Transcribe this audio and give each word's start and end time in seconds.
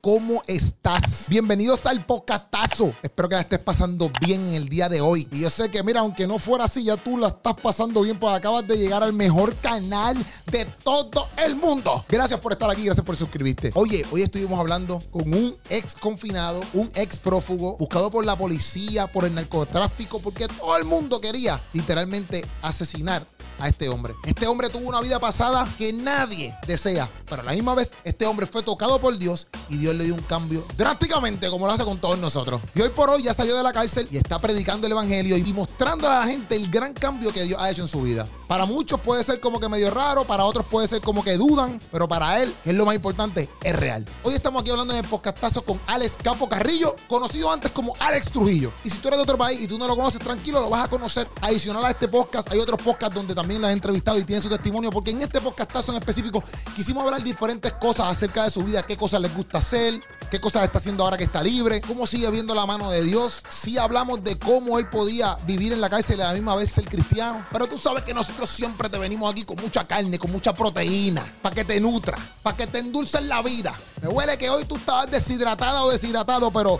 cómo 0.00 0.42
estás. 0.48 1.26
Bienvenidos 1.28 1.86
al 1.86 2.04
podcastazo. 2.04 2.92
Espero 3.00 3.28
que 3.28 3.36
la 3.36 3.42
estés 3.42 3.60
pasando 3.60 4.10
bien 4.26 4.40
en 4.40 4.54
el 4.54 4.68
día 4.68 4.88
de 4.88 5.00
hoy. 5.00 5.28
Y 5.30 5.42
yo 5.42 5.50
sé 5.50 5.70
que, 5.70 5.84
mira, 5.84 6.00
aunque 6.00 6.26
no 6.26 6.40
fuera 6.40 6.64
así, 6.64 6.82
ya 6.82 6.96
tú 6.96 7.16
la 7.16 7.28
estás 7.28 7.54
pasando 7.54 8.00
bien, 8.00 8.18
pues 8.18 8.34
acabas 8.34 8.66
de 8.66 8.76
llegar 8.76 9.04
al 9.04 9.12
mejor 9.12 9.54
canal 9.58 10.16
de 10.50 10.64
todo 10.82 11.28
el 11.36 11.54
mundo. 11.54 12.04
Gracias 12.08 12.40
por 12.40 12.54
estar 12.54 12.68
aquí, 12.68 12.86
gracias 12.86 13.06
por 13.06 13.16
suscribirte. 13.16 13.70
Oye, 13.74 14.04
hoy 14.10 14.22
estuvimos 14.22 14.58
hablando 14.58 15.00
con 15.12 15.32
un 15.32 15.56
ex 15.70 15.94
confinado, 15.94 16.60
un 16.74 16.90
ex 16.96 17.20
prófugo, 17.20 17.76
buscado 17.78 18.10
por 18.10 18.24
la 18.24 18.36
policía, 18.36 19.06
por 19.06 19.26
el 19.26 19.34
narcotráfico, 19.36 20.18
porque 20.18 20.48
todo 20.48 20.76
el 20.76 20.84
mundo 20.84 21.20
quería 21.20 21.60
literalmente 21.72 22.44
asesinar 22.62 23.24
a 23.58 23.68
este 23.68 23.88
hombre. 23.88 24.14
Este 24.24 24.46
hombre 24.46 24.68
tuvo 24.70 24.88
una 24.88 25.00
vida 25.00 25.18
pasada 25.18 25.68
que 25.78 25.92
nadie 25.92 26.56
desea, 26.66 27.08
pero 27.28 27.42
a 27.42 27.44
la 27.44 27.52
misma 27.52 27.74
vez 27.74 27.92
este 28.04 28.26
hombre 28.26 28.46
fue 28.46 28.62
tocado 28.62 29.00
por 29.00 29.16
Dios 29.16 29.46
y 29.68 29.76
Dios 29.76 29.94
le 29.94 30.04
dio 30.04 30.14
un 30.14 30.22
cambio 30.22 30.66
drásticamente 30.76 31.48
como 31.48 31.66
lo 31.66 31.72
hace 31.72 31.84
con 31.84 31.98
todos 31.98 32.18
nosotros. 32.18 32.60
Y 32.74 32.82
hoy 32.82 32.90
por 32.90 33.10
hoy 33.10 33.22
ya 33.22 33.34
salió 33.34 33.56
de 33.56 33.62
la 33.62 33.72
cárcel 33.72 34.08
y 34.10 34.16
está 34.16 34.38
predicando 34.38 34.86
el 34.86 34.92
evangelio 34.92 35.36
y 35.36 35.52
mostrando 35.52 36.10
a 36.10 36.20
la 36.20 36.26
gente 36.26 36.56
el 36.56 36.70
gran 36.70 36.92
cambio 36.92 37.32
que 37.32 37.42
Dios 37.42 37.60
ha 37.60 37.70
hecho 37.70 37.82
en 37.82 37.88
su 37.88 38.02
vida. 38.02 38.26
Para 38.46 38.64
muchos 38.64 39.00
puede 39.00 39.24
ser 39.24 39.40
como 39.40 39.58
que 39.58 39.68
medio 39.68 39.90
raro, 39.90 40.24
para 40.24 40.44
otros 40.44 40.66
puede 40.66 40.86
ser 40.86 41.00
como 41.00 41.24
que 41.24 41.36
dudan, 41.36 41.78
pero 41.90 42.06
para 42.08 42.42
él, 42.42 42.54
que 42.62 42.70
es 42.70 42.76
lo 42.76 42.86
más 42.86 42.94
importante, 42.94 43.48
es 43.62 43.76
real. 43.76 44.04
Hoy 44.22 44.34
estamos 44.34 44.62
aquí 44.62 44.70
hablando 44.70 44.92
en 44.92 45.04
el 45.04 45.08
podcastazo 45.08 45.62
con 45.62 45.80
Alex 45.86 46.18
Capo 46.22 46.48
Carrillo, 46.48 46.94
conocido 47.08 47.50
antes 47.50 47.70
como 47.72 47.94
Alex 47.98 48.30
Trujillo. 48.30 48.72
Y 48.84 48.90
si 48.90 48.98
tú 48.98 49.08
eres 49.08 49.18
de 49.18 49.22
otro 49.22 49.38
país 49.38 49.60
y 49.60 49.66
tú 49.66 49.78
no 49.78 49.86
lo 49.88 49.96
conoces, 49.96 50.20
tranquilo, 50.20 50.60
lo 50.60 50.70
vas 50.70 50.84
a 50.84 50.88
conocer. 50.88 51.28
Adicional 51.40 51.84
a 51.84 51.90
este 51.90 52.08
podcast, 52.08 52.50
hay 52.52 52.58
otros 52.58 52.80
podcasts 52.80 53.14
donde 53.14 53.34
también 53.34 53.45
lo 53.54 53.66
has 53.66 53.72
entrevistado 53.72 54.18
y 54.18 54.24
tiene 54.24 54.42
su 54.42 54.48
testimonio, 54.48 54.90
porque 54.90 55.10
en 55.10 55.22
este 55.22 55.40
podcastazo 55.40 55.92
en 55.92 55.98
específico 55.98 56.42
quisimos 56.74 57.04
hablar 57.04 57.22
diferentes 57.22 57.72
cosas 57.72 58.08
acerca 58.08 58.44
de 58.44 58.50
su 58.50 58.62
vida, 58.62 58.84
qué 58.84 58.96
cosas 58.96 59.20
les 59.20 59.34
gusta 59.34 59.58
hacer, 59.58 60.00
qué 60.30 60.40
cosas 60.40 60.64
está 60.64 60.78
haciendo 60.78 61.04
ahora 61.04 61.16
que 61.16 61.24
está 61.24 61.42
libre, 61.42 61.80
cómo 61.80 62.06
sigue 62.06 62.30
viendo 62.30 62.54
la 62.54 62.66
mano 62.66 62.90
de 62.90 63.02
Dios. 63.02 63.42
Si 63.48 63.78
hablamos 63.78 64.22
de 64.22 64.38
cómo 64.38 64.78
él 64.78 64.88
podía 64.88 65.36
vivir 65.46 65.72
en 65.72 65.80
la 65.80 65.88
cárcel 65.88 66.18
y 66.18 66.22
a 66.22 66.28
la 66.28 66.34
misma 66.34 66.54
vez 66.56 66.70
ser 66.70 66.84
cristiano. 66.84 67.46
Pero 67.52 67.66
tú 67.66 67.78
sabes 67.78 68.04
que 68.04 68.12
nosotros 68.12 68.50
siempre 68.50 68.88
te 68.88 68.98
venimos 68.98 69.30
aquí 69.30 69.44
con 69.44 69.56
mucha 69.56 69.86
carne, 69.86 70.18
con 70.18 70.30
mucha 70.30 70.54
proteína, 70.54 71.24
para 71.40 71.54
que 71.54 71.64
te 71.64 71.80
nutra, 71.80 72.18
para 72.42 72.56
que 72.56 72.66
te 72.66 72.78
endulcen 72.78 73.28
la 73.28 73.42
vida. 73.42 73.74
Me 74.02 74.08
huele 74.08 74.36
que 74.36 74.50
hoy 74.50 74.64
tú 74.64 74.76
estabas 74.76 75.10
deshidratada 75.10 75.82
o 75.84 75.90
deshidratado, 75.90 76.50
pero 76.50 76.76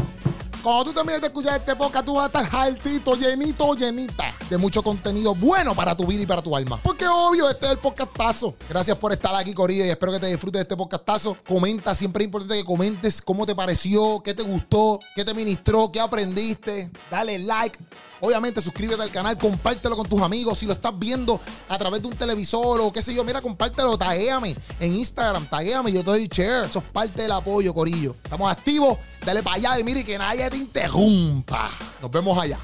cuando 0.66 0.86
tú 0.86 0.94
termines 0.94 1.20
de 1.20 1.28
escuchar 1.28 1.60
este 1.60 1.76
podcast, 1.76 2.04
tú 2.04 2.14
vas 2.16 2.24
a 2.24 2.40
estar 2.40 2.60
altito, 2.60 3.14
llenito, 3.14 3.72
llenita 3.74 4.34
de 4.50 4.58
mucho 4.58 4.82
contenido 4.82 5.32
bueno 5.32 5.76
para 5.76 5.96
tu 5.96 6.04
vida 6.06 6.22
y 6.22 6.26
para 6.26 6.42
tu 6.42 6.56
alma. 6.56 6.80
Porque 6.82 7.06
obvio, 7.06 7.48
este 7.48 7.66
es 7.66 7.72
el 7.72 7.78
podcastazo. 7.78 8.56
Gracias 8.68 8.98
por 8.98 9.12
estar 9.12 9.32
aquí, 9.36 9.54
Corilla, 9.54 9.86
y 9.86 9.90
espero 9.90 10.10
que 10.10 10.18
te 10.18 10.26
disfrutes 10.26 10.58
de 10.58 10.62
este 10.62 10.76
podcastazo. 10.76 11.36
Comenta, 11.46 11.94
siempre 11.94 12.24
es 12.24 12.26
importante 12.26 12.56
que 12.56 12.64
comentes 12.64 13.22
cómo 13.22 13.46
te 13.46 13.54
pareció, 13.54 14.20
qué 14.24 14.34
te 14.34 14.42
gustó, 14.42 14.98
qué 15.14 15.24
te 15.24 15.34
ministró, 15.34 15.92
qué 15.92 16.00
aprendiste. 16.00 16.90
Dale 17.12 17.38
like. 17.38 17.78
Obviamente, 18.20 18.60
suscríbete 18.60 19.02
al 19.02 19.10
canal, 19.10 19.36
compártelo 19.36 19.96
con 19.96 20.08
tus 20.08 20.22
amigos. 20.22 20.58
Si 20.58 20.66
lo 20.66 20.72
estás 20.72 20.98
viendo 20.98 21.38
a 21.68 21.78
través 21.78 22.00
de 22.02 22.08
un 22.08 22.16
televisor 22.16 22.80
o 22.80 22.92
qué 22.92 23.02
sé 23.02 23.14
yo, 23.14 23.22
mira, 23.24 23.40
compártelo, 23.40 23.96
taguéame 23.98 24.56
en 24.80 24.94
Instagram, 24.96 25.46
taguéame, 25.46 25.92
yo 25.92 26.00
te 26.00 26.10
doy 26.10 26.26
share. 26.26 26.66
Eso 26.66 26.78
es 26.80 26.84
parte 26.86 27.22
del 27.22 27.32
apoyo, 27.32 27.74
Corillo. 27.74 28.16
Estamos 28.24 28.50
activos, 28.50 28.98
dale 29.24 29.42
para 29.42 29.56
allá 29.56 29.78
y 29.78 29.84
mire 29.84 30.04
que 30.04 30.16
nadie 30.16 30.48
te 30.48 30.55
interrumpa. 30.56 31.70
Nos 32.00 32.10
vemos 32.10 32.38
allá. 32.38 32.58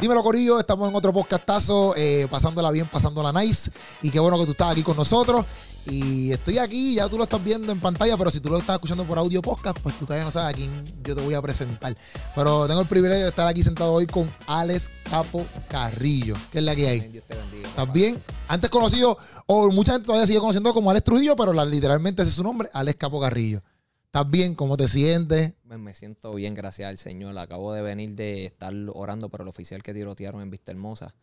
Dímelo, 0.00 0.22
Corillo. 0.22 0.60
Estamos 0.60 0.88
en 0.88 0.94
otro 0.94 1.12
podcastazo, 1.12 1.94
eh, 1.96 2.26
pasándola 2.30 2.70
bien, 2.70 2.86
pasándola 2.86 3.32
nice. 3.32 3.70
Y 4.02 4.10
qué 4.10 4.20
bueno 4.20 4.38
que 4.38 4.44
tú 4.44 4.50
estás 4.50 4.72
aquí 4.72 4.82
con 4.82 4.96
nosotros. 4.96 5.46
Y 5.86 6.32
estoy 6.32 6.58
aquí, 6.58 6.94
ya 6.94 7.08
tú 7.08 7.18
lo 7.18 7.24
estás 7.24 7.42
viendo 7.44 7.70
en 7.70 7.78
pantalla, 7.78 8.16
pero 8.16 8.30
si 8.30 8.40
tú 8.40 8.48
lo 8.48 8.58
estás 8.58 8.74
escuchando 8.76 9.04
por 9.04 9.18
audio 9.18 9.42
podcast, 9.42 9.78
pues 9.80 9.98
tú 9.98 10.06
todavía 10.06 10.24
no 10.24 10.30
sabes 10.30 10.54
a 10.54 10.56
quién 10.56 10.70
yo 11.02 11.14
te 11.14 11.20
voy 11.20 11.34
a 11.34 11.42
presentar. 11.42 11.94
Pero 12.34 12.66
tengo 12.66 12.80
el 12.80 12.86
privilegio 12.86 13.24
de 13.24 13.28
estar 13.30 13.46
aquí 13.46 13.62
sentado 13.62 13.92
hoy 13.92 14.06
con 14.06 14.30
Alex 14.46 14.90
Capo 15.10 15.44
Carrillo, 15.68 16.34
que 16.50 16.58
es 16.58 16.64
la 16.64 16.74
que 16.74 16.88
hay. 16.88 17.00
Dios 17.00 17.24
te 17.24 17.34
bendiga. 17.36 17.68
¿Estás 17.68 17.92
bien? 17.92 18.18
Antes 18.48 18.70
conocido, 18.70 19.18
o 19.46 19.70
mucha 19.70 19.92
gente 19.92 20.06
todavía 20.06 20.26
sigue 20.26 20.38
conociendo 20.40 20.72
como 20.72 20.90
Alex 20.90 21.04
Trujillo, 21.04 21.36
pero 21.36 21.52
la- 21.52 21.64
literalmente 21.66 22.22
ese 22.22 22.30
es 22.30 22.34
su 22.36 22.42
nombre, 22.42 22.68
Alex 22.72 22.98
Capo 22.98 23.20
Carrillo. 23.20 23.62
¿Estás 24.06 24.30
bien? 24.30 24.54
¿Cómo 24.54 24.76
te 24.76 24.86
sientes? 24.88 25.54
Me, 25.64 25.76
me 25.76 25.92
siento 25.92 26.32
bien, 26.34 26.54
gracias 26.54 26.88
al 26.88 26.96
Señor. 26.98 27.36
Acabo 27.36 27.72
de 27.72 27.82
venir 27.82 28.14
de 28.14 28.46
estar 28.46 28.72
orando 28.94 29.28
por 29.28 29.42
el 29.42 29.48
oficial 29.48 29.82
que 29.82 29.92
tirotearon 29.92 30.40
en 30.40 30.50
Vista 30.50 30.70
Hermosa. 30.70 31.14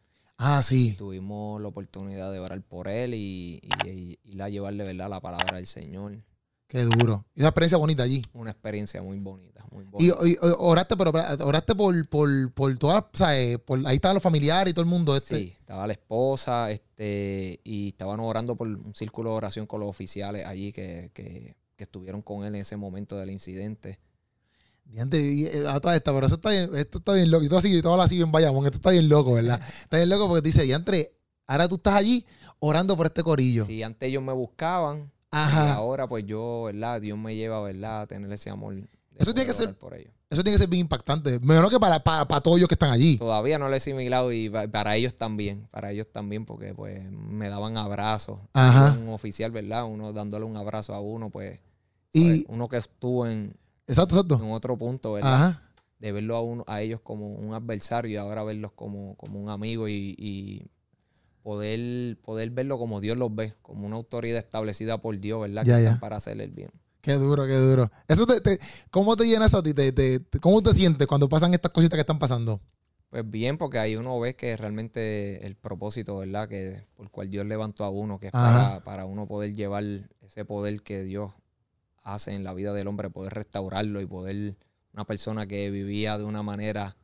Ah, 0.44 0.64
sí. 0.64 0.96
Tuvimos 0.98 1.62
la 1.62 1.68
oportunidad 1.68 2.32
de 2.32 2.40
orar 2.40 2.62
por 2.64 2.88
él 2.88 3.14
y, 3.14 3.62
y, 3.86 3.90
y 3.90 4.20
ir 4.24 4.42
a 4.42 4.50
llevarle 4.50 4.84
¿verdad? 4.84 5.08
la 5.10 5.20
palabra 5.20 5.58
del 5.58 5.68
Señor. 5.68 6.18
Qué 6.68 6.80
duro. 6.84 7.26
Y 7.36 7.42
una 7.42 7.50
experiencia 7.50 7.78
bonita 7.78 8.02
allí. 8.04 8.24
Una 8.34 8.50
experiencia 8.52 9.04
muy 9.04 9.20
bonita, 9.20 9.64
muy 9.72 9.84
Y, 10.00 10.10
bonita. 10.10 10.18
y- 10.28 10.32
y 10.32 10.38
oraste, 10.58 10.98
pero 10.98 11.12
oraste 11.46 11.76
por, 11.76 12.08
por, 12.10 12.52
por 12.54 12.76
todas, 12.80 13.04
o 13.14 13.18
sea, 13.18 13.40
eh, 13.40 13.60
por, 13.60 13.86
ahí 13.86 13.96
estaban 13.98 14.16
los 14.16 14.24
familiares 14.24 14.72
y 14.72 14.74
todo 14.74 14.84
el 14.84 14.90
mundo. 14.90 15.16
Este. 15.16 15.38
Sí, 15.38 15.54
estaba 15.60 15.86
la 15.86 15.94
esposa 15.94 16.72
este, 16.72 17.60
y 17.64 17.90
estaban 17.90 18.20
orando 18.22 18.56
por 18.56 18.68
un 18.68 18.96
círculo 18.96 19.32
de 19.32 19.36
oración 19.36 19.68
con 19.68 19.82
los 19.82 19.90
oficiales 19.90 20.46
allí 20.48 20.72
que, 20.72 21.12
que, 21.14 21.56
que 21.76 21.84
estuvieron 21.84 22.22
con 22.24 22.46
él 22.46 22.56
en 22.56 22.62
ese 22.62 22.78
momento 22.78 23.16
del 23.18 23.30
incidente. 23.32 24.00
Y, 24.94 25.46
eh, 25.46 25.64
a 25.68 25.80
toda 25.80 25.96
esta, 25.96 26.14
pero 26.14 26.26
eso 26.28 26.36
está 26.36 26.50
bien, 26.50 26.70
esto 26.76 26.98
está 27.00 27.14
bien 27.14 27.32
loco. 27.32 27.44
Y 27.46 27.48
todo 27.50 27.60
así, 27.60 27.76
y 27.78 27.82
todo 27.82 28.02
así 28.02 28.22
en 28.22 28.32
Bayamón, 28.32 28.66
esto 28.66 28.78
está 28.78 28.92
bien 28.92 29.08
loco, 29.10 29.34
¿verdad? 29.34 29.60
Está 29.82 29.98
bien 29.98 30.10
loco 30.10 30.28
porque 30.28 30.42
te 30.42 30.50
dice, 30.50 30.64
diantre, 30.64 31.14
ahora 31.48 31.68
tú 31.68 31.76
estás 31.76 31.96
allí 31.96 32.26
orando 32.60 32.96
por 32.98 33.06
este 33.08 33.24
corillo. 33.24 33.66
Si 33.66 33.82
antes 33.84 34.10
ellos 34.10 34.22
me 34.24 34.34
buscaban, 34.34 35.12
y 35.34 35.38
Ajá. 35.38 35.76
ahora 35.76 36.08
pues 36.08 36.26
yo, 36.26 36.64
¿verdad? 36.66 37.00
Dios 37.00 37.18
me 37.18 37.36
lleva, 37.36 37.62
¿verdad? 37.62 38.02
A 38.02 38.08
tener 38.08 38.32
ese 38.34 38.50
amor. 38.50 38.76
Eso 39.16 39.34
tiene 39.34 39.48
que 39.48 39.54
ser- 39.54 39.76
por 39.76 39.94
ellos. 39.94 40.12
Eso 40.30 40.44
tiene 40.44 40.56
que 40.56 40.60
ser 40.60 40.70
bien 40.70 40.82
impactante. 40.82 41.40
Menos 41.42 41.70
que 41.70 41.78
para, 41.80 42.02
para, 42.02 42.26
para 42.26 42.40
todos 42.42 42.58
ellos 42.58 42.70
que 42.70 42.76
están 42.76 42.92
allí. 42.92 43.18
Todavía 43.18 43.58
no 43.60 43.68
lo 43.68 43.74
he 43.74 43.78
asimilado 43.78 44.32
y 44.32 44.50
pa- 44.50 44.68
para 44.70 44.96
ellos 44.96 45.14
también, 45.16 45.68
para 45.72 45.92
ellos 45.92 46.08
también, 46.12 46.46
porque 46.46 46.74
pues 46.74 47.02
me 47.12 47.50
daban 47.50 47.76
abrazos. 47.78 48.40
Ajá. 48.54 48.98
Un 48.98 49.10
oficial, 49.10 49.52
¿verdad? 49.52 49.86
Uno 49.86 50.14
dándole 50.14 50.46
un 50.46 50.56
abrazo 50.56 50.94
a 50.94 51.02
uno, 51.02 51.30
pues. 51.30 51.60
Y- 52.14 52.26
¿sabes? 52.28 52.46
uno 52.48 52.70
que 52.70 52.78
estuvo 52.78 53.28
en, 53.28 53.56
Exacto, 53.88 54.16
exacto. 54.16 54.36
en 54.44 54.52
otro 54.52 54.78
punto, 54.78 55.14
¿verdad? 55.14 55.34
Ajá. 55.34 55.62
De 56.00 56.12
verlo 56.12 56.36
a 56.36 56.42
uno, 56.42 56.64
a 56.68 56.82
ellos 56.82 57.02
como 57.02 57.28
un 57.34 57.54
adversario 57.54 58.12
y 58.12 58.16
ahora 58.18 58.44
verlos 58.44 58.72
como, 58.74 59.16
como 59.18 59.40
un 59.40 59.50
amigo 59.50 59.88
y, 59.88 60.16
y 60.18 60.68
poder, 61.44 62.18
poder 62.22 62.50
verlo 62.52 62.78
como 62.78 63.02
Dios 63.02 63.18
los 63.18 63.34
ve, 63.34 63.54
como 63.62 63.86
una 63.88 63.96
autoridad 63.98 64.40
establecida 64.40 65.00
por 65.00 65.20
Dios, 65.20 65.42
¿verdad? 65.42 65.64
Ya, 65.66 65.78
que 65.78 65.84
ya. 65.84 65.88
están 65.90 66.00
para 66.00 66.18
hacerle 66.18 66.46
el 66.46 66.52
bien. 66.52 66.72
Qué 67.02 67.14
duro, 67.14 67.46
qué 67.48 67.56
duro. 67.56 67.90
Eso 68.08 68.28
te, 68.28 68.42
te- 68.42 68.60
¿Cómo 68.92 69.16
te 69.16 69.26
llena 69.26 69.46
eso 69.46 69.58
a 69.58 69.64
ti? 69.64 69.74
Te, 69.74 69.92
te- 69.92 70.40
¿Cómo 70.40 70.62
te 70.62 70.74
sientes 70.74 71.08
cuando 71.08 71.28
pasan 71.28 71.54
estas 71.54 71.72
cositas 71.72 71.98
que 71.98 72.02
están 72.02 72.20
pasando? 72.20 72.62
Pues 73.10 73.30
bien, 73.30 73.58
porque 73.58 73.78
ahí 73.80 73.96
uno 73.96 74.20
ve 74.20 74.36
que 74.36 74.56
realmente 74.56 75.46
el 75.46 75.56
propósito, 75.56 76.18
¿verdad? 76.20 76.48
Que 76.48 76.86
por 76.96 77.10
cual 77.12 77.30
Dios 77.30 77.46
levantó 77.46 77.84
a 77.84 77.90
uno, 77.90 78.20
que 78.20 78.28
es 78.28 78.32
para, 78.32 78.84
para 78.84 79.06
uno 79.06 79.28
poder 79.28 79.54
llevar 79.54 79.84
ese 80.22 80.46
poder 80.46 80.82
que 80.82 81.04
Dios 81.04 81.32
hace 82.04 82.34
en 82.34 82.44
la 82.44 82.54
vida 82.54 82.74
del 82.74 82.88
hombre, 82.88 83.10
poder 83.10 83.34
restaurarlo 83.34 84.02
y 84.02 84.06
poder, 84.06 84.58
una 84.94 85.06
persona 85.06 85.48
que 85.48 85.70
vivía 85.70 86.18
de 86.18 86.24
una 86.24 86.44
manera 86.44 86.98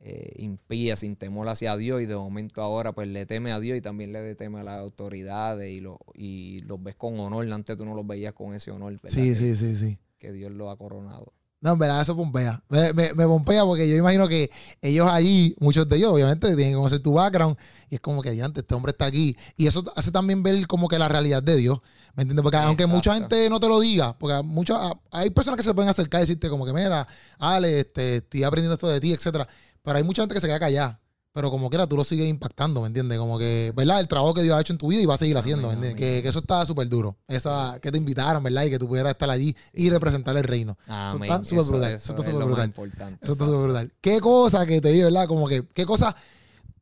eh, 0.00 0.34
impía, 0.38 0.96
sin 0.96 1.16
temor 1.16 1.48
hacia 1.48 1.76
Dios, 1.76 2.00
y 2.00 2.06
de 2.06 2.16
momento 2.16 2.62
ahora 2.62 2.92
pues 2.92 3.08
le 3.08 3.26
teme 3.26 3.52
a 3.52 3.60
Dios 3.60 3.76
y 3.76 3.80
también 3.80 4.12
le 4.12 4.34
teme 4.34 4.60
a 4.60 4.64
las 4.64 4.78
autoridades 4.78 5.70
y, 5.70 5.80
lo, 5.80 5.98
y 6.14 6.60
los 6.62 6.82
ves 6.82 6.96
con 6.96 7.18
honor, 7.18 7.50
antes 7.52 7.76
tú 7.76 7.84
no 7.84 7.94
los 7.94 8.06
veías 8.06 8.32
con 8.32 8.54
ese 8.54 8.70
honor, 8.70 8.92
¿verdad? 9.02 9.10
Sí, 9.10 9.34
sí, 9.34 9.56
sí, 9.56 9.74
sí. 9.76 9.98
que 10.18 10.32
Dios 10.32 10.52
lo 10.52 10.70
ha 10.70 10.76
coronado. 10.76 11.32
No, 11.60 11.72
en 11.72 11.78
verdad, 11.78 12.00
eso 12.00 12.14
pompea. 12.14 12.62
Me, 12.68 12.92
me, 12.92 13.12
me 13.14 13.26
pompea 13.26 13.64
porque 13.64 13.88
yo 13.88 13.96
imagino 13.96 14.28
que 14.28 14.48
ellos 14.80 15.08
allí, 15.10 15.56
muchos 15.58 15.88
de 15.88 15.96
ellos, 15.96 16.12
obviamente, 16.12 16.46
tienen 16.54 16.72
que 16.72 16.76
conocer 16.76 17.00
tu 17.00 17.14
background. 17.14 17.56
Y 17.90 17.96
es 17.96 18.00
como 18.00 18.22
que, 18.22 18.30
diante, 18.30 18.60
este 18.60 18.74
hombre 18.76 18.92
está 18.92 19.06
aquí. 19.06 19.36
Y 19.56 19.66
eso 19.66 19.82
hace 19.96 20.12
también 20.12 20.44
ver 20.44 20.68
como 20.68 20.86
que 20.86 20.98
la 21.00 21.08
realidad 21.08 21.42
de 21.42 21.56
Dios. 21.56 21.80
¿Me 22.14 22.22
entiendes? 22.22 22.44
Porque 22.44 22.58
aunque 22.58 22.86
mucha 22.86 23.14
gente 23.14 23.50
no 23.50 23.58
te 23.58 23.68
lo 23.68 23.80
diga, 23.80 24.16
porque 24.16 24.40
muchas, 24.44 24.78
hay 25.10 25.30
personas 25.30 25.56
que 25.56 25.64
se 25.64 25.74
pueden 25.74 25.88
acercar 25.88 26.20
y 26.20 26.22
decirte 26.22 26.48
como 26.48 26.64
que, 26.64 26.72
mira, 26.72 27.06
Ale, 27.38 27.80
este, 27.80 28.16
estoy 28.16 28.44
aprendiendo 28.44 28.74
esto 28.74 28.88
de 28.88 29.00
ti, 29.00 29.12
etcétera. 29.12 29.48
Pero 29.82 29.96
hay 29.96 30.04
mucha 30.04 30.22
gente 30.22 30.34
que 30.34 30.40
se 30.40 30.46
queda 30.46 30.60
callada. 30.60 31.00
Pero 31.38 31.52
como 31.52 31.70
quiera, 31.70 31.86
tú 31.86 31.94
lo 31.94 32.02
sigues 32.02 32.26
impactando, 32.26 32.80
¿me 32.80 32.88
entiendes? 32.88 33.16
Como 33.16 33.38
que, 33.38 33.72
¿verdad? 33.76 34.00
El 34.00 34.08
trabajo 34.08 34.34
que 34.34 34.42
Dios 34.42 34.56
ha 34.56 34.60
hecho 34.60 34.72
en 34.72 34.78
tu 34.80 34.88
vida 34.88 35.00
y 35.00 35.06
va 35.06 35.14
a 35.14 35.18
seguir 35.18 35.38
haciendo, 35.38 35.68
¿me 35.68 35.74
entiendes? 35.74 35.96
Que, 35.96 36.20
que 36.20 36.28
eso 36.28 36.40
está 36.40 36.66
súper 36.66 36.88
duro. 36.88 37.16
Esa, 37.28 37.78
que 37.80 37.92
te 37.92 37.96
invitaron, 37.98 38.42
¿verdad? 38.42 38.64
Y 38.64 38.70
que 38.70 38.78
tú 38.80 38.88
pudieras 38.88 39.12
estar 39.12 39.30
allí 39.30 39.54
y 39.72 39.88
representar 39.88 40.36
el 40.36 40.42
reino. 40.42 40.76
Amén. 40.88 41.30
está 41.30 41.44
súper 41.44 41.64
brutal, 41.66 41.92
eso 41.92 41.96
Eso, 42.02 42.12
está 42.12 42.22
es 42.22 42.30
súper 42.32 42.44
brutal. 42.44 42.64
importante. 42.66 43.18
Eso 43.24 43.32
está 43.34 43.44
súper 43.44 43.60
brutal. 43.60 43.92
¿Qué 44.00 44.20
cosa 44.20 44.66
que 44.66 44.80
te 44.80 44.88
digo, 44.88 45.04
verdad? 45.04 45.28
Como 45.28 45.46
que, 45.46 45.64
¿qué 45.74 45.86
cosas 45.86 46.12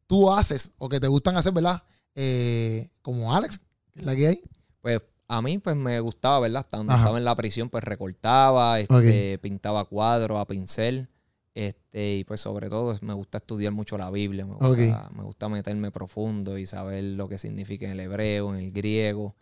tú 0.07 0.33
haces 0.33 0.71
o 0.79 0.89
que 0.89 1.01
te 1.01 1.09
gustan 1.09 1.37
hacer, 1.37 1.53
verdad? 1.53 1.83
Eh, 2.15 2.89
como 3.03 3.35
Alex, 3.35 3.61
la 3.97 4.17
que 4.17 4.29
hay. 4.29 4.41
Pues 4.81 5.03
a 5.29 5.43
mí 5.43 5.59
pues 5.59 5.77
me 5.77 6.01
gustaba, 6.01 6.41
¿verdad? 6.41 6.67
Ajá. 6.73 6.97
estaba 6.97 7.19
en 7.19 7.25
la 7.27 7.35
prisión 7.35 7.69
pues 7.69 7.85
recortaba, 7.85 8.81
este, 8.81 9.37
pintaba 9.37 9.85
cuadros 9.85 10.41
a 10.41 10.47
pincel. 10.47 11.11
Este, 11.57 12.17
y 12.17 12.25
pues 12.25 12.43
sobre 12.43 12.69
todo 12.69 12.99
me 13.01 13.15
gusta 13.15 13.39
estudiar 13.39 13.73
mucho 13.73 13.97
la 13.97 14.11
Biblia, 14.11 14.45
me 14.45 14.57
gusta, 14.57 15.11
me 15.17 15.23
gusta 15.23 15.49
meterme 15.49 15.91
profundo 15.91 16.59
y 16.59 16.67
saber 16.67 17.03
lo 17.03 17.31
que 17.31 17.39
significa 17.39 17.87
en 17.87 17.93
el 17.93 18.01
hebreo, 18.01 18.55
en 18.55 18.61
el 18.61 18.73
griego, 18.73 19.37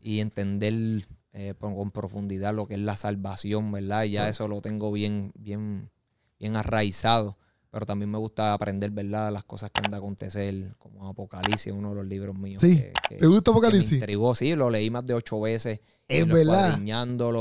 y 0.00 0.20
entender 0.20 1.08
eh, 1.32 1.54
con 1.58 1.90
profundidad 1.90 2.54
lo 2.54 2.68
que 2.68 2.74
es 2.74 2.80
la 2.80 2.96
salvación, 2.96 3.72
¿verdad? 3.72 4.04
Y 4.04 4.12
ya 4.12 4.28
eso 4.28 4.46
lo 4.46 4.60
tengo 4.60 4.92
bien, 4.92 5.32
bien, 5.34 5.90
bien 6.38 6.54
arraizado. 6.54 7.36
Pero 7.72 7.84
también 7.84 8.12
me 8.12 8.18
gusta 8.18 8.52
aprender, 8.52 8.92
¿verdad? 8.92 9.32
Las 9.32 9.42
cosas 9.42 9.72
que 9.72 9.80
han 9.84 9.90
de 9.90 9.96
acontecer, 9.96 10.76
como 10.78 11.08
Apocalipsis, 11.08 11.72
uno 11.72 11.88
de 11.88 11.94
los 11.96 12.06
libros 12.06 12.38
míos. 12.38 12.62
Sí, 12.62 12.84
¿te 13.08 13.26
gusta 13.26 13.50
Apocalipsis? 13.50 13.90
me 13.90 13.96
intrigó, 13.96 14.36
sí, 14.36 14.54
lo 14.54 14.70
leí 14.70 14.88
más 14.88 15.04
de 15.04 15.14
ocho 15.14 15.40
veces. 15.40 15.80
Es 16.06 16.24
y 16.24 16.30
verdad. 16.30 16.78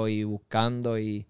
y 0.09 0.23
buscando 0.23 0.97
y 0.97 1.27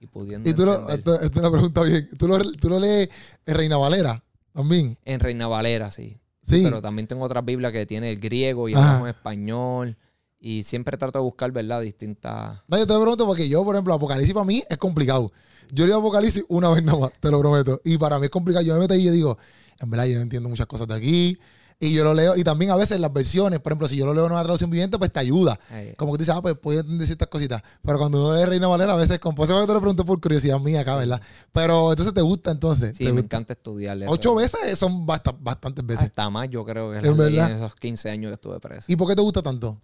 y 0.00 0.06
pudiendo. 0.06 0.48
Y 0.48 0.54
tú 0.54 0.64
lo, 0.64 0.88
esto, 0.88 1.20
es 1.20 1.30
una 1.36 1.50
pregunta 1.50 1.82
bien. 1.82 2.08
¿Tú 2.18 2.28
lo, 2.28 2.38
¿Tú 2.52 2.68
lo 2.68 2.78
lees 2.78 3.08
en 3.46 3.54
Reina 3.54 3.76
Valera 3.76 4.22
también? 4.52 4.98
En 5.04 5.20
Reina 5.20 5.46
Valera, 5.46 5.90
sí. 5.90 6.18
Sí. 6.42 6.62
Pero 6.62 6.80
también 6.80 7.06
tengo 7.06 7.24
otra 7.24 7.42
Biblia 7.42 7.70
que 7.70 7.84
tiene 7.84 8.10
el 8.10 8.18
griego 8.18 8.68
y 8.68 8.72
el 8.74 9.08
español. 9.08 9.96
Y 10.40 10.62
siempre 10.62 10.96
trato 10.96 11.18
de 11.18 11.24
buscar, 11.24 11.50
¿verdad? 11.50 11.80
Distintas. 11.82 12.60
No, 12.68 12.78
yo 12.78 12.86
te 12.86 12.94
pregunto 12.94 13.26
porque 13.26 13.48
yo, 13.48 13.64
por 13.64 13.74
ejemplo, 13.74 13.92
Apocalipsis 13.92 14.32
para 14.32 14.44
mí 14.44 14.62
es 14.68 14.76
complicado. 14.76 15.32
Yo 15.72 15.86
leo 15.86 15.98
Apocalipsis 15.98 16.44
una 16.48 16.70
vez 16.70 16.82
nada 16.82 16.98
más, 16.98 17.12
te 17.20 17.30
lo 17.30 17.40
prometo. 17.40 17.80
Y 17.84 17.98
para 17.98 18.18
mí 18.18 18.26
es 18.26 18.30
complicado. 18.30 18.64
Yo 18.64 18.74
me 18.74 18.80
meto 18.80 18.94
y 18.94 19.02
yo 19.02 19.12
digo, 19.12 19.36
en 19.80 19.90
verdad, 19.90 20.06
yo 20.06 20.16
no 20.16 20.22
entiendo 20.22 20.48
muchas 20.48 20.66
cosas 20.66 20.88
de 20.88 20.94
aquí. 20.94 21.38
Y 21.80 21.92
yo 21.92 22.02
lo 22.02 22.12
leo, 22.12 22.36
y 22.36 22.42
también 22.42 22.72
a 22.72 22.76
veces 22.76 22.98
las 22.98 23.12
versiones, 23.12 23.60
por 23.60 23.70
ejemplo, 23.70 23.86
si 23.86 23.96
yo 23.96 24.04
lo 24.04 24.12
leo 24.12 24.26
en 24.26 24.32
una 24.32 24.42
traducción 24.42 24.68
viviente, 24.68 24.98
pues 24.98 25.12
te 25.12 25.20
ayuda. 25.20 25.56
Como 25.96 26.12
que 26.12 26.18
tú 26.18 26.22
dices, 26.22 26.34
ah, 26.34 26.42
pues 26.42 26.56
puedo 26.58 26.80
entender 26.80 27.06
ciertas 27.06 27.28
cositas. 27.28 27.62
Pero 27.82 27.98
cuando 27.98 28.26
uno 28.26 28.36
es 28.36 28.48
Reina 28.48 28.66
Valera, 28.66 28.94
a 28.94 28.96
veces, 28.96 29.20
como 29.20 29.36
pues, 29.36 29.48
te 29.48 29.54
lo 29.54 29.66
pregunto 29.66 30.04
por 30.04 30.20
curiosidad 30.20 30.58
mía 30.58 30.80
acá, 30.80 30.96
¿verdad? 30.96 31.22
Pero 31.52 31.92
entonces 31.92 32.12
te 32.12 32.20
gusta 32.20 32.50
entonces. 32.50 32.96
Sí, 32.96 33.04
me 33.12 33.20
encanta 33.20 33.52
estudiarle. 33.52 34.06
Ocho 34.08 34.34
veces 34.34 34.76
son 34.76 35.06
bastantes 35.06 35.86
veces. 35.86 36.06
Hasta 36.06 36.28
más, 36.30 36.50
yo 36.50 36.64
creo 36.64 36.90
que 36.90 36.98
es 36.98 37.04
en 37.04 37.38
esos 37.52 37.76
15 37.76 38.10
años 38.10 38.30
que 38.30 38.34
estuve 38.34 38.58
preso. 38.58 38.86
¿Y 38.88 38.96
por 38.96 39.08
qué 39.08 39.14
te 39.14 39.22
gusta 39.22 39.42
tanto? 39.42 39.80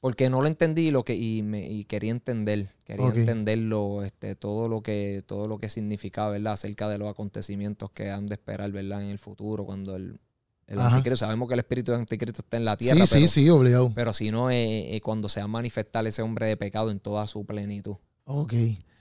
porque 0.00 0.30
no 0.30 0.40
lo 0.40 0.46
entendí 0.46 0.92
lo 0.92 1.04
que 1.04 1.16
y, 1.16 1.42
me, 1.42 1.68
y 1.68 1.82
quería 1.82 2.12
entender 2.12 2.68
quería 2.84 3.08
entenderlo 3.08 4.04
este 4.04 4.36
todo 4.36 4.68
lo 4.68 4.80
que 4.80 5.24
todo 5.26 5.48
lo 5.48 5.58
que 5.58 5.68
significaba 5.68 6.30
verdad 6.30 6.52
acerca 6.52 6.88
de 6.88 6.98
los 6.98 7.08
acontecimientos 7.08 7.90
que 7.90 8.10
han 8.10 8.26
de 8.26 8.34
esperar 8.34 8.70
verdad 8.70 9.02
en 9.02 9.08
el 9.08 9.18
futuro 9.18 9.64
cuando 9.64 9.96
el, 9.96 10.20
el 10.68 10.78
anticristo, 10.78 11.16
sabemos 11.16 11.48
que 11.48 11.54
el 11.54 11.60
espíritu 11.60 11.92
del 11.92 12.00
anticristo 12.00 12.42
está 12.42 12.58
en 12.58 12.66
la 12.66 12.76
tierra. 12.76 13.06
Sí, 13.06 13.20
sí, 13.20 13.28
sí, 13.28 13.48
obligado. 13.48 13.90
Pero 13.94 14.12
si 14.12 14.30
no, 14.30 14.50
eh, 14.50 14.94
eh, 14.94 15.00
cuando 15.00 15.28
se 15.28 15.40
va 15.40 15.44
a 15.44 15.48
manifestar 15.48 16.06
ese 16.06 16.20
hombre 16.20 16.46
de 16.46 16.56
pecado 16.58 16.90
en 16.90 17.00
toda 17.00 17.26
su 17.26 17.46
plenitud. 17.46 17.96
Ok, 18.24 18.52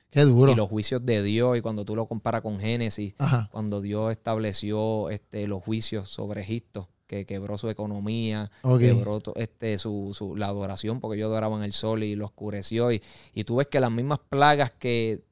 qué 0.10 0.22
duro. 0.22 0.54
Y 0.54 0.56
los 0.56 0.70
juicios 0.70 1.06
de 1.06 1.22
Dios, 1.22 1.58
y 1.58 1.62
cuando 1.62 1.84
tú 1.84 1.96
lo 1.96 2.08
comparas 2.08 2.42
con 2.42 2.60
Génesis, 2.60 3.16
cuando 3.52 3.82
Dios 3.82 4.12
estableció 4.12 5.10
este, 5.10 5.46
los 5.46 5.62
juicios 5.62 6.10
sobre 6.10 6.42
Egipto, 6.42 6.88
que 7.06 7.26
quebró 7.26 7.58
su 7.58 7.70
economía, 7.70 8.50
quebró 8.80 9.22
este, 9.36 9.78
su, 9.78 10.12
su, 10.14 10.38
la 10.38 10.48
adoración, 10.48 11.02
porque 11.02 11.18
ellos 11.18 11.28
adoraban 11.28 11.64
el 11.64 11.74
sol 11.74 12.04
y 12.04 12.16
lo 12.16 12.26
oscureció. 12.26 12.94
Y, 12.94 13.04
y 13.34 13.44
tú 13.44 13.58
ves 13.58 13.68
que 13.68 13.82
las 13.82 13.92
mismas 13.92 14.20
plagas 14.30 14.72
que 14.72 15.27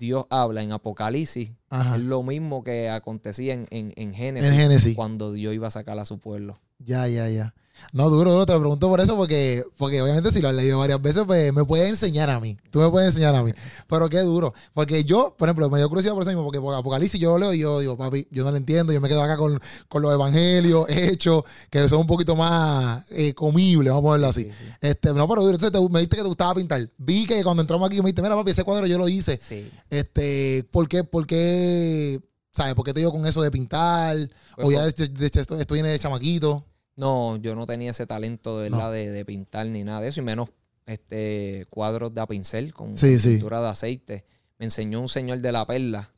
Dios 0.00 0.24
habla 0.30 0.62
en 0.62 0.72
Apocalipsis 0.72 1.52
es 1.70 2.00
lo 2.00 2.22
mismo 2.22 2.64
que 2.64 2.88
acontecía 2.88 3.52
en, 3.52 3.68
en, 3.70 4.14
Génesis, 4.14 4.96
cuando 4.96 5.30
Dios 5.30 5.54
iba 5.54 5.68
a 5.68 5.70
sacar 5.70 5.98
a 5.98 6.06
su 6.06 6.18
pueblo. 6.18 6.58
Ya, 6.78 7.06
ya, 7.06 7.28
ya. 7.28 7.54
No, 7.92 8.08
duro, 8.08 8.32
duro, 8.32 8.46
te 8.46 8.52
lo 8.52 8.60
pregunto 8.60 8.88
por 8.88 9.00
eso, 9.00 9.16
porque, 9.16 9.64
porque 9.76 10.00
obviamente 10.00 10.30
si 10.30 10.40
lo 10.40 10.48
has 10.48 10.54
leído 10.54 10.78
varias 10.78 11.00
veces, 11.02 11.24
pues 11.26 11.52
me 11.52 11.64
puedes 11.64 11.88
enseñar 11.88 12.30
a 12.30 12.38
mí. 12.38 12.56
Tú 12.70 12.80
me 12.80 12.88
puedes 12.88 13.08
enseñar 13.08 13.34
a 13.34 13.42
mí. 13.42 13.52
Pero 13.88 14.08
qué 14.08 14.20
duro. 14.20 14.54
Porque 14.74 15.04
yo, 15.04 15.34
por 15.36 15.48
ejemplo, 15.48 15.68
me 15.70 15.78
dio 15.78 15.88
curiosidad 15.88 16.14
por 16.14 16.22
eso 16.22 16.30
mismo, 16.30 16.44
porque 16.44 16.58
Apocalipsis 16.58 17.20
yo 17.20 17.32
lo 17.32 17.38
leo 17.38 17.54
y 17.54 17.58
yo 17.58 17.80
digo, 17.80 17.96
papi, 17.96 18.26
yo 18.30 18.44
no 18.44 18.50
lo 18.50 18.56
entiendo, 18.56 18.92
yo 18.92 19.00
me 19.00 19.08
quedo 19.08 19.22
acá 19.22 19.36
con, 19.36 19.60
los 20.02 20.12
evangelios 20.12 20.88
hechos, 20.88 21.44
que 21.68 21.88
son 21.88 22.00
un 22.00 22.06
poquito 22.06 22.36
más 22.36 23.04
eh, 23.10 23.34
comibles, 23.34 23.92
vamos 23.92 24.10
a 24.10 24.12
verlo 24.12 24.28
así. 24.28 24.48
Este, 24.80 25.12
no, 25.12 25.28
pero 25.28 25.42
duro, 25.42 25.88
me 25.90 26.00
dijiste 26.00 26.16
que 26.16 26.22
te 26.22 26.28
gustaba 26.28 26.54
pintar. 26.54 26.88
Vi 26.98 27.26
que 27.26 27.42
cuando 27.42 27.62
entramos 27.62 27.86
aquí 27.86 27.96
me 27.96 28.04
dijiste, 28.04 28.22
mira, 28.22 28.36
papi, 28.36 28.50
ese 28.50 28.64
cuadro 28.64 28.86
yo 28.86 28.98
lo 28.98 29.08
hice. 29.08 29.38
Sí. 29.40 29.70
Este, 29.90 30.64
¿por 30.70 30.88
qué, 30.88 31.04
por 31.04 31.26
qué, 31.26 32.20
sabes, 32.50 32.74
por 32.74 32.84
qué 32.84 32.92
te 32.92 33.00
digo 33.00 33.12
con 33.12 33.26
eso 33.26 33.42
de 33.42 33.50
pintar? 33.50 34.16
o 34.56 34.62
pues 34.62 34.76
ya 34.76 34.86
estoy, 34.86 35.78
en 35.78 35.86
el 35.86 35.98
chamaquito. 35.98 36.64
No, 37.00 37.36
yo 37.38 37.54
no 37.54 37.64
tenía 37.64 37.92
ese 37.92 38.06
talento 38.06 38.58
de 38.58 38.68
verdad 38.68 38.92
de, 38.92 39.24
pintar 39.24 39.66
ni 39.66 39.84
nada 39.84 40.02
de 40.02 40.08
eso, 40.08 40.20
y 40.20 40.24
menos 40.24 40.50
este 40.84 41.64
cuadros 41.70 42.12
de 42.12 42.20
a 42.20 42.26
pincel 42.26 42.74
con 42.74 42.94
pintura 42.94 43.62
de 43.62 43.68
aceite. 43.68 44.26
Me 44.58 44.66
enseñó 44.66 45.00
un 45.00 45.08
señor 45.08 45.40
de 45.40 45.50
la 45.50 45.66
perla, 45.66 46.10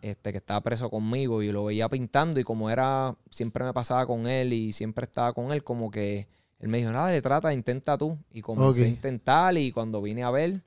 este, 0.00 0.30
que 0.30 0.38
estaba 0.38 0.60
preso 0.60 0.88
conmigo, 0.90 1.42
y 1.42 1.50
lo 1.50 1.64
veía 1.64 1.88
pintando, 1.88 2.38
y 2.38 2.44
como 2.44 2.70
era, 2.70 3.16
siempre 3.32 3.64
me 3.64 3.72
pasaba 3.72 4.06
con 4.06 4.28
él 4.28 4.52
y 4.52 4.72
siempre 4.72 5.06
estaba 5.06 5.32
con 5.32 5.50
él, 5.50 5.64
como 5.64 5.90
que 5.90 6.28
él 6.60 6.68
me 6.68 6.78
dijo, 6.78 6.92
nada, 6.92 7.10
le 7.10 7.20
trata, 7.20 7.52
intenta 7.52 7.98
tú. 7.98 8.16
Y 8.30 8.40
comencé 8.40 8.84
a 8.84 8.86
intentar, 8.86 9.58
y 9.58 9.72
cuando 9.72 10.00
vine 10.00 10.22
a 10.22 10.30
ver, 10.30 10.62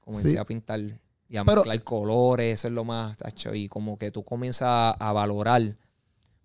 comencé 0.00 0.36
a 0.36 0.44
pintar 0.44 0.80
y 1.28 1.36
a 1.36 1.44
mezclar 1.44 1.84
colores, 1.84 2.54
eso 2.54 2.66
es 2.66 2.74
lo 2.74 2.84
más, 2.84 3.16
tacho, 3.18 3.54
y 3.54 3.68
como 3.68 3.96
que 3.96 4.10
tú 4.10 4.24
comienzas 4.24 4.96
a 4.98 5.12
valorar 5.12 5.76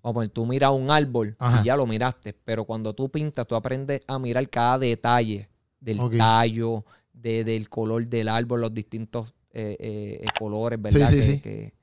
Vamos, 0.05 0.31
tú 0.31 0.45
miras 0.45 0.69
un 0.69 0.91
árbol 0.91 1.35
y 1.59 1.65
ya 1.65 1.75
lo 1.75 1.87
miraste, 1.87 2.35
pero 2.45 2.63
cuando 2.63 2.93
tú 2.93 3.09
pintas, 3.09 3.47
tú 3.47 3.55
aprendes 3.55 4.01
a 4.07 4.19
mirar 4.19 4.47
cada 4.49 4.77
detalle 4.77 5.49
del 5.79 5.99
tallo, 6.15 6.85
del 7.11 7.69
color 7.69 8.05
del 8.07 8.27
árbol, 8.27 8.61
los 8.61 8.71
distintos 8.71 9.33
eh, 9.51 9.75
eh, 9.79 10.25
colores, 10.37 10.79
¿verdad? 10.79 11.09
Sí, 11.09 11.21
sí, 11.23 11.41
sí. 11.43 11.73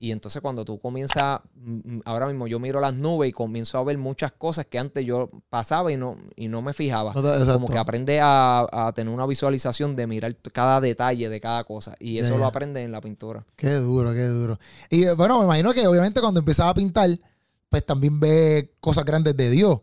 y 0.00 0.12
entonces 0.12 0.40
cuando 0.40 0.64
tú 0.64 0.78
comienzas, 0.78 1.40
mm, 1.56 1.96
mm, 1.96 2.00
ahora 2.06 2.26
mismo 2.28 2.46
yo 2.46 2.58
miro 2.58 2.80
las 2.80 2.94
nubes 2.94 3.28
y 3.28 3.32
comienzo 3.32 3.76
a 3.76 3.84
ver 3.84 3.98
muchas 3.98 4.32
cosas 4.32 4.64
que 4.64 4.78
antes 4.78 5.04
yo 5.04 5.28
pasaba 5.50 5.92
y 5.92 5.98
no, 5.98 6.16
y 6.36 6.48
no 6.48 6.62
me 6.62 6.72
fijaba. 6.72 7.12
Como 7.12 7.68
que 7.68 7.76
aprende 7.76 8.18
a, 8.22 8.90
tener 8.94 9.12
una 9.12 9.26
visualización 9.26 9.94
de 9.94 10.06
mirar 10.06 10.34
cada 10.54 10.80
detalle 10.80 11.28
de 11.28 11.38
cada 11.38 11.64
cosa. 11.64 11.94
Y 12.00 12.16
eso 12.16 12.38
lo 12.38 12.46
aprende 12.46 12.82
en 12.82 12.92
la 12.92 13.02
pintura. 13.02 13.44
Qué 13.56 13.74
duro, 13.74 14.14
qué 14.14 14.26
duro. 14.26 14.58
Y 14.88 15.06
bueno, 15.16 15.38
me 15.40 15.44
imagino 15.44 15.74
que 15.74 15.86
obviamente 15.86 16.22
cuando 16.22 16.40
empezaba 16.40 16.70
a 16.70 16.74
pintar 16.74 17.10
pues 17.68 17.84
también 17.84 18.18
ve 18.20 18.74
cosas 18.80 19.04
grandes 19.04 19.36
de 19.36 19.50
Dios. 19.50 19.80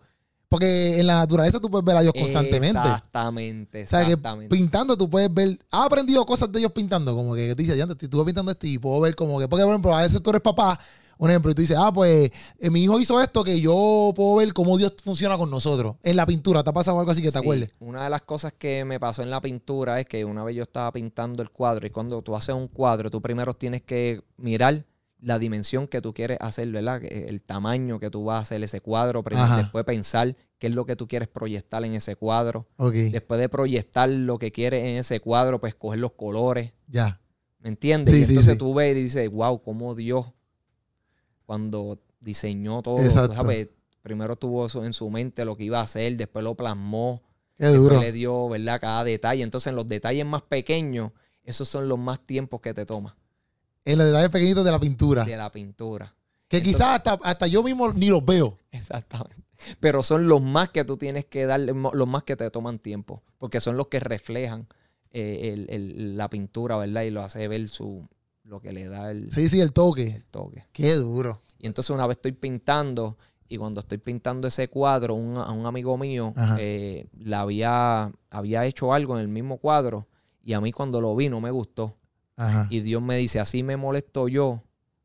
Porque 0.48 1.00
en 1.00 1.08
la 1.08 1.16
naturaleza 1.16 1.60
tú 1.60 1.70
puedes 1.70 1.84
ver 1.84 1.98
a 1.98 2.02
Dios 2.02 2.14
constantemente. 2.14 2.80
Exactamente, 2.80 3.82
exactamente. 3.82 4.56
pintando 4.56 4.96
tú 4.96 5.10
puedes 5.10 5.34
ver. 5.34 5.60
¿Has 5.72 5.86
aprendido 5.86 6.26
cosas 6.26 6.52
de 6.52 6.60
Dios 6.60 6.72
pintando? 6.72 7.16
Como 7.16 7.36
que 7.36 7.56
te 7.56 7.64
dice, 7.64 7.76
ya 7.76 7.86
estuve 7.86 8.26
pintando 8.26 8.52
esto 8.52 8.68
y 8.68 8.78
puedo 8.78 9.02
ver 9.02 9.16
como 9.16 9.40
que. 9.40 9.48
Porque, 9.48 9.64
por 9.64 9.72
ejemplo, 9.72 9.96
a 9.96 10.04
veces 10.04 10.22
tú 10.22 10.30
eres 10.30 10.42
papá, 10.42 10.80
un 11.18 11.30
ejemplo, 11.30 11.52
y 11.52 11.56
tú 11.56 11.62
dices, 11.62 11.78
ah, 11.80 11.92
pues 11.92 12.32
eh, 12.60 12.70
mi 12.70 12.84
hijo 12.84 13.00
hizo 13.00 13.20
esto 13.22 13.44
que 13.44 13.60
yo 13.60 14.14
puedo 14.16 14.36
ver 14.36 14.54
cómo 14.54 14.78
Dios 14.78 14.94
funciona 15.04 15.38
con 15.38 15.50
nosotros. 15.50 15.96
En 16.04 16.16
la 16.16 16.26
pintura, 16.26 16.64
¿te 16.64 16.70
ha 16.70 16.74
pasado 16.74 17.00
algo 17.00 17.12
así 17.12 17.22
que 17.22 17.32
te 17.32 17.40
acuerdes? 17.40 17.72
Una 17.80 18.04
de 18.04 18.10
las 18.10 18.22
cosas 18.22 18.54
que 18.54 18.86
me 18.86 19.00
pasó 19.00 19.24
en 19.24 19.32
la 19.32 19.42
pintura 19.42 20.00
es 20.00 20.06
que 20.06 20.24
una 20.24 20.44
vez 20.44 20.56
yo 20.56 20.64
estaba 20.64 20.92
pintando 20.92 21.42
el 21.42 21.50
cuadro 21.50 21.88
y 21.88 21.90
cuando 21.90 22.22
tú 22.22 22.36
haces 22.36 22.54
un 22.54 22.68
cuadro, 22.68 23.10
tú 23.10 23.22
primero 23.22 23.54
tienes 23.56 23.82
que 23.82 24.22
mirar 24.38 24.86
la 25.20 25.40
dimensión 25.40 25.88
que 25.88 26.02
tú 26.02 26.14
quieres 26.14 26.38
hacer, 26.42 26.70
¿verdad? 26.72 27.04
El 27.04 27.42
tamaño 27.42 28.00
que 28.00 28.10
tú 28.10 28.26
vas 28.26 28.40
a 28.40 28.42
hacer 28.42 28.64
ese 28.64 28.82
cuadro, 28.82 29.24
después 29.58 29.86
pensar 29.86 30.36
qué 30.60 30.68
es 30.68 30.76
lo 30.76 30.86
que 30.86 30.96
tú 30.96 31.08
quieres 31.08 31.28
proyectar 31.28 31.84
en 31.84 31.94
ese 31.94 32.16
cuadro. 32.16 32.68
Después 32.78 33.40
de 33.40 33.50
proyectar 33.50 34.10
lo 34.10 34.38
que 34.38 34.52
quieres 34.52 34.84
en 34.84 34.98
ese 34.98 35.20
cuadro, 35.20 35.60
pues 35.60 35.76
coger 35.76 36.00
los 36.00 36.14
colores. 36.14 36.74
Ya. 36.88 37.22
¿Me 37.60 37.70
entiendes? 37.70 38.14
y 38.14 38.24
entonces 38.24 38.58
tú 38.58 38.74
ves 38.74 38.96
y 38.96 39.04
dices, 39.04 39.32
wow, 39.32 39.62
cómo 39.62 39.96
Dios, 39.96 40.28
cuando 41.46 42.00
diseñó 42.20 42.82
todo, 42.82 43.10
¿sabes? 43.10 43.70
primero 44.02 44.36
tuvo 44.36 44.68
eso 44.68 44.86
en 44.86 44.94
su 44.94 45.10
mente 45.10 45.46
lo 45.46 45.58
que 45.58 45.64
iba 45.64 45.80
a 45.80 45.84
hacer, 45.84 46.16
después 46.16 46.44
lo 46.44 46.54
plasmó. 46.56 47.24
Qué 47.58 47.68
duro. 47.68 48.00
le 48.00 48.12
dio, 48.12 48.50
¿verdad? 48.50 48.80
Cada 48.82 49.04
detalle. 49.04 49.42
Entonces, 49.42 49.68
en 49.68 49.78
los 49.78 49.88
detalles 49.88 50.26
más 50.26 50.44
pequeños, 50.44 51.14
esos 51.44 51.68
son 51.70 51.88
los 51.88 51.98
más 51.98 52.24
tiempos 52.24 52.60
que 52.60 52.74
te 52.74 52.86
toma 52.86 53.16
en 53.86 53.98
los 53.98 54.08
detalles 54.08 54.30
pequeñitos 54.30 54.66
de 54.66 54.72
la 54.72 54.80
pintura. 54.80 55.24
De 55.24 55.38
la 55.38 55.52
pintura. 55.52 56.14
Que 56.48 56.62
quizás 56.62 56.98
hasta, 56.98 57.14
hasta 57.24 57.48
yo 57.48 57.64
mismo 57.64 57.92
ni 57.94 58.10
los 58.10 58.24
veo. 58.24 58.58
Exactamente. 58.72 59.36
Pero 59.80 60.04
son 60.04 60.28
los 60.28 60.42
más 60.42 60.70
que 60.70 60.84
tú 60.84 60.98
tienes 60.98 61.26
que 61.26 61.46
darle, 61.46 61.74
los 61.74 62.08
más 62.08 62.24
que 62.24 62.36
te 62.36 62.50
toman 62.50 62.80
tiempo. 62.80 63.24
Porque 63.38 63.62
son 63.62 63.78
los 63.78 63.88
que 63.88 64.00
reflejan 64.00 64.68
eh, 65.12 65.66
la 65.96 66.30
pintura, 66.30 66.78
¿verdad? 66.78 67.04
Y 67.04 67.10
lo 67.10 67.24
hace 67.24 67.48
ver 67.48 67.68
su, 67.70 68.08
lo 68.44 68.60
que 68.60 68.72
le 68.74 68.88
da 68.88 69.12
el... 69.12 69.32
Sí, 69.32 69.48
sí, 69.48 69.62
el 69.62 69.74
toque. 69.74 70.08
El 70.08 70.26
toque. 70.26 70.66
Qué 70.72 70.94
duro. 70.96 71.42
Y 71.58 71.68
entonces 71.68 71.90
una 71.90 72.06
vez 72.06 72.18
estoy 72.18 72.34
pintando 72.34 73.18
y 73.48 73.58
cuando 73.58 73.80
estoy 73.80 73.98
pintando 73.98 74.48
ese 74.48 74.68
cuadro, 74.70 75.14
un, 75.14 75.38
a 75.38 75.52
un 75.52 75.66
amigo 75.66 75.98
mío 75.98 76.34
eh, 76.60 77.08
le 77.18 77.36
había, 77.36 78.12
había 78.30 78.66
hecho 78.66 78.94
algo 78.94 79.16
en 79.16 79.22
el 79.22 79.28
mismo 79.28 79.58
cuadro 79.58 80.08
y 80.44 80.54
a 80.54 80.62
mí 80.62 80.72
cuando 80.72 81.00
lo 81.02 81.16
vi 81.16 81.30
no 81.30 81.42
me 81.42 81.52
gustó. 81.52 81.96
Y 82.70 82.82
Dios 82.82 83.02
me 83.02 83.18
dice, 83.18 83.40
así 83.40 83.64
me 83.64 83.78
molesto 83.78 84.28
yo 84.28 84.62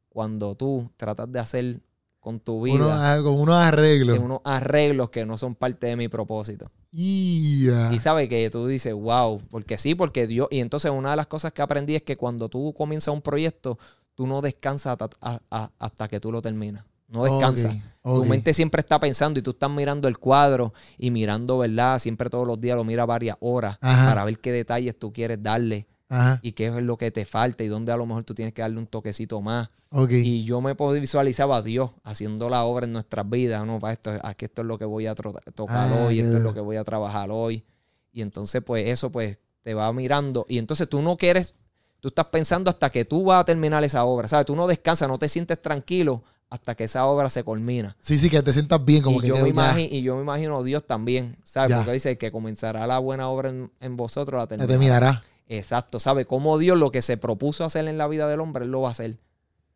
cuando 0.08 0.54
tú 0.56 0.90
tratas 0.96 1.30
de 1.30 1.38
hacer 1.38 1.80
con 2.18 2.38
tu 2.38 2.62
vida 2.62 3.22
con 3.22 3.40
unos 3.40 3.56
arreglos. 3.56 4.18
unos 4.18 4.40
arreglos 4.44 5.10
que 5.10 5.24
no 5.24 5.38
son 5.38 5.54
parte 5.54 5.86
de 5.86 5.96
mi 5.96 6.08
propósito. 6.08 6.70
Ya. 6.92 7.92
Y 7.92 7.98
sabe 8.00 8.28
que 8.28 8.50
tú 8.50 8.66
dices, 8.66 8.92
wow, 8.92 9.40
porque 9.50 9.78
sí, 9.78 9.94
porque 9.94 10.26
Dios. 10.26 10.48
Y 10.50 10.60
entonces 10.60 10.90
una 10.90 11.10
de 11.10 11.16
las 11.16 11.28
cosas 11.28 11.52
que 11.52 11.62
aprendí 11.62 11.94
es 11.94 12.02
que 12.02 12.16
cuando 12.16 12.48
tú 12.48 12.74
comienzas 12.76 13.14
un 13.14 13.22
proyecto, 13.22 13.78
tú 14.14 14.26
no 14.26 14.42
descansas 14.42 14.98
hasta, 15.20 15.72
hasta 15.78 16.08
que 16.08 16.20
tú 16.20 16.30
lo 16.30 16.42
terminas. 16.42 16.84
No 17.08 17.24
descansas. 17.24 17.74
Tu 18.02 18.24
mente 18.24 18.54
siempre 18.54 18.80
está 18.80 19.00
pensando 19.00 19.40
y 19.40 19.42
tú 19.42 19.50
estás 19.50 19.70
mirando 19.70 20.06
el 20.06 20.18
cuadro 20.18 20.72
y 20.96 21.10
mirando, 21.10 21.58
¿verdad? 21.58 21.98
Siempre 21.98 22.30
todos 22.30 22.46
los 22.46 22.60
días 22.60 22.76
lo 22.76 22.84
mira 22.84 23.04
varias 23.04 23.36
horas 23.40 23.78
Ajá. 23.80 24.08
para 24.08 24.24
ver 24.24 24.38
qué 24.38 24.52
detalles 24.52 24.96
tú 24.98 25.12
quieres 25.12 25.42
darle 25.42 25.88
Ajá. 26.10 26.40
y 26.42 26.52
qué 26.52 26.66
es 26.66 26.82
lo 26.82 26.98
que 26.98 27.12
te 27.12 27.24
falta 27.24 27.62
y 27.62 27.68
dónde 27.68 27.92
a 27.92 27.96
lo 27.96 28.04
mejor 28.04 28.24
tú 28.24 28.34
tienes 28.34 28.52
que 28.52 28.62
darle 28.62 28.78
un 28.78 28.88
toquecito 28.88 29.40
más. 29.40 29.70
Y 30.10 30.44
yo 30.44 30.60
me 30.60 30.74
visualizaba 30.74 31.58
a 31.58 31.62
Dios 31.62 31.92
haciendo 32.04 32.50
la 32.50 32.64
obra 32.64 32.84
en 32.86 32.92
nuestras 32.92 33.28
vidas, 33.28 33.64
¿no? 33.64 33.78
Para 33.78 33.92
esto, 33.92 34.10
aquí 34.22 34.44
esto 34.44 34.62
es 34.62 34.68
lo 34.68 34.78
que 34.78 34.84
voy 34.84 35.06
a 35.06 35.14
tocar 35.14 35.42
Ah, 35.68 36.04
hoy, 36.04 36.20
esto 36.20 36.36
es 36.36 36.42
lo 36.42 36.52
que 36.52 36.60
voy 36.60 36.76
a 36.76 36.84
trabajar 36.84 37.30
hoy. 37.32 37.64
Y 38.12 38.22
entonces, 38.22 38.60
pues, 38.64 38.88
eso, 38.88 39.10
pues, 39.10 39.38
te 39.62 39.74
va 39.74 39.92
mirando. 39.92 40.46
Y 40.48 40.58
entonces 40.58 40.88
tú 40.88 41.02
no 41.02 41.16
quieres, 41.16 41.54
tú 42.00 42.08
estás 42.08 42.26
pensando 42.26 42.70
hasta 42.70 42.90
que 42.90 43.04
tú 43.04 43.24
vas 43.24 43.42
a 43.42 43.44
terminar 43.44 43.82
esa 43.84 44.04
obra, 44.04 44.28
¿sabes? 44.28 44.46
Tú 44.46 44.56
no 44.56 44.66
descansas, 44.66 45.08
no 45.08 45.18
te 45.18 45.28
sientes 45.28 45.60
tranquilo 45.62 46.22
hasta 46.48 46.74
que 46.74 46.84
esa 46.84 47.06
obra 47.06 47.30
se 47.30 47.44
culmina. 47.44 47.96
Sí, 48.00 48.18
sí, 48.18 48.28
que 48.28 48.42
te 48.42 48.52
sientas 48.52 48.84
bien, 48.84 49.02
como 49.02 49.18
y, 49.18 49.20
que 49.22 49.28
yo 49.28 49.36
me 49.36 49.48
imagino, 49.48 49.88
y 49.94 50.02
yo 50.02 50.16
me 50.16 50.22
imagino 50.22 50.62
Dios 50.64 50.84
también, 50.84 51.36
¿sabes? 51.44 51.70
Ya. 51.70 51.76
Porque 51.78 51.92
dice 51.92 52.18
que 52.18 52.32
comenzará 52.32 52.86
la 52.88 52.98
buena 52.98 53.28
obra 53.28 53.50
en, 53.50 53.70
en 53.80 53.96
vosotros, 53.96 54.40
la 54.40 54.46
terminará. 54.48 54.72
te 54.72 54.78
mirará. 54.78 55.22
Exacto, 55.52 55.98
¿sabe? 55.98 56.24
Cómo 56.24 56.58
Dios 56.58 56.78
lo 56.78 56.90
que 56.92 57.02
se 57.02 57.16
propuso 57.16 57.64
hacer 57.64 57.86
en 57.88 57.98
la 57.98 58.06
vida 58.06 58.28
del 58.28 58.40
hombre, 58.40 58.64
Él 58.64 58.70
lo 58.70 58.82
va 58.82 58.88
a 58.88 58.92
hacer. 58.92 59.18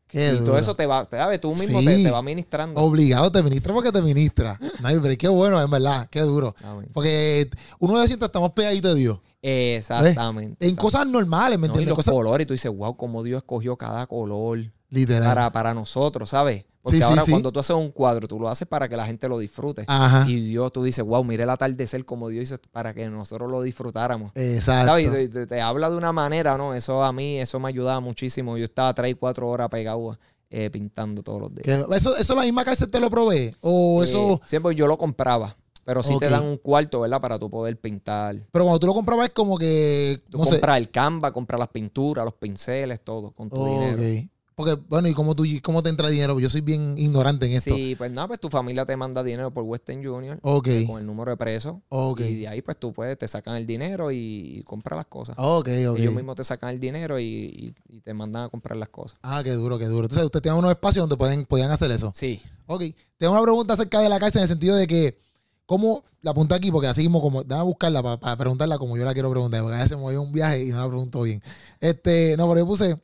Qué 0.06 0.34
y 0.40 0.44
todo 0.44 0.56
eso 0.58 0.76
te 0.76 0.86
va, 0.86 1.06
te, 1.06 1.16
¿sabes? 1.16 1.40
Tú 1.40 1.52
mismo 1.54 1.80
Sí. 1.80 1.86
te, 1.86 2.02
te 2.04 2.10
va 2.10 2.22
ministrando. 2.22 2.80
Obligado 2.80 3.32
te 3.32 3.42
ministra 3.42 3.72
porque 3.74 3.90
te 3.90 4.00
ministra. 4.02 4.60
No 4.80 4.86
hay 4.88 4.98
break. 4.98 5.18
Qué 5.18 5.28
bueno, 5.28 5.60
en 5.60 5.68
verdad. 5.70 6.08
Qué 6.10 6.20
duro. 6.20 6.54
Amén. 6.62 6.88
Porque 6.92 7.50
uno 7.80 8.00
se 8.02 8.06
siente 8.08 8.26
estamos 8.26 8.52
pegaditos 8.52 8.94
de 8.94 9.00
Dios. 9.00 9.18
Exactamente. 9.42 10.66
En 10.66 10.76
cosas 10.76 11.06
normales, 11.06 11.58
¿me 11.58 11.66
No, 11.68 11.72
y 11.74 11.78
entiendes? 11.78 11.88
los 11.88 11.96
cosas 11.96 12.14
colores, 12.14 12.44
y 12.44 12.46
tú 12.46 12.54
dices, 12.54 12.70
wow, 12.74 12.96
cómo 12.96 13.22
Dios 13.22 13.38
escogió 13.38 13.76
cada 13.76 14.06
color 14.06 14.70
literal. 14.90 15.24
para, 15.28 15.50
para 15.52 15.74
nosotros, 15.74 16.30
¿sabes? 16.30 16.64
Porque 16.84 16.98
Sí, 16.98 17.02
ahora 17.02 17.24
sí. 17.24 17.30
cuando 17.30 17.50
tú 17.50 17.60
haces 17.60 17.74
un 17.74 17.90
cuadro, 17.90 18.28
tú 18.28 18.38
lo 18.38 18.46
haces 18.48 18.68
para 18.68 18.86
que 18.90 18.96
la 18.96 19.06
gente 19.06 19.26
lo 19.26 19.38
disfrute. 19.38 19.84
Ajá. 19.88 20.26
Y 20.28 20.38
Dios, 20.40 20.70
tú 20.70 20.84
dices, 20.84 21.02
wow, 21.02 21.24
mire 21.24 21.44
el 21.44 21.50
atardecer 21.50 22.04
como 22.04 22.28
Dios 22.28 22.42
hizo 22.44 22.58
para 22.70 22.92
que 22.92 23.08
nosotros 23.08 23.50
lo 23.50 23.62
disfrutáramos. 23.62 24.32
Exacto. 24.34 24.88
¿Sabes? 24.92 25.30
Y 25.34 25.46
te, 25.46 25.60
habla 25.62 25.88
de 25.88 25.96
una 25.96 26.12
manera, 26.12 26.58
¿no? 26.58 26.74
Eso 26.74 27.02
a 27.02 27.10
mí, 27.12 27.38
eso 27.40 27.58
me 27.58 27.70
ayudaba 27.70 28.00
muchísimo. 28.00 28.58
Yo 28.58 28.64
estaba 28.66 28.92
tres 28.94 29.12
y 29.12 29.14
cuatro 29.14 29.48
horas 29.48 29.70
pegado 29.70 30.18
eh, 30.50 30.68
pintando 30.70 31.22
todos 31.22 31.40
los 31.40 31.54
días. 31.54 31.86
¿Eso, 31.90 32.16
¿Eso 32.18 32.34
la 32.34 32.42
misma 32.42 32.64
cárcel 32.66 32.90
te 32.90 33.00
lo 33.00 33.08
provee? 33.08 33.56
¿O 33.62 34.02
Eh, 34.02 34.04
eso.? 34.04 34.40
siempre 34.46 34.74
yo 34.74 34.86
lo 34.86 34.98
compraba, 34.98 35.56
pero 35.84 36.02
sí 36.02 36.14
te 36.18 36.28
dan 36.28 36.44
un 36.44 36.58
cuarto, 36.58 37.00
¿verdad? 37.00 37.20
Para 37.20 37.38
tú 37.38 37.48
poder 37.48 37.80
pintar. 37.80 38.36
Pero 38.52 38.64
cuando 38.66 38.78
tú 38.78 38.86
lo 38.88 38.92
comprabas 38.94 39.28
es 39.28 39.32
como 39.34 39.56
que. 39.56 40.22
Tú 40.30 40.36
no 40.36 40.44
sé. 40.44 40.50
compras 40.52 40.76
el 40.76 40.90
canvas, 40.90 41.32
compras 41.32 41.58
las 41.58 41.68
pinturas, 41.68 42.26
los 42.26 42.34
pinceles, 42.34 43.00
todo 43.02 43.30
con 43.32 43.48
tu 43.48 43.64
dinero. 43.64 44.28
Porque, 44.56 44.74
bueno, 44.88 45.08
¿y 45.08 45.14
cómo, 45.14 45.34
tú, 45.34 45.44
cómo 45.62 45.82
te 45.82 45.88
entra 45.88 46.08
dinero? 46.08 46.38
Yo 46.38 46.48
soy 46.48 46.60
bien 46.60 46.94
ignorante 46.96 47.46
en 47.46 47.52
esto. 47.54 47.74
Sí, 47.74 47.94
pues 47.96 48.12
nada, 48.12 48.28
pues 48.28 48.38
tu 48.38 48.48
familia 48.48 48.86
te 48.86 48.96
manda 48.96 49.22
dinero 49.22 49.50
por 49.52 49.64
Western 49.64 50.04
Junior 50.04 50.38
Ok. 50.42 50.68
con 50.86 51.00
el 51.00 51.06
número 51.06 51.32
de 51.32 51.36
presos. 51.36 51.76
Ok. 51.88 52.20
Y 52.20 52.36
de 52.40 52.48
ahí 52.48 52.62
pues 52.62 52.76
tú 52.78 52.92
puedes, 52.92 53.18
te 53.18 53.26
sacan 53.26 53.56
el 53.56 53.66
dinero 53.66 54.12
y, 54.12 54.58
y 54.58 54.62
compras 54.62 54.96
las 54.96 55.06
cosas. 55.06 55.34
Ok, 55.38 55.68
ok. 55.88 55.98
Ellos 55.98 56.14
mismos 56.14 56.36
te 56.36 56.44
sacan 56.44 56.70
el 56.70 56.78
dinero 56.78 57.18
y, 57.18 57.24
y- 57.24 57.74
y 57.96 58.00
te 58.00 58.14
mandan 58.14 58.44
a 58.44 58.48
comprar 58.48 58.76
las 58.76 58.90
cosas. 58.90 59.18
Ah, 59.22 59.42
qué 59.42 59.50
duro, 59.52 59.78
qué 59.78 59.86
duro. 59.86 60.04
Entonces, 60.04 60.24
usted 60.24 60.40
tiene 60.40 60.56
unos 60.58 60.70
espacios 60.70 61.02
donde 61.02 61.16
pueden, 61.16 61.44
podían 61.46 61.70
hacer 61.72 61.90
eso. 61.90 62.12
Sí. 62.14 62.40
Ok. 62.66 62.84
Tengo 63.18 63.32
una 63.32 63.42
pregunta 63.42 63.72
acerca 63.74 64.00
de 64.00 64.08
la 64.08 64.18
cárcel 64.20 64.38
en 64.38 64.42
el 64.44 64.48
sentido 64.48 64.76
de 64.76 64.86
que, 64.86 65.18
¿cómo 65.66 66.04
la 66.22 66.30
apunté 66.30 66.54
aquí? 66.54 66.70
Porque 66.70 66.86
así 66.88 67.00
mismo, 67.02 67.20
como, 67.20 67.42
déjame 67.42 67.64
buscarla 67.64 68.02
para, 68.02 68.20
para 68.20 68.36
preguntarla 68.36 68.78
como 68.78 68.96
yo 68.96 69.04
la 69.04 69.12
quiero 69.14 69.30
preguntar, 69.30 69.62
porque 69.62 69.76
a 69.76 69.82
veces 69.82 69.96
me 69.96 70.02
voy 70.04 70.14
a 70.14 70.20
un 70.20 70.32
viaje 70.32 70.64
y 70.64 70.68
no 70.70 70.80
la 70.80 70.88
pregunto 70.88 71.22
bien. 71.22 71.42
Este, 71.80 72.36
no, 72.36 72.46
pero 72.48 72.60
yo 72.60 72.66
puse, 72.66 73.00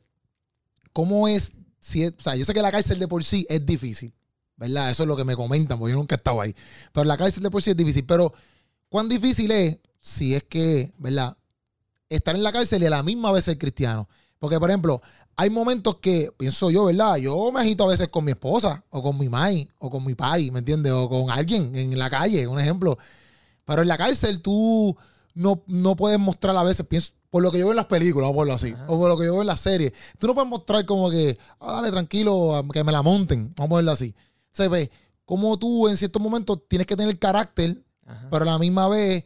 ¿cómo 0.93 1.27
es? 1.27 1.53
Si 1.79 2.03
es- 2.03 2.13
o 2.17 2.21
sea, 2.21 2.35
yo 2.35 2.45
sé 2.45 2.53
que 2.53 2.61
la 2.61 2.71
cárcel 2.71 2.99
de 2.99 3.07
por 3.07 3.23
sí 3.23 3.45
es 3.49 3.65
difícil, 3.65 4.13
¿verdad? 4.57 4.91
Eso 4.91 5.03
es 5.03 5.07
lo 5.07 5.15
que 5.17 5.23
me 5.23 5.35
comentan, 5.35 5.79
porque 5.79 5.93
yo 5.93 5.97
nunca 5.97 6.15
he 6.15 6.17
estado 6.17 6.41
ahí. 6.41 6.55
Pero 6.91 7.05
la 7.05 7.17
cárcel 7.17 7.43
de 7.43 7.49
por 7.51 7.61
sí 7.61 7.71
es 7.71 7.77
difícil. 7.77 8.05
Pero, 8.05 8.33
¿cuán 8.89 9.09
difícil 9.09 9.51
es 9.51 9.79
si 9.99 10.35
es 10.35 10.43
que, 10.43 10.93
¿verdad? 10.97 11.37
Estar 12.09 12.35
en 12.35 12.43
la 12.43 12.51
cárcel 12.51 12.83
y 12.83 12.85
a 12.87 12.89
la 12.89 13.03
misma 13.03 13.31
vez 13.31 13.45
ser 13.45 13.57
cristiano. 13.57 14.07
Porque, 14.39 14.59
por 14.59 14.69
ejemplo, 14.69 15.01
hay 15.35 15.49
momentos 15.51 15.97
que, 15.97 16.31
pienso 16.35 16.71
yo, 16.71 16.85
¿verdad? 16.85 17.17
Yo 17.17 17.51
me 17.51 17.61
agito 17.61 17.83
a 17.83 17.87
veces 17.87 18.07
con 18.09 18.25
mi 18.25 18.31
esposa, 18.31 18.83
o 18.89 19.01
con 19.01 19.17
mi 19.17 19.29
mai, 19.29 19.69
o 19.77 19.89
con 19.89 20.03
mi 20.03 20.15
pai, 20.15 20.49
¿me 20.51 20.59
entiendes? 20.59 20.91
O 20.91 21.07
con 21.07 21.29
alguien 21.29 21.75
en 21.75 21.97
la 21.97 22.09
calle, 22.09 22.47
un 22.47 22.59
ejemplo. 22.59 22.97
Pero 23.65 23.83
en 23.83 23.87
la 23.87 23.97
cárcel 23.97 24.41
tú 24.41 24.97
no, 25.35 25.63
no 25.67 25.95
puedes 25.95 26.19
mostrar 26.19 26.55
a 26.57 26.63
veces, 26.63 26.85
pienso, 26.87 27.13
por 27.31 27.41
lo 27.41 27.51
que 27.51 27.57
yo 27.57 27.65
veo 27.65 27.71
en 27.71 27.77
las 27.77 27.85
películas, 27.87 28.29
vamos 28.29 28.33
a 28.33 28.35
ponerlo 28.35 28.53
así, 28.55 28.73
Ajá. 28.73 28.85
o 28.87 28.99
por 28.99 29.09
lo 29.09 29.17
que 29.17 29.25
yo 29.25 29.31
veo 29.31 29.41
en 29.41 29.47
las 29.47 29.59
series, 29.61 29.93
tú 30.19 30.27
no 30.27 30.35
puedes 30.35 30.49
mostrar 30.49 30.85
como 30.85 31.09
que, 31.09 31.37
ah, 31.59 31.75
dale, 31.77 31.89
tranquilo, 31.89 32.63
que 32.71 32.83
me 32.83 32.91
la 32.91 33.01
monten, 33.01 33.53
vamos 33.55 33.67
a 33.67 33.69
ponerlo 33.69 33.91
así. 33.91 34.13
Se 34.51 34.67
ve 34.67 34.91
como 35.25 35.57
tú 35.57 35.87
en 35.87 35.97
ciertos 35.97 36.21
momentos 36.21 36.59
tienes 36.67 36.85
que 36.85 36.95
tener 36.95 37.17
carácter, 37.17 37.81
Ajá. 38.05 38.27
pero 38.29 38.43
a 38.43 38.45
la 38.45 38.59
misma 38.59 38.87
vez 38.89 39.23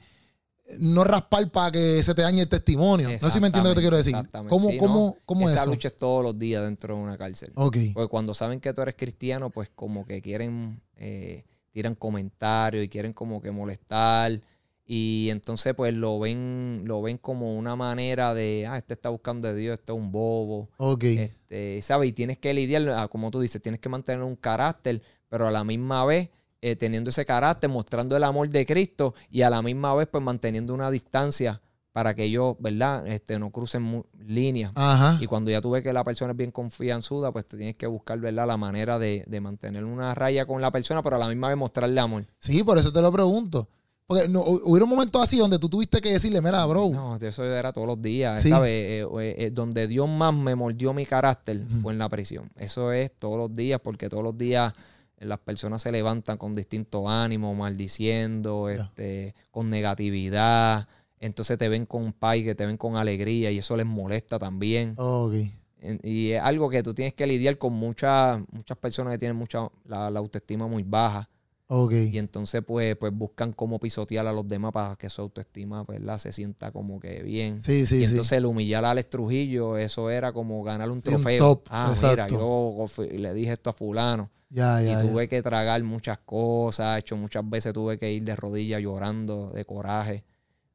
no 0.80 1.04
raspar 1.04 1.50
para 1.52 1.72
que 1.72 2.02
se 2.04 2.14
te 2.16 2.22
dañe 2.22 2.42
el 2.42 2.50
testimonio. 2.50 3.10
No 3.10 3.20
sé 3.20 3.32
si 3.32 3.40
me 3.40 3.48
entiendes 3.48 3.72
lo 3.72 3.76
que 3.76 3.76
te 3.76 3.82
quiero 3.82 3.98
decir. 3.98 4.16
Exactamente, 4.16 4.50
¿Cómo, 4.50 4.70
sí, 4.72 4.78
cómo, 4.78 5.00
no. 5.16 5.18
cómo 5.26 5.46
es 5.48 5.54
Esa 5.54 5.62
eso? 5.62 5.70
lucha 5.72 5.88
es 5.90 5.98
todos 5.98 6.24
los 6.24 6.38
días 6.40 6.64
dentro 6.64 6.96
de 6.96 7.02
una 7.02 7.18
cárcel. 7.18 7.52
Porque 7.56 7.92
cuando 8.10 8.34
saben 8.34 8.60
que 8.60 8.74
tú 8.74 8.82
eres 8.82 8.96
cristiano, 8.96 9.50
pues 9.50 9.70
como 9.74 10.06
que 10.06 10.22
quieren, 10.22 10.82
eh, 10.98 11.44
tiran 11.72 11.96
comentarios 11.96 12.84
y 12.84 12.90
quieren 12.90 13.14
como 13.14 13.42
que 13.42 13.52
molestar. 13.52 14.42
Y 14.86 15.30
entonces 15.32 15.74
pues 15.74 15.94
lo 15.94 16.20
ven, 16.20 16.84
lo 16.86 17.02
ven 17.02 17.18
como 17.18 17.58
una 17.58 17.76
manera 17.76 18.34
de, 18.34 18.68
ah, 18.70 18.78
este 18.78 18.94
está 18.94 19.10
buscando 19.10 19.48
de 19.48 19.56
Dios, 19.56 19.80
este 19.80 19.92
es 19.92 19.98
un 19.98 20.12
bobo. 20.12 20.70
Ok. 20.78 21.04
Este, 21.04 21.82
¿sabes? 21.82 22.10
Y 22.10 22.14
tienes 22.14 22.38
que 22.38 22.54
lidiar, 22.54 22.88
ah, 22.90 23.08
como 23.08 23.32
tú 23.32 23.40
dices, 23.40 23.62
tienes 23.62 23.82
que 23.82 23.90
mantener 23.90 24.24
un 24.24 24.36
carácter, 24.36 25.02
pero 25.28 25.48
a 25.48 25.52
la 25.52 25.64
misma 25.64 26.06
vez 26.06 26.30
eh, 26.62 26.76
teniendo 26.76 27.10
ese 27.10 27.26
carácter, 27.26 27.70
mostrando 27.70 28.16
el 28.18 28.24
amor 28.24 28.50
de 28.50 28.66
Cristo 28.66 29.14
y 29.30 29.42
a 29.42 29.50
la 29.50 29.62
misma 29.62 29.94
vez 29.94 30.08
pues 30.08 30.24
manteniendo 30.24 30.74
una 30.74 30.90
distancia 30.90 31.62
para 31.92 32.14
que 32.14 32.24
ellos, 32.24 32.56
¿verdad? 32.60 33.08
Este, 33.08 33.40
no 33.40 33.52
crucen 33.52 34.04
líneas. 34.20 34.72
Ajá. 34.76 35.18
Y 35.22 35.28
cuando 35.28 35.50
ya 35.50 35.62
tú 35.62 35.72
ves 35.72 35.84
que 35.84 35.94
la 35.94 36.04
persona 36.04 36.32
es 36.32 36.38
bien 36.38 36.52
confianzuda, 36.52 37.32
pues 37.32 37.46
te 37.46 37.56
tienes 37.56 37.78
que 37.78 37.88
buscar, 37.88 38.20
¿verdad? 38.20 38.48
La 38.48 38.58
manera 38.58 39.00
de, 39.00 39.24
de 39.28 39.42
mantener 39.42 39.86
una 39.86 40.14
raya 40.14 40.46
con 40.46 40.62
la 40.62 40.72
persona, 40.72 41.02
pero 41.02 41.16
a 41.16 41.20
la 41.20 41.28
misma 41.28 41.50
vez 41.50 41.58
mostrarle 41.58 42.02
amor. 42.02 42.26
Sí, 42.40 42.64
por 42.64 42.78
eso 42.78 42.92
te 42.92 43.02
lo 43.02 43.12
pregunto. 43.12 43.70
Porque 44.08 44.28
no, 44.30 44.44
hu- 44.46 44.62
hubieron 44.66 44.88
momentos 44.90 45.22
así 45.22 45.38
donde 45.38 45.58
tú 45.58 45.68
tuviste 45.68 46.00
que 46.00 46.12
decirle, 46.12 46.40
mira, 46.42 46.64
bro. 46.68 46.90
No, 46.90 47.16
eso 47.16 47.44
era 47.44 47.74
todos 47.74 47.88
los 47.88 48.02
días, 48.02 48.42
Sí. 48.42 48.50
¿sabes? 48.50 48.70
Eh, 48.72 49.02
eh, 49.02 49.36
eh, 49.40 49.50
donde 49.52 49.88
Dios 49.88 50.08
más 50.08 50.34
me 50.34 50.54
mordió 50.56 50.94
mi 50.94 51.06
carácter 51.06 51.66
fue 51.82 51.94
en 51.94 52.00
la 52.00 52.08
prisión. 52.10 52.52
Eso 52.56 52.92
es 52.92 53.16
todos 53.18 53.38
los 53.38 53.56
días, 53.56 53.80
porque 53.84 54.08
todos 54.10 54.24
los 54.24 54.38
días 54.38 54.74
las 55.20 55.40
personas 55.40 55.82
se 55.82 55.92
levantan 55.92 56.38
con 56.38 56.54
distintos 56.54 57.04
ánimos, 57.08 57.56
maldiciendo, 57.58 58.70
este, 58.70 59.34
con 59.50 59.70
negatividad. 59.70 60.88
Entonces 61.20 61.58
te 61.58 61.70
ven 61.70 61.86
con 61.86 62.14
paz, 62.14 62.36
que 62.44 62.54
te 62.54 62.66
ven 62.66 62.78
con 62.78 62.98
alegría 62.98 63.50
y 63.50 63.58
eso 63.58 63.76
les 63.78 63.86
molesta 63.86 64.38
también. 64.38 64.94
Ok. 64.98 65.34
En- 65.80 66.00
Y 66.04 66.32
es 66.32 66.42
algo 66.42 66.70
que 66.70 66.84
tú 66.84 66.94
tienes 66.94 67.14
que 67.14 67.26
lidiar 67.26 67.58
con 67.58 67.74
muchas 67.74 68.40
muchas 68.52 68.78
personas 68.78 69.14
que 69.14 69.18
tienen 69.18 69.38
mucha 69.38 69.68
la, 69.86 70.10
la 70.12 70.20
autoestima 70.20 70.68
muy 70.68 70.84
baja 70.84 71.28
Ok. 71.68 71.94
y 71.94 72.18
entonces 72.20 72.62
pues 72.66 72.96
pues 72.96 73.12
buscan 73.12 73.52
cómo 73.52 73.80
pisotear 73.80 74.28
a 74.28 74.32
los 74.32 74.48
demás 74.48 74.72
para 74.72 74.96
que 74.96 75.10
su 75.10 75.22
autoestima 75.24 75.84
pues 75.84 76.00
la 76.00 76.20
se 76.20 76.32
sienta 76.32 76.72
como 76.72 77.00
que 77.00 77.24
bien. 77.24 77.60
Sí, 77.60 77.86
sí, 77.88 77.96
y 77.98 78.06
sí. 78.06 78.12
entonces 78.12 78.34
el 78.38 78.46
humillar 78.46 78.86
a 78.86 78.92
Alex 78.92 79.10
Trujillo, 79.10 79.78
eso 79.78 80.10
era 80.12 80.32
como 80.32 80.62
ganar 80.64 80.92
un 80.92 81.02
Sí, 81.02 81.10
un 81.10 81.16
trofeo. 81.22 81.40
top, 81.56 81.68
ah, 81.72 81.94
mira, 82.12 82.28
yo 82.28 82.86
le 83.12 83.34
dije 83.34 83.54
esto 83.54 83.72
a 83.72 83.74
fulano 83.74 84.30
Ya, 84.50 84.82
y 84.82 84.86
ya. 84.86 84.92
ya. 84.94 85.02
tuve 85.02 85.28
que 85.28 85.42
tragar 85.42 85.82
muchas 85.84 86.20
cosas, 86.20 87.00
hecho 87.00 87.18
muchas 87.18 87.50
veces 87.50 87.74
tuve 87.74 87.98
que 87.98 88.12
ir 88.14 88.24
de 88.24 88.36
rodillas 88.36 88.80
llorando 88.82 89.50
de 89.50 89.66
coraje, 89.66 90.24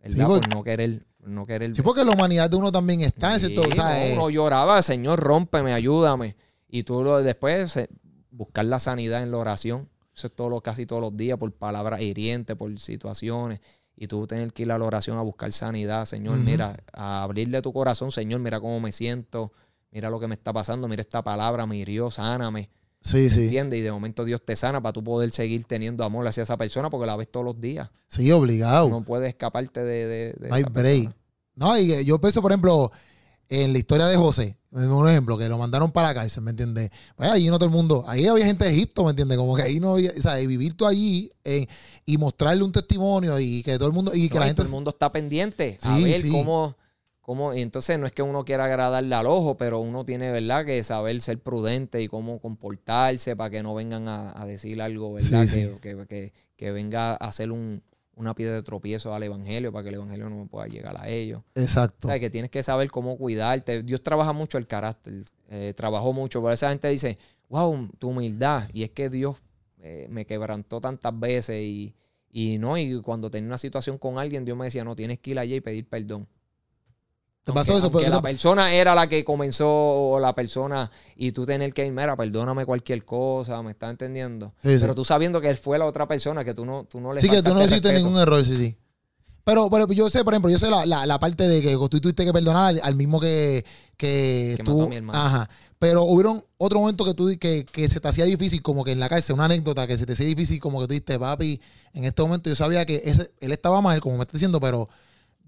¿verdad? 0.02 0.26
Porque- 0.26 0.48
por 0.48 0.56
no 0.56 0.64
querer 0.64 1.06
no 1.22 1.44
querer 1.46 1.74
Sí, 1.76 1.82
porque 1.82 2.02
la 2.04 2.12
humanidad 2.12 2.48
de 2.50 2.56
uno 2.56 2.72
también 2.72 3.02
está. 3.02 3.38
Sí, 3.38 3.54
o 3.56 3.74
sea, 3.74 3.84
no, 3.90 3.94
eh, 3.96 4.12
uno 4.14 4.30
lloraba, 4.30 4.80
Señor, 4.82 5.20
rómpeme, 5.20 5.72
ayúdame. 5.74 6.34
Y 6.66 6.82
tú 6.84 7.04
lo, 7.04 7.22
después 7.22 7.76
eh, 7.76 7.88
buscar 8.30 8.64
la 8.64 8.78
sanidad 8.78 9.22
en 9.22 9.30
la 9.30 9.36
oración. 9.36 9.88
Eso 10.14 10.26
es 10.26 10.32
todo 10.34 10.60
casi 10.60 10.86
todos 10.86 11.00
los 11.02 11.16
días, 11.16 11.38
por 11.38 11.50
palabras 11.52 12.00
hirientes, 12.00 12.56
por 12.56 12.76
situaciones. 12.78 13.60
Y 13.96 14.06
tú 14.06 14.26
tener 14.26 14.52
que 14.52 14.62
ir 14.62 14.72
a 14.72 14.78
la 14.78 14.84
oración 14.84 15.18
a 15.18 15.22
buscar 15.22 15.52
sanidad, 15.52 16.04
Señor. 16.06 16.38
Mira, 16.38 16.76
a 16.92 17.22
abrirle 17.22 17.60
tu 17.62 17.72
corazón, 17.72 18.10
Señor, 18.12 18.40
mira 18.40 18.58
cómo 18.60 18.80
me 18.80 18.92
siento. 18.92 19.52
Mira 19.90 20.08
lo 20.08 20.18
que 20.20 20.26
me 20.28 20.34
está 20.34 20.52
pasando, 20.52 20.88
mira 20.88 21.00
esta 21.02 21.22
palabra, 21.22 21.66
me 21.66 21.76
hirió, 21.76 22.10
sáname. 22.10 22.70
sí, 23.02 23.28
sí. 23.28 23.42
¿Entiendes? 23.44 23.80
Y 23.80 23.82
de 23.82 23.90
momento 23.92 24.24
Dios 24.24 24.40
te 24.44 24.54
sana 24.56 24.80
para 24.80 24.92
tú 24.92 25.02
poder 25.04 25.30
seguir 25.32 25.64
teniendo 25.64 26.04
amor 26.04 26.26
hacia 26.28 26.44
esa 26.44 26.56
persona 26.56 26.88
porque 26.90 27.06
la 27.06 27.16
ves 27.16 27.28
todos 27.30 27.44
los 27.44 27.60
días. 27.60 27.90
Sí, 28.06 28.30
obligado. 28.30 28.88
No 28.88 29.02
puedes 29.02 29.28
escaparte 29.28 29.84
de, 29.84 30.06
de, 30.06 30.32
de 30.34 30.48
No 30.48 30.54
hay 30.54 30.60
esa 30.62 30.70
break. 30.70 30.84
persona. 31.04 31.16
No, 31.56 31.76
y 31.78 32.04
yo 32.04 32.20
pienso, 32.20 32.40
por 32.40 32.52
ejemplo, 32.52 32.90
en 33.50 33.72
la 33.72 33.78
historia 33.78 34.06
de 34.06 34.16
José, 34.16 34.56
Un 34.70 35.08
ejemplo, 35.08 35.36
que 35.36 35.48
lo 35.48 35.58
mandaron 35.58 35.90
para 35.90 36.08
la 36.08 36.14
cárcel, 36.14 36.44
¿me 36.44 36.52
entiendes? 36.52 36.90
Pues 37.16 37.28
ahí 37.28 37.48
no 37.48 37.58
todo 37.58 37.66
el 37.68 37.74
mundo, 37.74 38.04
ahí 38.06 38.26
había 38.26 38.46
gente 38.46 38.64
de 38.64 38.70
Egipto, 38.70 39.04
¿me 39.04 39.10
entiendes? 39.10 39.36
Como 39.36 39.56
que 39.56 39.62
ahí 39.62 39.80
no 39.80 39.94
había, 39.94 40.12
o 40.16 40.20
sea, 40.20 40.40
y 40.40 40.46
vivir 40.46 40.74
tú 40.74 40.86
allí 40.86 41.30
eh, 41.44 41.66
y 42.06 42.16
mostrarle 42.16 42.62
un 42.62 42.70
testimonio 42.70 43.38
y 43.40 43.62
que 43.64 43.76
todo 43.76 43.88
el 43.88 43.92
mundo, 43.94 44.12
y 44.14 44.28
que 44.28 44.34
No, 44.36 44.40
la 44.40 44.46
y 44.46 44.48
gente... 44.50 44.62
todo 44.62 44.68
el 44.68 44.72
mundo 44.74 44.90
está 44.90 45.10
pendiente 45.10 45.76
a 45.82 45.98
ver 45.98 46.22
sí. 46.22 46.30
cómo, 46.30 46.76
cómo. 47.20 47.52
Y 47.52 47.62
entonces 47.62 47.98
no 47.98 48.06
es 48.06 48.12
que 48.12 48.22
uno 48.22 48.44
quiera 48.44 48.66
agradarle 48.66 49.12
al 49.16 49.26
ojo, 49.26 49.56
pero 49.56 49.80
uno 49.80 50.04
tiene, 50.04 50.30
¿verdad?, 50.30 50.64
que 50.64 50.84
saber 50.84 51.20
ser 51.20 51.40
prudente 51.40 52.00
y 52.00 52.06
cómo 52.06 52.38
comportarse 52.38 53.34
para 53.34 53.50
que 53.50 53.64
no 53.64 53.74
vengan 53.74 54.06
a, 54.06 54.40
a 54.40 54.46
decir 54.46 54.80
algo, 54.80 55.14
¿verdad? 55.14 55.46
Sí, 55.48 55.68
que, 55.82 55.96
que- 55.96 56.06
que- 56.06 56.32
que 56.56 56.70
venga 56.70 57.12
a 57.12 57.14
hacer 57.14 57.50
un, 57.50 57.82
una 58.14 58.34
piedra 58.34 58.54
de 58.54 58.62
tropiezo 58.62 59.14
al 59.14 59.22
evangelio 59.22 59.72
para 59.72 59.82
que 59.84 59.88
el 59.88 59.94
evangelio 59.96 60.28
no 60.28 60.46
pueda 60.46 60.66
llegar 60.66 60.96
a 60.98 61.08
ellos. 61.08 61.42
Exacto. 61.54 62.08
O 62.08 62.10
sea, 62.10 62.20
que 62.20 62.30
tienes 62.30 62.50
que 62.50 62.62
saber 62.62 62.90
cómo 62.90 63.16
cuidarte. 63.16 63.82
Dios 63.82 64.02
trabaja 64.02 64.32
mucho 64.32 64.58
el 64.58 64.66
carácter, 64.66 65.22
eh, 65.48 65.72
trabajó 65.76 66.12
mucho. 66.12 66.40
Por 66.40 66.52
esa 66.52 66.68
gente 66.68 66.88
dice, 66.88 67.18
wow, 67.48 67.88
tu 67.98 68.08
humildad. 68.08 68.68
Y 68.72 68.82
es 68.82 68.90
que 68.90 69.08
Dios 69.08 69.36
eh, 69.78 70.06
me 70.10 70.26
quebrantó 70.26 70.80
tantas 70.80 71.18
veces 71.18 71.62
y, 71.62 71.94
y 72.30 72.58
no, 72.58 72.76
y 72.76 73.00
cuando 73.00 73.30
tenía 73.30 73.48
una 73.48 73.58
situación 73.58 73.98
con 73.98 74.18
alguien, 74.18 74.44
Dios 74.44 74.56
me 74.56 74.66
decía, 74.66 74.84
no, 74.84 74.94
tienes 74.94 75.18
que 75.18 75.30
ir 75.30 75.38
allá 75.38 75.56
y 75.56 75.60
pedir 75.60 75.88
perdón. 75.88 76.28
Aunque 77.46 78.08
la 78.08 78.22
persona 78.22 78.72
era 78.72 78.94
la 78.94 79.08
que 79.08 79.24
comenzó, 79.24 79.68
o 79.68 80.20
la 80.20 80.34
persona, 80.34 80.90
y 81.16 81.32
tú 81.32 81.44
tener 81.46 81.72
que 81.72 81.86
ir, 81.86 81.92
mira, 81.92 82.16
perdóname 82.16 82.64
cualquier 82.64 83.04
cosa, 83.04 83.62
¿me 83.62 83.72
estás 83.72 83.90
entendiendo? 83.90 84.52
Sí, 84.62 84.74
sí. 84.74 84.78
Pero 84.80 84.94
tú 84.94 85.04
sabiendo 85.04 85.40
que 85.40 85.48
él 85.48 85.56
fue 85.56 85.78
la 85.78 85.86
otra 85.86 86.06
persona, 86.06 86.44
que 86.44 86.54
tú 86.54 86.64
no, 86.64 86.84
tú 86.84 87.00
no 87.00 87.12
le 87.12 87.20
Sí, 87.20 87.28
que 87.28 87.42
tú 87.42 87.54
no 87.54 87.64
hiciste 87.64 87.92
ningún 87.92 88.16
error, 88.18 88.44
sí, 88.44 88.56
sí. 88.56 88.76
Pero, 89.42 89.70
pero 89.70 89.90
yo 89.90 90.08
sé, 90.10 90.22
por 90.22 90.34
ejemplo, 90.34 90.50
yo 90.50 90.58
sé 90.58 90.70
la, 90.70 90.84
la, 90.86 91.06
la 91.06 91.18
parte 91.18 91.48
de 91.48 91.62
que 91.62 91.72
tú 91.72 92.00
tuviste 92.00 92.24
que 92.24 92.32
perdonar 92.32 92.66
al, 92.66 92.80
al 92.84 92.94
mismo 92.94 93.18
que, 93.18 93.64
que, 93.96 94.54
Que 94.58 94.62
tú. 94.62 94.72
mató 94.72 94.84
a 94.84 94.88
mi 94.90 94.96
hermano. 94.96 95.18
Ajá. 95.18 95.50
Pero 95.78 96.04
hubieron 96.04 96.44
otro 96.58 96.80
momento 96.80 97.06
que 97.06 97.14
tú 97.14 97.26
que, 97.40 97.64
que 97.64 97.88
se 97.88 98.00
te 98.00 98.06
hacía 98.06 98.26
difícil, 98.26 98.60
como 98.60 98.84
que 98.84 98.92
en 98.92 99.00
la 99.00 99.08
cárcel, 99.08 99.34
una 99.34 99.46
anécdota 99.46 99.86
que 99.86 99.96
se 99.96 100.04
te 100.04 100.12
hacía 100.12 100.26
difícil, 100.26 100.60
como 100.60 100.78
que 100.80 100.86
tú 100.86 100.92
dijiste, 100.92 101.18
papi, 101.18 101.58
en 101.94 102.04
este 102.04 102.20
momento 102.20 102.50
yo 102.50 102.54
sabía 102.54 102.84
que 102.84 103.00
ese, 103.02 103.32
él 103.40 103.50
estaba 103.50 103.80
mal, 103.80 103.98
como 104.00 104.18
me 104.18 104.22
está 104.22 104.34
diciendo, 104.34 104.60
pero 104.60 104.88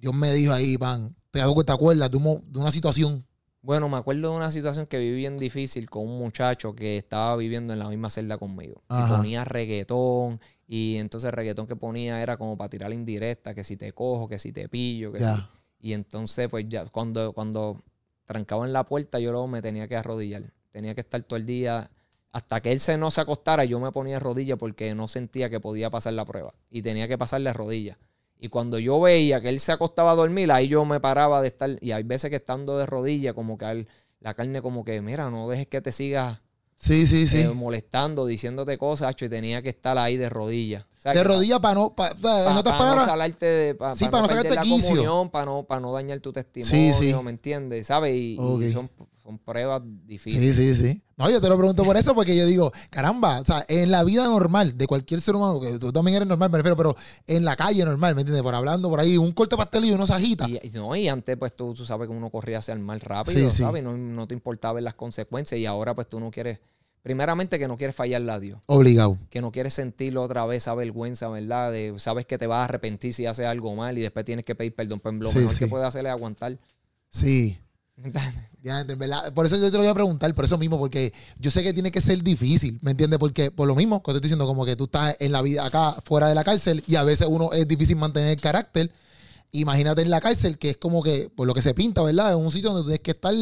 Dios 0.02 0.12
me 0.14 0.32
dijo 0.32 0.52
ahí, 0.52 0.76
pan, 0.76 1.14
te, 1.30 1.40
hago- 1.40 1.62
te 1.64 1.71
acuerdas 1.73 2.11
de, 2.11 2.16
un 2.16 2.52
de 2.52 2.59
una 2.59 2.73
situación. 2.73 3.25
Bueno, 3.61 3.88
me 3.88 3.97
acuerdo 3.97 4.30
de 4.32 4.37
una 4.37 4.50
situación 4.50 4.87
que 4.87 4.99
viví 4.99 5.16
bien 5.16 5.38
difícil 5.38 5.88
con 5.88 6.02
un 6.09 6.18
muchacho 6.18 6.75
que 6.75 6.97
estaba 6.97 7.37
viviendo 7.37 7.73
en 7.73 7.78
la 7.78 7.88
misma 7.88 8.11
celda 8.11 8.37
conmigo. 8.37 8.82
Y 8.90 8.94
Ajá. 8.94 9.16
ponía 9.18 9.44
reggaetón. 9.44 10.40
Y 10.66 10.97
entonces 10.97 11.28
el 11.28 11.35
reggaetón 11.35 11.68
que 11.68 11.76
ponía 11.76 12.21
era 12.21 12.37
como 12.37 12.59
para 12.59 12.68
tirar 12.68 12.92
indirecta, 12.92 13.54
que 13.54 13.62
si 13.62 13.76
te 13.76 13.92
cojo, 13.92 14.26
que 14.28 14.40
si 14.40 14.52
te 14.52 14.68
pillo, 14.68 15.12
que 15.12 15.21
Ya. 15.21 15.37
si. 15.37 15.42
Y 15.88 15.92
entonces, 15.92 16.49
pues 16.49 16.66
ya, 16.68 16.85
cuando, 16.87 17.32
cuando 17.32 17.85
trancaba 18.26 18.66
en 18.66 18.73
la 18.73 18.85
puerta, 18.85 19.21
yo 19.21 19.30
luego 19.30 19.47
me 19.47 19.62
tenía 19.62 19.87
que 19.87 19.94
arrodillar. 19.97 20.52
Tenía 20.73 20.97
que 20.97 21.02
estar 21.02 21.23
todo 21.23 21.37
el 21.37 21.47
día. 21.47 21.88
Hasta 22.32 22.61
que 22.61 22.73
él 22.73 22.80
se 22.80 22.99
no 22.99 23.12
se 23.12 23.21
acostara, 23.21 23.64
yo 23.64 23.78
me 23.78 23.92
ponía 23.92 24.14
de 24.14 24.21
rodillas 24.21 24.59
porque 24.59 24.94
no 24.97 25.06
sentía 25.06 25.49
que 25.49 25.61
podía 25.61 25.90
pasar 25.90 26.14
la 26.14 26.25
prueba. 26.25 26.52
Y 26.71 26.82
tenía 26.82 27.06
que 27.06 27.16
pasarle 27.16 27.50
a 27.50 27.52
rodillas. 27.52 27.97
Y 28.44 28.49
cuando 28.49 28.78
yo 28.80 29.00
veía 29.00 29.40
que 29.40 29.49
él 29.49 29.61
se 29.61 29.70
acostaba 29.70 30.11
a 30.11 30.14
dormir, 30.16 30.50
ahí 30.50 30.66
yo 30.66 30.84
me 30.84 30.99
paraba 30.99 31.40
de 31.40 31.46
estar. 31.49 31.70
Y 31.80 31.92
hay 31.92 32.02
veces 32.02 32.28
que 32.28 32.37
estando 32.37 32.76
de 32.76 32.87
rodillas, 32.87 33.34
como 33.34 33.56
que 33.56 33.64
al- 33.64 33.88
la 34.18 34.34
carne, 34.34 34.61
como 34.61 34.84
que, 34.84 35.00
mira, 35.00 35.30
no 35.30 35.49
dejes 35.49 35.68
que 35.68 35.80
te 35.80 35.92
sigas 35.92 36.40
Sí, 36.76 37.06
sí, 37.06 37.28
sí. 37.28 37.42
eh, 37.42 37.49
molestando, 37.50 38.26
diciéndote 38.26 38.76
cosas, 38.78 39.11
acho, 39.11 39.25
y 39.25 39.28
tenía 39.28 39.62
que 39.62 39.68
estar 39.68 39.96
ahí 39.96 40.16
de 40.16 40.28
rodillas. 40.28 40.82
O 40.99 41.00
sea, 41.00 41.12
de 41.14 41.22
rodillas 41.22 41.61
para 41.61 41.75
no. 41.75 41.94
pa- 41.94 42.14
pa- 42.20 42.50
en 42.50 42.56
otras 42.56 42.75
pa 42.75 42.78
palabras. 42.78 43.06
no 43.06 43.12
salarte 43.12 43.46
de, 43.46 43.75
pa- 43.76 43.94
Sí, 43.94 44.06
pa 44.06 44.11
para 44.11 44.22
no 44.22 44.28
perder 44.28 44.42
sacarte 44.42 44.56
la 44.56 44.75
quicio. 44.75 44.88
comunión, 44.90 45.30
para 45.30 45.44
no, 45.46 45.62
para 45.62 45.80
no 45.80 45.92
dañar 45.92 46.18
tu 46.18 46.32
testimonio, 46.32 46.94
Sí, 46.94 47.12
sí. 47.12 47.14
¿me 47.22 47.30
entiendes? 47.30 47.87
¿Sabes? 47.87 48.14
Y, 48.16 48.37
son, 48.72 48.90
pruebas 49.38 49.82
difíciles. 50.06 50.56
Sí, 50.56 50.74
sí, 50.74 50.82
sí. 50.82 51.02
No, 51.16 51.30
yo 51.30 51.40
te 51.40 51.48
lo 51.48 51.56
pregunto 51.56 51.84
por 51.84 51.96
eso, 51.96 52.14
porque 52.14 52.36
yo 52.36 52.46
digo, 52.46 52.72
caramba, 52.90 53.40
o 53.40 53.44
sea, 53.44 53.64
en 53.68 53.90
la 53.90 54.02
vida 54.02 54.24
normal 54.24 54.76
de 54.76 54.86
cualquier 54.86 55.20
ser 55.20 55.36
humano, 55.36 55.60
que 55.60 55.78
tú 55.78 55.92
también 55.92 56.16
eres 56.16 56.26
normal, 56.28 56.50
me 56.50 56.58
refiero, 56.58 56.76
pero 56.76 56.96
en 57.26 57.44
la 57.44 57.54
calle 57.54 57.84
normal, 57.84 58.14
¿me 58.14 58.22
entiendes? 58.22 58.42
Por 58.42 58.54
hablando 58.54 58.88
por 58.88 58.98
ahí, 58.98 59.16
un 59.16 59.32
corte 59.32 59.56
pastel 59.56 59.84
y 59.84 59.92
uno 59.92 60.06
se 60.06 60.14
agita. 60.14 60.48
Y, 60.48 60.58
no, 60.74 60.96
y 60.96 61.08
antes, 61.08 61.36
pues 61.36 61.54
tú, 61.54 61.74
tú 61.74 61.84
sabes 61.86 62.08
que 62.08 62.14
uno 62.14 62.30
corría 62.30 62.58
hacia 62.58 62.74
el 62.74 62.80
mal 62.80 63.00
rápido, 63.00 63.48
Sí, 63.48 63.56
sí. 63.56 63.62
¿sabes? 63.62 63.82
No, 63.84 63.96
no 63.96 64.26
te 64.26 64.34
importaba 64.34 64.74
ver 64.74 64.82
las 64.84 64.94
consecuencias 64.94 65.60
y 65.60 65.66
ahora, 65.66 65.94
pues 65.94 66.08
tú 66.08 66.18
no 66.18 66.30
quieres, 66.32 66.58
primeramente 67.02 67.58
que 67.58 67.68
no 67.68 67.76
quieres 67.76 67.94
fallarle 67.94 68.32
a 68.32 68.40
Dios. 68.40 68.60
Obligado. 68.66 69.16
que 69.30 69.40
no 69.40 69.52
quieres 69.52 69.74
sentirlo 69.74 70.22
otra 70.22 70.44
vez 70.46 70.58
esa 70.64 70.74
vergüenza, 70.74 71.28
¿verdad? 71.28 71.70
De, 71.70 71.94
sabes 71.98 72.26
que 72.26 72.36
te 72.38 72.46
vas 72.48 72.58
a 72.62 72.64
arrepentir 72.64 73.12
si 73.14 73.26
haces 73.26 73.46
algo 73.46 73.74
mal 73.76 73.96
y 73.96 74.00
después 74.00 74.24
tienes 74.24 74.44
que 74.44 74.54
pedir 74.56 74.74
perdón. 74.74 74.98
Pues 74.98 75.14
lo 75.14 75.28
Sí, 75.28 75.38
mejor 75.38 75.52
sí. 75.52 75.58
que 75.60 75.66
puedes 75.68 75.86
hacer 75.86 76.04
es 76.06 76.10
aguantar. 76.12 76.58
Sí. 77.10 77.58
Ya, 78.62 78.80
en 78.80 78.97
verdad, 78.97 79.34
por 79.34 79.45
eso 79.45 79.56
yo 79.56 79.67
te 79.67 79.73
lo 79.73 79.78
voy 79.78 79.88
a 79.88 79.95
preguntar, 79.95 80.32
por 80.36 80.45
eso 80.45 80.56
mismo, 80.56 80.78
porque 80.78 81.12
yo 81.36 81.50
sé 81.50 81.65
que 81.65 81.73
tiene 81.73 81.91
que 81.91 82.00
ser 82.00 82.23
difícil, 82.23 82.78
¿me 82.80 82.93
entiendes? 82.93 83.19
Porque 83.19 83.50
por 83.50 83.67
lo 83.67 83.75
mismo, 83.75 84.00
que 84.00 84.12
te 84.12 84.19
estoy 84.19 84.28
diciendo, 84.28 84.47
como 84.47 84.65
que 84.65 84.76
tú 84.76 84.84
estás 84.84 85.17
en 85.19 85.32
la 85.32 85.43
vida 85.43 85.67
acá, 85.67 85.97
fuera 86.04 86.28
de 86.28 86.36
la 86.36 86.45
cárcel, 86.45 86.84
y 86.86 86.95
a 86.95 87.02
veces 87.02 87.26
uno 87.28 87.52
es 87.52 87.67
difícil 87.67 87.97
mantener 87.97 88.28
el 88.28 88.41
carácter. 88.41 88.93
Imagínate 89.50 90.02
en 90.02 90.10
la 90.10 90.21
cárcel, 90.21 90.58
que 90.58 90.71
es 90.71 90.76
como 90.76 91.02
que, 91.02 91.28
por 91.34 91.49
lo 91.49 91.54
que 91.54 91.60
se 91.60 91.75
pinta, 91.75 92.02
¿verdad? 92.02 92.30
Es 92.30 92.36
un 92.36 92.52
sitio 92.52 92.71
donde 92.71 92.82
tú 92.82 92.88
tienes 92.91 93.02
que 93.02 93.10
estar. 93.10 93.34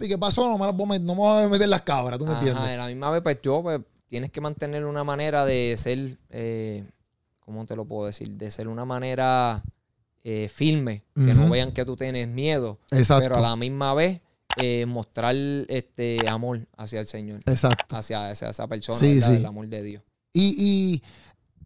¿qué 0.00 0.18
pasó? 0.18 0.48
No 0.48 0.58
me, 0.58 0.98
no 0.98 1.14
me 1.14 1.20
voy 1.20 1.44
a 1.44 1.48
meter 1.48 1.68
las 1.68 1.82
cabras, 1.82 2.18
¿tú 2.18 2.24
me 2.24 2.32
Ajá, 2.32 2.40
entiendes? 2.40 2.74
a 2.74 2.76
la 2.76 2.86
misma 2.88 3.10
vez, 3.12 3.22
pues 3.22 3.38
yo, 3.40 3.62
pues 3.62 3.80
tienes 4.08 4.32
que 4.32 4.40
mantener 4.40 4.84
una 4.84 5.04
manera 5.04 5.44
de 5.44 5.76
ser, 5.78 6.18
eh, 6.30 6.84
¿cómo 7.38 7.64
te 7.66 7.76
lo 7.76 7.84
puedo 7.84 8.06
decir? 8.06 8.30
De 8.30 8.50
ser 8.50 8.66
una 8.66 8.84
manera 8.84 9.62
eh, 10.24 10.48
firme, 10.52 11.04
que 11.14 11.34
no 11.34 11.48
vean 11.48 11.72
que 11.72 11.84
tú 11.84 11.96
tienes 11.96 12.28
miedo, 12.28 12.78
Exacto. 12.90 13.22
pero 13.24 13.36
a 13.36 13.40
la 13.40 13.56
misma 13.56 13.94
vez 13.94 14.20
eh, 14.60 14.84
mostrar 14.86 15.34
este 15.68 16.18
amor 16.28 16.66
hacia 16.76 17.00
el 17.00 17.06
Señor, 17.06 17.40
Exacto. 17.46 17.96
hacia, 17.96 18.30
hacia 18.30 18.50
esa 18.50 18.66
persona, 18.66 18.98
Sí, 18.98 19.18
el 19.24 19.46
amor 19.46 19.66
de 19.68 19.82
Dios. 19.82 20.02
Y, 20.32 20.54
y, 20.58 21.02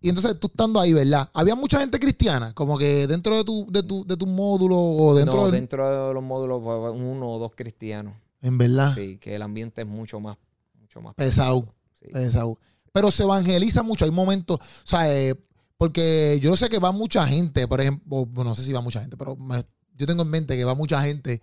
y 0.01 0.09
entonces 0.11 0.39
tú 0.39 0.47
estando 0.49 0.79
ahí, 0.81 0.93
¿verdad? 0.93 1.29
Había 1.35 1.55
mucha 1.55 1.81
gente 1.81 1.99
cristiana, 1.99 2.53
como 2.55 2.79
que 2.79 3.07
dentro 3.07 3.37
de 3.37 3.45
tu, 3.45 3.67
de 3.71 3.83
tu, 3.83 4.05
de 4.07 4.17
tu 4.17 4.27
módulo 4.27 4.79
o 4.79 5.15
dentro 5.17 5.37
no, 5.37 5.43
del- 5.45 5.53
dentro 5.53 6.09
de 6.09 6.15
los 6.15 6.23
módulos, 6.23 6.61
pues, 6.63 6.93
uno 6.95 7.31
o 7.31 7.39
dos 7.39 7.53
cristianos. 7.57 8.15
En 8.43 8.59
verdad. 8.59 8.93
Sí, 8.95 9.17
que 9.19 9.35
el 9.35 9.43
ambiente 9.43 9.81
es 9.81 9.87
mucho 9.87 10.21
más, 10.21 10.37
mucho 10.81 11.01
más 11.01 11.15
Pesado. 11.15 11.67
sí. 11.99 12.07
Pesado. 12.13 12.59
Pero 12.93 13.11
se 13.11 13.25
evangeliza 13.25 13.83
mucho. 13.83 14.05
Hay 14.05 14.11
momentos, 14.13 14.59
o 14.61 14.87
sea, 14.87 15.13
eh, 15.13 15.35
porque 15.85 16.39
yo 16.41 16.57
sé 16.57 16.71
que 16.71 16.79
va 16.79 16.93
mucha 16.93 17.27
gente, 17.27 17.69
por 17.69 17.81
ejemplo, 17.81 18.25
bueno, 18.27 18.51
no 18.51 18.55
sé 18.55 18.63
si 18.63 18.73
va 18.73 18.81
mucha 18.81 19.01
gente, 19.03 19.17
pero 19.19 19.37
me- 19.37 19.65
yo 19.97 20.07
tengo 20.07 20.23
en 20.23 20.31
mente 20.31 20.57
que 20.57 20.65
va 20.65 20.75
mucha 20.75 21.03
gente, 21.03 21.43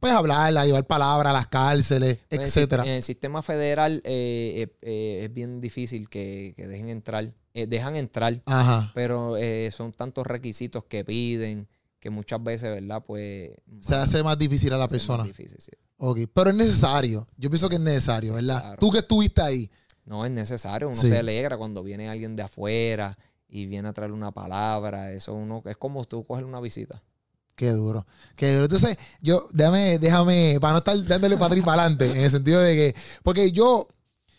pues 0.00 0.12
a 0.14 0.16
hablar, 0.16 0.56
a 0.56 0.64
llevar 0.64 0.86
palabras 0.86 1.30
a 1.30 1.34
las 1.34 1.46
cárceles, 1.48 2.18
el, 2.30 2.40
etcétera. 2.40 2.84
en 2.84 2.92
el 2.92 3.02
sistema 3.02 3.42
federal 3.42 4.00
eh, 4.04 4.62
eh, 4.66 4.76
eh, 4.82 5.24
es 5.26 5.34
bien 5.34 5.60
difícil 5.60 6.08
que, 6.08 6.54
que 6.56 6.66
dejen 6.66 6.88
entrar. 6.88 7.32
Dejan 7.54 7.96
entrar, 7.96 8.40
Ajá. 8.46 8.90
pero 8.94 9.34
son 9.72 9.92
tantos 9.92 10.26
requisitos 10.26 10.84
que 10.84 11.04
piden 11.04 11.68
que 12.00 12.08
muchas 12.08 12.42
veces, 12.42 12.70
¿verdad? 12.70 13.04
Pues... 13.06 13.52
Se 13.80 13.94
hace 13.94 14.22
más 14.22 14.38
difícil 14.38 14.72
a 14.72 14.78
la 14.78 14.88
persona. 14.88 15.22
difícil, 15.22 15.58
sí. 15.60 15.70
Ok. 15.98 16.20
Pero 16.32 16.48
es 16.48 16.56
necesario. 16.56 17.26
Yo 17.36 17.50
pienso 17.50 17.68
que 17.68 17.74
es 17.76 17.80
necesario, 17.82 18.32
¿verdad? 18.34 18.60
claro. 18.62 18.76
Tú 18.80 18.90
que 18.90 18.98
estuviste 19.00 19.42
ahí. 19.42 19.70
No 20.06 20.24
es 20.24 20.30
necesario, 20.32 20.88
uno 20.88 20.98
Sí. 21.00 21.08
se 21.08 21.18
alegra 21.18 21.56
cuando 21.58 21.82
viene 21.84 22.08
alguien 22.08 22.34
de 22.34 22.42
afuera 22.42 23.16
y 23.52 23.66
viene 23.66 23.86
a 23.86 23.92
traer 23.92 24.12
una 24.12 24.32
palabra, 24.32 25.12
eso 25.12 25.34
uno 25.34 25.62
es 25.66 25.76
como 25.76 26.06
tú 26.06 26.24
coger 26.24 26.46
una 26.46 26.58
visita. 26.58 27.02
Qué 27.54 27.70
duro. 27.70 28.06
Qué 28.34 28.54
duro. 28.54 28.64
Entonces, 28.64 28.96
yo, 29.20 29.46
déjame, 29.52 29.98
déjame, 29.98 30.56
para 30.58 30.72
no 30.72 30.78
estar 30.78 31.04
dándole 31.04 31.36
para 31.36 31.48
atrás 31.48 31.62
para 31.62 31.82
adelante, 31.82 32.10
en 32.10 32.16
el 32.16 32.30
sentido 32.30 32.60
de 32.60 32.74
que, 32.74 32.94
porque 33.22 33.52
yo, 33.52 33.88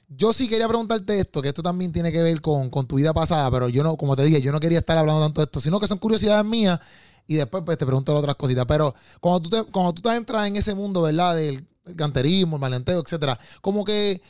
yo 0.08 0.34
sí 0.34 0.48
quería 0.48 0.68
preguntarte 0.68 1.20
esto, 1.20 1.44
que 1.44 1.50
esto 1.50 1.62
también 1.62 1.92
tiene 1.92 2.12
que 2.12 2.24
ver 2.24 2.42
con, 2.42 2.72
con 2.72 2.88
tu 2.88 2.96
vida 2.96 3.14
pasada, 3.14 3.52
pero 3.52 3.70
yo 3.70 3.84
no, 3.84 3.98
como 3.98 4.16
te 4.16 4.24
dije, 4.24 4.42
yo 4.42 4.52
no 4.52 4.60
quería 4.60 4.80
estar 4.80 4.98
hablando 4.98 5.22
tanto 5.22 5.42
de 5.42 5.46
esto, 5.46 5.60
sino 5.60 5.80
que 5.80 5.88
son 5.88 6.00
curiosidades 6.00 6.44
mías 6.44 6.80
y 7.28 7.36
después 7.36 7.62
pues 7.64 7.78
te 7.78 7.86
pregunto 7.86 8.16
otras 8.16 8.36
cositas. 8.36 8.66
Pero 8.66 8.96
cuando 9.20 9.42
tú 9.42 9.50
te, 9.52 9.64
cuando 9.72 9.94
tú 9.94 10.02
te 10.02 10.10
entras 10.10 10.48
en 10.48 10.56
ese 10.56 10.74
mundo, 10.74 11.04
¿verdad? 11.04 11.36
Del 11.36 11.68
canterismo, 11.96 12.56
el 12.56 12.62
malenteo, 12.62 13.00
etcétera, 13.00 13.38
como 13.62 13.84
que, 13.84 14.24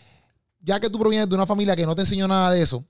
ya 0.60 0.82
que 0.82 0.90
tú 0.90 1.00
provienes 1.00 1.30
de 1.30 1.36
una 1.36 1.46
familia 1.46 1.74
que 1.74 1.86
no 1.86 1.96
te 1.96 2.02
enseñó 2.02 2.28
nada 2.28 2.52
de 2.52 2.62
eso, 2.62 2.84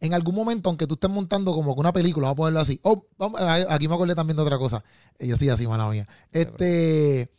en 0.00 0.14
algún 0.14 0.34
momento, 0.34 0.68
aunque 0.68 0.86
tú 0.86 0.94
estés 0.94 1.10
montando 1.10 1.54
como 1.54 1.74
que 1.74 1.80
una 1.80 1.92
película, 1.92 2.26
vamos 2.26 2.34
a 2.34 2.36
ponerlo 2.36 2.60
así. 2.60 2.78
Oh, 2.82 3.06
vamos, 3.18 3.40
aquí 3.40 3.88
me 3.88 3.94
acordé 3.94 4.14
también 4.14 4.36
de 4.36 4.42
otra 4.42 4.58
cosa. 4.58 4.82
Yo 5.18 5.36
sí, 5.36 5.48
así, 5.48 5.66
mala 5.66 5.88
mía. 5.88 6.06
Este. 6.32 7.30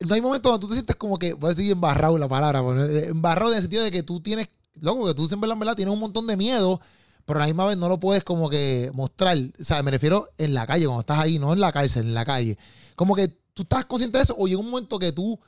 No 0.00 0.14
hay 0.14 0.20
momentos 0.20 0.50
donde 0.50 0.60
tú 0.60 0.68
te 0.68 0.74
sientes 0.74 0.96
como 0.96 1.18
que, 1.18 1.32
voy 1.34 1.50
a 1.50 1.54
decir 1.54 1.70
embarrado 1.70 2.18
la 2.18 2.28
palabra, 2.28 2.60
eh, 2.86 3.06
embarrado 3.10 3.52
en 3.52 3.56
el 3.56 3.62
sentido 3.62 3.84
de 3.84 3.92
que 3.92 4.02
tú 4.02 4.20
tienes, 4.20 4.48
loco, 4.80 5.06
que 5.06 5.14
tú 5.14 5.28
verdad, 5.28 5.52
en 5.52 5.58
verdad 5.60 5.76
tienes 5.76 5.94
un 5.94 6.00
montón 6.00 6.26
de 6.26 6.36
miedo, 6.36 6.80
pero 7.24 7.38
a 7.38 7.42
la 7.42 7.46
misma 7.46 7.66
vez 7.66 7.76
no 7.76 7.88
lo 7.88 8.00
puedes 8.00 8.24
como 8.24 8.50
que 8.50 8.90
mostrar. 8.94 9.38
O 9.38 9.64
sea, 9.64 9.82
me 9.82 9.92
refiero 9.92 10.28
en 10.38 10.54
la 10.54 10.66
calle, 10.66 10.86
cuando 10.86 11.00
estás 11.00 11.20
ahí, 11.20 11.38
no 11.38 11.52
en 11.52 11.60
la 11.60 11.70
cárcel, 11.70 12.06
en 12.06 12.14
la 12.14 12.24
calle. 12.24 12.58
Como 12.96 13.14
que 13.14 13.28
tú 13.54 13.62
estás 13.62 13.84
consciente 13.84 14.18
de 14.18 14.24
eso, 14.24 14.34
o 14.36 14.46
llega 14.48 14.60
un 14.60 14.70
momento 14.70 14.98
que 14.98 15.12
tú 15.12 15.38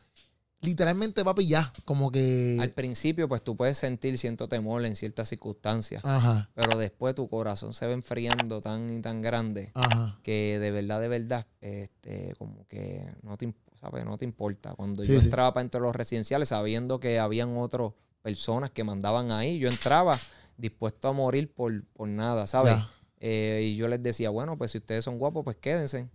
literalmente, 0.64 1.24
papi, 1.24 1.46
ya, 1.46 1.72
como 1.85 2.11
que. 2.11 2.59
Al 2.61 2.70
principio, 2.70 3.29
pues 3.29 3.42
tú 3.42 3.57
puedes 3.57 3.79
sentir 3.79 4.18
cierto 4.18 4.48
temor 4.48 4.85
en 4.85 4.96
ciertas 4.96 5.29
circunstancias, 5.29 6.03
Ajá, 6.05 6.50
pero 6.55 6.79
después 6.79 7.14
tu 7.14 7.29
corazón 7.29 7.74
se 7.74 7.87
va 7.87 7.92
enfriando 7.92 8.61
tan 8.61 8.90
y 8.90 9.00
tan 9.00 9.22
grande 9.22 9.70
ajá. 9.74 10.18
que 10.22 10.59
de 10.59 10.70
verdad, 10.70 11.00
de 11.00 11.09
verdad, 11.09 11.46
este, 11.61 12.35
como 12.38 12.66
que 12.68 13.07
no 13.22 13.37
te, 13.37 13.55
¿sabes? 13.81 14.05
No 14.05 14.18
te 14.18 14.24
importa. 14.24 14.74
Cuando 14.74 15.03
Sí, 15.05 15.12
yo 15.12 15.20
sí. 15.20 15.27
entraba 15.27 15.55
para 15.55 15.62
entre 15.62 15.81
los 15.81 15.94
residenciales, 15.94 16.48
sabiendo 16.48 16.98
que 17.00 17.18
habían 17.18 17.57
otras 17.57 17.92
personas 18.22 18.70
que 18.70 18.85
mandaban 18.85 19.31
ahí, 19.31 19.59
yo 19.59 19.68
entraba 19.68 20.18
dispuesto 20.57 21.09
a 21.09 21.12
morir 21.12 21.53
por, 21.53 21.85
por 21.92 22.09
nada, 22.09 22.46
¿sabes? 22.46 22.79
Eh, 23.20 23.70
y 23.72 23.74
yo 23.77 23.88
les 23.88 24.03
decía, 24.03 24.31
bueno, 24.31 24.57
pues 24.59 24.70
si 24.72 24.79
ustedes 24.79 25.05
son 25.05 25.18
guapos, 25.18 25.44
pues 25.44 25.57
quédense. 25.57 26.09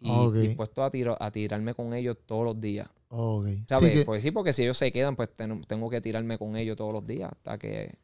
Y 0.00 0.10
Ok. 0.10 0.34
dispuesto 0.36 0.82
a, 0.82 0.90
tiro- 0.90 1.16
a 1.20 1.30
tirarme 1.30 1.74
con 1.74 1.92
ellos 1.94 2.16
todos 2.26 2.44
los 2.44 2.60
días. 2.60 2.88
Ok. 3.08 3.46
Sí, 3.46 3.64
¿Sabes? 3.68 3.90
que- 3.92 4.04
Pues 4.04 4.22
sí, 4.22 4.30
porque 4.30 4.52
si 4.52 4.62
ellos 4.62 4.78
se 4.78 4.90
quedan, 4.92 5.14
pues 5.16 5.28
ten- 5.34 5.62
tengo 5.64 5.90
que 5.90 6.00
tirarme 6.00 6.38
con 6.38 6.56
ellos 6.56 6.76
todos 6.76 6.92
los 6.92 7.06
días 7.06 7.30
hasta 7.30 7.58
que... 7.58 7.94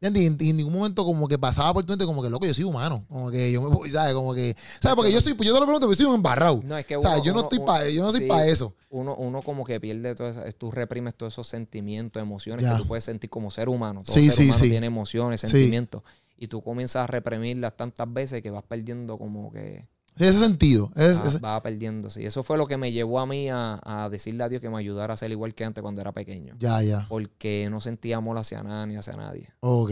Ya 0.00 0.08
en, 0.08 0.16
en- 0.16 0.56
ningún 0.56 0.72
momento 0.74 1.04
como 1.04 1.28
que 1.28 1.38
pasaba 1.38 1.72
por 1.72 1.84
tu 1.84 1.92
mente 1.92 2.04
como 2.04 2.22
que 2.22 2.28
loco, 2.28 2.44
yo 2.44 2.52
soy 2.52 2.64
humano. 2.64 3.06
Como 3.08 3.30
que 3.30 3.50
yo 3.52 3.62
me 3.62 3.68
voy, 3.68 3.88
¿sabes? 3.90 4.12
Como 4.14 4.34
que, 4.34 4.54
¿sabes? 4.80 4.96
Porque 4.96 5.12
yo 5.12 5.20
soy, 5.20 5.34
pues 5.34 5.46
yo 5.46 5.54
te 5.54 5.60
lo 5.60 5.66
pregunto, 5.66 5.88
yo 5.88 5.94
soy 5.94 6.06
un 6.06 6.16
embarrado. 6.16 6.60
No, 6.64 6.76
es 6.76 6.84
que 6.84 6.96
uno- 6.96 7.16
yo 7.22 7.32
no 7.32 7.38
uno- 7.38 7.40
estoy 7.42 7.58
uno- 7.58 7.66
para, 7.66 7.88
yo 7.88 8.02
no 8.04 8.10
soy 8.10 8.20
sí. 8.22 8.26
para 8.26 8.46
eso. 8.46 8.74
uno, 8.90 9.14
uno 9.14 9.40
como 9.42 9.64
que 9.64 9.80
pierde 9.80 10.14
todo 10.14 10.28
eso, 10.28 10.42
tú 10.58 10.70
reprimes 10.72 11.14
todos 11.14 11.32
esos 11.34 11.46
sentimientos, 11.46 12.20
emociones 12.22 12.64
Ya. 12.66 12.72
que 12.72 12.82
tú 12.82 12.88
puedes 12.88 13.04
sentir 13.04 13.30
como 13.30 13.50
ser 13.50 13.68
humano. 13.68 14.02
Todo 14.04 14.14
Sí, 14.14 14.24
ser 14.26 14.32
sí, 14.36 14.42
humano 14.44 14.58
sí. 14.58 14.70
tiene 14.70 14.86
emociones, 14.86 15.40
sentimientos. 15.40 16.02
Y 16.36 16.48
tú 16.48 16.60
comienzas 16.62 17.04
a 17.04 17.06
reprimirlas 17.06 17.76
tantas 17.76 18.12
veces 18.12 18.42
que 18.42 18.50
vas 18.50 18.64
perdiendo 18.64 19.16
como 19.16 19.52
que 19.52 19.86
ese 20.16 20.38
sentido. 20.38 20.90
Es, 20.96 21.18
es- 21.24 21.40
vas 21.40 21.60
perdiéndose. 21.60 22.22
Y 22.22 22.26
eso 22.26 22.42
fue 22.42 22.56
lo 22.56 22.66
que 22.66 22.76
me 22.76 22.92
llevó 22.92 23.18
a 23.20 23.26
mí 23.26 23.48
a, 23.48 23.80
a 23.84 24.08
decirle 24.08 24.44
a 24.44 24.48
Dios 24.48 24.60
que 24.62 24.70
me 24.70 24.78
ayudara 24.78 25.14
a 25.14 25.16
ser 25.16 25.30
igual 25.32 25.54
que 25.54 25.64
antes 25.64 25.82
cuando 25.82 26.00
era 26.00 26.12
pequeño. 26.12 26.54
ya, 26.58 26.80
ya. 26.82 27.06
Porque 27.08 27.68
no 27.70 27.80
sentía 27.80 28.18
amor 28.18 28.38
hacia 28.38 28.62
nada 28.62 28.86
ni 28.86 28.96
hacia 28.96 29.14
nadie. 29.14 29.48
Ok. 29.60 29.90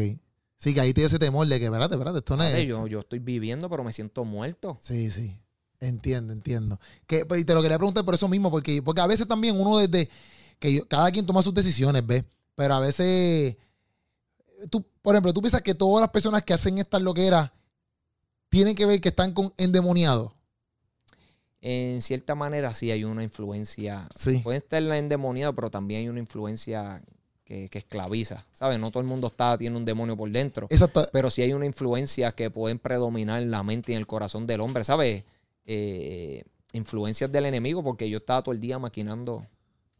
Sí, 0.58 0.74
que 0.74 0.80
ahí 0.80 0.92
dio 0.92 1.06
ese 1.06 1.18
temor 1.18 1.48
de 1.48 1.58
que, 1.58 1.64
espérate, 1.64 1.94
espérate, 1.94 2.18
esto 2.18 2.36
no 2.36 2.44
es. 2.44 2.66
Yo, 2.68 2.86
yo 2.86 3.00
estoy 3.00 3.18
viviendo, 3.18 3.68
pero 3.68 3.82
me 3.82 3.92
siento 3.92 4.24
muerto. 4.24 4.78
Sí, 4.80 5.10
sí. 5.10 5.36
Entiendo, 5.80 6.32
entiendo. 6.32 6.78
Que, 7.08 7.26
pues, 7.26 7.40
y 7.40 7.44
te 7.44 7.52
lo 7.54 7.60
quería 7.62 7.78
preguntar 7.78 8.04
por 8.04 8.14
eso 8.14 8.28
mismo, 8.28 8.48
porque, 8.48 8.80
porque 8.80 9.00
a 9.00 9.06
veces 9.08 9.26
también 9.26 9.60
uno 9.60 9.78
desde 9.78 10.08
que 10.60 10.72
yo- 10.72 10.86
cada 10.86 11.10
quien 11.10 11.26
toma 11.26 11.42
sus 11.42 11.52
decisiones, 11.52 12.06
¿ves? 12.06 12.22
Pero 12.54 12.74
a 12.74 12.78
veces, 12.78 13.56
tú, 14.70 14.84
por 15.02 15.14
ejemplo, 15.16 15.32
tú 15.32 15.40
piensas 15.40 15.62
que 15.62 15.74
todas 15.74 16.00
las 16.02 16.10
personas 16.10 16.44
que 16.44 16.52
hacen 16.54 16.78
estas 16.78 17.02
loqueras 17.02 17.50
tienen 18.52 18.74
que 18.76 18.84
ver 18.84 19.00
que 19.00 19.08
están 19.08 19.32
con 19.32 19.54
endemoniados. 19.56 20.30
En 21.62 22.02
cierta 22.02 22.34
manera 22.34 22.74
sí 22.74 22.90
hay 22.90 23.02
una 23.04 23.22
influencia 23.22 24.06
Sí. 24.14 24.40
puede 24.40 24.58
estar 24.58 24.82
endemoniado, 24.82 25.54
pero 25.54 25.70
también 25.70 26.02
hay 26.02 26.08
una 26.10 26.18
influencia 26.18 27.02
que, 27.44 27.68
que 27.70 27.78
esclaviza. 27.78 28.44
¿Sabes? 28.52 28.78
No 28.78 28.90
todo 28.90 29.00
el 29.00 29.06
mundo 29.08 29.28
está, 29.28 29.56
tiene 29.56 29.76
un 29.78 29.86
demonio 29.86 30.18
por 30.18 30.30
dentro. 30.30 30.66
Exacto. 30.68 31.08
Pero 31.12 31.30
sí 31.30 31.40
hay 31.40 31.54
una 31.54 31.64
influencia 31.64 32.32
que 32.32 32.50
pueden 32.50 32.78
predominar 32.78 33.40
en 33.40 33.50
la 33.50 33.62
mente 33.62 33.92
y 33.92 33.94
en 33.94 34.00
el 34.00 34.06
corazón 34.06 34.46
del 34.46 34.60
hombre, 34.60 34.84
¿sabes? 34.84 35.24
Eh, 35.64 36.44
influencias 36.72 37.32
del 37.32 37.46
enemigo, 37.46 37.82
porque 37.82 38.10
yo 38.10 38.18
estaba 38.18 38.42
todo 38.42 38.54
el 38.54 38.60
día 38.60 38.78
maquinando. 38.78 39.46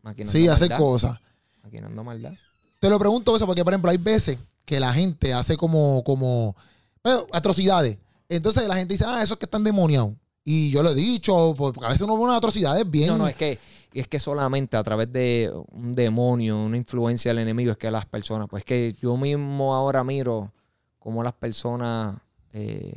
maquinando 0.02 0.30
Sí, 0.32 0.46
hacer 0.48 0.76
cosas. 0.76 1.18
Maquinando 1.62 2.04
maldad. 2.04 2.34
Te 2.80 2.90
lo 2.90 2.98
pregunto 2.98 3.34
eso 3.34 3.46
porque, 3.46 3.64
por 3.64 3.72
ejemplo, 3.72 3.90
hay 3.90 3.96
veces 3.98 4.36
que 4.66 4.78
la 4.78 4.92
gente 4.92 5.32
hace 5.32 5.56
como, 5.56 6.04
como 6.04 6.54
bueno, 7.02 7.26
atrocidades. 7.32 7.96
Entonces 8.36 8.66
la 8.68 8.76
gente 8.76 8.94
dice, 8.94 9.04
ah, 9.06 9.22
esos 9.22 9.36
que 9.38 9.44
están 9.46 9.64
demoniados. 9.64 10.12
Y 10.44 10.70
yo 10.70 10.82
lo 10.82 10.90
he 10.90 10.94
dicho, 10.94 11.54
porque 11.56 11.84
a 11.84 11.88
veces 11.88 12.02
uno 12.02 12.16
ve 12.16 12.24
unas 12.24 12.36
atrocidades 12.38 12.88
bien. 12.90 13.08
No, 13.08 13.18
no, 13.18 13.28
es 13.28 13.36
que, 13.36 13.58
es 13.94 14.08
que 14.08 14.18
solamente 14.18 14.76
a 14.76 14.82
través 14.82 15.12
de 15.12 15.52
un 15.70 15.94
demonio, 15.94 16.58
una 16.64 16.76
influencia 16.76 17.30
del 17.30 17.38
enemigo, 17.38 17.70
es 17.72 17.78
que 17.78 17.90
las 17.90 18.06
personas, 18.06 18.48
pues 18.48 18.64
que 18.64 18.94
yo 19.00 19.16
mismo 19.16 19.74
ahora 19.74 20.02
miro 20.02 20.52
cómo 20.98 21.22
las 21.22 21.32
personas 21.34 22.18
eh, 22.52 22.94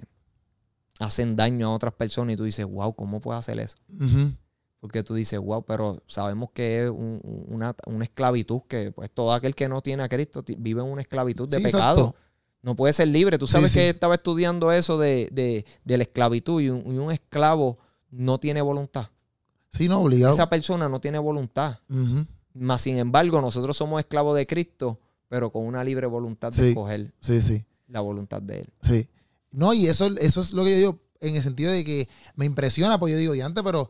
hacen 1.00 1.36
daño 1.36 1.68
a 1.68 1.74
otras 1.76 1.94
personas 1.94 2.34
y 2.34 2.38
tú 2.38 2.44
dices, 2.46 2.66
wow, 2.66 2.94
¿cómo 2.96 3.20
puedes 3.20 3.40
hacer 3.40 3.60
eso? 3.60 3.78
Ujú. 4.00 4.32
Porque 4.80 5.04
tú 5.04 5.14
dices, 5.16 5.40
wow, 5.40 5.64
pero 5.64 6.02
sabemos 6.08 6.50
que 6.54 6.84
es 6.86 6.90
un- 6.90 7.20
un- 7.24 7.46
una, 7.48 7.76
una 7.88 8.04
esclavitud 8.04 8.62
que 8.68 8.92
pues 8.92 9.10
todo 9.12 9.34
aquel 9.34 9.56
que 9.56 9.68
no 9.68 9.82
tiene 9.82 10.04
a 10.04 10.10
Cristo 10.10 10.44
vive 10.58 10.82
en 10.82 10.88
una 10.88 11.02
esclavitud 11.02 11.50
de 11.50 11.58
Sí, 11.58 11.64
pecado. 11.64 12.00
exacto. 12.10 12.16
No 12.66 12.76
puede 12.76 12.94
ser 12.94 13.08
libre. 13.10 13.38
Tú 13.38 13.46
sabes 13.46 13.72
sí. 13.72 13.78
que 13.78 13.90
estaba 13.90 14.16
estudiando 14.16 14.72
eso 14.72 14.98
de, 14.98 15.30
de- 15.32 15.66
de 15.84 15.98
la 15.98 16.04
esclavitud 16.04 16.60
y 16.62 16.70
un, 16.70 16.84
y 16.94 16.98
un 16.98 17.12
esclavo 17.12 17.78
no 18.10 18.40
tiene 18.40 18.60
voluntad. 18.62 19.08
Sí, 19.70 19.88
no, 19.88 20.00
obligado. 20.02 20.34
Esa 20.34 20.50
persona 20.50 20.90
no 20.90 21.00
tiene 21.00 21.20
voluntad. 21.20 21.78
Más 22.56 22.82
sin 22.82 22.98
embargo, 22.98 23.40
nosotros 23.40 23.78
somos 23.78 24.00
esclavos 24.00 24.36
de 24.36 24.48
Cristo, 24.48 25.00
pero 25.30 25.52
con 25.52 25.64
una 25.66 25.84
libre 25.84 26.08
voluntad 26.08 26.52
de 26.52 26.58
Sí. 26.64 26.70
escoger 26.70 27.14
Sí, 27.20 27.40
sí, 27.42 27.64
la 27.88 28.00
voluntad 28.02 28.42
de 28.42 28.60
Él. 28.62 28.70
sí. 28.82 29.08
No, 29.52 29.74
y 29.74 29.88
eso, 29.88 30.08
eso 30.18 30.42
es 30.42 30.52
lo 30.52 30.64
que 30.66 30.72
yo 30.72 30.78
digo 30.78 31.00
en 31.22 31.36
el 31.36 31.44
sentido 31.44 31.72
de 31.72 31.86
que 31.86 32.10
me 32.36 32.46
impresiona, 32.46 33.00
pues 33.00 33.14
yo 33.14 33.18
digo, 33.20 33.34
diante, 33.34 33.62
pero 33.64 33.88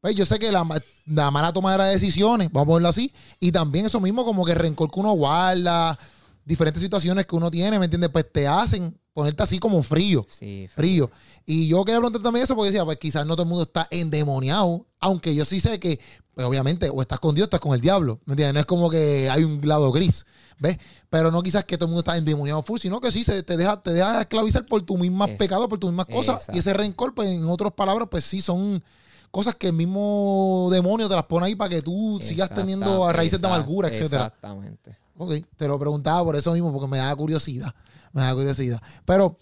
pues 0.00 0.14
yo 0.14 0.24
sé 0.26 0.38
que 0.38 0.52
la, 0.52 0.64
la 1.06 1.30
mala 1.32 1.52
toma 1.52 1.76
de 1.76 1.90
decisiones, 1.92 2.48
vamos 2.52 2.64
a 2.64 2.66
ponerlo 2.66 2.88
así, 2.90 3.10
y 3.40 3.50
también 3.50 3.86
eso 3.86 3.98
mismo 3.98 4.24
como 4.24 4.44
que 4.44 4.54
rencor 4.54 4.90
que 4.92 5.00
uno 5.00 5.12
guarda, 5.14 5.98
diferentes 6.44 6.82
situaciones 6.82 7.26
que 7.26 7.36
uno 7.36 7.50
tiene, 7.50 7.78
¿me 7.78 7.86
entiendes? 7.86 8.10
Pues 8.10 8.30
te 8.30 8.46
hacen 8.46 8.98
ponerte 9.14 9.42
así 9.42 9.58
como 9.58 9.82
frío. 9.82 10.26
Sí, 10.28 10.68
frío. 10.74 11.10
Y 11.46 11.68
yo 11.68 11.84
quería 11.84 11.98
preguntar 11.98 12.22
también 12.22 12.44
eso 12.44 12.54
porque 12.54 12.70
decía, 12.70 12.84
pues 12.84 12.98
quizás 12.98 13.24
no 13.24 13.34
todo 13.34 13.44
el 13.44 13.48
mundo 13.48 13.62
está 13.64 13.86
endemoniado, 13.90 14.86
aunque 14.98 15.34
yo 15.34 15.44
sí 15.44 15.60
sé 15.60 15.78
que, 15.78 16.00
pues, 16.34 16.46
obviamente, 16.46 16.90
o 16.90 17.00
estás 17.00 17.20
con 17.20 17.34
Dios, 17.34 17.46
estás 17.46 17.60
con 17.60 17.74
el 17.74 17.80
diablo, 17.80 18.20
¿me 18.26 18.32
entiendes? 18.32 18.54
No 18.54 18.60
es 18.60 18.66
como 18.66 18.90
que 18.90 19.30
hay 19.30 19.44
un 19.44 19.60
lado 19.66 19.92
gris, 19.92 20.26
¿ves? 20.58 20.78
Pero 21.10 21.30
no 21.30 21.42
quizás 21.42 21.64
que 21.64 21.78
todo 21.78 21.86
el 21.86 21.90
mundo 21.90 22.00
está 22.00 22.16
endemoniado 22.16 22.62
full, 22.62 22.80
sino 22.80 23.00
que 23.00 23.12
sí 23.12 23.22
se 23.22 23.42
te 23.44 23.56
deja, 23.56 23.80
te 23.80 23.92
deja 23.92 24.20
esclavizar 24.20 24.66
por 24.66 24.82
tus 24.82 24.98
mismas 24.98 25.30
pecados, 25.38 25.68
por 25.68 25.78
tus 25.78 25.90
mismas 25.90 26.06
cosas. 26.06 26.36
exacto. 26.36 26.56
Y 26.56 26.58
ese 26.58 26.72
rencor, 26.74 27.14
pues 27.14 27.30
en 27.30 27.46
otras 27.48 27.72
palabras, 27.72 28.08
pues 28.10 28.24
sí 28.24 28.40
son 28.40 28.82
cosas 29.30 29.54
que 29.54 29.68
el 29.68 29.72
mismo 29.74 30.68
demonio 30.72 31.08
te 31.08 31.14
las 31.14 31.24
pone 31.24 31.46
ahí 31.46 31.54
para 31.54 31.68
que 31.68 31.82
tú 31.82 32.18
sigas 32.20 32.52
teniendo 32.52 33.12
raíces 33.12 33.40
de 33.40 33.46
amargura, 33.46 33.88
etcétera. 33.88 34.26
Exactamente. 34.26 35.03
Ok, 35.16 35.32
te 35.56 35.68
lo 35.68 35.78
preguntaba 35.78 36.24
por 36.24 36.36
eso 36.36 36.52
mismo, 36.52 36.72
porque 36.72 36.88
me 36.88 36.98
da 36.98 37.14
curiosidad. 37.14 37.74
Me 38.12 38.22
da 38.22 38.34
curiosidad. 38.34 38.80
Pero, 39.04 39.38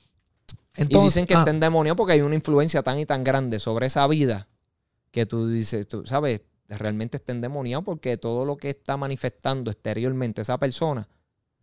entonces. 0.74 1.02
y 1.02 1.04
dicen 1.08 1.26
que 1.26 1.34
ah, 1.34 1.38
está 1.40 1.50
endemoniado 1.50 1.96
porque 1.96 2.12
hay 2.14 2.20
una 2.20 2.34
influencia 2.34 2.82
tan 2.82 2.98
y 2.98 3.06
tan 3.06 3.24
grande 3.24 3.58
sobre 3.58 3.86
esa 3.86 4.06
vida 4.06 4.48
que 5.10 5.26
tú 5.26 5.48
dices, 5.48 5.86
tú 5.88 6.04
sabes, 6.06 6.42
realmente 6.68 7.18
está 7.18 7.32
endemoniado 7.32 7.82
porque 7.82 8.16
todo 8.16 8.44
lo 8.44 8.56
que 8.56 8.70
está 8.70 8.96
manifestando 8.96 9.70
exteriormente 9.70 10.40
esa 10.42 10.58
persona 10.58 11.06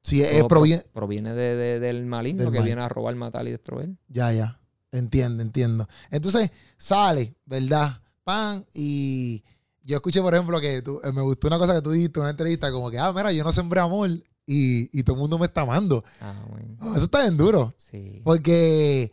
sí, 0.03 0.21
es 0.21 0.37
todo 0.39 0.47
pro- 0.47 0.61
provi- 0.61 0.83
proviene 0.93 1.33
de- 1.33 1.55
de- 1.55 1.79
del 1.79 2.05
maligno 2.05 2.43
Del 2.43 2.51
que 2.51 2.59
mal. 2.59 2.65
viene 2.67 2.81
a 2.81 2.89
robar, 2.89 3.15
matar 3.15 3.47
y 3.47 3.51
destruir. 3.51 3.95
Ya, 4.07 4.31
ya. 4.31 4.59
Entiendo, 4.91 5.41
entiendo. 5.43 5.87
Entonces, 6.11 6.51
sale, 6.77 7.35
¿verdad? 7.45 8.01
Pan, 8.23 8.65
y 8.73 9.43
yo 9.83 9.95
escuché, 9.97 10.21
por 10.21 10.33
ejemplo, 10.33 10.59
que 10.61 10.81
tú- 10.81 10.99
eh, 11.03 11.11
me 11.11 11.21
gustó 11.21 11.47
una 11.47 11.57
cosa 11.57 11.73
que 11.75 11.81
tú 11.81 11.91
dijiste 11.91 12.19
en 12.19 12.23
una 12.23 12.31
entrevista, 12.31 12.71
como 12.71 12.89
que, 12.91 12.99
ah, 12.99 13.11
mira, 13.13 13.31
yo 13.31 13.43
no 13.43 13.51
sembré 13.51 13.79
amor 13.79 14.09
y, 14.45 14.89
y 14.97 15.03
todo 15.03 15.15
el 15.15 15.19
mundo 15.21 15.37
me 15.39 15.45
está 15.45 15.61
amando. 15.61 16.03
Ah, 16.21 16.33
bueno. 16.49 16.75
Oh, 16.81 16.95
eso 16.95 17.05
está 17.05 17.21
bien 17.21 17.37
duro. 17.37 17.73
Sí. 17.77 18.21
Porque 18.23 19.11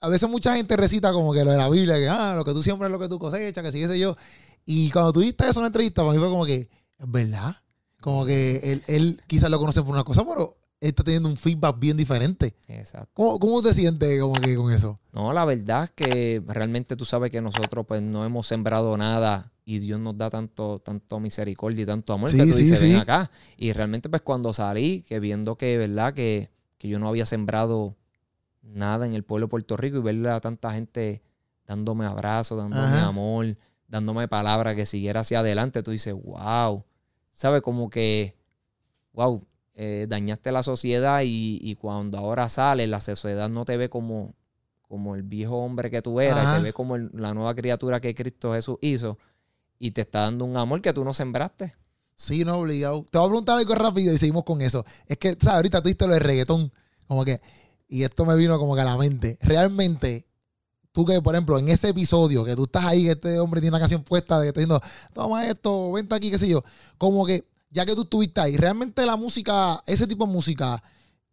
a 0.00 0.08
veces 0.08 0.28
mucha 0.28 0.56
gente 0.56 0.76
recita 0.76 1.12
como 1.12 1.32
que 1.32 1.44
lo 1.44 1.50
de 1.52 1.58
la 1.58 1.68
Biblia, 1.68 1.96
que 1.96 2.08
ah, 2.08 2.34
lo 2.36 2.44
que 2.44 2.52
tú 2.52 2.62
siembras 2.62 2.88
es 2.88 2.92
lo 2.92 2.98
que 2.98 3.08
tú 3.08 3.18
cosechas, 3.18 3.62
que 3.64 3.72
sí, 3.72 3.80
qué 3.80 3.88
sé 3.88 3.98
yo. 3.98 4.16
Y 4.64 4.90
cuando 4.90 5.12
tú 5.12 5.20
diste 5.20 5.44
eso 5.44 5.58
en 5.60 5.62
una 5.62 5.66
entrevista, 5.68 6.02
para 6.02 6.12
mí 6.14 6.18
fue 6.18 6.28
como 6.28 6.44
que, 6.46 6.68
verdad. 6.98 7.56
Como 8.00 8.26
que 8.26 8.56
él, 8.72 8.82
él 8.88 9.20
quizás 9.28 9.48
lo 9.48 9.58
conoce 9.60 9.80
por 9.82 9.90
una 9.92 10.02
cosa, 10.04 10.24
pero 10.24 10.56
está 10.88 11.02
teniendo 11.04 11.28
un 11.28 11.36
feedback 11.36 11.78
bien 11.78 11.96
diferente. 11.96 12.54
Exacto. 12.68 13.10
¿Cómo, 13.14 13.38
cómo 13.38 13.62
te 13.62 13.72
sientes 13.72 14.20
como 14.20 14.34
que 14.34 14.56
con 14.56 14.72
eso? 14.72 14.98
No, 15.12 15.32
la 15.32 15.44
verdad 15.44 15.84
es 15.84 15.90
que 15.92 16.42
realmente 16.46 16.96
tú 16.96 17.04
sabes 17.04 17.30
que 17.30 17.40
nosotros 17.40 17.86
pues 17.86 18.02
no 18.02 18.24
hemos 18.24 18.46
sembrado 18.46 18.96
nada 18.96 19.52
y 19.64 19.78
Dios 19.78 20.00
nos 20.00 20.18
da 20.18 20.28
tanto, 20.28 20.80
tanto 20.80 21.20
misericordia 21.20 21.82
y 21.82 21.86
tanto 21.86 22.12
amor 22.12 22.30
Sí, 22.30 22.36
que 22.38 22.46
tú 22.46 22.52
sí, 22.52 22.64
dices, 22.64 22.80
sí. 22.80 22.88
ven 22.88 22.96
acá. 22.96 23.30
Y 23.56 23.72
realmente 23.72 24.08
pues 24.08 24.22
cuando 24.22 24.52
salí, 24.52 25.02
que 25.02 25.20
viendo 25.20 25.56
que, 25.56 25.78
¿verdad? 25.78 26.14
Que, 26.14 26.50
que 26.78 26.88
yo 26.88 26.98
no 26.98 27.08
había 27.08 27.26
sembrado 27.26 27.96
nada 28.60 29.06
en 29.06 29.14
el 29.14 29.22
pueblo 29.24 29.46
de 29.46 29.50
Puerto 29.50 29.76
Rico 29.76 29.98
y 29.98 30.02
ver 30.02 30.28
a 30.28 30.40
tanta 30.40 30.72
gente 30.72 31.22
dándome 31.66 32.06
abrazos, 32.06 32.58
dándome 32.58 32.82
Ajá. 32.82 33.06
amor, 33.06 33.56
dándome 33.86 34.26
palabras 34.26 34.74
que 34.74 34.84
siguiera 34.86 35.20
hacia 35.20 35.40
adelante, 35.40 35.82
tú 35.82 35.92
dices, 35.92 36.14
wow. 36.14 36.84
¿Sabes? 37.32 37.62
Como 37.62 37.88
que, 37.88 38.36
wow, 39.12 39.46
eh, 39.74 40.06
dañaste 40.08 40.52
la 40.52 40.62
sociedad 40.62 41.22
y, 41.24 41.58
y 41.62 41.74
cuando 41.76 42.18
ahora 42.18 42.48
sales, 42.48 42.88
la 42.88 43.00
sociedad 43.00 43.48
no 43.48 43.64
te 43.64 43.76
ve 43.76 43.88
como, 43.88 44.34
como 44.82 45.14
el 45.14 45.22
viejo 45.22 45.56
hombre 45.56 45.90
que 45.90 46.02
tú 46.02 46.20
eras, 46.20 46.44
Ajá. 46.46 46.56
te 46.58 46.62
ve 46.64 46.72
como 46.72 46.96
el- 46.96 47.10
la 47.14 47.32
nueva 47.34 47.54
criatura 47.54 48.00
que 48.00 48.14
Cristo 48.14 48.52
Jesús 48.52 48.76
hizo 48.82 49.18
y 49.78 49.90
te 49.92 50.02
está 50.02 50.20
dando 50.20 50.44
un 50.44 50.56
amor 50.56 50.80
que 50.82 50.92
tú 50.92 51.04
no 51.04 51.14
sembraste. 51.14 51.74
Sí, 52.14 52.44
no, 52.44 52.58
obligado. 52.58 53.04
Te 53.10 53.18
voy 53.18 53.26
a 53.26 53.30
preguntar 53.30 53.58
algo 53.58 53.74
rápido 53.74 54.12
y 54.12 54.18
seguimos 54.18 54.44
con 54.44 54.60
eso. 54.62 54.84
Es 55.06 55.16
que, 55.16 55.30
¿sabes? 55.30 55.48
Ahorita 55.56 55.82
tú 55.82 55.88
diste 55.88 56.06
lo 56.06 56.12
de 56.12 56.20
reggaetón. 56.20 56.70
Como 57.08 57.24
que, 57.24 57.40
y 57.88 58.04
esto 58.04 58.24
me 58.24 58.36
vino 58.36 58.58
como 58.58 58.74
que 58.76 58.82
a 58.82 58.84
la 58.84 58.96
mente. 58.96 59.38
Realmente, 59.40 60.26
tú 60.92 61.04
que, 61.04 61.20
por 61.20 61.34
ejemplo, 61.34 61.58
en 61.58 61.68
ese 61.68 61.88
episodio, 61.88 62.44
que 62.44 62.54
tú 62.54 62.64
estás 62.64 62.84
ahí, 62.84 63.04
que 63.04 63.10
este 63.12 63.40
hombre 63.40 63.60
tiene 63.60 63.72
una 63.74 63.80
canción 63.80 64.04
puesta 64.04 64.38
de 64.38 64.44
que 64.44 64.48
está 64.48 64.60
diciendo, 64.60 64.80
toma 65.14 65.46
esto, 65.48 65.90
vente 65.92 66.14
aquí, 66.14 66.30
qué 66.30 66.38
sé 66.38 66.46
yo. 66.48 66.62
Como 66.98 67.26
que, 67.26 67.44
ya 67.72 67.84
que 67.86 67.94
tú 67.94 68.02
estuviste 68.02 68.40
ahí, 68.40 68.56
realmente 68.56 69.04
la 69.06 69.16
música, 69.16 69.82
ese 69.86 70.06
tipo 70.06 70.26
de 70.26 70.32
música, 70.32 70.80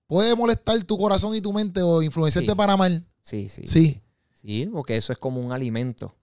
puede 0.08 0.36
molestar 0.36 0.82
tu 0.86 0.98
corazón 0.98 1.36
y 1.36 1.42
tu 1.42 1.54
mente 1.54 1.82
o 1.84 2.02
influenciarte 2.02 2.52
Sí. 2.52 2.56
para 2.56 2.76
mal. 2.78 3.06
Sí, 3.22 3.48
sí. 3.50 3.68
Sí. 3.68 4.02
Sí, 4.34 4.68
porque 4.72 4.96
eso 4.98 5.12
es 5.14 5.20
como 5.20 5.40
un 5.42 5.52
alimento. 5.52 6.16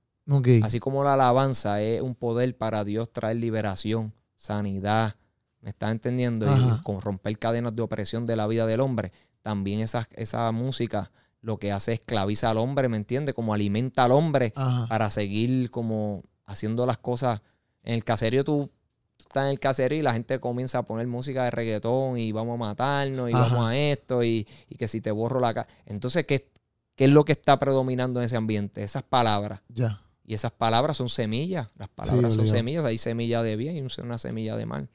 Así 0.64 0.80
como 0.80 1.04
la 1.04 1.14
alabanza 1.14 1.80
es 1.82 2.00
un 2.02 2.14
poder 2.16 2.56
para 2.56 2.82
Dios 2.82 3.12
traer 3.12 3.36
liberación, 3.36 4.12
sanidad, 4.36 5.14
¿me 5.60 5.70
estás 5.70 5.90
entendiendo? 5.92 6.48
Ajá. 6.50 6.78
Y 6.80 6.82
con 6.82 7.00
romper 7.00 7.38
cadenas 7.38 7.76
de 7.76 7.82
opresión 7.82 8.26
de 8.26 8.34
la 8.36 8.46
vida 8.46 8.66
del 8.66 8.80
hombre. 8.80 9.12
También 9.42 9.80
esa, 9.80 10.08
esa 10.16 10.50
música 10.50 11.12
lo 11.42 11.58
que 11.58 11.70
hace 11.70 11.92
es 11.92 12.00
esclaviza 12.00 12.50
al 12.50 12.56
hombre, 12.58 12.88
¿me 12.88 12.96
entiendes? 12.96 13.34
Como 13.34 13.54
alimenta 13.54 14.02
al 14.04 14.10
hombre 14.12 14.52
Ajá. 14.56 14.86
para 14.88 15.10
seguir 15.10 15.70
como 15.70 16.24
haciendo 16.44 16.86
las 16.86 16.98
cosas. 16.98 17.40
En 17.84 17.94
el 17.94 18.02
caserío 18.02 18.42
tú, 18.42 18.70
tú 19.16 19.24
estás 19.24 19.44
en 19.44 19.50
el 19.50 19.60
caserío 19.60 19.98
y 19.98 20.02
la 20.02 20.12
gente 20.12 20.38
comienza 20.40 20.78
a 20.78 20.82
poner 20.82 21.06
música 21.06 21.44
de 21.44 21.50
reggaetón 21.50 22.18
y 22.18 22.32
vamos 22.32 22.54
a 22.54 22.58
matarnos 22.58 23.30
y 23.30 23.32
Ajá. 23.32 23.42
vamos 23.42 23.66
a 23.66 23.76
esto 23.76 24.22
y, 24.22 24.46
y 24.68 24.76
que 24.76 24.88
si 24.88 25.00
te 25.00 25.10
borro 25.10 25.40
la 25.40 25.54
cara. 25.54 25.68
Entonces, 25.86 26.26
¿qué, 26.26 26.50
¿qué 26.94 27.04
es 27.04 27.10
lo 27.10 27.24
que 27.24 27.32
está 27.32 27.58
predominando 27.58 28.20
en 28.20 28.26
ese 28.26 28.36
ambiente? 28.36 28.82
Esas 28.82 29.02
palabras. 29.02 29.60
Ya. 29.68 30.02
Y 30.24 30.34
esas 30.34 30.52
palabras 30.52 30.96
son 30.96 31.08
semillas. 31.08 31.68
Las 31.76 31.88
palabras 31.88 32.34
son 32.34 32.48
semillas. 32.48 32.84
Hay 32.84 32.98
semilla 32.98 33.42
de 33.42 33.54
bien 33.56 33.76
y 33.76 34.00
una 34.02 34.18
semilla 34.18 34.56
de 34.56 34.66
mal. 34.66 34.88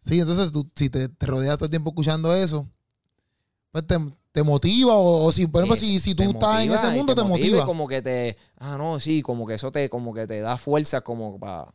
Sí, 0.00 0.18
entonces 0.18 0.50
tú, 0.50 0.68
si 0.74 0.88
te, 0.88 1.08
te 1.08 1.26
rodeas 1.26 1.58
todo 1.58 1.66
el 1.66 1.70
tiempo 1.70 1.90
escuchando 1.90 2.34
eso, 2.34 2.66
pues 3.70 3.86
te, 3.86 3.98
te 4.32 4.42
motiva. 4.42 4.94
O, 4.94 5.26
o 5.26 5.32
si, 5.32 5.46
por 5.46 5.60
ejemplo, 5.60 5.76
si, 5.76 5.98
si 5.98 6.14
tú 6.14 6.22
te 6.22 6.30
estás 6.30 6.62
en 6.62 6.70
motiva 6.70 6.74
ese 6.76 6.96
mundo, 6.96 7.14
te, 7.14 7.20
y 7.20 7.24
motiva. 7.24 7.66
como 7.66 7.86
que 7.86 8.00
te, 8.00 8.36
ah, 8.56 8.76
no, 8.78 8.98
sí, 8.98 9.20
como 9.20 9.46
que 9.46 9.54
eso 9.54 9.70
te, 9.70 9.90
como 9.90 10.14
que 10.14 10.26
te 10.26 10.40
da 10.40 10.56
fuerza 10.56 11.02
como 11.02 11.38
para 11.38 11.74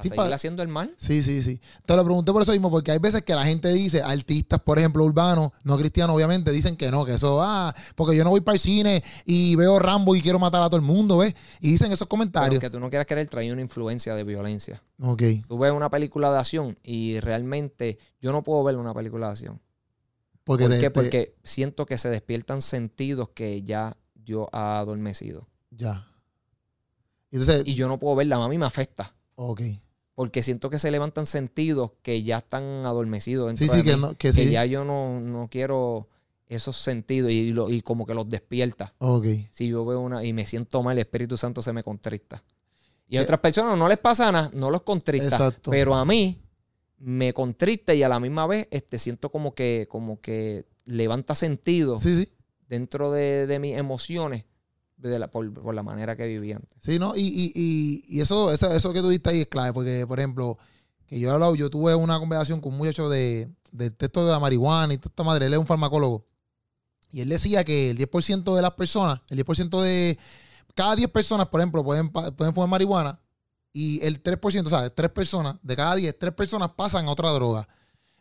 Sí, 0.00 0.08
seguir 0.08 0.16
pa- 0.16 0.34
haciendo 0.34 0.62
el 0.62 0.68
mal. 0.68 0.94
Sí, 0.96 1.22
sí, 1.22 1.42
sí. 1.42 1.60
Te 1.84 1.94
lo 1.94 2.02
pregunté 2.04 2.32
por 2.32 2.40
eso 2.42 2.52
mismo, 2.52 2.70
porque 2.70 2.90
hay 2.92 2.98
veces 2.98 3.22
que 3.22 3.34
la 3.34 3.44
gente 3.44 3.68
dice, 3.72 4.02
artistas, 4.02 4.58
por 4.60 4.78
ejemplo, 4.78 5.04
urbanos, 5.04 5.50
no 5.64 5.76
cristianos, 5.76 6.16
obviamente, 6.16 6.50
dicen 6.50 6.76
que 6.76 6.90
no, 6.90 7.04
que 7.04 7.12
eso, 7.14 7.42
ah, 7.42 7.74
porque 7.94 8.16
yo 8.16 8.24
no 8.24 8.30
voy 8.30 8.40
para 8.40 8.54
el 8.54 8.58
cine 8.58 9.04
y 9.26 9.54
veo 9.54 9.78
Rambo 9.78 10.16
y 10.16 10.22
quiero 10.22 10.38
matar 10.38 10.62
a 10.62 10.66
todo 10.68 10.76
el 10.76 10.82
mundo, 10.82 11.18
¿ves? 11.18 11.34
Y 11.60 11.72
dicen 11.72 11.92
esos 11.92 12.06
Pero 12.06 12.08
comentarios. 12.08 12.60
que 12.60 12.70
tú 12.70 12.80
no 12.80 12.88
quieras 12.88 13.06
creer, 13.06 13.28
trae 13.28 13.52
una 13.52 13.60
influencia 13.60 14.14
de 14.14 14.24
violencia. 14.24 14.82
Ok. 15.00 15.22
Tú 15.46 15.58
ves 15.58 15.72
una 15.72 15.90
película 15.90 16.32
de 16.32 16.38
acción 16.38 16.78
y 16.82 17.20
realmente 17.20 17.98
yo 18.20 18.32
no 18.32 18.42
puedo 18.42 18.64
ver 18.64 18.76
una 18.76 18.94
película 18.94 19.26
de 19.26 19.32
acción. 19.32 19.60
Porque, 20.44 20.64
¿Por 20.64 20.72
qué? 20.72 20.80
te- 20.80 20.90
Porque 20.90 21.34
siento 21.44 21.84
que 21.86 21.98
se 21.98 22.08
despiertan 22.08 22.62
sentidos 22.62 23.28
que 23.34 23.62
ya 23.62 23.96
yo 24.24 24.48
ha 24.52 24.78
adormecido. 24.80 25.48
Ya. 25.70 26.08
Entonces, 27.30 27.62
Y 27.66 27.74
yo 27.74 27.88
no 27.88 27.98
puedo 27.98 28.16
verla, 28.16 28.36
a 28.36 28.48
mí 28.48 28.58
me 28.58 28.66
afecta. 28.66 29.14
ok. 29.34 29.60
Porque 30.14 30.42
siento 30.42 30.68
que 30.70 30.78
se 30.78 30.90
levantan 30.90 31.26
sentidos 31.26 31.92
que 32.02 32.22
ya 32.22 32.38
están 32.38 32.64
adormecidos 32.86 33.46
dentro 33.48 33.64
Sí, 33.66 33.70
sí, 33.72 33.78
de 33.78 33.84
que, 33.84 33.96
mí, 33.96 34.02
no, 34.02 34.08
que 34.10 34.28
que 34.28 34.32
sí. 34.32 34.50
ya 34.50 34.64
yo 34.66 34.84
no, 34.84 35.20
no 35.20 35.48
quiero 35.50 36.08
esos 36.48 36.76
sentidos 36.76 37.30
y, 37.30 37.50
lo- 37.50 37.70
y 37.70 37.80
como 37.80 38.04
que 38.04 38.12
los 38.14 38.28
despierta. 38.28 38.94
Ok. 38.98 39.26
Si 39.50 39.68
yo 39.68 39.84
veo 39.86 40.00
una 40.00 40.22
y 40.22 40.34
me 40.34 40.44
siento 40.44 40.82
mal, 40.82 40.98
el 40.98 41.02
Espíritu 41.02 41.38
Santo 41.38 41.62
se 41.62 41.72
me 41.72 41.82
contrista. 41.82 42.44
Y 43.08 43.16
a 43.16 43.20
Eh, 43.20 43.24
otras 43.24 43.40
personas 43.40 43.78
no 43.78 43.88
les 43.88 43.96
pasa 43.98 44.30
nada, 44.30 44.50
no 44.52 44.70
los 44.70 44.82
contrista. 44.82 45.28
Exacto. 45.36 45.70
Pero 45.70 45.94
a 45.94 46.04
mí 46.04 46.38
me 46.98 47.32
contrista 47.32 47.94
y 47.94 48.02
a 48.02 48.08
la 48.08 48.20
misma 48.20 48.46
vez 48.46 48.68
este, 48.70 48.98
siento 48.98 49.30
como 49.30 49.54
que, 49.54 49.86
como 49.88 50.20
que 50.20 50.66
levanta 50.84 51.34
sentido 51.34 51.96
Sí, 51.96 52.14
sí. 52.14 52.28
dentro 52.68 53.10
de, 53.12 53.46
de 53.46 53.58
mis 53.58 53.76
emociones 53.76 54.44
de 55.10 55.18
la- 55.18 55.28
por, 55.30 55.52
por 55.52 55.74
la 55.74 55.82
manera 55.82 56.16
que 56.16 56.26
viví 56.26 56.52
antes. 56.52 56.78
Sí, 56.80 56.98
¿no? 56.98 57.14
Y, 57.16 57.20
y, 57.22 57.52
y, 57.54 58.04
y 58.16 58.20
eso, 58.20 58.50
eso, 58.52 58.72
eso 58.72 58.92
que 58.92 59.00
tú 59.00 59.08
diste 59.08 59.30
ahí 59.30 59.40
es 59.42 59.46
clave, 59.48 59.72
porque, 59.72 60.06
por 60.06 60.18
ejemplo, 60.18 60.58
que 61.06 61.18
yo 61.20 61.28
he 61.28 61.32
hablado, 61.32 61.54
yo 61.54 61.68
tuve 61.70 61.94
una 61.94 62.18
conversación 62.18 62.60
con 62.60 62.72
un 62.72 62.78
muchacho 62.78 63.08
de, 63.08 63.48
del 63.70 63.94
texto 63.94 64.24
de 64.24 64.32
la 64.32 64.40
marihuana 64.40 64.94
y 64.94 64.98
toda 64.98 65.10
esta 65.10 65.22
madre, 65.24 65.46
él 65.46 65.52
es 65.52 65.58
un 65.58 65.66
farmacólogo. 65.66 66.24
Y 67.10 67.20
él 67.20 67.28
decía 67.28 67.62
que 67.64 67.90
el 67.90 67.98
10% 67.98 68.54
de 68.56 68.62
las 68.62 68.72
personas, 68.72 69.20
el 69.28 69.36
10% 69.44 69.80
de 69.82 70.18
cada 70.74 70.96
10 70.96 71.10
personas, 71.10 71.48
por 71.48 71.60
ejemplo, 71.60 71.84
pueden, 71.84 72.08
pueden 72.10 72.54
fumar 72.54 72.68
marihuana 72.70 73.20
y 73.74 74.02
el 74.04 74.22
3%, 74.22 74.68
¿sabes? 74.70 74.92
3 74.94 75.10
personas, 75.10 75.56
de 75.62 75.76
cada 75.76 75.94
10, 75.96 76.18
3 76.18 76.32
personas 76.32 76.70
pasan 76.74 77.06
a 77.06 77.10
otra 77.10 77.30
droga. 77.32 77.68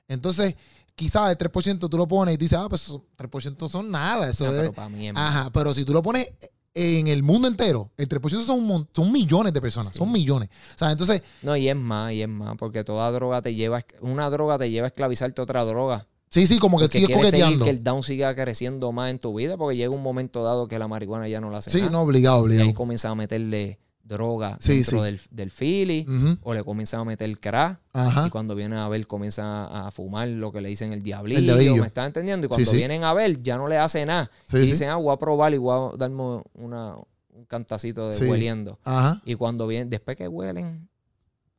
Entonces, 0.09 0.55
quizás 0.95 1.31
el 1.31 1.37
3% 1.37 1.87
tú 1.89 1.97
lo 1.97 2.05
pones 2.07 2.33
y 2.35 2.37
dices, 2.37 2.57
ah, 2.59 2.67
pues 2.67 2.83
eso- 2.83 3.05
3% 3.15 3.69
son 3.69 3.89
nada, 3.89 4.27
eso 4.29 4.45
No, 4.45 4.51
es... 4.51 4.57
pero 4.59 4.73
para 4.73 4.89
mí 4.89 5.07
es. 5.07 5.13
Ajá, 5.15 5.49
pero 5.53 5.73
si 5.73 5.85
tú 5.85 5.93
lo 5.93 6.01
pones 6.03 6.29
en 6.73 7.07
el 7.07 7.21
mundo 7.23 7.47
entero, 7.47 7.91
el 7.97 8.07
3% 8.07 8.41
son, 8.45 8.87
son 8.93 9.11
millones 9.11 9.51
de 9.53 9.59
personas, 9.61 9.91
Sí. 9.91 9.97
son 9.97 10.11
millones. 10.11 10.49
O 10.75 10.77
sea, 10.77 10.91
entonces, 10.91 11.21
No, 11.41 11.55
y 11.57 11.67
es 11.67 11.75
más, 11.75 12.13
y 12.13 12.21
es 12.21 12.29
más, 12.29 12.55
porque 12.57 12.83
toda 12.83 13.11
droga 13.11 13.41
te 13.41 13.53
lleva, 13.55 13.83
una 14.01 14.29
droga 14.29 14.57
te 14.57 14.69
lleva 14.71 14.85
a 14.85 14.89
esclavizarte 14.89 15.41
a 15.41 15.43
otra 15.43 15.65
droga. 15.65 16.07
sí, 16.29 16.47
sí, 16.47 16.59
como 16.59 16.77
que 16.79 16.85
Porque 16.85 16.99
sigues 16.99 17.17
coqueteando. 17.17 17.65
que 17.65 17.71
el 17.71 17.83
down 17.83 18.03
siga 18.03 18.33
creciendo 18.35 18.91
más 18.93 19.11
en 19.11 19.19
tu 19.19 19.35
vida, 19.35 19.57
porque 19.57 19.75
llega 19.75 19.89
un 19.93 20.01
momento 20.01 20.43
dado 20.43 20.67
que 20.69 20.79
la 20.79 20.87
marihuana 20.87 21.27
ya 21.27 21.41
no 21.41 21.49
la 21.49 21.57
hace 21.57 21.69
Sí, 21.71 21.79
nada. 21.79 21.91
no, 21.91 22.01
obligado, 22.03 22.37
y 22.37 22.41
obligado. 22.43 22.67
ahí 22.69 22.73
comienzan 22.73 23.11
a 23.11 23.15
meterle 23.15 23.79
droga 24.03 24.57
Sí, 24.59 24.75
dentro 24.75 24.99
sí. 24.99 25.03
Del, 25.05 25.21
del 25.31 26.05
Ujú, 26.07 26.37
o 26.43 26.53
le 26.53 26.63
comienzan 26.63 26.99
a 27.01 27.05
meter 27.05 27.39
crack, 27.39 27.79
Ajá. 27.93 28.27
y 28.27 28.29
cuando 28.29 28.55
vienen 28.55 28.79
a 28.79 28.89
ver 28.89 29.05
comienzan 29.07 29.45
a, 29.45 29.87
a 29.87 29.91
fumar 29.91 30.27
lo 30.27 30.51
que 30.51 30.61
le 30.61 30.69
dicen 30.69 30.91
el 30.93 31.01
diablillo, 31.01 31.39
El 31.39 31.45
diablillo. 31.45 31.75
¿me 31.77 31.87
estás 31.87 32.07
entendiendo? 32.07 32.45
Y 32.45 32.49
cuando 32.49 32.69
sí. 32.71 32.77
vienen 32.77 33.03
a 33.03 33.13
ver 33.13 33.41
ya 33.41 33.57
no 33.57 33.67
le 33.67 33.77
hace 33.77 34.05
nada. 34.05 34.29
Y 34.53 34.57
dicen, 34.59 34.89
ah, 34.89 34.95
voy 34.97 35.13
a 35.13 35.17
probar 35.17 35.53
y 35.53 35.57
voy 35.57 35.91
a 35.93 35.97
darme 35.97 36.41
una, 36.53 36.95
un 37.33 37.45
cantacito 37.47 38.09
de 38.09 38.29
hueliendo. 38.29 38.79
Ajá. 38.83 39.21
Y 39.25 39.35
cuando 39.35 39.65
vienen, 39.67 39.89
después 39.89 40.17
que 40.17 40.27
huelen, 40.27 40.87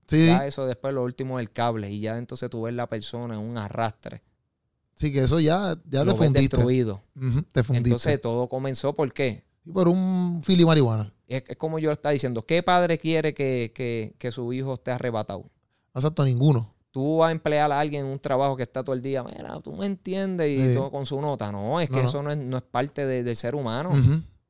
Sí, 0.09 0.27
ya 0.27 0.47
eso 0.47 0.67
después 0.67 0.93
lo 0.93 1.05
último 1.05 1.39
es 1.39 1.45
el 1.47 1.53
cable, 1.53 1.91
y 1.91 2.01
ya 2.01 2.19
entonces 2.19 2.51
tú 2.51 2.63
ves 2.63 2.75
la 2.75 2.87
persona 2.87 3.35
en 3.35 3.41
un 3.41 3.57
arrastre. 3.57 4.23
sí, 4.95 5.11
que 5.11 5.21
eso 5.23 5.41
ya, 5.41 5.75
ya 5.89 6.01
te 6.01 6.05
lo 6.05 6.17
fundiste. 6.17 6.57
destruido. 6.57 7.03
Te 7.53 7.63
fundiste. 7.65 7.89
Entonces 7.89 8.21
todo 8.21 8.47
comenzó, 8.49 8.93
¿por 8.95 9.11
qué? 9.15 9.43
Por 9.73 9.89
un 9.89 10.43
fili 10.45 10.67
marihuana. 10.67 11.11
Es, 11.37 11.45
es 11.49 11.57
como 11.57 11.79
yo 11.79 11.91
estaba 11.93 12.13
diciendo, 12.13 12.43
¿qué 12.47 12.63
padre 12.63 12.99
quiere 12.99 13.35
que, 13.35 13.73
que- 13.75 14.15
que 14.19 14.33
su 14.33 14.53
hijo 14.53 14.75
esté 14.75 14.91
arrebatado? 14.91 15.41
No 15.95 15.99
exacto 15.99 16.25
ninguno. 16.25 16.75
Tú 16.91 17.19
vas 17.19 17.31
a 17.31 17.33
emplear 17.33 17.73
a 17.73 17.81
alguien 17.81 18.05
en 18.07 18.13
un 18.13 18.19
trabajo 18.19 18.55
que 18.57 18.63
está 18.65 18.83
todo 18.85 18.95
el 18.95 19.01
día, 19.03 19.23
mira, 19.25 19.59
tú 19.61 19.73
me 19.73 19.87
entiendes, 19.87 20.49
y 20.51 20.69
Sí. 20.69 20.75
todo 20.75 20.91
con 20.91 21.07
su 21.07 21.21
nota. 21.23 21.51
No, 21.51 21.81
es 21.81 21.89
que 21.89 22.03
no. 22.03 22.09
eso 22.09 22.23
no 22.23 22.31
es, 22.31 22.37
no 22.37 22.59
es 22.59 22.63
parte 22.63 23.07
de- 23.07 23.23
del 23.25 23.37
ser 23.37 23.55
humano. 23.55 23.93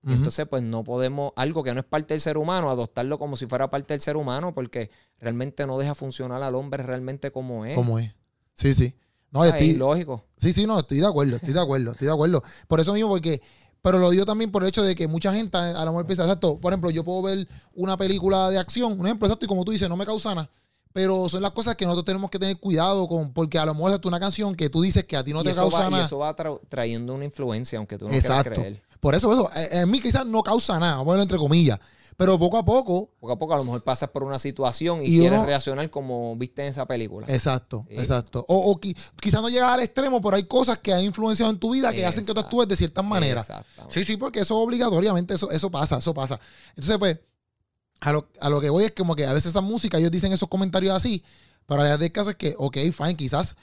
Y 0.05 0.13
entonces, 0.15 0.49
pues 0.49 0.65
no 0.65 0.83
podemos, 0.83 1.33
algo 1.37 1.63
que 1.63 1.73
no 1.73 1.79
es 1.79 1.87
parte 1.87 2.15
del 2.15 2.21
ser 2.21 2.37
humano, 2.37 2.69
adoptarlo 2.71 3.17
como 3.19 3.37
si 3.37 3.47
fuera 3.47 3.71
parte 3.71 3.95
del 3.95 4.01
ser 4.01 4.17
humano, 4.17 4.53
porque 4.53 4.91
realmente 5.21 5.65
no 5.69 5.79
deja 5.79 5.95
funcionar 5.95 6.43
al 6.43 6.57
hombre 6.57 6.83
realmente 6.83 7.31
como 7.31 7.65
es. 7.65 7.77
¿Cómo 7.77 8.01
es? 8.01 8.11
Sí, 8.55 8.75
sí. 8.75 8.93
No, 9.31 9.43
Ah, 9.43 9.49
estoy, 9.51 9.71
es 9.71 9.79
lógico. 9.79 10.25
Sí, 10.37 10.53
sí, 10.53 10.67
no, 10.67 10.81
estoy 10.81 10.99
de 10.99 11.07
acuerdo, 11.07 11.37
estoy 11.37 11.55
de 11.55 11.61
acuerdo, 11.61 11.93
estoy 11.93 12.07
de 12.09 12.13
acuerdo. 12.13 12.43
Por 12.67 12.81
eso 12.81 12.93
mismo, 12.93 13.09
porque, 13.11 13.41
pero 13.83 13.99
lo 13.99 14.11
digo 14.11 14.25
también 14.25 14.51
por 14.51 14.63
el 14.63 14.69
hecho 14.69 14.83
de 14.83 14.95
que 14.95 15.07
mucha 15.09 15.33
gente 15.33 15.59
a 15.59 15.85
lo 15.85 15.91
mejor 15.93 16.07
piensa, 16.07 16.23
exacto, 16.23 16.59
por 16.59 16.73
ejemplo, 16.73 16.91
yo 16.91 17.05
puedo 17.05 17.23
ver 17.23 17.47
una 17.75 17.97
película 17.97 18.49
de 18.51 18.59
acción, 18.59 18.99
un 18.99 19.07
ejemplo, 19.07 19.27
exacto, 19.27 19.45
y 19.45 19.49
como 19.49 19.65
tú 19.65 19.73
dices, 19.73 19.89
no 19.89 19.97
me 19.97 20.07
causa 20.07 20.35
nada. 20.35 20.49
Pero 20.95 21.29
son 21.29 21.41
las 21.43 21.53
cosas 21.53 21.75
que 21.75 21.85
nosotros 21.87 22.05
tenemos 22.05 22.31
que 22.31 22.39
tener 22.39 22.59
cuidado 22.59 23.09
con, 23.09 23.33
porque 23.33 23.59
a 23.59 23.65
lo 23.65 23.75
mejor 23.75 23.93
es 23.93 24.01
una 24.05 24.21
canción 24.21 24.55
que 24.55 24.69
tú 24.69 24.83
dices 24.83 25.05
que 25.05 25.17
a 25.17 25.25
ti 25.25 25.33
no 25.33 25.41
y, 25.41 25.45
te 25.45 25.55
causa 25.55 25.81
va, 25.81 25.89
y 25.89 25.91
nada. 25.91 26.05
eso 26.05 26.19
va 26.19 26.37
tra- 26.37 26.61
trayendo 26.69 27.15
una 27.15 27.25
influencia, 27.25 27.79
aunque 27.79 27.97
tú 27.99 28.07
no 28.09 28.13
Exacto. 28.15 28.51
quieras 28.53 28.59
creer. 28.59 28.83
Por 29.01 29.15
eso, 29.15 29.33
eso, 29.33 29.51
eh, 29.57 29.69
en 29.81 29.91
mí 29.91 30.01
quizás 30.01 30.27
no 30.27 30.43
causa 30.43 30.79
nada, 30.79 30.93
vamos 30.93 31.03
a 31.03 31.07
ponerlo 31.07 31.23
entre 31.23 31.39
comillas. 31.39 31.79
Pero 32.17 32.39
poco 32.39 32.59
a 32.59 32.65
poco, 32.65 33.11
Poco 33.21 33.33
a 33.33 33.39
poco 33.39 33.55
a 33.55 33.57
lo 33.59 33.65
mejor 33.65 33.83
pasas 33.83 34.11
por 34.11 34.23
una 34.25 34.39
situación 34.39 35.03
y, 35.03 35.07
Y 35.07 35.19
quieres 35.21 35.39
uno- 35.39 35.47
reaccionar 35.47 35.89
como 35.91 36.37
viste 36.37 36.63
en 36.63 36.69
esa 36.69 36.87
película. 36.87 37.27
exacto, 37.29 37.85
Sí. 37.89 37.97
exacto. 37.97 38.45
O, 38.49 38.71
o 38.71 38.81
qui- 38.81 38.97
quizás 39.21 39.41
no 39.43 39.49
llegas 39.49 39.71
al 39.73 39.81
extremo, 39.81 40.21
pero 40.21 40.37
hay 40.37 40.45
cosas 40.45 40.79
que 40.79 40.93
han 40.93 41.03
influenciado 41.03 41.51
en 41.51 41.59
tu 41.59 41.71
vida 41.73 41.93
que 41.93 42.05
hacen 42.07 42.25
que 42.27 42.35
tú 42.35 42.41
actúes 42.41 42.69
de 42.69 42.77
ciertas 42.77 43.05
maneras. 43.05 43.49
Sí, 43.89 44.05
sí, 44.05 44.17
porque 44.17 44.41
eso 44.41 44.57
obligatoriamente, 44.59 45.35
eso, 45.35 45.51
eso 45.51 45.71
pasa, 45.71 45.99
eso 45.99 46.13
pasa. 46.15 46.39
Entonces, 46.71 46.99
pues, 46.99 47.19
a 48.01 48.13
lo, 48.13 48.29
a 48.41 48.49
lo 48.51 48.61
que 48.61 48.69
voy 48.71 48.85
es 48.85 48.93
como 48.93 49.15
que 49.17 49.27
a 49.27 49.33
veces 49.33 49.51
esa 49.51 49.61
música, 49.61 49.97
ellos 49.99 50.11
dicen 50.11 50.33
esos 50.33 50.49
comentarios 50.49 50.95
así, 50.95 51.23
pero 51.67 51.79
la 51.79 51.85
realidad 51.85 52.01
del 52.01 52.13
caso 52.13 52.31
es 52.31 52.37
que, 52.37 52.55
ok, 52.59 52.77
fine, 52.93 53.17
quizás 53.17 53.55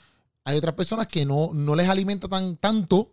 hay 0.44 0.56
otras 0.56 0.74
personas 0.74 1.06
que 1.06 1.24
no, 1.26 1.50
no 1.52 1.74
les 1.76 1.88
alimenta 1.88 2.26
tan, 2.26 2.56
tanto 2.56 3.12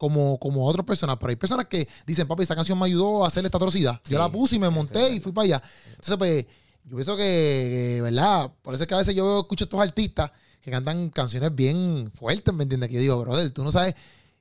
como, 0.00 0.38
como 0.38 0.66
otras 0.66 0.86
personas, 0.86 1.18
pero 1.20 1.28
hay 1.28 1.36
personas 1.36 1.66
que 1.66 1.86
dicen, 2.06 2.26
papi, 2.26 2.40
esta 2.40 2.56
canción 2.56 2.78
me 2.78 2.86
ayudó 2.86 3.22
a 3.22 3.28
hacer 3.28 3.44
esta 3.44 3.58
atrocidad. 3.58 4.00
Yo 4.08 4.18
la 4.18 4.32
puse 4.32 4.56
y 4.56 4.58
me 4.58 4.70
monté 4.70 5.12
y 5.12 5.20
fui 5.20 5.30
para 5.30 5.44
allá. 5.44 5.62
Entonces, 5.90 6.16
pues, 6.16 6.46
yo 6.84 6.96
pienso 6.96 7.18
que, 7.18 7.22
que, 7.22 8.00
¿verdad? 8.00 8.50
Por 8.62 8.72
eso 8.72 8.84
es 8.84 8.88
que 8.88 8.94
a 8.94 8.96
veces 8.96 9.14
yo 9.14 9.40
escucho 9.40 9.64
a 9.64 9.66
estos 9.66 9.78
artistas 9.78 10.30
que 10.62 10.70
cantan 10.70 11.10
canciones 11.10 11.54
bien 11.54 12.10
fuertes, 12.14 12.54
¿me 12.54 12.62
entiendes? 12.62 12.88
Que 12.88 12.94
yo 12.94 13.00
digo, 13.02 13.20
brother, 13.20 13.50
tú 13.50 13.62
no 13.62 13.70
sabes 13.70 13.94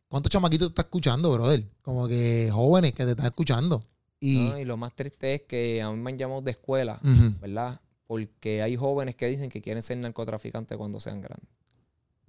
cuántos 0.07 0.29
chamaquitos 0.29 0.69
te 0.69 0.71
estás 0.71 0.85
escuchando, 0.85 1.29
brother. 1.29 1.65
Como 1.81 2.07
que 2.07 2.49
jóvenes 2.53 2.93
que 2.93 3.03
te 3.03 3.11
están 3.11 3.25
escuchando. 3.25 3.83
Y, 4.21 4.47
No, 4.51 4.59
y 4.59 4.63
lo 4.63 4.77
más 4.77 4.95
triste 4.95 5.33
es 5.33 5.41
que 5.41 5.81
a 5.81 5.91
mí 5.91 5.97
me 5.97 6.11
han 6.11 6.17
llamado 6.17 6.41
de 6.41 6.51
escuela. 6.51 7.01
¿verdad? 7.41 7.81
Porque 8.07 8.61
hay 8.61 8.77
jóvenes 8.77 9.15
que 9.15 9.27
dicen 9.27 9.49
que 9.49 9.61
quieren 9.61 9.83
ser 9.83 9.97
narcotraficantes 9.97 10.77
cuando 10.77 11.01
sean 11.01 11.19
grandes. 11.19 11.49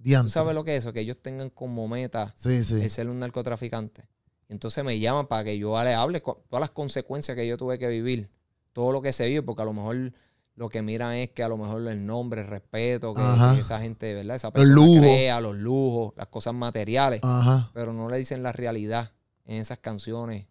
¿Tú 0.03 0.29
sabes 0.29 0.53
lo 0.55 0.63
que 0.63 0.75
es 0.75 0.81
eso? 0.81 0.93
Que 0.93 1.01
ellos 1.01 1.17
tengan 1.21 1.49
como 1.49 1.87
meta 1.87 2.33
Sí, 2.35 2.63
sí. 2.63 2.81
el 2.81 2.89
ser 2.89 3.09
un 3.09 3.19
narcotraficante. 3.19 4.07
Entonces 4.49 4.83
me 4.83 4.99
llaman 4.99 5.27
para 5.27 5.43
que 5.45 5.57
yo 5.57 5.81
le 5.83 5.93
hable 5.93 6.19
todas 6.21 6.59
las 6.59 6.71
consecuencias 6.71 7.35
que 7.37 7.47
yo 7.47 7.57
tuve 7.57 7.79
que 7.79 7.87
vivir, 7.87 8.29
todo 8.73 8.91
lo 8.91 9.01
que 9.01 9.13
se 9.13 9.27
vive, 9.29 9.41
porque 9.43 9.61
a 9.61 9.65
lo 9.65 9.73
mejor 9.73 10.13
lo 10.55 10.67
que 10.69 10.81
miran 10.81 11.13
es 11.13 11.29
que 11.29 11.43
a 11.43 11.47
lo 11.47 11.57
mejor 11.57 11.87
el 11.87 12.05
nombre, 12.05 12.41
el 12.41 12.47
respeto, 12.47 13.13
que, 13.13 13.21
esa 13.59 13.79
gente, 13.79 14.13
¿verdad? 14.13 14.35
Esa 14.35 14.47
Los 14.47 14.53
persona 14.53 14.75
lujos. 14.75 14.99
crea, 15.01 15.39
los 15.41 15.55
lujos, 15.55 16.13
las 16.17 16.27
cosas 16.27 16.53
materiales, 16.53 17.21
Ajá. 17.23 17.69
pero 17.73 17.93
no 17.93 18.09
le 18.09 18.17
dicen 18.17 18.43
la 18.43 18.51
realidad 18.51 19.11
en 19.45 19.57
esas 19.57 19.79
canciones, 19.79 20.47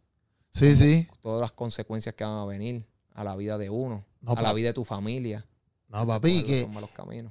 Sí, 0.53 0.75
sí. 0.75 1.07
todas 1.21 1.41
las 1.41 1.53
consecuencias 1.53 2.15
que 2.15 2.25
van 2.25 2.39
a 2.39 2.45
venir. 2.47 2.87
a 3.13 3.25
la 3.25 3.37
vida 3.37 3.59
de 3.59 3.69
uno, 3.69 4.07
No, 4.23 4.33
a 4.33 4.41
la 4.41 4.53
vida 4.55 4.69
de 4.69 4.73
tu 4.73 4.85
familia. 4.85 5.45
No, 5.91 6.07
papi, 6.07 6.31
y 6.31 6.43
que, 6.45 6.69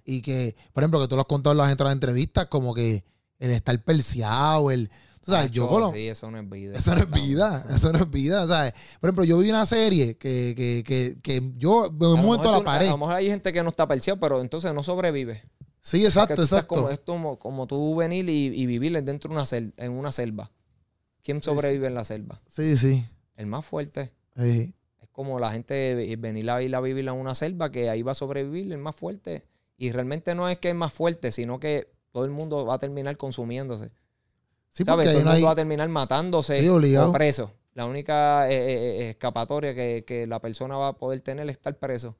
y 0.05 0.21
que, 0.21 0.55
por 0.73 0.83
ejemplo, 0.83 0.99
que 0.99 1.07
tú 1.07 1.15
lo 1.15 1.21
has 1.21 1.27
contado 1.27 1.53
en 1.53 1.57
las 1.59 1.73
otras 1.73 1.93
entrevistas, 1.93 2.47
como 2.47 2.73
que 2.73 3.03
el 3.39 3.51
estar 3.51 3.81
perseado, 3.83 4.69
el. 4.71 4.89
Tú 5.21 5.31
sabes, 5.31 5.51
yo 5.51 5.79
lo- 5.79 5.91
Sí, 5.93 6.07
eso 6.07 6.29
no 6.31 6.37
es 6.39 6.49
vida. 6.49 6.77
Eso 6.77 6.93
no 6.95 7.01
es 7.03 7.09
vida, 7.11 7.65
eso 7.75 7.91
no 7.93 7.99
es 7.99 8.09
vida, 8.09 8.47
¿sabes? 8.47 8.73
Por 8.99 9.09
ejemplo, 9.09 9.23
yo 9.25 9.37
vi 9.37 9.49
una 9.49 9.65
serie 9.65 10.17
que, 10.17 10.53
que, 10.57 10.83
que, 10.85 11.17
que 11.21 11.53
yo 11.57 11.89
me 11.91 12.15
muerto 12.15 12.49
a 12.49 12.57
la 12.57 12.63
pared. 12.63 12.87
A 12.87 12.91
lo 12.91 12.97
mejor 12.97 13.15
hay 13.15 13.27
gente 13.27 13.53
que 13.53 13.63
no 13.63 13.69
está 13.69 13.87
perseado, 13.87 14.19
pero 14.19 14.41
entonces 14.41 14.73
no 14.73 14.83
sobrevive. 14.83 15.43
Sí, 15.81 16.03
exacto, 16.03 16.35
tú 16.35 16.41
exacto. 16.41 16.75
Como, 16.75 16.89
es 16.89 16.99
como, 16.99 17.39
como 17.39 17.67
tú 17.67 17.95
venir 17.95 18.27
y, 18.29 18.47
y 18.47 18.65
vivir 18.65 18.91
dentro 19.03 19.29
de 19.29 19.35
una 19.35 19.45
sel- 19.45 19.73
en 19.77 19.91
una 19.93 20.11
selva. 20.11 20.51
¿Quién 21.23 21.39
Sí, 21.39 21.45
sobrevive 21.45 21.87
en 21.87 21.95
la 21.95 22.03
selva? 22.03 22.41
Sí, 22.49 22.75
sí. 22.75 23.05
El 23.35 23.45
más 23.47 23.65
fuerte. 23.65 24.11
sí. 24.35 24.73
Como 25.19 25.37
la 25.37 25.51
gente 25.51 26.15
venir 26.17 26.49
a 26.49 26.61
ir 26.61 26.73
a 26.73 26.79
vivir 26.79 27.05
en 27.05 27.13
una 27.13 27.35
selva 27.35 27.69
que 27.73 27.89
ahí 27.89 28.03
va 28.03 28.13
a 28.13 28.15
sobrevivir 28.15 28.71
el 28.71 28.77
más 28.77 28.95
fuerte. 28.95 29.43
Y 29.77 29.91
realmente 29.91 30.33
no 30.33 30.47
es 30.47 30.59
que 30.59 30.69
es 30.69 30.75
más 30.75 30.93
fuerte, 30.93 31.33
sino 31.33 31.59
que 31.59 31.91
todo 32.13 32.23
el 32.23 32.31
mundo 32.31 32.65
va 32.65 32.75
a 32.75 32.79
terminar 32.79 33.17
consumiéndose. 33.17 33.91
Sí, 34.69 34.85
¿Sabes? 34.85 35.07
porque 35.07 35.09
Todo 35.09 35.19
el 35.19 35.25
mundo 35.25 35.31
hay. 35.31 35.43
va 35.43 35.51
a 35.51 35.55
terminar 35.55 35.89
matándose 35.89 36.61
Sí, 36.61 36.69
o 36.69 37.11
preso. 37.11 37.51
La 37.73 37.85
única 37.85 38.49
eh, 38.49 38.55
eh, 38.55 39.01
eh, 39.01 39.09
escapatoria 39.09 39.75
que, 39.75 40.05
que 40.07 40.25
la 40.25 40.39
persona 40.39 40.77
va 40.77 40.87
a 40.87 40.93
poder 40.93 41.19
tener 41.19 41.49
es 41.49 41.57
estar 41.57 41.77
preso. 41.77 42.15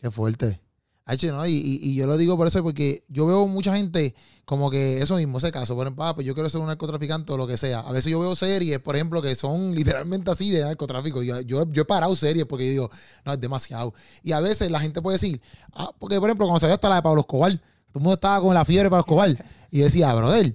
Qué 0.00 0.08
fuerte. 0.08 0.60
¿No? 1.06 1.46
Y, 1.46 1.52
y- 1.82 1.94
yo 1.94 2.06
lo 2.06 2.16
digo 2.16 2.36
por 2.36 2.46
eso, 2.46 2.62
porque 2.62 3.04
yo 3.08 3.26
veo 3.26 3.46
mucha 3.46 3.76
gente 3.76 4.14
como 4.44 4.70
que 4.70 5.00
eso 5.00 5.16
mismo, 5.16 5.38
ese 5.38 5.52
caso, 5.52 5.74
por 5.74 5.86
ejemplo, 5.86 6.04
ah, 6.04 6.14
yo 6.22 6.34
quiero 6.34 6.48
ser 6.50 6.60
un 6.60 6.66
narcotraficante 6.66 7.32
o 7.32 7.36
lo 7.36 7.46
que 7.46 7.56
sea. 7.56 7.80
A 7.80 7.92
veces 7.92 8.10
yo 8.12 8.20
veo 8.20 8.34
series, 8.34 8.78
por 8.80 8.96
ejemplo, 8.96 9.22
que 9.22 9.34
son 9.34 9.74
literalmente 9.74 10.30
así 10.30 10.50
de 10.50 10.62
narcotráfico. 10.62 11.22
Yo, 11.22 11.40
yo, 11.40 11.70
yo 11.70 11.82
he 11.82 11.84
parado 11.84 12.14
series 12.16 12.44
porque 12.46 12.66
yo 12.66 12.70
digo, 12.70 12.90
no, 13.24 13.32
es 13.32 13.40
demasiado. 13.40 13.94
Y 14.22 14.32
a 14.32 14.40
veces 14.40 14.70
la 14.70 14.80
gente 14.80 15.00
puede 15.02 15.16
decir, 15.16 15.40
ah, 15.74 15.90
porque 15.98 16.18
por 16.20 16.28
ejemplo, 16.28 16.46
cuando 16.46 16.60
salió 16.60 16.74
hasta 16.74 16.88
la 16.88 16.96
de 16.96 17.02
Pablo 17.02 17.20
Escobar, 17.22 17.52
todo 17.52 17.98
el 17.98 18.00
mundo 18.02 18.14
estaba 18.14 18.40
con 18.40 18.54
la 18.54 18.64
fiebre 18.64 18.84
de 18.84 18.90
Pablo 18.90 19.00
Escobar. 19.02 19.44
Y 19.70 19.78
decía, 19.80 20.12
brother, 20.14 20.54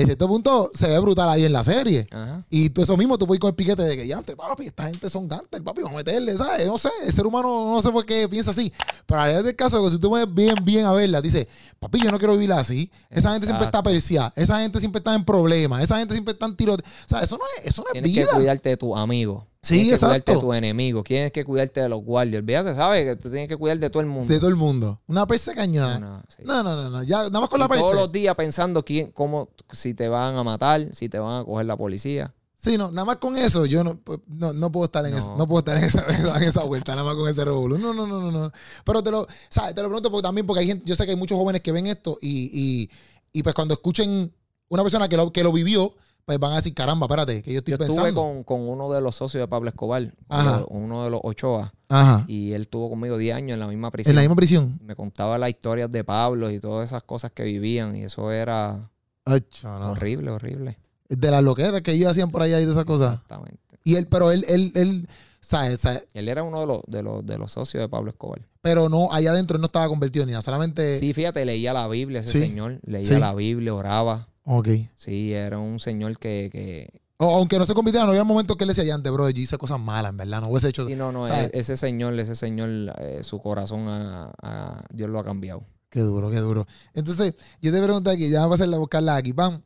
en 0.00 0.06
cierto 0.06 0.28
punto 0.28 0.70
se 0.74 0.88
ve 0.88 0.98
brutal 0.98 1.28
ahí 1.28 1.44
en 1.44 1.52
la 1.52 1.62
serie. 1.62 2.06
Ajá. 2.10 2.44
Y 2.50 2.70
tú 2.70 2.82
eso 2.82 2.96
mismo, 2.96 3.16
tú 3.18 3.26
puedes 3.26 3.38
ir 3.38 3.40
con 3.40 3.48
el 3.48 3.54
piquete 3.54 3.82
de 3.82 3.96
que 3.96 4.06
ya, 4.06 4.18
antes, 4.18 4.34
papi, 4.34 4.66
esta 4.66 4.84
gente 4.88 5.08
son 5.10 5.28
gangster, 5.28 5.62
papi, 5.62 5.82
vamos 5.82 5.94
a 5.94 5.98
meterle, 5.98 6.36
¿sabes? 6.36 6.66
No 6.66 6.78
sé, 6.78 6.90
el 7.06 7.12
ser 7.12 7.26
humano 7.26 7.72
no 7.72 7.80
sé 7.80 7.90
por 7.90 8.04
qué 8.06 8.28
piensa 8.28 8.50
así. 8.50 8.72
Pero 9.06 9.18
la 9.20 9.24
realidad 9.26 9.44
del 9.44 9.56
caso 9.56 9.82
que 9.84 9.90
si 9.90 9.98
tú 9.98 10.10
ves 10.12 10.26
bien, 10.32 10.54
bien 10.62 10.86
a 10.86 10.92
verla, 10.92 11.20
dice, 11.20 11.46
papi, 11.78 12.00
yo 12.02 12.10
no 12.10 12.18
quiero 12.18 12.34
vivir 12.34 12.52
así. 12.52 12.90
Esa 13.10 13.30
gente 13.32 13.46
siempre 13.46 13.66
está 13.66 13.78
Exacto. 13.78 13.90
perseada, 13.90 14.32
esa 14.36 14.58
gente 14.60 14.78
siempre 14.80 14.98
está 14.98 15.14
en 15.14 15.24
problemas, 15.24 15.82
esa 15.82 15.98
gente 15.98 16.14
siempre 16.14 16.32
está 16.32 16.46
en 16.46 16.56
tiroteos. 16.56 16.88
O 17.06 17.08
sea, 17.08 17.20
eso 17.22 17.36
no 17.36 17.44
es, 17.58 17.66
eso 17.72 17.82
no 17.82 17.88
es 17.88 17.92
Tienes 17.92 18.12
que 18.12 18.20
vida. 18.20 18.32
cuidarte 18.34 18.68
de 18.70 18.76
tus 18.76 18.96
amigos. 18.96 19.44
Sí, 19.62 19.74
tienes 19.74 19.98
que 19.98 20.06
cuidarte 20.06 20.16
exacto. 20.32 20.32
de 20.32 20.46
tus 20.46 20.56
enemigos. 20.56 21.04
Tienes 21.04 21.32
que 21.32 21.44
cuidarte 21.44 21.80
de 21.80 21.88
los 21.90 22.02
guardias. 22.02 22.40
Olvídate, 22.40 22.74
¿sabes? 22.74 23.04
Que 23.04 23.16
tú 23.16 23.30
tienes 23.30 23.48
que 23.48 23.56
cuidar 23.56 23.78
de 23.78 23.90
todo 23.90 24.00
el 24.00 24.08
mundo. 24.08 24.32
De 24.32 24.38
todo 24.38 24.48
el 24.48 24.56
mundo. 24.56 25.00
Una 25.06 25.26
perse 25.26 25.54
cañona. 25.54 25.98
No, 25.98 26.22
sí. 26.28 26.42
No, 26.44 26.62
no, 26.62 26.74
no, 26.74 26.88
no. 26.88 27.02
Ya, 27.02 27.24
nada 27.24 27.40
más 27.40 27.50
con 27.50 27.60
Y 27.60 27.62
la 27.62 27.68
perse. 27.68 27.82
todos 27.82 27.94
los 27.94 28.10
días 28.10 28.34
pensando 28.36 28.82
quién, 28.84 29.10
cómo, 29.12 29.50
si 29.70 29.92
te 29.92 30.08
van 30.08 30.36
a 30.36 30.42
matar, 30.44 30.88
si 30.94 31.08
te 31.10 31.18
van 31.18 31.42
a 31.42 31.44
coger 31.44 31.66
la 31.66 31.76
policía. 31.76 32.32
Sí, 32.56 32.76
no, 32.76 32.90
nada 32.90 33.06
más 33.06 33.16
con 33.16 33.36
eso, 33.36 33.64
yo 33.64 33.82
no, 33.82 33.96
pues, 33.98 34.18
no, 34.26 34.52
no 34.52 34.70
puedo 34.70 34.84
estar 34.84 35.04
en 35.06 35.14
No. 35.14 35.36
no 35.36 35.46
puedo 35.46 35.60
estar 35.60 35.76
en 35.78 35.84
esa, 35.84 36.04
en 36.36 36.42
esa 36.42 36.62
vuelta, 36.62 36.94
nada 36.94 37.06
más 37.06 37.16
con 37.16 37.28
ese 37.28 37.42
revolú. 37.44 37.78
No, 37.78 37.94
no, 37.94 38.06
no, 38.06 38.20
no, 38.20 38.30
no. 38.30 38.52
Pero 38.84 39.02
te 39.02 39.10
lo, 39.10 39.26
¿sabes? 39.48 39.74
Te 39.74 39.80
lo 39.82 39.88
pregunto 39.88 40.10
porque 40.10 40.22
también 40.22 40.46
porque 40.46 40.60
hay 40.60 40.66
gente, 40.66 40.84
yo 40.86 40.94
sé 40.94 41.04
que 41.04 41.12
hay 41.12 41.16
muchos 41.16 41.38
jóvenes 41.38 41.62
que 41.62 41.72
ven 41.72 41.86
esto 41.86 42.18
y, 42.20 42.50
y, 42.52 42.90
y 43.32 43.42
pues 43.42 43.54
cuando 43.54 43.74
escuchen 43.74 44.32
una 44.68 44.82
persona 44.82 45.08
que 45.08 45.16
lo, 45.16 45.32
que 45.32 45.42
lo 45.42 45.52
vivió, 45.52 45.94
pues 46.38 46.40
van 46.40 46.52
a 46.52 46.56
decir, 46.56 46.74
caramba, 46.74 47.06
espérate, 47.06 47.42
que 47.42 47.52
yo 47.52 47.58
estoy 47.58 47.72
Yo 47.72 47.76
estuve 47.84 47.96
pensando. 48.02 48.20
con, 48.22 48.44
con 48.44 48.68
uno 48.68 48.90
de 48.92 49.00
los 49.00 49.16
socios 49.16 49.40
de 49.42 49.48
Pablo 49.48 49.68
Escobar, 49.70 50.14
Ajá. 50.28 50.64
uno 50.68 51.04
de 51.04 51.10
los 51.10 51.20
Ochoa, 51.22 51.72
Ajá. 51.88 52.24
y 52.28 52.52
él 52.52 52.62
estuvo 52.62 52.88
conmigo 52.90 53.16
10 53.18 53.34
años 53.36 53.54
en 53.54 53.60
la 53.60 53.66
misma 53.68 53.90
prisión. 53.90 54.10
En 54.12 54.16
la 54.16 54.22
misma 54.22 54.36
prisión. 54.36 54.78
Me 54.82 54.94
contaba 54.94 55.38
las 55.38 55.50
historias 55.50 55.90
de 55.90 56.04
Pablo 56.04 56.50
y 56.50 56.60
todas 56.60 56.86
esas 56.86 57.02
cosas 57.02 57.32
que 57.32 57.42
vivían, 57.44 57.96
y 57.96 58.04
eso 58.04 58.30
era 58.32 58.90
Ay, 59.24 59.42
horrible, 59.64 60.30
horrible. 60.30 60.78
De 61.08 61.30
las 61.30 61.42
loqueras 61.42 61.82
que 61.82 61.92
ellos 61.92 62.08
hacían 62.10 62.30
por 62.30 62.42
allá 62.42 62.60
y 62.60 62.64
de 62.64 62.70
esas 62.70 62.84
cosas. 62.84 63.14
Exactamente. 63.14 63.58
Y 63.84 63.96
él, 63.96 64.06
pero 64.06 64.30
él, 64.30 64.44
él, 64.48 64.72
él, 64.76 65.08
¿sabes? 65.40 65.80
¿sabes? 65.80 66.06
Él 66.14 66.28
era 66.28 66.42
uno 66.42 66.60
de 66.60 66.66
los, 66.66 66.80
de 66.86 67.02
los, 67.02 67.26
de 67.26 67.38
los 67.38 67.50
socios 67.52 67.80
de 67.82 67.88
Pablo 67.88 68.10
Escobar. 68.10 68.40
Pero 68.62 68.88
no, 68.88 69.08
allá 69.12 69.30
adentro 69.30 69.56
él 69.56 69.60
no 69.60 69.66
estaba 69.66 69.88
convertido 69.88 70.24
ni 70.26 70.32
nada, 70.32 70.42
solamente. 70.42 70.98
Sí, 70.98 71.12
fíjate, 71.12 71.44
leía 71.44 71.72
la 71.72 71.88
Biblia 71.88 72.20
ese 72.20 72.30
Sí. 72.32 72.40
señor. 72.40 72.78
Leía 72.84 73.06
Sí. 73.08 73.18
la 73.18 73.34
Biblia, 73.34 73.74
oraba. 73.74 74.28
Ok. 74.44 74.68
Sí, 74.94 75.32
era 75.32 75.58
un 75.58 75.78
señor 75.80 76.18
que... 76.18 76.48
que 76.50 77.00
O- 77.18 77.36
aunque 77.36 77.58
no 77.58 77.66
se 77.66 77.74
convirtiera, 77.74 78.06
no 78.06 78.12
había 78.12 78.24
momentos 78.24 78.56
que 78.56 78.64
él 78.64 78.68
decía, 78.74 78.94
antes, 78.94 79.12
bro, 79.12 79.28
yo 79.30 79.42
hice 79.42 79.58
cosas 79.58 79.78
malas, 79.78 80.10
en 80.10 80.16
verdad, 80.16 80.40
no 80.40 80.48
hubiese 80.48 80.68
hecho. 80.68 80.86
sí, 80.86 80.96
no, 80.96 81.12
no, 81.12 81.26
¿sabes? 81.26 81.50
e- 81.52 81.58
ese 81.58 81.76
señor, 81.76 82.18
ese 82.18 82.34
señor, 82.34 82.68
eh, 82.98 83.20
su 83.22 83.38
corazón, 83.40 83.88
a, 83.88 84.32
a- 84.42 84.84
Dios 84.92 85.10
lo 85.10 85.18
ha 85.20 85.24
cambiado. 85.24 85.64
Qué 85.90 86.00
duro, 86.00 86.30
qué 86.30 86.38
duro. 86.38 86.66
Entonces, 86.94 87.34
yo 87.60 87.72
te 87.72 87.82
pregunto 87.82 88.10
aquí, 88.10 88.30
ya 88.30 88.40
vamos 88.40 88.52
a 88.52 88.62
hacerla 88.62 88.78
buscarla 88.78 89.16
aquí. 89.16 89.32
Pam, 89.32 89.60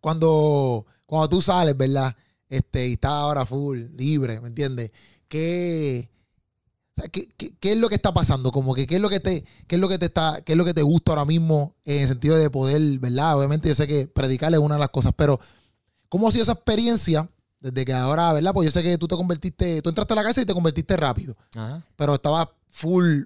cuando, 0.00 0.86
cuando 1.06 1.28
tú 1.28 1.42
sales, 1.42 1.76
¿verdad? 1.76 2.14
Este, 2.48 2.88
y 2.88 2.92
estás 2.92 3.12
ahora 3.12 3.44
full, 3.46 3.86
libre, 3.96 4.40
¿me 4.40 4.48
entiendes? 4.48 4.90
¿Qué, 5.28 6.08
qué, 7.08 7.28
qué- 7.36 7.52
qué 7.58 7.72
es 7.72 7.78
lo 7.78 7.88
que 7.88 7.94
está 7.94 8.12
pasando? 8.14 8.50
Como 8.52 8.74
que 8.74 8.86
qué 8.86 8.96
es 8.96 9.00
lo 9.00 9.08
que 9.08 9.20
te, 9.20 9.44
qué 9.66 9.74
es 9.76 9.80
lo 9.80 9.88
que 9.88 9.98
te 9.98 10.06
está, 10.06 10.40
qué 10.44 10.52
es 10.52 10.56
lo 10.58 10.64
que 10.64 10.74
te 10.74 10.82
gusta 10.82 11.12
ahora 11.12 11.24
mismo 11.24 11.74
en 11.84 12.02
el 12.02 12.08
sentido 12.08 12.36
de 12.36 12.50
poder, 12.50 12.98
¿verdad? 12.98 13.36
Obviamente 13.38 13.68
yo 13.68 13.74
sé 13.74 13.86
que 13.86 14.06
predicar 14.06 14.52
es 14.52 14.58
una 14.58 14.74
de 14.76 14.80
las 14.80 14.90
cosas, 14.90 15.12
pero 15.16 15.38
¿cómo 16.08 16.28
ha 16.28 16.32
sido 16.32 16.42
esa 16.42 16.52
experiencia 16.52 17.28
desde 17.60 17.84
que 17.84 17.92
ahora, 17.92 18.32
¿verdad? 18.32 18.52
Pues 18.54 18.66
yo 18.66 18.70
sé 18.70 18.82
que 18.82 18.96
tú 18.98 19.06
te 19.06 19.16
convertiste, 19.16 19.82
tú 19.82 19.88
entraste 19.90 20.12
a 20.14 20.16
la 20.16 20.22
cárcel 20.22 20.44
y 20.44 20.46
te 20.46 20.54
convertiste 20.54 20.96
rápido 20.96 21.36
Ajá. 21.54 21.84
pero 21.96 22.14
estaba 22.14 22.50
full, 22.70 23.24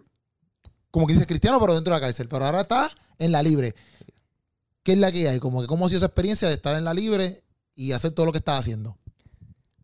como 0.90 1.06
que 1.06 1.12
dice 1.14 1.26
cristiano, 1.26 1.58
pero 1.60 1.74
dentro 1.74 1.92
de 1.94 2.00
la 2.00 2.06
cárcel. 2.06 2.28
Pero 2.28 2.44
ahora 2.44 2.60
está 2.62 2.90
en 3.18 3.30
la 3.32 3.42
libre. 3.42 3.74
¿Qué 4.82 4.92
es 4.92 4.98
la 4.98 5.10
que 5.10 5.28
hay? 5.28 5.38
Como 5.40 5.60
que 5.62 5.66
cómo 5.66 5.86
ha 5.86 5.88
sido 5.88 5.96
esa 5.98 6.06
experiencia 6.06 6.46
de 6.48 6.54
estar 6.54 6.76
en 6.76 6.84
la 6.84 6.92
libre 6.94 7.42
y 7.74 7.92
hacer 7.92 8.12
todo 8.12 8.26
lo 8.26 8.32
que 8.32 8.38
estás 8.38 8.58
haciendo. 8.60 8.96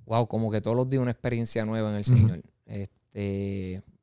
Wow, 0.07 0.27
como 0.27 0.51
que 0.51 0.61
todos 0.61 0.77
los 0.77 0.89
días 0.91 1.01
una 1.03 1.11
experiencia 1.13 1.65
nueva 1.65 1.91
en 1.91 1.97
el. 1.97 2.05
Señor. 2.05 2.43
Este, 2.67 3.00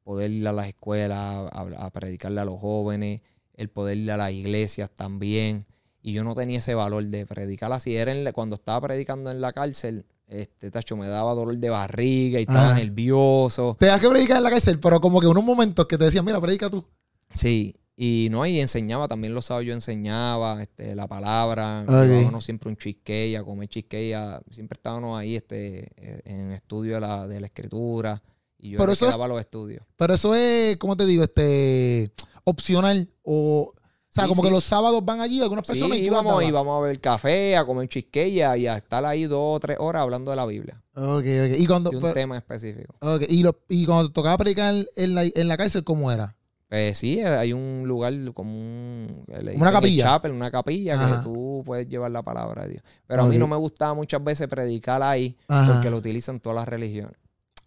poder 0.03 0.31
ir 0.31 0.47
a 0.47 0.51
las 0.53 0.67
escuelas, 0.67 1.19
a, 1.51 1.61
a 1.85 1.89
predicarle 1.91 2.41
a 2.41 2.45
los 2.45 2.59
jóvenes, 2.59 3.21
el 3.53 3.69
poder 3.69 3.97
ir 3.97 4.11
a 4.11 4.17
las 4.17 4.31
iglesias 4.31 4.89
también. 4.91 5.65
Y 6.01 6.13
yo 6.13 6.23
no 6.23 6.35
tenía 6.35 6.59
ese 6.59 6.73
valor 6.75 7.03
de 7.03 7.25
predicar 7.25 7.71
así. 7.73 7.95
Era 7.95 8.11
en 8.11 8.23
la- 8.23 8.31
cuando 8.31 8.55
estaba 8.55 8.79
predicando 8.87 9.29
en 9.31 9.41
la 9.41 9.51
cárcel, 9.51 10.05
este 10.27 10.71
tacho 10.71 10.95
me 10.95 11.07
daba 11.07 11.33
dolor 11.33 11.57
de 11.57 11.69
barriga 11.69 12.39
y 12.39 12.43
estaba 12.43 12.73
nervioso. 12.75 13.75
Te 13.79 13.87
das 13.87 13.99
que 13.99 14.09
predicar 14.09 14.37
en 14.37 14.43
la 14.43 14.49
cárcel, 14.49 14.79
pero 14.79 15.01
como 15.01 15.19
que 15.19 15.27
unos 15.27 15.43
momentos 15.43 15.85
que 15.87 15.97
te 15.97 16.05
decían, 16.05 16.23
mira, 16.25 16.39
predica 16.39 16.69
tú. 16.69 16.85
Sí, 17.33 17.75
y 17.95 18.27
no, 18.31 18.45
y 18.45 18.59
enseñaba, 18.59 19.07
también 19.07 19.33
los 19.33 19.45
sábados 19.45 19.65
yo 19.65 19.73
enseñaba 19.73 20.61
este, 20.61 20.95
la 20.95 21.07
palabra, 21.07 21.81
Ok. 21.81 21.89
llevábamos 21.89 22.45
siempre 22.45 22.69
un 22.69 22.77
cheesecake, 22.77 23.35
a 23.37 23.43
comer 23.43 23.67
cheesecake, 23.69 24.13
a- 24.15 24.41
siempre 24.51 24.77
estábamos 24.77 25.19
ahí 25.19 25.35
este, 25.35 25.89
eh, 25.97 26.21
en 26.25 26.51
estudio 26.51 26.95
de 26.95 27.01
la, 27.01 27.27
de 27.27 27.39
la 27.41 27.47
escritura, 27.47 28.21
y 28.59 28.71
yo 28.71 28.79
Pero 28.79 28.91
eso- 28.91 29.27
los 29.27 29.39
estudios. 29.39 29.83
Pero 29.95 30.13
eso 30.13 30.33
es, 30.35 30.77
¿cómo 30.77 30.95
te 30.97 31.05
digo? 31.05 31.23
Este, 31.23 32.11
opcional 32.43 33.09
o... 33.23 33.73
O 33.73 34.19
sea, 34.19 34.23
Sí, 34.23 34.29
como 34.29 34.41
sí. 34.41 34.47
que 34.47 34.53
los 34.53 34.63
sábados 34.63 35.05
van 35.05 35.21
allí 35.21 35.41
algunas 35.41 35.67
Sí, 35.67 35.73
personas 35.73 35.97
y 35.99 36.07
tú 36.07 36.11
las 36.13 36.23
íbamos, 36.23 36.43
íbamos 36.43 36.77
a 36.79 36.81
beber 36.81 36.99
café, 36.99 37.55
a 37.55 37.65
comer 37.65 37.87
cheesecake 37.87 38.29
y 38.33 38.41
a, 38.41 38.57
y 38.57 38.65
estar 38.65 39.05
ahí 39.05 39.25
dos 39.25 39.57
o 39.57 39.59
tres 39.59 39.77
horas 39.79 40.01
hablando 40.01 40.31
de 40.31 40.37
la 40.37 40.45
Biblia, 40.47 40.81
Ok, 40.95 41.03
ok. 41.25 41.59
Y 41.59 41.67
cuando, 41.67 41.91
un 41.91 42.01
pero- 42.01 42.13
tema 42.15 42.35
específico. 42.37 42.95
ok, 43.01 43.23
y, 43.29 43.43
lo- 43.43 43.59
y 43.69 43.85
cuando 43.85 44.07
te 44.07 44.13
tocaba 44.13 44.37
predicar 44.39 44.73
en 44.95 45.13
la, 45.13 45.23
en 45.23 45.47
la 45.47 45.55
cárcel, 45.57 45.83
¿cómo 45.83 46.11
era? 46.11 46.35
Pues 46.67 46.97
sí, 46.97 47.21
hay 47.21 47.53
un 47.53 47.83
lugar 47.85 48.13
como 48.33 48.51
un... 48.57 49.23
le 49.41 49.55
una 49.55 49.71
capilla. 49.71 50.05
chapel, 50.05 50.31
una 50.31 50.49
capilla 50.49 50.95
Ajá. 50.95 51.17
que 51.17 51.23
tú 51.23 51.61
puedes 51.63 51.87
llevar 51.87 52.09
la 52.09 52.23
palabra 52.23 52.63
de 52.63 52.69
Dios. 52.71 52.83
Pero 53.05 53.21
a 53.23 53.25
mí 53.27 53.37
no 53.37 53.45
me 53.47 53.55
gustaba 53.55 53.93
muchas 53.93 54.23
veces 54.23 54.47
predicar 54.47 55.03
ahí 55.03 55.37
Ajá. 55.47 55.73
porque 55.73 55.91
lo 55.91 55.97
utilizan 55.97 56.39
todas 56.39 56.55
las 56.55 56.67
religiones. 56.67 57.15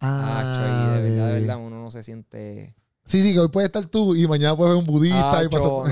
Ah, 0.01 0.93
de 0.95 1.01
verdad, 1.09 1.27
de 1.33 1.39
verdad, 1.39 1.57
uno 1.57 1.81
no 1.81 1.91
se 1.91 2.03
siente. 2.03 2.75
Sí, 3.03 3.21
sí, 3.21 3.33
que 3.33 3.39
hoy 3.39 3.49
puede 3.49 3.65
estar 3.65 3.85
tú 3.87 4.15
y 4.15 4.27
mañana 4.27 4.55
puedes 4.55 4.73
ver 4.73 4.79
un 4.79 4.85
budista 4.85 5.43
y 5.43 5.47
pasar. 5.49 5.67
no, 5.69 5.85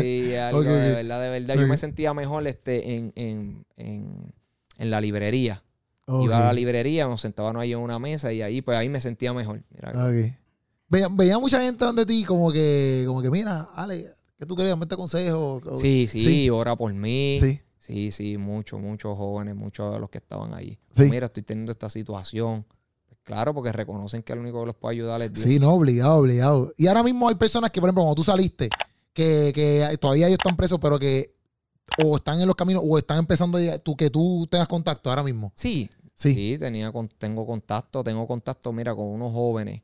sí, 0.00 0.34
algo 0.36 0.60
Ok, 0.60 0.66
de 0.66 0.92
verdad, 0.92 1.20
de 1.22 1.28
verdad. 1.30 1.54
Yo 1.56 1.66
me 1.66 1.76
sentía 1.76 2.14
mejor 2.14 2.46
este, 2.46 2.96
en, 2.96 3.12
en, 3.16 3.66
en, 3.76 4.34
en 4.78 4.90
la 4.90 5.00
librería. 5.00 5.62
Iba 6.06 6.38
a 6.40 6.44
la 6.46 6.52
librería, 6.52 7.06
nos 7.06 7.22
sentábamos 7.22 7.62
ahí 7.62 7.72
en 7.72 7.78
una 7.78 7.98
mesa 7.98 8.32
y 8.32 8.42
ahí, 8.42 8.60
pues 8.60 8.76
ahí 8.76 8.88
me 8.88 9.00
sentía 9.00 9.32
mejor. 9.32 9.62
Mira. 9.70 9.92
Veía, 10.88 11.08
veía 11.10 11.38
mucha 11.38 11.60
gente 11.62 11.84
donde 11.84 12.04
ti 12.04 12.24
como 12.24 12.52
que, 12.52 13.04
como 13.06 13.22
que 13.22 13.30
mira, 13.30 13.68
Ale, 13.74 14.06
¿qué 14.38 14.44
tú 14.44 14.54
crees? 14.54 14.76
Mete 14.76 14.96
consejo. 14.96 15.60
O- 15.64 15.76
sí, 15.76 16.06
sí, 16.06 16.22
sí. 16.22 16.50
ora 16.50 16.76
por 16.76 16.92
mí. 16.92 17.38
Sí, 17.40 17.60
Sí. 17.78 18.10
sí, 18.10 18.38
muchos, 18.38 18.80
muchos 18.80 19.16
jóvenes, 19.16 19.54
muchos 19.54 19.92
de 19.92 20.00
los 20.00 20.08
que 20.10 20.18
estaban. 20.18 20.52
Sí. 20.60 20.78
Mira, 21.10 21.26
estoy 21.26 21.42
teniendo 21.42 21.72
esta 21.72 21.88
situación. 21.90 22.66
Claro, 23.24 23.54
porque 23.54 23.72
reconocen 23.72 24.22
que 24.22 24.32
el 24.34 24.38
único 24.40 24.60
que 24.60 24.66
los 24.66 24.76
puede 24.76 24.96
ayudar 24.96 25.20
es 25.22 25.32
Dios. 25.32 25.44
Sí, 25.46 25.58
no, 25.58 25.72
obligado, 25.72 26.16
obligado. 26.18 26.72
Y 26.76 26.86
ahora 26.86 27.02
mismo 27.02 27.28
hay 27.28 27.34
personas 27.36 27.70
que, 27.70 27.80
por 27.80 27.88
ejemplo, 27.88 28.02
cuando 28.04 28.14
tú 28.16 28.22
saliste, 28.22 28.68
que, 29.12 29.50
que 29.54 29.96
todavía 29.98 30.26
ellos 30.26 30.38
están 30.38 30.56
presos, 30.56 30.78
pero 30.80 30.98
que 30.98 31.34
o 32.04 32.16
están 32.16 32.40
en 32.40 32.46
los 32.46 32.54
caminos 32.56 32.82
o 32.86 32.98
están 32.98 33.18
empezando 33.18 33.58
a 33.58 33.78
tú, 33.78 33.96
que 33.96 34.10
tú 34.10 34.46
tengas 34.50 34.68
contacto 34.68 35.10
ahora 35.10 35.22
mismo. 35.22 35.52
Sí, 35.54 35.88
Sí. 36.16 36.32
Sí, 36.32 36.56
tenía 36.60 36.92
con- 36.92 37.08
tengo 37.08 37.44
contacto, 37.44 38.04
tengo 38.04 38.24
contacto, 38.28 38.72
mira, 38.72 38.94
con 38.94 39.06
unos 39.06 39.32
jóvenes 39.32 39.82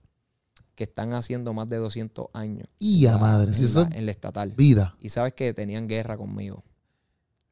que 0.77 0.85
están 0.85 1.13
haciendo 1.13 1.53
más 1.53 1.67
de 1.69 1.77
200 1.79 2.29
años. 2.33 2.69
Y 2.79 3.07
a 3.07 3.19
madre, 3.19 3.53
si 3.53 3.63
en, 3.63 3.65
eso 3.67 3.81
la, 3.91 3.97
en 3.99 4.07
la 4.07 4.13
estatal. 4.13 4.51
vida. 4.57 4.97
Y 5.01 5.09
sabes 5.09 5.33
que 5.35 5.53
tenían 5.55 5.89
guerra 5.89 6.17
conmigo. 6.17 6.63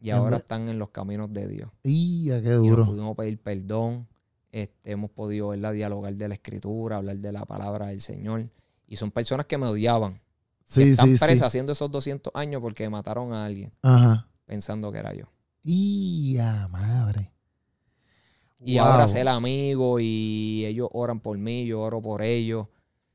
Y 0.01 0.11
ahora 0.11 0.37
están 0.37 0.69
en 0.69 0.79
los 0.79 0.91
caminos 0.91 1.33
de 1.33 1.49
Dios. 1.49 1.71
Y 1.83 2.31
a 2.31 2.41
qué 2.41 2.51
Y 2.51 2.53
duro. 2.53 2.87
pudimos 2.87 3.17
pedir 3.17 3.41
perdón. 3.43 4.07
Este, 4.51 4.93
hemos 4.93 5.11
podido 5.11 5.49
¿verdad? 5.49 5.73
dialogar 5.73 6.15
de 6.15 6.29
la 6.29 6.35
escritura, 6.35 6.97
hablar 6.99 7.19
de 7.19 7.33
la 7.33 7.45
palabra 7.45 7.87
del 7.89 8.01
Señor. 8.01 8.49
Y 8.87 8.97
son 8.97 9.11
personas 9.11 9.47
que 9.47 9.59
me 9.59 9.67
odiaban. 9.67 10.15
que 10.15 10.21
Sí, 10.67 10.83
están 10.91 11.07
sí, 11.09 11.17
sí. 11.17 11.25
presas 11.25 11.47
haciendo 11.49 11.73
esos 11.73 11.91
200 11.91 12.33
años 12.35 12.61
porque 12.61 12.89
mataron 12.91 13.33
a 13.33 13.45
alguien 13.47 13.73
Ajá. 13.83 14.29
pensando 14.45 14.91
que 14.93 14.99
era 14.99 15.15
yo. 15.15 15.25
Y 15.63 16.39
a 16.39 16.69
madre. 16.69 17.33
Y 18.61 18.79
Wow. 18.79 18.87
ahora 18.87 19.09
ser 19.09 19.29
amigo 19.29 20.01
y 20.01 20.65
ellos 20.67 20.89
oran 20.93 21.21
por 21.21 21.39
mí, 21.39 21.65
yo 21.67 21.81
oro 21.81 22.03
por 22.03 22.23
ellos. 22.23 22.67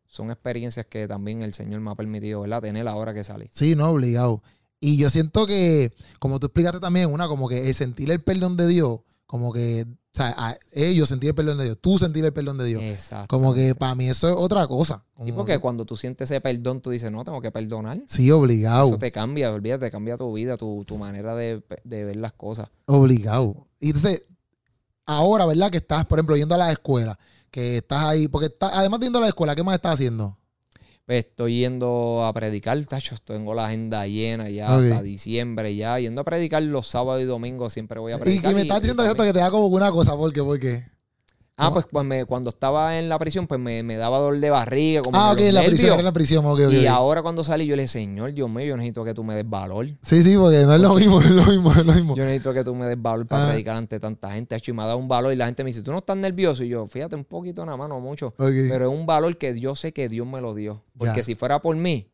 Son 0.08 0.30
experiencias 0.32 0.86
que 0.86 1.08
también 1.08 1.42
el 1.42 1.54
Señor 1.54 1.82
me 1.82 1.92
ha 1.92 1.96
permitido, 1.96 2.42
¿verdad? 2.42 2.62
Tener 2.62 2.88
ahora 2.88 3.14
que 3.14 3.24
salí. 3.24 3.50
Sí, 3.52 3.76
no, 3.76 3.90
obligado. 3.90 4.42
Y 4.80 4.98
yo 4.98 5.10
siento 5.10 5.46
que, 5.48 5.94
como 6.20 6.40
tú 6.40 6.48
explicaste 6.48 6.80
también, 6.80 7.12
una, 7.12 7.28
como 7.28 7.50
que 7.50 7.68
el 7.68 7.74
sentir 7.74 8.12
el 8.12 8.22
perdón 8.22 8.56
de 8.58 8.68
Dios, 8.68 9.00
como 9.26 9.52
que, 9.52 9.86
o 10.14 10.16
sea, 10.16 10.34
a 10.38 10.56
ellos 10.74 11.10
sentir 11.10 11.30
el 11.30 11.36
perdón 11.36 11.58
de 11.58 11.64
Dios, 11.64 11.78
tú 11.82 11.98
sentir 11.98 12.24
el 12.24 12.32
perdón 12.32 12.60
de 12.60 12.66
Dios. 12.66 12.84
Exacto. 12.84 13.36
Como 13.36 13.52
que 13.54 13.74
para 13.74 13.96
mí 13.96 14.08
eso 14.10 14.30
es 14.30 14.36
otra 14.38 14.68
cosa. 14.68 15.04
Y 15.18 15.26
Como 15.32 15.38
porque 15.38 15.54
que- 15.54 15.60
cuando 15.60 15.86
tú 15.86 15.98
sientes 15.98 16.30
ese 16.30 16.40
perdón, 16.40 16.82
tú 16.82 16.92
dices, 16.92 17.12
no, 17.12 17.24
tengo 17.24 17.42
que 17.42 17.52
perdonar. 17.52 18.00
sí, 18.08 18.30
obligado. 18.30 18.86
Eso 18.90 18.98
te 19.00 19.12
cambia, 19.12 19.52
olvídate, 19.52 19.90
cambia 19.90 20.16
tu 20.16 20.32
vida, 20.32 20.56
tu, 20.56 20.84
tu 20.86 20.98
manera 21.00 21.34
de, 21.36 21.64
de 21.84 22.04
ver 22.04 22.16
las 22.18 22.34
cosas. 22.34 22.68
Obligado. 22.86 23.66
Y 23.80 23.88
entonces, 23.88 24.22
ahora, 25.06 25.46
¿verdad? 25.48 25.72
Que 25.72 25.78
estás, 25.78 26.06
por 26.06 26.20
ejemplo, 26.20 26.38
yendo 26.38 26.54
a 26.56 26.60
la 26.60 26.72
escuela, 26.72 27.18
que 27.50 27.78
estás 27.78 28.04
ahí, 28.04 28.28
porque 28.28 28.48
estás, 28.48 28.72
además 28.74 29.00
de 29.00 29.08
yendo 29.08 29.18
a 29.20 29.24
la 29.24 29.28
escuela, 29.30 29.56
¿qué 29.56 29.64
más 29.64 29.76
estás 29.76 29.96
haciendo? 29.96 30.38
Pues 31.06 31.26
estoy 31.26 31.60
yendo 31.60 32.24
a 32.26 32.32
predicar, 32.32 32.82
tacho, 32.86 33.16
tengo 33.26 33.54
la 33.54 33.66
agenda 33.66 34.08
llena 34.08 34.50
ya 34.50 34.74
Ok. 34.78 34.84
hasta 34.86 35.02
diciembre 35.04 35.76
ya, 35.76 36.00
yendo 36.00 36.22
a 36.22 36.24
predicar 36.24 36.64
los 36.64 36.88
sábados 36.88 37.22
y 37.22 37.26
domingos 37.26 37.74
siempre 37.74 38.00
voy 38.00 38.14
a 38.14 38.16
Y 38.16 38.20
predicar. 38.20 38.52
que 38.52 38.56
me 38.56 38.62
estás 38.62 38.80
diciendo 38.82 39.04
esto 39.04 39.22
que 39.24 39.34
te 39.34 39.40
da 39.40 39.52
como 39.52 39.68
una 39.68 39.92
cosa, 39.92 40.16
¿por 40.16 40.32
qué? 40.32 40.42
¿Por 40.42 40.58
qué? 40.62 40.86
Ah, 41.56 41.72
pues, 41.72 41.86
pues 41.92 42.04
me- 42.04 42.26
cuando 42.26 42.50
estaba 42.50 42.98
en 42.98 43.08
la 43.10 43.20
prisión, 43.20 43.46
pues 43.46 43.60
me, 43.60 43.84
me 43.84 43.96
daba 43.96 44.18
dolor 44.18 44.40
de 44.40 44.50
barriga, 44.50 45.04
como 45.04 45.16
Ah, 45.18 45.34
ok, 45.34 45.40
en 45.42 45.54
la 45.54 45.64
prisión, 45.64 45.92
era 45.92 46.00
en 46.00 46.06
la 46.06 46.12
prisión, 46.12 46.44
ok, 46.46 46.60
ok. 46.66 46.74
Y 46.74 46.88
ahora 46.88 47.22
cuando 47.22 47.44
salí, 47.44 47.68
yo 47.68 47.76
le 47.76 47.84
dije, 47.84 47.92
Señor, 47.94 48.34
Dios 48.34 48.50
mío, 48.50 48.66
yo 48.66 48.76
necesito 48.76 49.04
que 49.06 49.14
tú 49.14 49.24
me 49.24 49.36
des 49.36 49.48
valor. 49.48 49.88
Sí, 50.02 50.24
sí, 50.24 50.36
porque 50.36 50.64
no 50.64 50.74
es 50.74 50.82
lo 50.82 50.96
mismo, 50.96 51.20
es 51.22 51.30
lo 51.30 51.46
mismo, 51.46 51.72
es 51.72 51.86
lo 51.86 51.94
mismo. 51.94 52.16
Yo 52.16 52.24
necesito 52.26 52.54
que 52.56 52.64
tú 52.64 52.74
me 52.74 52.88
des 52.88 53.00
valor 53.00 53.28
para 53.28 53.46
Ah. 53.46 53.48
predicar 53.50 53.76
ante 53.76 54.00
tanta 54.00 54.32
gente. 54.34 54.56
Hecho, 54.56 54.72
y 54.72 54.74
me 54.74 54.82
ha 54.82 54.88
dado 54.88 54.98
un 54.98 55.08
valor 55.08 55.32
y 55.32 55.36
la 55.36 55.46
gente 55.46 55.64
me 55.64 55.70
dice, 55.70 55.84
tú 55.84 55.92
no 55.92 56.00
estás 56.00 56.18
nervioso. 56.18 56.64
Y 56.64 56.70
yo, 56.70 56.88
fíjate, 56.88 57.16
un 57.16 57.24
poquito 57.26 57.64
nada 57.66 57.78
más, 57.78 57.88
no 57.88 58.00
mucho. 58.00 58.28
Ok. 58.40 58.50
Pero 58.70 58.92
es 58.92 58.92
un 58.92 59.06
valor 59.06 59.38
que 59.38 59.60
yo 59.60 59.76
sé 59.76 59.94
que 59.94 60.10
Dios 60.10 60.26
me 60.26 60.42
lo 60.42 60.56
dio. 60.56 60.84
Porque 60.98 61.18
Ya. 61.18 61.24
si 61.24 61.36
fuera 61.36 61.62
por 61.62 61.76
mí, 61.76 62.08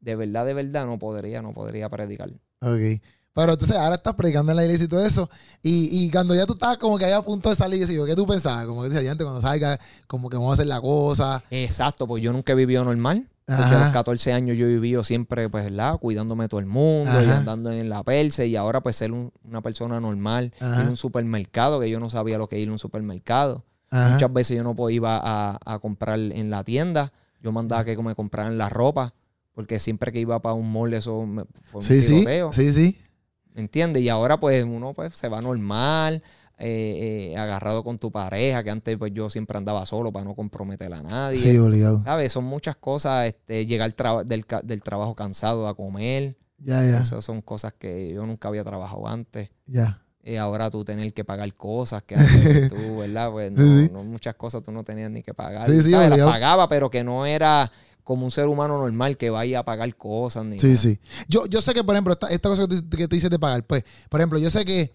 de 0.00 0.16
verdad, 0.16 0.46
de 0.46 0.54
verdad, 0.54 0.86
no 0.86 0.98
podría, 0.98 1.42
no 1.42 1.52
podría 1.52 1.90
predicar. 1.90 2.30
Ok. 2.62 3.02
Pero 3.36 3.52
entonces 3.52 3.76
ahora 3.76 3.96
estás 3.96 4.14
predicando 4.14 4.50
en 4.52 4.56
la 4.56 4.64
iglesia 4.64 4.86
y 4.86 4.88
todo 4.88 5.04
eso. 5.04 5.28
Y, 5.62 5.88
y 5.92 6.10
cuando 6.10 6.34
ya 6.34 6.46
tú 6.46 6.54
estabas 6.54 6.78
como 6.78 6.96
que 6.98 7.04
ahí 7.04 7.12
a 7.12 7.20
punto 7.20 7.50
de 7.50 7.54
salir, 7.54 7.82
y 7.88 7.94
yo, 7.94 8.06
¿qué 8.06 8.16
tú 8.16 8.26
pensabas? 8.26 8.64
Como 8.66 8.82
que 8.82 8.88
decía, 8.88 9.10
antes 9.12 9.24
cuando 9.26 9.42
salga, 9.42 9.78
como 10.06 10.30
que 10.30 10.36
vamos 10.36 10.50
a 10.50 10.54
hacer 10.54 10.66
la 10.66 10.80
cosa. 10.80 11.44
Exacto, 11.50 12.06
pues 12.08 12.22
yo 12.22 12.32
nunca 12.32 12.52
he 12.52 12.56
vivido 12.56 12.82
normal. 12.82 13.28
Porque 13.44 13.62
Ajá. 13.62 13.76
a 13.76 13.84
los 13.84 13.92
14 13.92 14.32
años 14.32 14.56
yo 14.56 14.64
he 14.66 14.70
vivido 14.70 15.04
siempre, 15.04 15.48
pues, 15.48 15.62
¿verdad? 15.64 15.98
Cuidándome 16.00 16.44
de 16.44 16.48
todo 16.48 16.58
el 16.60 16.66
mundo 16.66 17.12
y 17.22 17.26
andando 17.30 17.70
en 17.70 17.88
la 17.88 18.02
perse. 18.02 18.46
Y 18.48 18.56
ahora, 18.56 18.80
pues, 18.80 18.96
ser 18.96 19.12
un- 19.12 19.30
una 19.44 19.60
persona 19.60 20.00
normal. 20.00 20.52
Ajá. 20.58 20.80
Ir 20.82 20.86
a 20.88 20.90
un 20.90 20.96
supermercado, 20.96 21.78
que 21.78 21.88
yo 21.90 22.00
no 22.00 22.10
sabía 22.10 22.38
lo 22.38 22.48
que 22.48 22.58
ir 22.58 22.68
a 22.70 22.72
un 22.72 22.78
supermercado. 22.80 23.64
Muchas 24.12 24.32
veces 24.32 24.56
yo 24.56 24.64
no 24.64 24.74
po- 24.74 24.90
iba 24.90 25.20
a, 25.22 25.58
a 25.64 25.78
comprar 25.78 26.18
en 26.18 26.50
la 26.50 26.64
tienda. 26.64 27.12
Yo 27.40 27.52
mandaba 27.52 27.84
que 27.84 27.96
me 27.98 28.14
compraran 28.14 28.56
la 28.58 28.68
ropa. 28.68 29.14
Porque 29.54 29.78
siempre 29.78 30.10
que 30.12 30.20
iba 30.20 30.38
para 30.42 30.54
un 30.54 30.70
mall, 30.70 30.92
eso 30.92 31.24
me, 31.24 31.44
fue 31.70 31.78
un 31.80 31.82
Sí, 31.82 32.00
sí, 32.00 32.24
sí, 32.52 32.72
sí. 32.72 32.98
¿Me 33.56 33.62
entiendes? 33.62 34.02
Y 34.02 34.08
ahora 34.08 34.38
pues 34.38 34.62
uno 34.64 34.94
pues 34.94 35.16
se 35.16 35.28
va 35.28 35.40
normal, 35.42 36.22
eh, 36.58 37.32
eh, 37.32 37.36
agarrado 37.36 37.82
con 37.82 37.98
tu 37.98 38.12
pareja, 38.12 38.62
que 38.62 38.70
antes 38.70 38.96
pues 38.96 39.12
yo 39.12 39.28
siempre 39.30 39.58
andaba 39.58 39.84
solo 39.86 40.12
para 40.12 40.24
no 40.24 40.34
comprometer 40.34 40.92
a 40.94 41.02
nadie. 41.02 41.36
Sí, 41.40 41.56
obligado. 41.58 42.02
¿Sabes? 42.04 42.32
Son 42.32 42.44
muchas 42.44 42.76
cosas, 42.76 43.26
este, 43.26 43.66
llegar 43.66 43.90
traba- 43.92 44.22
del, 44.24 44.44
del 44.62 44.82
trabajo 44.82 45.14
cansado 45.16 45.66
a 45.66 45.74
comer. 45.74 46.36
Ya, 46.58 46.82
ya, 46.84 47.00
Esas 47.00 47.24
son 47.24 47.42
cosas 47.42 47.72
que 47.74 48.12
yo 48.14 48.24
nunca 48.26 48.48
había 48.48 48.62
trabajado 48.64 49.08
antes. 49.08 49.50
ya. 49.66 50.00
Y 50.22 50.34
ahora 50.36 50.70
tú 50.72 50.84
tener 50.84 51.12
que 51.14 51.24
pagar 51.24 51.54
cosas 51.54 52.02
que 52.02 52.16
antes 52.16 52.68
tú, 52.68 52.98
¿verdad? 52.98 53.30
Pues 53.30 53.52
no, 53.52 53.62
Sí, 53.62 53.84
sí. 53.86 53.90
no, 53.92 54.02
muchas 54.02 54.34
cosas 54.34 54.60
tú 54.62 54.72
no 54.72 54.82
tenías 54.82 55.08
ni 55.10 55.22
que 55.22 55.32
pagar. 55.34 55.68
Sí, 55.70 55.80
sí, 55.82 55.90
¿Sabes? 55.92 56.10
Las 56.10 56.18
pagaba, 56.28 56.68
pero 56.68 56.90
que 56.90 57.04
no 57.04 57.24
era 57.26 57.70
como 58.06 58.24
un 58.24 58.30
ser 58.30 58.46
humano 58.46 58.78
normal 58.78 59.16
que 59.16 59.30
vaya 59.30 59.58
a 59.58 59.64
pagar 59.64 59.92
cosas 59.96 60.44
ni 60.44 60.60
Sí, 60.60 60.68
nada. 60.68 60.78
sí. 60.78 61.00
Yo, 61.26 61.46
yo 61.46 61.60
sé 61.60 61.74
que, 61.74 61.82
por 61.82 61.96
ejemplo, 61.96 62.12
esta, 62.12 62.28
esta 62.28 62.48
cosa 62.48 62.68
que 62.68 62.76
tú, 62.80 62.96
que 62.96 63.08
tú 63.08 63.16
dices 63.16 63.28
de 63.30 63.38
pagar, 63.40 63.64
pues, 63.66 63.82
por 64.08 64.20
ejemplo, 64.20 64.38
yo 64.38 64.48
sé 64.48 64.64
que 64.64 64.94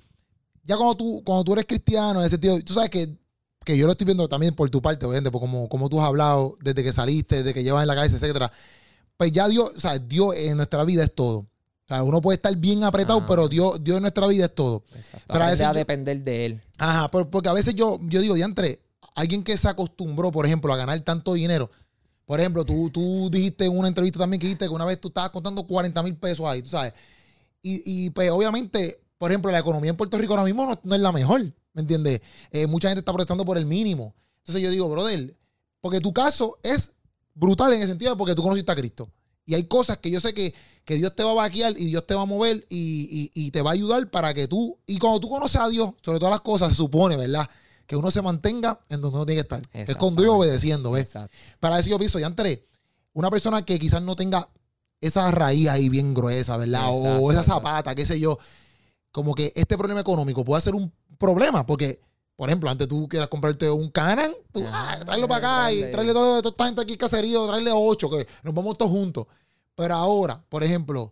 ya 0.63 0.77
cuando 0.77 0.95
tú, 0.95 1.21
cuando 1.25 1.43
tú 1.43 1.51
eres 1.51 1.65
cristiano, 1.65 2.21
en 2.21 2.25
ese 2.25 2.35
sentido, 2.35 2.57
tú 2.61 2.73
sabes 2.73 2.89
que, 2.89 3.17
que 3.65 3.77
yo 3.77 3.85
lo 3.85 3.91
estoy 3.91 4.05
viendo 4.05 4.29
también 4.29 4.55
por 4.55 4.69
tu 4.69 4.81
parte, 4.81 5.05
obviamente, 5.05 5.29
por 5.29 5.41
como, 5.41 5.67
como 5.67 5.89
tú 5.89 5.99
has 5.99 6.07
hablado, 6.07 6.55
desde 6.61 6.83
que 6.83 6.93
saliste, 6.93 7.37
desde 7.43 7.53
que 7.53 7.63
llevas 7.63 7.81
en 7.81 7.87
la 7.89 7.95
cabeza, 7.95 8.15
etcétera. 8.15 8.49
Pues 9.17 9.33
ya 9.33 9.49
Dios, 9.49 9.71
o 9.75 9.79
sea, 9.81 9.99
Dios 9.99 10.33
en 10.37 10.55
nuestra 10.55 10.85
vida 10.85 11.03
es 11.03 11.13
todo. 11.13 11.39
O 11.39 11.47
sea, 11.89 12.03
uno 12.03 12.21
puede 12.21 12.37
estar 12.37 12.55
bien 12.55 12.85
apretado, 12.85 13.19
Ah. 13.19 13.25
pero 13.27 13.49
Dios, 13.49 13.83
Dios 13.83 13.97
en 13.97 14.03
nuestra 14.03 14.25
vida 14.27 14.45
es 14.45 14.55
todo. 14.55 14.83
Exacto. 14.95 15.25
Pero 15.27 15.39
a 15.43 15.47
Aprende 15.47 15.51
veces 15.51 15.67
a 15.67 15.73
yo- 15.73 15.77
depender 15.79 16.23
de 16.23 16.45
él. 16.45 16.61
Ajá, 16.77 17.11
por- 17.11 17.29
porque 17.29 17.49
a 17.49 17.53
veces 17.53 17.75
yo, 17.75 17.99
yo 18.03 18.21
digo, 18.21 18.35
diantre, 18.35 18.79
alguien 19.15 19.43
que 19.43 19.57
se 19.57 19.67
acostumbró, 19.67 20.31
por 20.31 20.45
ejemplo, 20.45 20.71
a 20.73 20.77
ganar 20.77 20.97
tanto 21.01 21.33
dinero. 21.33 21.69
Por 22.31 22.39
ejemplo, 22.39 22.63
tú, 22.63 22.89
tú 22.89 23.29
dijiste 23.29 23.65
en 23.65 23.77
una 23.77 23.89
entrevista 23.89 24.17
también 24.19 24.39
que 24.39 24.47
dijiste 24.47 24.63
que 24.63 24.71
una 24.71 24.85
vez 24.85 25.01
tú 25.01 25.09
estabas 25.09 25.31
contando 25.31 25.67
40 25.67 26.01
mil 26.01 26.15
pesos 26.15 26.45
ahí, 26.45 26.61
tú 26.61 26.69
sabes. 26.69 26.93
Y, 27.61 27.81
y, 28.05 28.09
pues 28.11 28.31
obviamente, 28.31 29.01
por 29.17 29.31
ejemplo, 29.31 29.51
la 29.51 29.59
economía 29.59 29.89
en 29.89 29.97
Puerto 29.97 30.17
Rico 30.17 30.31
ahora 30.31 30.45
mismo 30.45 30.79
no, 30.81 30.95
es 30.95 31.01
la 31.01 31.11
mejor, 31.11 31.41
¿me 31.73 31.81
entiendes? 31.81 32.21
Eh, 32.51 32.67
mucha 32.67 32.87
gente 32.87 32.99
está 32.99 33.11
protestando 33.11 33.43
por 33.43 33.57
el 33.57 33.65
mínimo. 33.65 34.15
Entonces 34.37 34.63
yo 34.63 34.69
digo, 34.71 34.89
brother, 34.89 35.35
porque 35.81 35.99
tu 35.99 36.13
caso 36.13 36.57
es 36.63 36.93
brutal 37.35 37.73
en 37.73 37.81
el 37.81 37.89
sentido 37.89 38.15
porque 38.15 38.33
tú 38.33 38.43
conociste 38.43 38.71
a 38.71 38.75
Cristo. 38.77 39.11
Y 39.45 39.55
hay 39.55 39.65
cosas 39.65 39.97
que 39.97 40.09
yo 40.09 40.21
sé 40.21 40.33
que, 40.33 40.53
que 40.85 40.95
Dios 40.95 41.13
te 41.17 41.25
va 41.25 41.31
a 41.31 41.35
vaquear 41.35 41.73
y 41.77 41.87
Dios 41.87 42.07
te 42.07 42.15
va 42.15 42.21
a 42.21 42.25
mover 42.25 42.65
y, 42.69 43.29
y- 43.35 43.47
y 43.47 43.51
te 43.51 43.61
va 43.61 43.71
a 43.71 43.73
ayudar 43.73 44.09
para 44.09 44.33
que 44.33 44.47
tú, 44.47 44.79
y 44.87 44.99
cuando 44.99 45.19
tú 45.19 45.29
conoces 45.29 45.59
a 45.59 45.67
Dios, 45.67 45.91
sobre 46.01 46.19
todas 46.19 46.31
las 46.31 46.41
cosas, 46.41 46.69
se 46.69 46.75
supone, 46.75 47.17
¿verdad? 47.17 47.49
Que 47.91 47.97
uno 47.97 48.09
se 48.09 48.21
mantenga 48.21 48.79
en 48.87 49.01
donde 49.01 49.17
uno 49.17 49.25
tiene 49.25 49.41
que 49.41 49.43
estar. 49.43 49.59
Es 49.73 49.89
Exactamente. 49.89 50.27
obedeciendo, 50.29 50.91
¿ves? 50.91 51.01
Exacto. 51.03 51.35
Para 51.59 51.77
eso 51.77 51.89
yo 51.89 51.97
pienso, 51.97 52.19
ya 52.19 52.27
entré, 52.27 52.65
una 53.11 53.29
persona 53.29 53.65
que 53.65 53.77
quizás 53.77 54.01
no 54.01 54.15
tenga 54.15 54.47
esa 55.01 55.29
raíz 55.29 55.67
ahí 55.67 55.89
bien 55.89 56.13
gruesa, 56.13 56.55
¿verdad? 56.55 56.87
Exacto, 56.87 57.19
o 57.21 57.31
esa 57.33 57.43
zapata, 57.43 57.93
qué 57.93 58.05
sé 58.05 58.17
yo. 58.17 58.37
Como 59.11 59.35
que 59.35 59.51
este 59.57 59.77
problema 59.77 59.99
económico 59.99 60.45
puede 60.45 60.61
ser 60.61 60.73
un 60.73 60.89
problema, 61.17 61.65
porque, 61.65 61.99
por 62.37 62.47
ejemplo, 62.47 62.69
antes 62.69 62.87
tú 62.87 63.09
quieras 63.09 63.27
comprarte 63.27 63.69
un 63.69 63.89
Canan, 63.89 64.31
tú, 64.53 64.63
ah, 64.71 64.97
tráelo 65.05 65.27
para 65.27 65.65
acá 65.65 65.73
y 65.73 65.91
tráele 65.91 66.13
toda 66.13 66.49
esta 66.49 66.65
gente 66.65 66.81
aquí 66.81 66.95
caserío, 66.95 67.45
tráele 67.45 67.71
ocho, 67.73 68.09
que 68.09 68.25
nos 68.43 68.53
vamos 68.53 68.77
todos 68.77 68.89
juntos. 68.89 69.27
Pero 69.75 69.95
ahora, 69.95 70.41
por 70.47 70.63
ejemplo, 70.63 71.11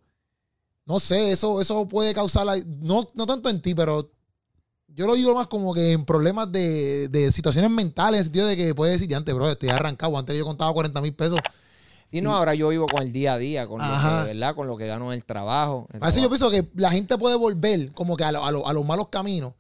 no 0.86 0.98
sé, 0.98 1.34
eso, 1.34 1.60
eso 1.60 1.90
puede 1.90 2.14
causar, 2.14 2.48
no, 2.66 3.06
no 3.16 3.26
tanto 3.26 3.50
en 3.50 3.62
ti, 3.62 3.76
pero 3.76 4.10
yo 4.96 5.08
lo 5.08 5.16
digo 5.16 5.34
más 5.36 5.48
como 5.48 5.74
que 5.74 5.92
en 5.94 6.06
problemas 6.06 6.52
de, 6.52 7.08
de 7.10 7.32
situaciones 7.32 7.70
mentales, 7.72 8.14
en 8.16 8.20
el 8.20 8.24
sentido 8.26 8.48
de 8.48 8.58
que 8.58 8.76
puedes 8.76 8.96
decir, 8.96 9.08
ya 9.10 9.18
antes, 9.18 9.34
bro, 9.34 9.50
estoy 9.50 9.70
arrancado, 9.70 10.18
antes 10.18 10.38
yo 10.38 10.46
contaba 10.46 10.74
40 10.74 11.02
mil 11.02 11.14
pesos. 11.14 11.40
Sí, 12.12 12.22
no, 12.22 12.32
Y- 12.32 12.34
ahora 12.34 12.56
yo 12.56 12.70
vivo 12.70 12.86
con 12.88 13.04
el 13.04 13.12
día 13.14 13.34
a 13.34 13.38
día, 13.38 13.68
con 13.68 13.80
lo 13.80 13.86
que, 13.88 14.34
¿verdad? 14.34 14.56
Con 14.56 14.68
lo 14.68 14.78
que 14.78 14.88
gano 14.88 15.12
en 15.14 15.18
el 15.18 15.24
trabajo. 15.24 15.88
El 15.94 16.04
Así 16.04 16.22
yo 16.22 16.28
pienso 16.30 16.50
que 16.50 16.68
la 16.76 16.92
gente 16.92 17.18
puede 17.18 17.36
volver 17.36 17.92
como 17.94 18.18
que 18.18 18.24
a, 18.24 18.32
lo- 18.32 18.44
a 18.46 18.52
lo- 18.52 18.68
a 18.68 18.74
los 18.74 18.86
malos 18.86 19.10
caminos. 19.10 19.54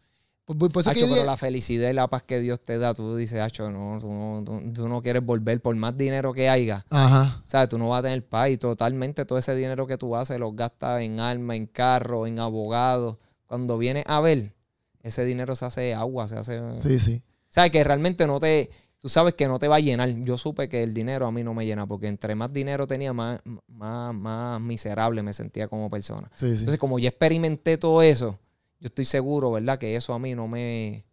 Por, 0.45 0.57
por- 0.57 0.82
eso 0.82 0.89
es 0.89 0.97
que 0.97 1.05
pero 1.05 1.25
la 1.25 1.38
felicidad 1.38 1.91
y 1.91 1.93
la 1.93 2.07
paz 2.07 2.23
que 2.23 2.39
Dios 2.39 2.59
te 2.59 2.80
da, 2.80 2.95
tú 2.95 3.15
dices, 3.15 3.39
Hacho, 3.39 3.69
no, 3.69 3.99
tú 4.01 4.07
no, 4.11 4.43
tú- 4.43 4.73
tú 4.73 4.88
no 4.89 4.99
quieres 5.03 5.23
volver 5.23 5.61
por 5.61 5.75
más 5.75 5.95
dinero 5.95 6.34
que 6.34 6.49
haya. 6.49 6.86
Ajá. 6.89 7.39
¿Sabes? 7.45 7.69
Tú 7.69 7.77
no 7.77 7.89
vas 7.89 7.99
a 7.99 8.03
tener 8.03 8.25
paz 8.25 8.49
y 8.49 8.57
totalmente 8.57 9.25
todo 9.25 9.38
ese 9.38 9.53
dinero 9.55 9.86
que 9.86 9.99
tú 9.99 10.15
haces 10.15 10.39
los 10.39 10.55
gastas 10.55 11.01
en 11.01 11.19
armas, 11.19 11.55
en 11.55 11.67
carro, 11.67 12.25
en 12.25 12.39
abogados. 12.39 13.17
Cuando 13.45 13.77
vienes 13.77 14.05
a 14.07 14.21
ver, 14.21 14.53
ese 15.02 15.26
dinero 15.26 15.56
se 15.56 15.66
hace 15.66 15.93
agua, 15.93 16.28
se 16.28 16.38
hace... 16.38 16.60
Sí, 16.82 17.00
sí. 17.00 17.22
¿Sabes? 17.50 17.72
Que 17.72 17.84
realmente 17.84 18.28
no 18.28 18.39
te... 18.39 18.70
Tú 19.00 19.08
sabes 19.08 19.34
que 19.34 19.47
no 19.47 19.60
te 19.60 19.70
va 19.70 19.78
a 19.78 19.80
llenar. 19.80 20.10
Yo 20.24 20.38
supe 20.38 20.68
que 20.68 20.84
el 20.84 20.93
dinero 20.93 21.26
a 21.26 21.32
mí 21.32 21.41
no 21.41 21.54
me 21.54 21.66
llena 21.66 21.88
porque 21.88 22.08
entre 22.08 22.36
más 22.36 22.52
dinero 22.52 22.86
tenía, 22.86 23.14
más, 23.14 23.39
más, 23.68 24.14
más 24.14 24.60
miserable 24.60 25.24
me 25.24 25.32
sentía 25.32 25.70
como 25.70 25.89
persona. 25.89 26.30
Sí, 26.36 26.47
sí. 26.47 26.60
Entonces, 26.60 26.80
como 26.80 27.00
ya 27.00 27.08
experimenté 27.08 27.78
todo 27.78 28.02
eso, 28.02 28.38
yo 28.82 28.88
estoy 28.88 29.06
seguro, 29.06 29.54
¿verdad? 29.54 29.78
Que 29.78 29.95
eso 29.95 30.14
a 30.14 30.20
mí 30.20 30.36
no 30.36 30.50
me, 30.50 31.06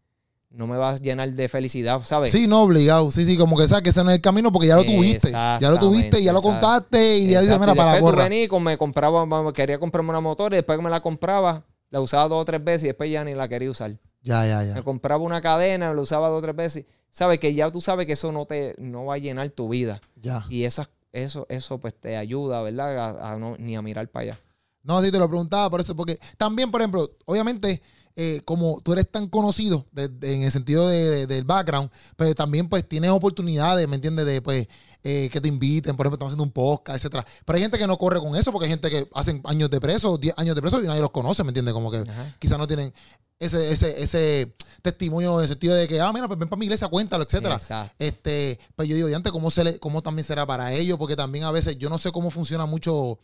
no 0.51 0.67
me 0.67 0.77
va 0.77 0.91
a 0.91 0.97
llenar 0.97 1.31
de 1.33 1.49
felicidad, 1.49 2.01
¿sabes? 2.05 2.31
Sí, 2.31 2.47
no, 2.47 2.63
obligado. 2.63 3.11
Sí, 3.11 3.25
sí, 3.25 3.37
como 3.37 3.57
que 3.57 3.69
sabes 3.69 3.85
que 3.85 3.91
ese 3.91 4.03
no 4.03 4.11
es 4.11 4.17
el 4.17 4.23
camino 4.23 4.51
porque 4.51 4.67
ya 4.67 4.77
lo 4.77 4.85
tuviste. 4.85 5.31
Ya 5.31 5.71
lo 5.71 5.79
tuviste, 5.79 6.23
ya 6.23 6.33
lo 6.33 6.43
contaste 6.43 7.19
y 7.19 7.29
ya 7.31 7.41
dices, 7.41 7.59
mira, 7.61 7.73
y 7.73 7.77
para 7.77 7.87
la 7.87 7.93
después 7.95 8.13
tú 8.13 8.17
gorra. 8.17 8.29
vení, 8.29 8.49
me 8.61 8.77
compraba, 8.77 9.53
quería 9.53 9.79
comprarme 9.79 10.11
una 10.11 10.21
motor 10.21 10.53
y 10.53 10.57
después 10.57 10.77
que 10.79 10.83
me 10.83 10.91
la 10.91 11.01
compraba, 11.01 11.65
la 11.91 12.01
usaba 12.01 12.29
dos 12.29 12.43
o 12.43 12.45
tres 12.45 12.63
veces 12.63 12.85
y 12.85 12.87
después 12.87 13.11
ya 13.11 13.25
ni 13.25 13.35
la 13.35 13.49
quería 13.49 13.71
usar. 13.71 13.97
Ya, 14.23 14.47
ya, 14.47 14.65
ya. 14.65 14.75
Me 14.75 14.83
compraba 14.83 15.23
una 15.23 15.41
cadena, 15.41 15.93
lo 15.93 16.03
usaba 16.03 16.29
dos 16.29 16.39
o 16.39 16.43
tres 16.43 16.57
veces. 16.57 16.85
Sabes 17.11 17.39
que 17.39 17.55
ya 17.55 17.71
tú 17.71 17.81
sabes 17.81 18.07
que 18.07 18.13
eso 18.13 18.33
no 18.33 18.45
te 18.45 18.75
no 18.79 19.05
va 19.07 19.15
a 19.15 19.19
llenar 19.19 19.49
tu 19.51 19.69
vida. 19.69 20.01
Ya. 20.17 20.45
Y 20.49 20.65
esas, 20.65 20.91
eso, 21.13 21.47
eso 21.49 21.79
pues 21.79 21.95
te 21.95 22.17
ayuda, 22.17 22.63
¿verdad? 22.63 23.21
A, 23.21 23.33
a 23.33 23.39
no, 23.39 23.57
ni 23.59 23.77
a 23.77 23.83
mirar 23.83 24.09
para 24.09 24.25
allá. 24.25 24.39
No, 24.83 25.03
sí, 25.03 25.11
te 25.11 25.19
lo 25.19 25.29
preguntaba 25.29 25.69
por 25.69 25.81
eso, 25.81 25.97
porque 25.97 26.19
también, 26.37 26.71
por 26.71 26.81
ejemplo, 26.81 27.11
obviamente, 27.25 27.83
eh, 28.17 28.41
como 28.47 28.81
tú 28.83 28.95
eres 28.95 29.09
tan 29.11 29.29
conocido 29.29 29.87
de- 29.93 30.09
de- 30.09 30.35
en 30.35 30.43
el 30.43 30.51
sentido 30.51 30.89
de- 30.89 31.11
de- 31.11 31.27
del 31.27 31.45
background, 31.45 31.91
pues 32.17 32.35
también 32.35 32.69
pues 32.69 32.89
tienes 32.89 33.11
oportunidades, 33.11 33.87
¿me 33.87 33.97
entiendes? 33.97 34.25
De 34.27 34.41
pues 34.43 34.67
eh, 35.09 35.29
que 35.31 35.41
te 35.41 35.47
inviten, 35.47 35.95
por 35.95 36.05
ejemplo, 36.07 36.15
estamos 36.17 36.33
haciendo 36.33 36.43
un 36.45 36.51
podcast, 36.51 36.97
etcétera. 36.97 37.25
Pero 37.45 37.57
hay 37.57 37.63
gente 37.63 37.79
que 37.79 37.87
no 37.87 37.97
corre 37.97 38.19
con 38.19 38.35
eso, 38.35 38.51
porque 38.51 38.65
hay 38.65 38.71
gente 38.71 38.91
que 38.91 39.07
hacen 39.15 39.41
años 39.45 39.71
de 39.71 39.81
preso, 39.81 40.19
10 40.19 40.35
años 40.37 40.57
de 40.57 40.63
preso 40.63 40.83
y 40.83 40.87
nadie 40.89 41.01
los 41.01 41.13
conoce, 41.13 41.45
¿me 41.45 41.51
entiendes? 41.51 41.75
Como 41.75 41.93
que 41.93 42.03
quizás 42.41 42.59
no 42.59 42.67
tienen 42.67 42.93
ese, 43.39 43.71
ese, 43.71 44.03
ese 44.03 44.57
testimonio 44.83 45.37
en 45.37 45.43
el 45.43 45.49
sentido 45.49 45.75
de 45.77 45.87
que, 45.87 46.01
ah, 46.01 46.13
mira, 46.13 46.27
pues 46.27 46.39
ven 46.39 46.49
para 46.49 46.59
mi 46.59 46.65
iglesia, 46.67 46.89
cuéntalo, 46.89 47.23
etcétera. 47.23 47.55
Exacto. 47.57 47.95
Este, 48.01 48.59
pues 48.75 48.89
yo 48.89 48.97
digo, 48.97 49.15
antes, 49.15 49.31
¿cómo, 49.31 49.49
se 49.51 49.63
le, 49.63 49.79
¿cómo 49.79 50.03
también 50.03 50.25
será 50.25 50.45
para 50.45 50.73
ellos? 50.73 50.99
Porque 50.99 51.15
también 51.15 51.45
a 51.45 51.53
veces 51.53 51.77
yo 51.79 51.89
no 51.89 51.99
sé 51.99 52.11
cómo 52.11 52.31
funciona 52.31 52.67
mucho, 52.67 53.21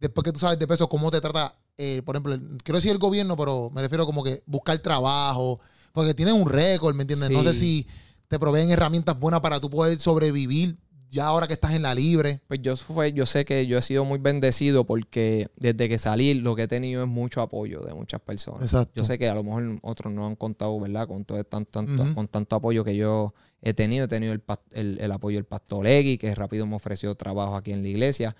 después 0.00 0.24
que 0.24 0.32
tú 0.32 0.40
sabes 0.40 0.58
de 0.58 0.66
peso, 0.66 0.88
cómo 0.90 1.10
te 1.10 1.20
trata, 1.22 1.54
eh, 1.78 2.02
por 2.04 2.14
ejemplo, 2.16 2.34
el- 2.34 2.58
quiero 2.62 2.78
decir 2.78 2.90
el 2.92 2.98
gobierno, 2.98 3.36
pero 3.36 3.70
me 3.74 3.82
refiero 3.82 4.06
como 4.06 4.22
que 4.22 4.42
buscar 4.46 4.78
trabajo, 4.78 5.60
porque 5.92 6.14
tienen 6.14 6.34
un 6.34 6.48
récord, 6.48 6.94
¿me 6.94 7.02
entiendes? 7.02 7.30
No 7.30 7.42
sé 7.42 7.52
si 7.58 7.86
te 8.28 8.38
proveen 8.38 8.70
herramientas 8.70 9.18
buenas 9.18 9.40
para 9.40 9.60
tú 9.60 9.70
poder 9.70 9.98
sobrevivir 10.00 10.76
ya 11.10 11.26
ahora 11.26 11.46
que 11.46 11.52
estás 11.54 11.72
en 11.74 11.82
la 11.82 11.94
libre. 11.94 12.40
Pues 12.48 12.60
yo 12.60 12.76
fue, 12.76 13.12
yo 13.12 13.24
sé 13.26 13.44
que 13.44 13.66
yo 13.68 13.78
he 13.78 13.82
sido 13.82 14.04
muy 14.04 14.18
bendecido 14.18 14.84
porque 14.84 15.46
desde 15.56 15.88
que 15.88 15.96
salí 15.98 16.34
lo 16.34 16.56
que 16.56 16.62
he 16.64 16.68
tenido 16.68 17.04
es 17.04 17.08
mucho 17.08 17.40
apoyo 17.40 17.80
de 17.82 17.94
muchas 17.94 18.20
personas. 18.20 18.62
Exacto. 18.62 18.92
Yo 18.96 19.04
sé 19.04 19.16
que 19.18 19.28
a 19.28 19.34
lo 19.34 19.44
mejor 19.44 19.78
otros 19.82 20.12
no 20.12 20.26
han 20.26 20.34
contado, 20.34 20.80
¿verdad? 20.80 21.06
Con 21.06 21.24
todo 21.24 21.42
tanto, 21.44 21.70
tanto- 21.70 22.02
con 22.14 22.26
tanto 22.26 22.56
apoyo 22.56 22.82
que 22.82 22.96
yo 22.96 23.32
he 23.62 23.74
tenido. 23.74 24.06
He 24.06 24.08
tenido 24.08 24.32
el, 24.32 24.42
el- 24.72 24.98
el 25.00 25.12
apoyo 25.12 25.36
del 25.36 25.44
pastor 25.44 25.86
Egui, 25.86 26.18
que 26.18 26.34
rápido 26.34 26.66
me 26.66 26.74
ofreció 26.74 27.14
trabajo 27.14 27.54
aquí 27.54 27.70
en 27.70 27.82
la 27.82 27.88
iglesia. 27.88 28.34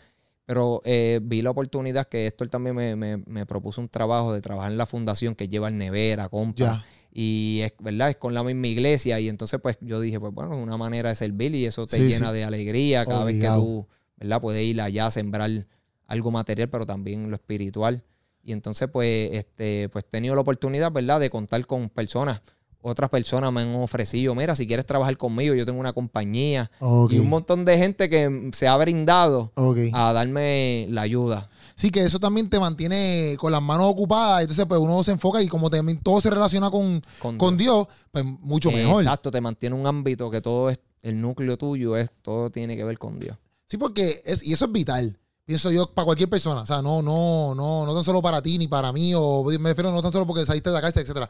Pero 0.47 0.83
eh, 0.85 1.21
vi 1.23 1.41
la 1.43 1.51
oportunidad 1.51 2.07
que 2.07 2.27
Héctor 2.27 2.49
también 2.49 2.77
me, 2.77 2.97
me- 2.97 3.17
me 3.27 3.47
propuso 3.47 3.81
un 3.81 3.89
trabajo 3.89 4.33
de 4.35 4.41
trabajar 4.43 4.71
en 4.73 4.79
la 4.79 4.85
fundación 4.87 5.35
que 5.35 5.49
lleva 5.49 5.69
el 5.69 5.79
nevera, 5.79 6.29
compra. 6.29 6.67
Ya. 6.67 6.85
Y 7.17 7.61
es 7.63 7.73
verdad, 7.79 8.11
es 8.11 8.17
con 8.17 8.35
la 8.35 8.43
misma 8.43 8.67
iglesia. 8.67 9.21
Y 9.21 9.29
entonces, 9.29 9.59
pues, 9.63 9.79
yo 9.81 10.01
dije, 10.01 10.19
pues 10.21 10.33
bueno, 10.35 10.57
una 10.57 10.77
manera 10.77 11.09
de 11.11 11.15
servir 11.15 11.55
y 11.55 11.65
eso 11.65 11.87
te 11.87 11.97
Sí, 11.97 12.09
llena 12.09 12.29
sí. 12.29 12.35
de 12.35 12.45
alegría 12.45 13.07
cada 13.07 13.25
vez 13.25 13.41
que 13.41 13.47
tú, 13.49 13.87
¿verdad? 14.17 14.41
Puedes 14.41 14.65
ir 14.67 14.81
allá 14.81 15.07
a 15.07 15.11
sembrar 15.11 15.67
algo 16.07 16.31
material, 16.31 16.69
pero 16.69 16.85
también 16.85 17.31
lo 17.31 17.37
espiritual. 17.37 18.03
Y 18.43 18.53
entonces, 18.53 18.89
pues, 18.93 19.31
este, 19.33 19.89
pues 19.89 20.05
he 20.05 20.09
tenido 20.11 20.35
la 20.35 20.43
oportunidad, 20.43 20.93
¿verdad?, 20.93 21.21
de 21.21 21.31
contar 21.31 21.65
con 21.67 21.89
personas. 21.89 22.43
Otras 22.87 23.09
personas 23.09 23.51
me 23.51 23.63
han 23.63 23.75
ofrecido, 23.77 24.35
mira, 24.35 24.55
si 24.55 24.67
quieres 24.67 24.85
trabajar 24.85 25.17
conmigo, 25.17 25.55
yo 25.55 25.65
tengo 25.65 25.81
una 25.81 25.95
compañía. 25.95 26.71
Y 27.09 27.19
un 27.19 27.31
montón 27.31 27.65
de 27.65 27.79
gente 27.79 28.11
que 28.11 28.51
se 28.53 28.69
ha 28.69 28.77
brindado 28.77 29.53
a 29.95 30.13
darme 30.13 30.87
la 30.91 31.01
ayuda. 31.01 31.49
Sí, 31.77 31.91
que 31.91 32.03
eso 32.03 32.21
también 32.21 32.51
te 32.51 32.61
mantiene 32.61 33.37
con 33.39 33.53
las 33.53 33.63
manos 33.63 33.87
ocupadas. 33.91 34.43
Entonces, 34.43 34.67
pues 34.67 34.79
uno 34.79 35.03
se 35.03 35.13
enfoca 35.13 35.41
y 35.41 35.49
como 35.49 35.71
también 35.71 35.99
todo 36.03 36.21
se 36.21 36.29
relaciona 36.29 36.71
con, 36.71 37.01
Con, 37.21 37.39
con 37.39 37.57
Dios, 37.57 37.87
pues 38.13 38.23
mucho 38.23 38.71
mejor. 38.71 39.03
Exacto, 39.03 39.31
te 39.31 39.41
mantiene 39.41 39.75
un 39.75 39.87
ámbito 39.87 40.31
que 40.31 40.43
todo 40.43 40.69
es, 40.69 40.79
el 41.01 41.19
núcleo 41.19 41.57
tuyo 41.57 41.97
es, 41.97 42.11
todo 42.21 42.51
tiene 42.51 42.77
que 42.77 42.85
ver 42.85 42.99
con 42.99 43.19
Dios. 43.19 43.39
Sí, 43.67 43.79
porque 43.79 44.21
es, 44.27 44.43
y 44.43 44.53
eso 44.53 44.67
es 44.67 44.73
vital. 44.73 45.19
Pienso 45.45 45.71
yo 45.71 45.87
para 45.93 46.07
cualquier 46.07 46.29
persona. 46.31 46.63
O 46.63 46.67
sea, 46.67 46.81
no, 46.81 47.03
no, 47.03 47.55
no, 47.55 47.85
no 47.85 47.95
tan 47.95 48.03
solo 48.05 48.23
para 48.23 48.41
ti 48.41 48.57
ni 48.59 48.67
para 48.69 48.93
mí, 48.93 49.13
o 49.15 49.45
me 49.61 49.69
refiero 49.71 49.93
no 49.93 50.01
tan 50.03 50.13
solo 50.13 50.27
porque 50.27 50.45
saliste 50.47 50.71
de 50.71 50.75
la 50.75 50.81
cárcel, 50.81 51.03
etcétera. 51.03 51.29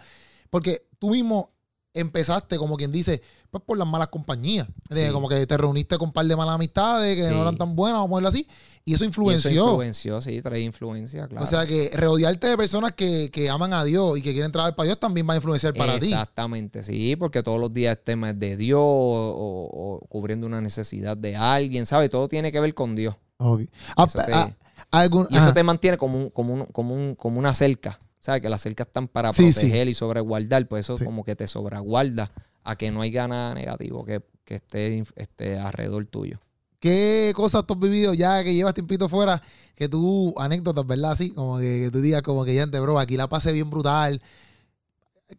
Porque 0.51 0.87
tú 0.99 1.11
mismo 1.11 1.51
empezaste, 1.97 2.59
como 2.59 2.77
quien 2.77 2.91
dice, 2.91 3.23
pues 3.53 3.63
por 3.65 3.79
las 3.79 3.87
malas 3.87 4.09
compañías. 4.09 4.67
De 4.91 5.07
Sí. 5.07 5.13
Como 5.13 5.29
que 5.29 5.47
te 5.47 5.57
reuniste 5.57 5.97
con 5.97 6.09
un 6.09 6.13
par 6.13 6.27
de 6.27 6.35
malas 6.35 6.57
amistades 6.57 7.17
que 7.17 7.25
Sí. 7.25 7.31
no 7.31 7.43
eran 7.43 7.57
tan 7.57 7.77
buenas, 7.77 7.99
vamos 7.99 8.09
a 8.09 8.11
ponerlo 8.11 8.29
así. 8.29 8.41
Y 8.41 8.47
eso 8.49 8.51
Y 8.85 8.95
eso 8.95 9.05
influenció. 9.05 9.65
influenció, 9.71 10.21
sí, 10.21 10.41
trae 10.43 10.61
influencia, 10.61 11.29
claro. 11.29 11.45
O 11.45 11.47
sea 11.49 11.67
que 11.67 11.91
rodearte 11.95 12.49
de 12.49 12.57
personas 12.57 12.93
que, 12.93 13.31
que 13.33 13.49
aman 13.49 13.73
a 13.73 13.85
Dios 13.85 14.19
y 14.19 14.23
que 14.23 14.33
quieren 14.33 14.51
trabajar 14.51 14.75
para 14.75 14.87
Dios 14.87 14.99
también 15.01 15.29
va 15.29 15.35
a 15.35 15.37
influenciar 15.37 15.73
para 15.75 15.99
ti. 16.01 16.07
Exactamente, 16.09 16.83
sí, 16.83 17.15
porque 17.17 17.43
todos 17.45 17.61
los 17.61 17.73
días 17.73 17.97
es 17.97 18.05
tema 18.05 18.33
de 18.33 18.57
Dios 18.57 18.81
o, 18.81 20.01
o 20.03 20.07
cubriendo 20.09 20.47
una 20.49 20.61
necesidad 20.61 21.17
de 21.17 21.37
alguien, 21.37 21.87
¿sabes? 21.87 22.11
Todo 22.11 22.29
tiene 22.29 22.51
que 22.53 22.59
ver 22.61 22.75
con 22.75 22.95
Dios. 22.97 23.15
Ok. 23.39 23.63
Ah, 23.97 24.05
Eso 24.07 24.19
te- 24.19 24.33
ah, 24.33 24.51
algún- 24.91 25.27
Y 25.31 25.37
eso 25.37 25.53
te 25.53 25.63
mantiene 25.63 25.97
como, 25.99 26.19
un, 26.19 26.31
como, 26.31 26.55
un- 26.55 26.67
como, 26.67 26.95
un- 26.95 27.15
como 27.15 27.39
una 27.39 27.55
cerca. 27.55 27.99
¿Sabes? 28.21 28.41
Que 28.41 28.49
las 28.49 28.63
cercas 28.63 28.87
están 28.87 29.07
para 29.07 29.33
Sí, 29.35 29.53
sí. 29.53 29.61
proteger 29.61 29.89
y 29.89 29.95
sobreguardar. 29.95 30.67
Pues 30.67 30.87
eso 30.87 30.97
Sí. 30.97 31.05
como 31.05 31.25
que 31.25 31.37
te 31.37 31.47
sobreguarda 31.47 32.31
a 32.63 32.77
que 32.77 32.91
no 32.91 33.03
haya 33.03 33.29
nada 33.29 33.53
negativo 33.53 34.03
que, 34.05 34.23
que 34.45 34.55
esté, 34.57 35.05
esté 35.17 35.59
alrededor 35.59 36.07
tuyo. 36.07 36.39
¿Qué 36.81 37.33
cosas 37.37 37.67
tú 37.67 37.75
has 37.75 37.81
vivido 37.81 38.15
ya 38.15 38.43
que 38.45 38.55
llevas 38.55 38.73
tiempito 38.75 39.09
fuera? 39.11 39.43
Que 39.75 39.89
tú, 39.89 40.35
anécdotas, 40.39 40.87
¿verdad? 40.87 41.13
Así, 41.13 41.31
como 41.33 41.59
que, 41.59 41.83
que 41.85 41.91
tú 41.91 42.01
digas, 42.01 42.23
como 42.23 42.45
que 42.45 42.55
ya, 42.55 42.63
gente, 42.63 42.79
bro, 42.81 42.99
aquí 42.99 43.17
la 43.17 43.29
pasé 43.29 43.53
bien 43.53 43.69
brutal. 43.71 44.21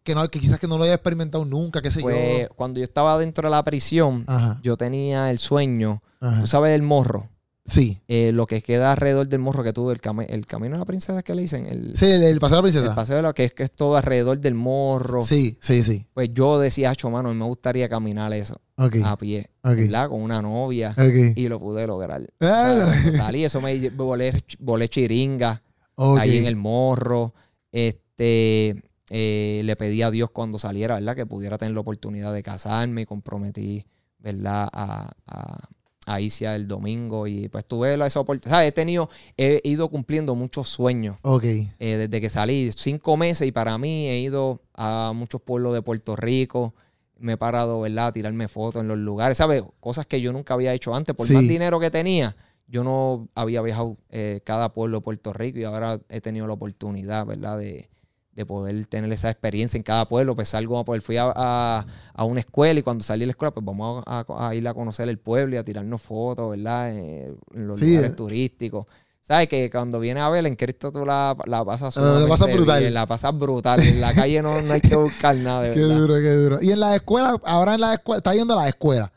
Que, 0.04 0.14
no, 0.16 0.28
que 0.30 0.40
quizás 0.40 0.60
que 0.60 0.68
no 0.68 0.78
lo 0.78 0.84
haya 0.84 0.96
experimentado 0.96 1.46
nunca, 1.46 1.82
qué 1.82 1.90
sé 1.92 2.02
Pues 2.02 2.50
cuando 2.56 2.80
yo 2.80 2.84
estaba 2.84 3.18
dentro 3.20 3.48
de 3.48 3.52
la 3.52 3.64
prisión, 3.64 4.26
yo. 4.28 4.34
Ajá, 4.34 4.60
yo 4.64 4.78
tenía 4.78 5.30
el 5.32 5.38
sueño, 5.40 6.02
ajá. 6.20 6.42
tú 6.42 6.48
sabes, 6.48 6.74
el 6.76 6.82
morro. 6.82 7.30
Sí. 7.68 8.00
eh, 8.08 8.32
lo 8.32 8.46
que 8.46 8.62
queda 8.62 8.92
alrededor 8.92 9.28
del 9.28 9.40
morro 9.40 9.64
que 9.64 9.74
tuve, 9.74 9.92
el, 9.94 10.00
cami- 10.00 10.28
el 10.30 10.46
camino 10.46 10.76
de 10.76 10.80
la 10.80 10.86
princesa 10.86 11.24
que 11.24 11.34
le 11.34 11.42
dicen, 11.42 11.66
el, 11.66 11.98
Sí, 11.98 12.06
el, 12.06 12.22
el 12.22 12.40
paseo 12.40 12.58
de 12.58 12.62
la 12.62 12.68
el 12.68 12.74
princesa. 12.74 12.96
paseo 12.96 13.16
de 13.16 13.22
lo 13.24 13.34
que 13.34 13.46
es 13.46 13.54
que 13.54 13.64
es 13.64 13.72
todo 13.72 13.98
alrededor 13.98 14.40
del 14.40 14.54
morro. 14.54 15.24
Sí, 15.24 15.58
sí, 15.62 15.82
sí. 15.82 16.06
Pues 16.14 16.30
yo 16.32 16.60
decía, 16.60 16.92
acho, 16.92 17.10
mano, 17.10 17.34
me 17.34 17.44
gustaría 17.46 17.90
caminar 17.90 18.32
eso 18.34 18.62
Ok. 18.78 18.98
a 19.04 19.18
pie, 19.18 19.50
ok. 19.64 19.76
¿verdad? 19.78 20.10
Con 20.10 20.22
una 20.22 20.42
novia. 20.44 20.96
Y 21.36 21.48
lo 21.48 21.60
pude 21.60 21.88
lograr. 21.88 22.22
O 22.22 22.26
Ah, 22.46 22.94
sea, 23.04 23.12
salí, 23.14 23.44
eso 23.46 23.60
me 23.62 23.90
volé, 23.90 24.34
volé 24.60 24.88
chiringa 24.88 25.64
ahí 25.98 26.38
en 26.38 26.46
el 26.46 26.56
morro. 26.56 27.34
Este, 27.72 28.84
eh, 29.10 29.62
le 29.64 29.76
pedí 29.76 30.02
a 30.02 30.12
Dios 30.12 30.30
cuando 30.32 30.60
saliera, 30.60 30.96
¿verdad? 30.96 31.16
Que 31.16 31.26
pudiera 31.26 31.58
tener 31.58 31.74
la 31.74 31.80
oportunidad 31.82 32.34
de 32.34 32.44
casarme 32.44 33.02
y 33.02 33.06
comprometí, 33.06 33.86
¿verdad? 34.20 34.68
A, 34.72 35.12
a, 35.28 35.70
a 36.06 36.22
Isia 36.22 36.56
el 36.56 36.68
domingo 36.68 37.28
y 37.28 37.50
pues 37.50 37.66
tuve 37.66 37.94
esa 38.06 38.20
oportunidad. 38.20 38.66
He 38.66 38.72
tenido, 38.72 39.10
he 39.38 39.62
ido 39.64 39.90
cumpliendo 39.90 40.36
muchos 40.36 40.70
sueños 40.70 41.18
Ok. 41.22 41.44
eh, 41.44 41.70
desde 41.80 42.22
que 42.22 42.30
salí, 42.30 42.72
cinco 42.76 43.18
meses 43.18 43.48
y 43.48 43.52
para 43.52 43.78
mí 43.78 44.08
he 44.08 44.20
ido 44.20 44.62
a 44.74 45.12
muchos 45.16 45.42
pueblos 45.42 45.74
de 45.74 45.82
Puerto 45.82 46.16
Rico. 46.16 46.74
Me 47.18 47.34
he 47.34 47.38
parado, 47.38 47.80
¿verdad? 47.82 48.08
A 48.08 48.12
tirarme 48.14 48.48
fotos 48.48 48.82
en 48.82 48.88
los 48.88 48.98
lugares, 48.98 49.38
¿sabes? 49.38 49.64
Cosas 49.80 50.06
que 50.06 50.20
yo 50.22 50.34
nunca 50.34 50.54
había 50.54 50.74
hecho 50.74 50.94
antes. 50.94 51.16
Por 51.16 51.28
Sí. 51.28 51.34
más 51.34 51.48
dinero 51.48 51.80
que 51.80 51.90
tenía, 51.90 52.36
yo 52.68 52.84
no 52.84 53.30
había 53.36 53.62
viajado 53.62 53.98
eh, 54.10 54.42
cada 54.44 54.74
pueblo 54.74 54.98
de 54.98 55.02
Puerto 55.04 55.32
Rico 55.34 55.60
y 55.60 55.64
ahora 55.64 56.00
he 56.10 56.20
tenido 56.22 56.46
la 56.48 56.54
oportunidad, 56.54 57.26
¿verdad? 57.26 57.58
De, 57.58 57.90
de 58.36 58.46
poder 58.46 58.86
tener 58.88 59.12
esa 59.14 59.30
experiencia 59.30 59.78
en 59.78 59.84
cada 59.84 60.08
pueblo. 60.08 60.36
Pues 60.36 60.50
salgo, 60.50 60.84
pues 60.86 61.04
fui 61.04 61.18
a, 61.18 61.32
a- 61.36 61.86
a 62.14 62.24
una 62.26 62.42
escuela 62.42 62.80
y 62.80 62.84
cuando 62.84 63.04
salí 63.04 63.22
de 63.22 63.28
la 63.28 63.32
escuela, 63.32 63.52
pues 63.52 63.66
vamos 63.66 64.04
a, 64.06 64.26
a- 64.28 64.50
a 64.50 64.56
ir 64.56 64.68
a 64.68 64.74
conocer 64.74 65.08
el 65.10 65.18
pueblo 65.20 65.56
y 65.56 65.58
a 65.58 65.64
tirarnos 65.64 66.02
fotos, 66.02 66.52
¿verdad? 66.52 66.94
Eh, 66.96 67.34
en 67.54 67.68
los 67.68 67.80
Sí, 67.80 67.92
lugares 67.92 68.12
eh. 68.12 68.16
turísticos. 68.16 68.86
¿Sabes? 69.22 69.48
Que 69.50 69.72
cuando 69.72 70.00
vienes 70.00 70.22
a 70.22 70.30
ver 70.30 70.46
en 70.46 70.56
Cristo 70.56 70.92
tú 70.92 71.04
la, 71.04 71.36
la 71.48 71.66
pasas 71.66 71.98
Eh, 71.98 72.00
la 72.00 72.28
pasas 72.28 72.54
brutal. 72.54 72.80
bien, 72.82 72.94
la 72.94 73.08
pasas 73.08 73.36
brutal. 73.36 73.80
En 73.80 74.00
la 74.00 74.14
calle 74.14 74.40
no, 74.44 74.62
no 74.62 74.74
hay 74.74 74.82
que 74.82 74.96
buscar 74.96 75.36
nada, 75.38 75.64
de 75.64 75.72
Qué 75.74 75.80
verdad. 75.80 75.98
duro, 75.98 76.14
qué 76.16 76.32
duro. 76.36 76.62
Y 76.62 76.72
en 76.72 76.80
la 76.80 76.96
escuela, 76.96 77.36
ahora 77.44 77.74
en 77.74 77.82
la 77.82 77.96
escuela, 77.96 78.18
está 78.20 78.36
yendo 78.36 78.54
a 78.54 78.64
la 78.64 78.68
escuela. 78.70 79.12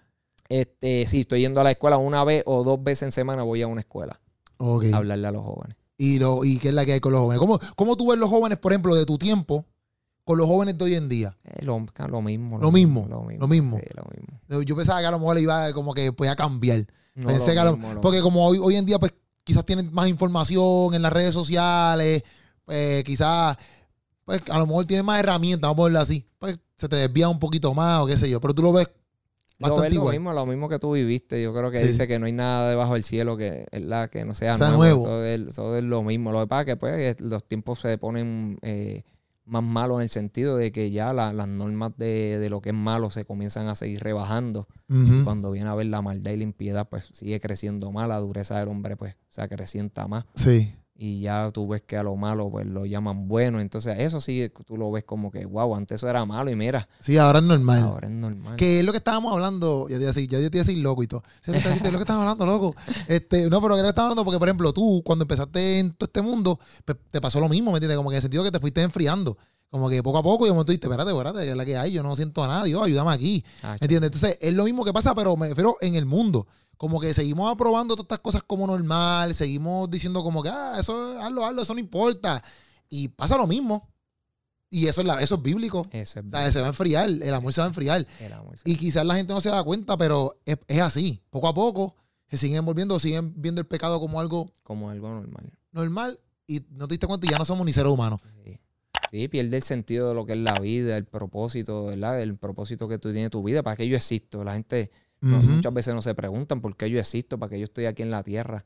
Este, 0.48 1.06
sí, 1.06 1.20
estoy 1.20 1.40
yendo 1.40 1.60
a 1.60 1.64
la 1.64 1.72
escuela 1.72 1.98
una 1.98 2.24
vez 2.24 2.42
o 2.46 2.64
dos 2.64 2.82
veces 2.82 3.02
en 3.02 3.12
semana 3.12 3.42
voy 3.42 3.60
a 3.60 3.66
una 3.66 3.80
escuela 3.82 4.18
a 4.58 4.96
hablarle 4.96 5.26
a 5.28 5.30
los 5.32 5.42
jóvenes. 5.44 5.76
Y, 6.00 6.18
lo, 6.20 6.44
y 6.44 6.58
qué 6.58 6.68
es 6.68 6.74
la 6.74 6.86
que 6.86 6.92
hay 6.92 7.00
con 7.00 7.12
los 7.12 7.20
jóvenes. 7.22 7.40
¿Cómo, 7.40 7.58
¿Cómo 7.76 7.96
tú 7.96 8.08
ves 8.08 8.18
los 8.18 8.30
jóvenes, 8.30 8.56
por 8.58 8.72
ejemplo, 8.72 8.94
de 8.94 9.04
tu 9.04 9.18
tiempo 9.18 9.66
con 10.24 10.38
los 10.38 10.46
jóvenes 10.46 10.78
de 10.78 10.84
hoy 10.84 10.94
en 10.94 11.08
día? 11.08 11.36
Eh, 11.44 11.64
lo, 11.64 11.84
lo 12.08 12.22
mismo. 12.22 12.58
Lo 12.58 12.70
mismo, 12.70 13.06
Lo 13.10 13.22
mismo. 13.24 13.40
lo 13.40 13.48
mismo. 13.48 13.78
sí, 13.78 13.84
lo 13.96 14.04
mismo. 14.04 14.62
Yo 14.62 14.76
pensaba 14.76 15.00
que 15.00 15.06
a 15.06 15.10
lo 15.10 15.18
mejor 15.18 15.38
iba 15.40 15.72
como 15.72 15.92
que 15.92 16.12
podía 16.12 16.36
cambiar. 16.36 16.86
No, 17.16 17.26
Pensé 17.26 17.52
que 17.52 17.58
a 17.58 17.64
lo- 17.64 17.76
lo 17.76 18.00
porque 18.00 18.20
como 18.22 18.46
hoy, 18.46 18.58
hoy 18.62 18.76
en 18.76 18.86
día, 18.86 19.00
pues 19.00 19.12
quizás 19.42 19.64
tienen 19.64 19.92
más 19.92 20.06
información 20.08 20.94
en 20.94 21.02
las 21.02 21.12
redes 21.12 21.34
sociales, 21.34 22.22
pues 22.64 23.02
quizás, 23.02 23.56
pues 24.24 24.40
a 24.50 24.58
lo 24.58 24.66
mejor 24.66 24.86
tienen 24.86 25.04
más 25.04 25.18
herramientas, 25.18 25.68
vamos 25.68 25.80
a 25.80 25.84
verlo 25.84 26.00
así. 26.00 26.24
Pues 26.38 26.58
se 26.76 26.88
te 26.88 26.94
desvía 26.94 27.28
un 27.28 27.40
poquito 27.40 27.74
más 27.74 28.02
o 28.02 28.06
qué 28.06 28.16
sé 28.16 28.30
yo, 28.30 28.40
pero 28.40 28.54
tú 28.54 28.62
lo 28.62 28.72
ves 28.72 28.88
bastante 29.58 29.88
lo 29.90 29.94
igual. 29.94 30.14
mismo, 30.14 30.32
lo 30.32 30.46
mismo 30.46 30.68
que 30.68 30.78
tú 30.78 30.92
viviste. 30.92 31.42
Yo 31.42 31.52
creo 31.52 31.70
que 31.70 31.80
Sí. 31.82 31.88
dice 31.88 32.06
que 32.06 32.18
no 32.18 32.26
hay 32.26 32.32
nada 32.32 32.68
debajo 32.70 32.94
del 32.94 33.02
cielo 33.04 33.36
que, 33.36 33.66
¿verdad? 33.72 34.08
que 34.10 34.24
no 34.24 34.34
sea, 34.34 34.56
Sea 34.56 34.68
nuevo. 34.70 35.00
nuevo. 35.00 35.00
Eso, 35.00 35.24
es, 35.24 35.40
eso 35.50 35.76
es 35.76 35.84
lo 35.84 36.02
mismo. 36.02 36.32
Lo 36.32 36.40
que 36.40 36.46
pasa 36.46 36.60
es 36.62 36.66
que 36.66 36.76
pues, 36.76 37.20
los 37.20 37.44
tiempos 37.46 37.80
se 37.80 37.98
ponen 37.98 38.58
eh, 38.62 39.04
más 39.44 39.62
malos 39.62 39.96
en 39.98 40.02
el 40.02 40.08
sentido 40.10 40.56
de 40.58 40.70
que 40.72 40.90
ya 40.90 41.12
la- 41.14 41.32
las 41.32 41.48
normas 41.48 41.92
de, 41.96 42.38
de 42.38 42.50
lo 42.50 42.60
que 42.60 42.68
es 42.68 42.74
malo 42.74 43.08
se 43.10 43.24
comienzan 43.24 43.66
a 43.68 43.74
seguir 43.74 44.02
rebajando. 44.02 44.68
Ujú. 44.90 45.24
Cuando 45.24 45.50
viene 45.50 45.70
a 45.70 45.74
ver 45.74 45.86
la 45.86 46.02
maldad 46.02 46.32
y 46.32 46.36
la 46.36 46.42
impiedad, 46.44 46.86
pues 46.88 47.08
sigue 47.12 47.40
creciendo 47.40 47.90
más. 47.90 48.06
La 48.08 48.18
dureza 48.18 48.58
del 48.58 48.68
hombre, 48.68 48.96
pues, 48.96 49.16
se 49.30 49.40
acrecienta 49.40 50.06
más. 50.06 50.24
Sí. 50.34 50.74
Y 51.00 51.20
ya 51.20 51.52
tú 51.52 51.68
ves 51.68 51.80
que 51.86 51.96
a 51.96 52.02
lo 52.02 52.16
malo 52.16 52.50
pues 52.50 52.66
lo 52.66 52.84
llaman 52.84 53.28
bueno. 53.28 53.60
Entonces 53.60 53.96
eso 54.00 54.20
sí 54.20 54.50
tú 54.66 54.76
lo 54.76 54.90
ves 54.90 55.04
como 55.04 55.30
que, 55.30 55.46
wow, 55.46 55.76
antes 55.76 55.94
eso 55.94 56.08
era 56.10 56.26
malo 56.26 56.50
y 56.50 56.56
mira, 56.56 56.88
Sí, 56.98 57.16
ahora 57.16 57.38
es 57.38 57.44
normal. 57.44 57.82
ahora 57.82 58.08
es 58.08 58.12
normal. 58.12 58.56
Que 58.56 58.80
es 58.80 58.84
lo 58.84 58.90
que 58.90 58.98
estábamos 58.98 59.32
hablando, 59.32 59.88
yo 59.88 59.96
te 59.96 60.02
iba 60.02 60.10
a 60.10 60.12
decir, 60.12 60.28
yo 60.28 60.38
te 60.38 60.56
iba 60.56 60.62
a 60.62 60.66
decir 60.66 60.78
loco 60.78 61.04
y 61.04 61.06
todo. 61.06 61.22
Sí, 61.40 61.52
es 61.52 61.64
lo 61.92 61.98
que 61.98 62.02
estábamos 62.02 62.22
hablando, 62.30 62.46
loco. 62.46 62.74
Este, 63.06 63.48
no, 63.48 63.62
pero 63.62 63.76
que 63.76 63.82
lo 63.82 63.84
que 63.84 63.88
estábamos 63.90 64.10
hablando, 64.12 64.24
porque 64.24 64.38
por 64.40 64.48
ejemplo, 64.48 64.72
tú, 64.72 65.00
cuando 65.04 65.22
empezaste 65.22 65.78
en 65.78 65.92
todo 65.92 66.06
este 66.06 66.20
mundo, 66.20 66.58
pues, 66.84 66.98
te 67.10 67.20
pasó 67.20 67.38
lo 67.38 67.48
mismo, 67.48 67.70
¿me 67.70 67.76
entiendes? 67.76 67.96
Como 67.96 68.10
que 68.10 68.14
en 68.14 68.18
el 68.18 68.22
sentido 68.22 68.42
que 68.42 68.50
te 68.50 68.58
fuiste 68.58 68.82
enfriando. 68.82 69.38
Como 69.70 69.90
que 69.90 70.02
poco 70.02 70.18
a 70.18 70.22
poco, 70.22 70.44
y 70.44 70.48
de 70.48 70.52
momento 70.52 70.72
dijiste, 70.72 70.86
espérate, 70.86 71.10
espérate, 71.10 71.40
que 71.40 71.50
es 71.50 71.56
la 71.56 71.64
que 71.64 71.76
hay, 71.76 71.92
yo 71.92 72.02
no 72.02 72.16
siento 72.16 72.42
a 72.42 72.48
nadie, 72.48 72.68
Dios, 72.70 72.82
ayúdame 72.84 73.12
aquí. 73.12 73.44
Ah, 73.62 73.76
¿Me 73.80 73.84
entiendes? 73.84 74.08
Entonces, 74.12 74.38
es 74.40 74.54
lo 74.54 74.64
mismo 74.64 74.84
que 74.84 74.92
pasa, 74.92 75.14
pero 75.14 75.36
me 75.36 75.48
refiero 75.48 75.76
en 75.80 75.94
el 75.94 76.06
mundo. 76.06 76.46
Como 76.78 77.00
que 77.00 77.12
seguimos 77.12 77.52
aprobando 77.52 77.94
todas 77.94 78.04
estas 78.04 78.20
cosas 78.20 78.42
como 78.42 78.66
normal, 78.66 79.34
seguimos 79.34 79.90
diciendo 79.90 80.22
como 80.22 80.42
que, 80.42 80.48
ah, 80.48 80.76
eso, 80.78 81.20
hazlo, 81.20 81.44
hazlo, 81.44 81.62
eso 81.62 81.74
no 81.74 81.80
importa. 81.80 82.42
Y 82.88 83.08
pasa 83.08 83.36
lo 83.36 83.46
mismo. 83.46 83.88
Y 84.70 84.86
eso 84.86 85.00
es, 85.00 85.06
la, 85.06 85.20
eso 85.22 85.34
es 85.36 85.42
bíblico. 85.42 85.86
Eso 85.92 86.20
es 86.20 86.26
O 86.26 86.30
sea, 86.30 86.50
se 86.52 86.60
va 86.60 86.66
a 86.66 86.68
enfriar, 86.70 87.08
el 87.08 87.34
amor 87.34 87.52
se 87.52 87.60
va 87.60 87.66
a 87.66 87.68
enfriar. 87.68 88.06
el 88.20 88.32
amor. 88.32 88.56
Y 88.64 88.76
quizás 88.76 89.04
la 89.04 89.16
gente 89.16 89.32
no 89.32 89.40
se 89.40 89.48
da 89.48 89.62
cuenta, 89.64 89.96
pero 89.96 90.38
es, 90.44 90.58
es 90.66 90.80
así. 90.80 91.22
Poco 91.30 91.48
a 91.48 91.54
poco 91.54 91.94
se 92.30 92.36
siguen 92.36 92.64
volviendo, 92.64 92.98
siguen 92.98 93.32
viendo 93.36 93.60
el 93.60 93.66
pecado 93.66 93.98
como 94.00 94.20
algo 94.20 94.52
como 94.62 94.90
algo 94.90 95.08
normal. 95.08 95.50
normal 95.72 96.20
y 96.46 96.62
no 96.70 96.86
te 96.86 96.94
diste 96.94 97.06
cuenta 97.06 97.26
y 97.26 97.30
ya 97.30 97.38
no 97.38 97.44
somos 97.44 97.64
ni 97.64 97.72
seres 97.72 97.90
humanos. 97.90 98.20
Sí. 98.44 98.58
Sí, 99.10 99.28
pierde 99.28 99.56
el 99.56 99.62
sentido 99.62 100.08
de 100.08 100.14
lo 100.14 100.26
que 100.26 100.32
es 100.32 100.38
la 100.38 100.54
vida, 100.60 100.96
el 100.96 101.04
propósito, 101.06 101.86
¿verdad? 101.86 102.20
El 102.20 102.36
propósito 102.36 102.88
que 102.88 102.98
tú 102.98 103.08
tienes 103.10 103.24
en 103.26 103.30
tu 103.30 103.42
vida, 103.42 103.62
para 103.62 103.76
qué 103.76 103.88
yo 103.88 103.96
existo. 103.96 104.44
La 104.44 104.54
gente 104.54 104.90
no- 105.20 105.38
muchas 105.48 105.72
veces 105.74 105.94
no 105.94 106.02
se 106.02 106.14
preguntan 106.14 106.60
por 106.60 106.76
qué 106.76 106.88
yo 106.90 106.98
existo, 107.00 107.38
para 107.38 107.50
qué 107.50 107.58
yo 107.58 107.64
estoy 107.64 107.86
aquí 107.86 108.02
en 108.02 108.10
la 108.10 108.22
tierra, 108.22 108.64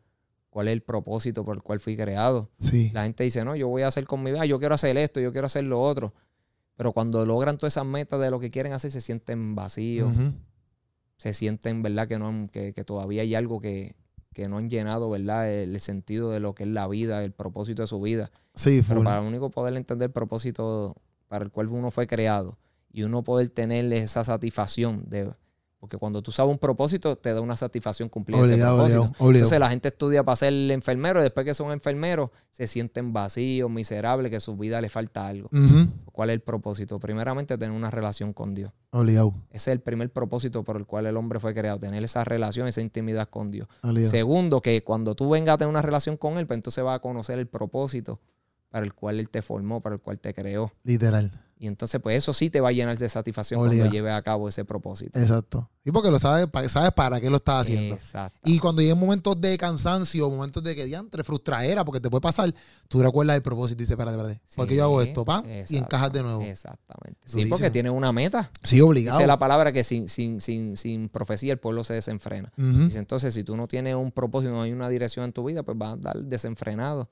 cuál 0.51 0.69
es 0.69 0.73
el 0.73 0.83
propósito 0.83 1.45
por 1.45 1.57
el 1.57 1.63
cual 1.63 1.81
fui 1.81 1.97
creado. 1.97 2.51
Sí. 2.59 2.91
La 2.93 3.05
gente 3.05 3.25
dice, 3.25 3.45
no, 3.45 3.57
yo 3.57 3.69
voy 3.69 3.83
a 3.83 3.87
hacer 3.89 4.05
con 4.07 4.23
mi 4.23 4.31
vida, 4.33 4.45
yo 4.45 4.59
quiero 4.59 4.75
hacer 4.75 4.97
esto, 4.99 5.21
yo 5.21 5.33
quiero 5.33 5.47
hacer 5.47 5.65
lo 5.65 5.81
otro. 5.81 6.13
Pero 6.77 6.93
cuando 6.93 7.25
logran 7.25 7.57
todas 7.59 7.75
esas 7.75 7.87
metas 7.87 8.21
de 8.21 8.31
lo 8.31 8.41
que 8.41 8.51
quieren 8.51 8.73
hacer, 8.73 8.91
se 8.91 9.01
sienten 9.01 9.55
vacíos, 9.55 10.13
se 11.17 11.33
sienten, 11.35 11.83
¿verdad? 11.83 12.09
Que, 12.09 12.19
no, 12.19 12.49
que, 12.51 12.73
que 12.73 12.85
todavía 12.85 13.23
hay 13.23 13.35
algo 13.35 13.61
que, 13.61 13.95
que 14.33 14.49
no 14.49 14.59
han 14.59 14.71
llenado, 14.71 15.11
¿verdad? 15.11 15.51
El, 15.51 15.79
sentido 15.81 16.31
de 16.31 16.41
lo 16.41 16.55
que 16.55 16.65
es 16.65 16.69
la 16.69 16.87
vida, 16.89 17.23
el 17.25 17.33
propósito 17.33 17.83
de 17.83 17.89
su 17.89 18.01
vida. 18.01 18.31
Sí, 18.55 18.83
Pero 18.87 19.01
full. 19.01 19.05
para 19.05 19.21
único 19.21 19.51
poder 19.51 19.77
entender 19.77 20.07
el 20.07 20.13
propósito 20.13 20.97
para 21.29 21.45
el 21.45 21.51
cual 21.51 21.69
uno 21.69 21.91
fue 21.91 22.07
creado 22.07 22.59
y 22.91 23.05
uno 23.05 23.23
poder 23.23 23.49
tener 23.51 23.93
esa 23.93 24.25
satisfacción 24.25 25.05
de... 25.09 25.33
Porque 25.83 25.99
cuando 25.99 26.23
tú 26.23 26.31
sabes 26.31 26.49
un 26.53 26.59
propósito, 26.59 27.17
te 27.17 27.35
da 27.35 27.41
una 27.41 27.57
satisfacción 27.57 28.09
cumplir 28.09 28.39
ese 28.39 28.57
propósito. 28.57 28.83
obligado, 28.83 29.03
obligado. 29.19 29.35
Entonces 29.35 29.59
la 29.59 29.69
gente 29.69 29.89
estudia 29.89 30.23
para 30.23 30.37
ser 30.37 30.53
enfermero 30.71 31.19
y 31.19 31.25
después 31.25 31.45
que 31.45 31.55
son 31.55 31.73
enfermeros 31.73 32.31
se 32.53 32.69
sienten 32.69 33.13
vacíos, 33.13 33.69
miserables, 33.69 34.31
que 34.31 34.37
a 34.37 34.41
su 34.41 34.57
vida 34.57 34.81
le 34.81 34.89
falta 34.89 35.27
algo. 35.27 35.51
¿Cuál 36.13 36.31
es 36.31 36.35
el 36.35 36.41
propósito? 36.41 37.01
Primeramente, 37.01 37.59
tener 37.59 37.77
una 37.77 37.91
relación 37.91 38.33
con 38.33 38.55
Dios. 38.55 38.71
Ese 39.51 39.73
es 39.73 39.75
el 39.75 39.81
primer 39.81 40.09
propósito 40.13 40.63
por 40.63 40.77
el 40.77 40.87
cual 40.87 41.07
el 41.07 41.17
hombre 41.17 41.41
fue 41.41 41.53
creado, 41.53 41.81
tener 41.81 42.05
esa 42.05 42.23
relación, 42.23 42.69
esa 42.69 42.81
intimidad 42.81 43.29
con 43.29 43.51
Dios. 43.51 43.67
Segundo, 44.09 44.61
que 44.61 44.85
cuando 44.85 45.17
tú 45.17 45.31
vengas 45.31 45.55
a 45.55 45.59
tener 45.59 45.69
una 45.71 45.83
relación 45.83 46.17
con 46.17 46.39
Él, 46.39 46.47
pues 46.47 46.59
entonces 46.59 46.85
vas 46.85 46.95
a 46.95 47.01
conocer 47.01 47.41
el 47.41 47.49
propósito 47.49 48.21
para 48.69 48.87
el 48.87 48.95
cual 48.95 49.19
Él 49.19 49.29
te 49.29 49.43
formó, 49.43 49.81
para 49.81 49.97
el 49.97 50.01
cual 50.01 50.21
te 50.21 50.33
creó. 50.33 50.71
Literal. 50.85 51.33
Y 51.63 51.69
entonces, 51.69 52.01
pues 52.03 52.19
eso 52.19 52.33
sí 52.33 52.51
te 52.51 52.61
va 52.61 52.71
a 52.71 52.73
llenar 52.73 52.99
de 52.99 53.09
satisfacción 53.09 53.61
cuando 53.61 53.87
lleves 53.87 54.13
a 54.13 54.21
cabo 54.21 54.49
ese 54.49 54.65
propósito. 54.65 55.17
Exacto. 55.17 55.71
Y 55.85 55.93
porque 55.93 56.11
lo 56.11 56.19
sabes, 56.19 56.49
sabes 56.67 56.91
para 56.91 57.21
qué 57.21 57.31
lo 57.31 57.37
estás 57.37 57.61
haciendo. 57.61 57.95
Exacto. 57.95 58.41
Y 58.43 58.59
cuando 58.59 58.83
lleguen 58.83 58.99
momentos 58.99 59.41
de 59.41 59.57
cansancio, 59.57 60.29
momentos 60.29 60.65
de 60.65 60.75
que 60.75 60.87
diantre, 60.87 61.23
frustraera, 61.23 61.85
porque 61.85 62.01
te 62.01 62.11
puede 62.11 62.21
pasar, 62.21 62.53
tú 62.89 63.01
recuerdas 63.01 63.37
el 63.37 63.43
propósito 63.43 63.81
y 63.81 63.85
dices, 63.85 63.93
espérate, 63.93 64.17
espérate. 64.17 64.41
¿Por 64.57 64.67
qué 64.67 64.75
yo 64.75 64.83
hago 64.83 65.03
esto? 65.03 65.25
Pam, 65.25 65.45
y 65.47 65.77
encajas 65.77 66.13
de 66.13 66.25
nuevo. 66.25 66.43
Exactamente. 66.43 67.21
Sí, 67.27 67.47
porque 67.47 67.71
tienes 67.71 67.93
una 67.93 68.11
meta. 68.11 68.51
Sí, 68.65 68.81
obligado. 68.81 69.19
Dice 69.19 69.29
la 69.29 69.39
palabra 69.39 69.71
que 69.71 69.85
sin, 69.85 70.09
sin, 70.09 70.41
sin, 70.41 70.77
sin 70.77 71.09
profecía 71.11 71.53
el 71.53 71.61
pueblo 71.61 71.85
se 71.85 71.95
desenfrena. 71.95 72.53
Dice, 72.57 72.99
entonces, 72.99 73.35
si 73.35 73.45
tú 73.45 73.57
no 73.57 73.69
tienes 73.69 73.95
un 73.95 74.11
propósito, 74.11 74.53
no 74.53 74.63
hay 74.63 74.73
una 74.73 74.89
dirección 74.89 75.27
en 75.27 75.33
tu 75.33 75.45
vida, 75.45 75.63
pues 75.63 75.79
vas 75.79 75.91
a 75.91 75.93
andar 75.93 76.25
desenfrenado. 76.25 77.09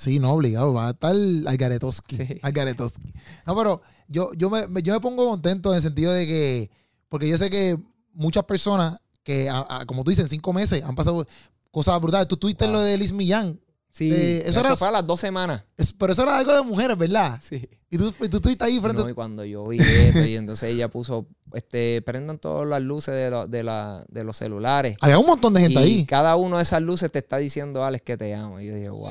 Sí, 0.00 0.18
no, 0.18 0.32
obligado. 0.32 0.72
Va 0.74 0.88
a 0.88 0.90
estar 0.92 1.14
Algaretoski. 1.14 2.16
Sí. 2.16 2.38
Algaretoski. 2.42 3.00
No, 3.46 3.54
pero 3.56 3.82
yo, 4.08 4.30
yo, 4.34 4.48
me, 4.48 4.66
yo 4.82 4.94
me 4.94 5.00
pongo 5.00 5.28
contento 5.28 5.70
en 5.70 5.76
el 5.76 5.82
sentido 5.82 6.12
de 6.12 6.26
que, 6.26 6.70
porque 7.08 7.28
yo 7.28 7.36
sé 7.36 7.50
que 7.50 7.78
muchas 8.14 8.44
personas 8.44 8.98
que, 9.22 9.50
a- 9.50 9.66
a- 9.68 9.86
como 9.86 10.02
tú 10.02 10.10
dices, 10.10 10.24
en 10.24 10.30
cinco 10.30 10.52
meses 10.52 10.82
han 10.82 10.94
pasado 10.94 11.26
cosas 11.70 12.00
brutales. 12.00 12.28
Tú 12.28 12.36
tuviste 12.38 12.64
Wow. 12.64 12.72
lo 12.74 12.80
de 12.80 12.96
Liz 12.96 13.12
Millán, 13.12 13.60
Sí, 13.92 14.10
eso 14.12 14.50
eso, 14.50 14.60
era- 14.60 14.76
fue 14.76 14.88
a 14.88 14.92
las 14.92 15.06
dos 15.06 15.18
semanas. 15.20 15.64
Es- 15.76 15.92
pero 15.92 16.12
eso 16.12 16.22
era 16.22 16.38
algo 16.38 16.54
de 16.54 16.62
mujeres, 16.62 16.96
¿verdad? 16.96 17.38
Sí. 17.42 17.68
Y 17.90 17.98
tú, 17.98 18.14
y 18.20 18.28
tú 18.28 18.36
estuviste 18.36 18.64
ahí 18.64 18.78
frente 18.78 19.02
No, 19.02 19.08
y 19.08 19.14
cuando 19.14 19.44
yo 19.44 19.66
vi 19.66 19.78
eso, 19.80 20.24
y 20.24 20.36
entonces 20.36 20.70
ella 20.70 20.88
puso, 20.88 21.26
este, 21.54 22.00
prendan 22.02 22.38
todas 22.38 22.68
las 22.68 22.80
luces 22.80 23.12
de, 23.14 23.30
lo- 23.30 23.46
de, 23.48 23.64
la, 23.64 24.04
de 24.08 24.22
los 24.22 24.36
celulares. 24.36 24.96
Había 25.00 25.18
un 25.18 25.26
montón 25.26 25.54
de 25.54 25.62
gente 25.62 25.80
y 25.80 25.82
ahí. 25.82 26.06
cada 26.06 26.36
una 26.36 26.58
de 26.58 26.62
esas 26.62 26.82
luces 26.82 27.10
te 27.10 27.18
está 27.18 27.38
diciendo, 27.38 27.84
Alex, 27.84 28.04
que 28.04 28.16
te 28.16 28.32
amo. 28.34 28.60
Y 28.60 28.66
yo 28.66 28.74
dije, 28.76 28.90
wow. 28.90 29.08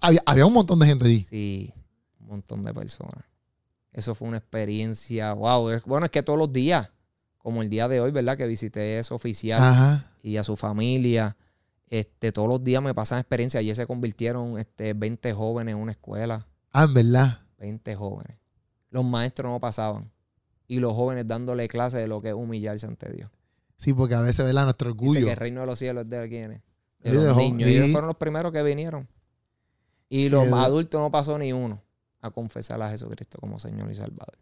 Había, 0.00 0.22
había 0.26 0.46
un 0.46 0.52
montón 0.52 0.78
de 0.78 0.86
gente 0.86 1.04
allí. 1.04 1.26
Sí, 1.28 1.72
un 2.20 2.28
montón 2.28 2.62
de 2.62 2.72
personas. 2.72 3.24
Eso 3.92 4.14
fue 4.14 4.28
una 4.28 4.38
experiencia, 4.38 5.32
wow. 5.34 5.80
Bueno, 5.86 6.06
es 6.06 6.10
que 6.12 6.22
todos 6.22 6.38
los 6.38 6.52
días, 6.52 6.90
como 7.38 7.62
el 7.62 7.70
día 7.70 7.86
de 7.88 8.00
hoy, 8.00 8.10
¿verdad? 8.10 8.36
Que 8.36 8.46
visité 8.46 8.98
ese 8.98 9.14
oficial 9.14 9.62
Ajá. 9.62 10.10
y 10.22 10.36
a 10.36 10.44
su 10.44 10.56
familia. 10.56 11.36
Este, 11.88 12.32
todos 12.32 12.48
los 12.48 12.64
días 12.64 12.82
me 12.82 12.94
pasan 12.94 13.18
experiencias. 13.18 13.60
Ayer 13.60 13.76
se 13.76 13.86
convirtieron 13.86 14.58
este, 14.58 14.94
20 14.94 15.32
jóvenes 15.32 15.74
en 15.74 15.80
una 15.80 15.92
escuela. 15.92 16.46
Ah, 16.72 16.84
en 16.84 16.94
verdad. 16.94 17.40
20 17.58 17.94
jóvenes. 17.94 18.36
Los 18.90 19.04
maestros 19.04 19.52
no 19.52 19.60
pasaban. 19.60 20.10
Y 20.66 20.78
los 20.80 20.94
jóvenes 20.94 21.26
dándole 21.26 21.68
clase 21.68 21.98
de 21.98 22.08
lo 22.08 22.20
que 22.22 22.28
es 22.28 22.34
humillarse 22.34 22.86
ante 22.86 23.12
Dios. 23.12 23.30
Sí, 23.78 23.92
porque 23.92 24.14
a 24.14 24.20
veces, 24.22 24.44
¿verdad? 24.44 24.64
Nuestro 24.64 24.92
Dice 24.92 25.00
orgullo. 25.02 25.26
que 25.26 25.32
el 25.32 25.36
reino 25.36 25.60
de 25.60 25.66
los 25.66 25.78
cielos 25.78 26.04
es 26.04 26.10
de 26.10 26.28
quienes? 26.28 26.62
De 27.00 27.10
Sí, 27.10 27.16
los 27.16 27.36
niños. 27.36 27.68
Y 27.68 27.76
ellos 27.76 27.90
fueron 27.92 28.08
los 28.08 28.16
primeros 28.16 28.50
que 28.52 28.62
vinieron. 28.62 29.06
Y 30.08 30.28
los 30.28 30.46
adultos 30.52 31.00
no 31.00 31.10
pasó 31.10 31.38
ni 31.38 31.52
uno 31.52 31.82
a 32.20 32.30
confesar 32.30 32.80
a 32.80 32.88
Jesucristo 32.88 33.38
como 33.38 33.58
Señor 33.58 33.90
y 33.90 33.94
Salvador. 33.94 34.38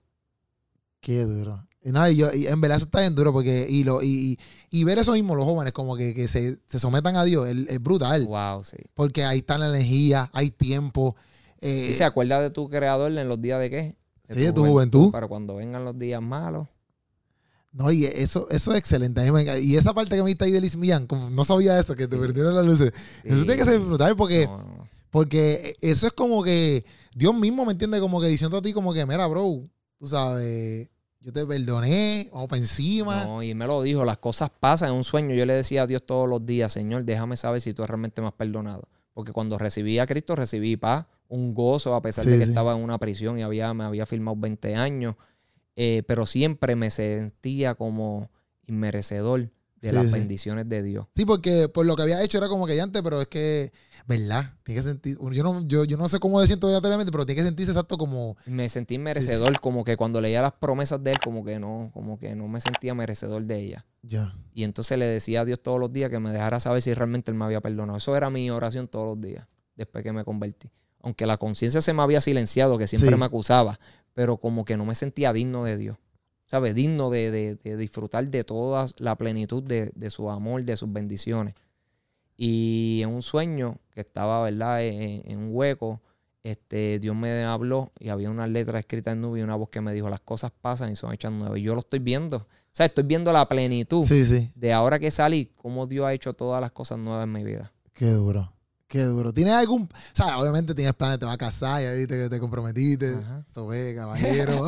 Qué 1.02 1.22
duro. 1.24 1.66
Y 1.84 1.90
nada, 1.90 2.10
y 2.10 2.16
yo, 2.16 2.32
y 2.32 2.46
en 2.46 2.60
verdad 2.60 2.76
eso 2.76 2.86
está 2.86 3.00
bien 3.00 3.14
duro 3.14 3.32
porque, 3.32 3.66
y, 3.68 3.82
lo, 3.82 4.02
y, 4.04 4.38
y, 4.70 4.84
ver 4.84 4.98
eso 5.00 5.12
mismo, 5.12 5.34
los 5.34 5.44
jóvenes, 5.44 5.72
como 5.72 5.96
que, 5.96 6.14
que 6.14 6.28
se, 6.28 6.58
se 6.68 6.78
sometan 6.78 7.16
a 7.16 7.24
Dios, 7.24 7.48
es, 7.48 7.56
es 7.68 7.82
brutal. 7.82 8.24
Wow, 8.24 8.62
sí. 8.64 8.76
Porque 8.94 9.24
ahí 9.24 9.38
está 9.38 9.58
la 9.58 9.68
energía, 9.68 10.30
hay 10.32 10.50
tiempo. 10.52 11.16
eh, 11.60 11.88
¿Y 11.90 11.94
se 11.94 12.04
acuerda 12.04 12.40
de 12.40 12.50
tu 12.50 12.68
creador 12.70 13.10
en 13.10 13.28
los 13.28 13.42
días 13.42 13.58
de 13.60 13.68
qué? 13.68 13.96
Sí, 14.28 14.40
de 14.40 14.52
tu 14.52 14.64
juventud. 14.64 15.10
Para 15.10 15.26
cuando 15.26 15.56
vengan 15.56 15.84
los 15.84 15.98
días 15.98 16.22
malos. 16.22 16.68
no, 17.72 17.90
y 17.90 18.04
eso, 18.04 18.48
eso 18.50 18.70
es 18.72 18.78
excelente. 18.78 19.20
Y 19.60 19.74
esa 19.76 19.92
parte 19.92 20.14
que 20.14 20.22
me 20.22 20.28
diste 20.28 20.44
ahí 20.44 20.52
de 20.52 20.60
Liz 20.60 20.76
Millán, 20.76 21.06
como 21.08 21.30
no 21.30 21.42
sabía 21.44 21.78
eso, 21.80 21.96
que 21.96 22.06
te 22.06 22.14
Sí. 22.14 22.20
perdieron 22.22 22.54
las 22.54 22.64
luces. 22.64 22.92
Eso 23.24 23.36
tiene 23.44 23.56
que 23.56 23.64
ser 23.64 23.80
brutal 23.80 24.14
porque, 24.14 24.46
No, 24.46 24.58
no. 24.58 24.88
porque 25.10 25.74
eso 25.80 26.06
es 26.06 26.12
como 26.12 26.44
que 26.44 26.84
Dios 27.14 27.34
mismo 27.34 27.64
me 27.66 27.72
entiende 27.72 27.98
como 27.98 28.20
que 28.20 28.28
diciendo 28.28 28.58
a 28.58 28.62
ti 28.62 28.72
como 28.72 28.94
que, 28.94 29.04
mira, 29.04 29.26
bro, 29.26 29.68
tú 29.98 30.06
sabes, 30.06 30.88
yo 31.22 31.32
te 31.32 31.46
perdoné, 31.46 32.28
vamos 32.32 32.48
para 32.48 32.60
encima. 32.60 33.24
No, 33.24 33.42
y 33.42 33.50
él 33.50 33.56
me 33.56 33.66
lo 33.66 33.82
dijo, 33.82 34.04
las 34.04 34.18
cosas 34.18 34.50
pasan 34.50 34.90
en 34.90 34.96
un 34.96 35.04
sueño. 35.04 35.34
Yo 35.34 35.46
le 35.46 35.54
decía 35.54 35.82
a 35.82 35.86
Dios 35.86 36.02
todos 36.04 36.28
los 36.28 36.44
días, 36.44 36.72
Señor, 36.72 37.04
déjame 37.04 37.36
saber 37.36 37.60
si 37.60 37.72
tú 37.72 37.86
realmente 37.86 38.20
me 38.20 38.28
has 38.28 38.32
perdonado. 38.34 38.88
Porque 39.14 39.32
cuando 39.32 39.58
recibí 39.58 39.98
a 39.98 40.06
Cristo, 40.06 40.34
recibí 40.36 40.76
paz, 40.76 41.06
un 41.28 41.54
gozo, 41.54 41.94
a 41.94 42.02
pesar 42.02 42.24
Sí, 42.24 42.30
de 42.30 42.38
que 42.38 42.44
sí. 42.44 42.50
estaba 42.50 42.74
en 42.76 42.82
una 42.82 42.98
prisión 42.98 43.38
y 43.38 43.42
había, 43.42 43.72
me 43.74 43.84
había 43.84 44.06
firmado 44.06 44.36
20 44.36 44.74
años. 44.74 45.16
Eh, 45.76 46.02
pero 46.06 46.26
siempre 46.26 46.76
me 46.76 46.90
sentía 46.90 47.74
como 47.74 48.30
inmerecedor 48.66 49.50
de 49.82 49.88
Sí, 49.90 49.94
las 49.94 50.06
sí. 50.06 50.12
bendiciones 50.12 50.68
de 50.68 50.82
Dios. 50.82 51.06
Sí, 51.14 51.24
porque 51.26 51.68
por 51.68 51.84
lo 51.84 51.94
que 51.96 52.02
había 52.02 52.22
hecho 52.22 52.38
era 52.38 52.48
como 52.48 52.66
que 52.66 52.74
ya 52.76 52.84
antes, 52.84 53.02
pero 53.02 53.20
es 53.20 53.26
que, 53.26 53.72
¿verdad? 54.06 54.54
Tiene 54.62 54.80
que 54.80 54.86
sentir, 54.86 55.18
yo 55.20 55.42
no, 55.42 55.66
yo, 55.66 55.84
yo 55.84 55.96
no 55.98 56.08
sé 56.08 56.18
cómo 56.20 56.38
me 56.38 56.46
siento 56.46 56.68
obligatoriamente, 56.68 57.10
pero 57.12 57.26
tiene 57.26 57.40
que 57.42 57.46
sentirse 57.46 57.72
exacto 57.72 57.98
como, 57.98 58.36
Me 58.46 58.68
sentí 58.68 58.96
merecedor, 58.98 59.60
como 59.60 59.84
que 59.84 59.96
cuando 59.96 60.20
leía 60.20 60.40
las 60.40 60.52
promesas 60.52 61.02
de 61.02 61.10
Él, 61.10 61.18
como 61.22 61.44
que 61.44 61.58
no, 61.58 61.90
como 61.92 62.18
que 62.18 62.34
no 62.36 62.48
me 62.48 62.60
sentía 62.60 62.94
merecedor 62.94 63.42
de 63.44 63.60
ella. 63.60 63.84
ya. 64.02 64.34
Y 64.54 64.64
entonces 64.64 64.96
le 64.98 65.06
decía 65.06 65.40
a 65.40 65.44
Dios 65.44 65.60
todos 65.60 65.80
los 65.80 65.92
días 65.92 66.10
que 66.10 66.20
me 66.20 66.30
dejara 66.30 66.60
saber 66.60 66.80
si 66.80 66.94
realmente 66.94 67.30
Él 67.30 67.36
me 67.36 67.44
había 67.44 67.60
perdonado. 67.60 67.98
Eso 67.98 68.16
era 68.16 68.30
mi 68.30 68.50
oración 68.50 68.86
todos 68.88 69.06
los 69.16 69.20
días, 69.20 69.46
después 69.76 70.04
que 70.04 70.12
me 70.12 70.24
convertí. 70.24 70.70
Aunque 71.02 71.26
la 71.26 71.36
conciencia 71.38 71.82
se 71.82 71.92
me 71.92 72.02
había 72.02 72.20
silenciado, 72.20 72.78
que 72.78 72.86
siempre 72.86 73.16
me 73.16 73.24
acusaba, 73.24 73.80
pero 74.14 74.36
como 74.36 74.64
que 74.64 74.76
no 74.76 74.84
me 74.84 74.94
sentía 74.94 75.32
digno 75.32 75.64
de 75.64 75.76
Dios. 75.76 75.96
¿Sabes? 76.46 76.74
Digno 76.74 77.08
de, 77.10 77.30
de- 77.30 77.54
de 77.56 77.76
disfrutar 77.76 78.28
de 78.28 78.44
toda 78.44 78.86
la 78.98 79.16
plenitud 79.16 79.62
de, 79.62 79.90
de 79.94 80.10
su 80.10 80.28
amor, 80.30 80.64
de 80.64 80.76
sus 80.76 80.92
bendiciones. 80.92 81.54
Y 82.36 83.00
en 83.02 83.10
un 83.10 83.22
sueño 83.22 83.78
que 83.90 84.00
estaba, 84.00 84.42
¿verdad? 84.42 84.84
En, 84.84 85.22
en 85.30 85.38
un 85.38 85.48
hueco, 85.52 86.00
este, 86.42 86.98
Dios 86.98 87.14
me 87.14 87.44
habló 87.44 87.92
y 87.98 88.08
había 88.08 88.30
una 88.30 88.46
letra 88.46 88.78
escrita 88.80 89.12
en 89.12 89.20
nube 89.20 89.38
y 89.38 89.42
una 89.42 89.54
voz 89.54 89.68
que 89.68 89.80
me 89.80 89.92
dijo, 89.94 90.08
las 90.10 90.20
cosas 90.20 90.50
pasan 90.60 90.90
y 90.92 90.96
son 90.96 91.12
hechas 91.12 91.30
nuevas. 91.32 91.58
Y 91.58 91.62
yo 91.62 91.74
lo 91.74 91.80
estoy 91.80 92.00
viendo. 92.00 92.36
O 92.38 92.46
sea, 92.74 92.86
estoy 92.86 93.04
viendo 93.04 93.32
la 93.32 93.48
plenitud 93.48 94.04
Sí, 94.06 94.24
sí. 94.26 94.50
de 94.54 94.72
ahora 94.72 94.98
que 94.98 95.10
salí, 95.10 95.52
cómo 95.56 95.86
Dios 95.86 96.06
ha 96.06 96.12
hecho 96.14 96.32
todas 96.32 96.60
las 96.60 96.72
cosas 96.72 96.98
nuevas 96.98 97.24
en 97.24 97.32
mi 97.32 97.44
vida. 97.44 97.72
Qué 97.92 98.06
duro. 98.10 98.52
Qué 98.92 99.04
duro. 99.04 99.32
¿Tienes 99.32 99.54
algún, 99.54 99.88
sabes, 100.12 100.34
obviamente 100.34 100.74
tienes 100.74 100.92
planes, 100.92 101.18
te 101.18 101.24
vas 101.24 101.36
a 101.36 101.38
casar, 101.38 101.80
ya 101.80 101.92
viste 101.92 102.14
que 102.14 102.28
te 102.28 102.38
comprometiste, 102.38 103.16
ve, 103.66 103.94
caballero. 103.96 104.66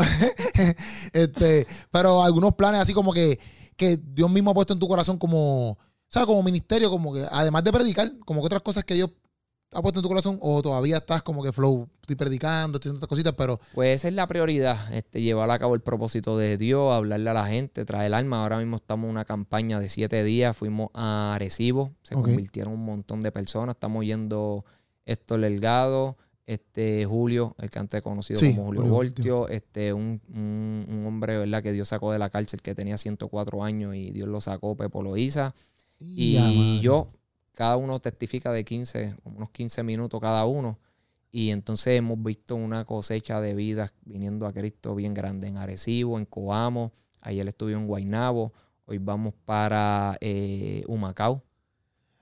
este, 1.13 1.67
pero 1.91 2.23
algunos 2.23 2.55
planes 2.55 2.81
así 2.81 2.95
como 2.95 3.13
que, 3.13 3.39
que 3.77 3.99
Dios 4.03 4.31
mismo 4.31 4.51
ha 4.51 4.55
puesto 4.55 4.73
en 4.73 4.79
tu 4.79 4.89
corazón 4.89 5.19
como, 5.19 5.77
¿sabes? 6.09 6.27
Como 6.27 6.43
ministerio, 6.43 6.89
como 6.89 7.13
que, 7.13 7.23
además 7.31 7.65
de 7.65 7.73
predicar, 7.73 8.19
como 8.21 8.41
que 8.41 8.47
otras 8.47 8.63
cosas 8.63 8.85
que 8.85 8.95
Dios 8.95 9.11
ha 9.75 9.83
puesto 9.83 10.01
en 10.01 10.03
tu 10.03 10.09
corazón, 10.09 10.39
o 10.41 10.63
todavía 10.63 10.99
estás 10.99 11.23
como 11.23 11.43
que 11.43 11.53
flow, 11.53 11.89
estoy 12.01 12.17
predicando, 12.17 12.77
estoy 12.77 12.91
haciendo 12.91 12.99
otras 12.99 13.09
cositas, 13.09 13.35
pero 13.37 13.59
Pues 13.75 13.97
esa 13.97 14.09
es 14.09 14.15
la 14.15 14.27
prioridad, 14.27 14.93
este, 14.95 15.21
llevar 15.21 15.51
a 15.51 15.59
cabo 15.59 15.75
el 15.75 15.81
propósito 15.81 16.39
de 16.39 16.57
Dios, 16.57 16.93
hablarle 16.95 17.31
a 17.31 17.35
la 17.35 17.47
gente, 17.47 17.85
traer 17.85 18.07
el 18.07 18.15
alma. 18.15 18.43
Ahora 18.43 18.59
mismo 18.59 18.77
estamos 18.77 19.05
en 19.07 19.11
una 19.11 19.25
campaña 19.25 19.79
de 19.81 19.89
siete 19.89 20.23
días, 20.25 20.57
fuimos 20.57 20.91
a 20.95 21.35
Arecibo, 21.35 21.93
se 22.03 22.15
convirtieron 22.23 22.73
un 22.73 22.85
montón 22.85 23.21
de 23.21 23.33
personas. 23.33 23.75
Estamos 23.75 24.05
yendo 24.05 24.65
Héctor 25.07 25.41
Delgado, 25.41 26.17
este 26.47 27.07
Julio, 27.07 27.57
el 27.59 27.71
que 27.71 27.79
antes 27.79 28.03
conocido 28.03 28.39
Sí, 28.39 28.51
como 28.51 28.67
Julio, 28.67 28.81
Julio 28.83 28.95
Voltio, 28.95 29.49
este, 29.49 29.93
un, 29.95 30.21
un- 30.29 30.87
un 30.91 31.07
hombre 31.07 31.39
¿verdad? 31.39 31.63
que 31.63 31.73
Dios 31.73 31.89
sacó 31.89 32.13
de 32.13 32.19
la 32.19 32.29
cárcel 32.29 32.61
que 32.61 32.75
tenía 32.75 32.99
104 32.99 33.65
años 33.65 33.95
y 33.95 34.11
Dios 34.11 34.29
lo 34.29 34.41
sacó, 34.43 34.77
Pepo 34.77 35.03
Loíza. 35.03 35.55
Y 35.99 36.81
yo, 36.83 37.09
cada 37.55 37.77
uno 37.77 38.01
testifica 38.01 38.53
de 38.53 38.65
15, 38.65 39.17
como 39.23 39.37
unos 39.39 39.51
15 39.51 39.83
minutos 39.83 40.21
cada 40.21 40.45
uno. 40.45 40.79
Y 41.31 41.51
entonces 41.51 41.99
hemos 41.99 42.23
visto 42.23 42.55
una 42.55 42.85
cosecha 42.85 43.41
de 43.41 43.55
vidas 43.55 43.93
viniendo 44.05 44.47
a 44.47 44.53
Cristo 44.53 44.95
bien 44.95 45.15
grande 45.15 45.49
en 45.49 45.57
Arecibo, 45.57 46.19
en 46.19 46.27
Coamo. 46.27 46.93
Ayer 47.23 47.47
estuve 47.49 47.73
en 47.73 47.87
Guaynabo. 47.87 48.53
Hoy 48.87 48.99
vamos 48.99 49.35
para 49.45 50.17
eh, 50.21 50.85
Humacao. 50.87 51.43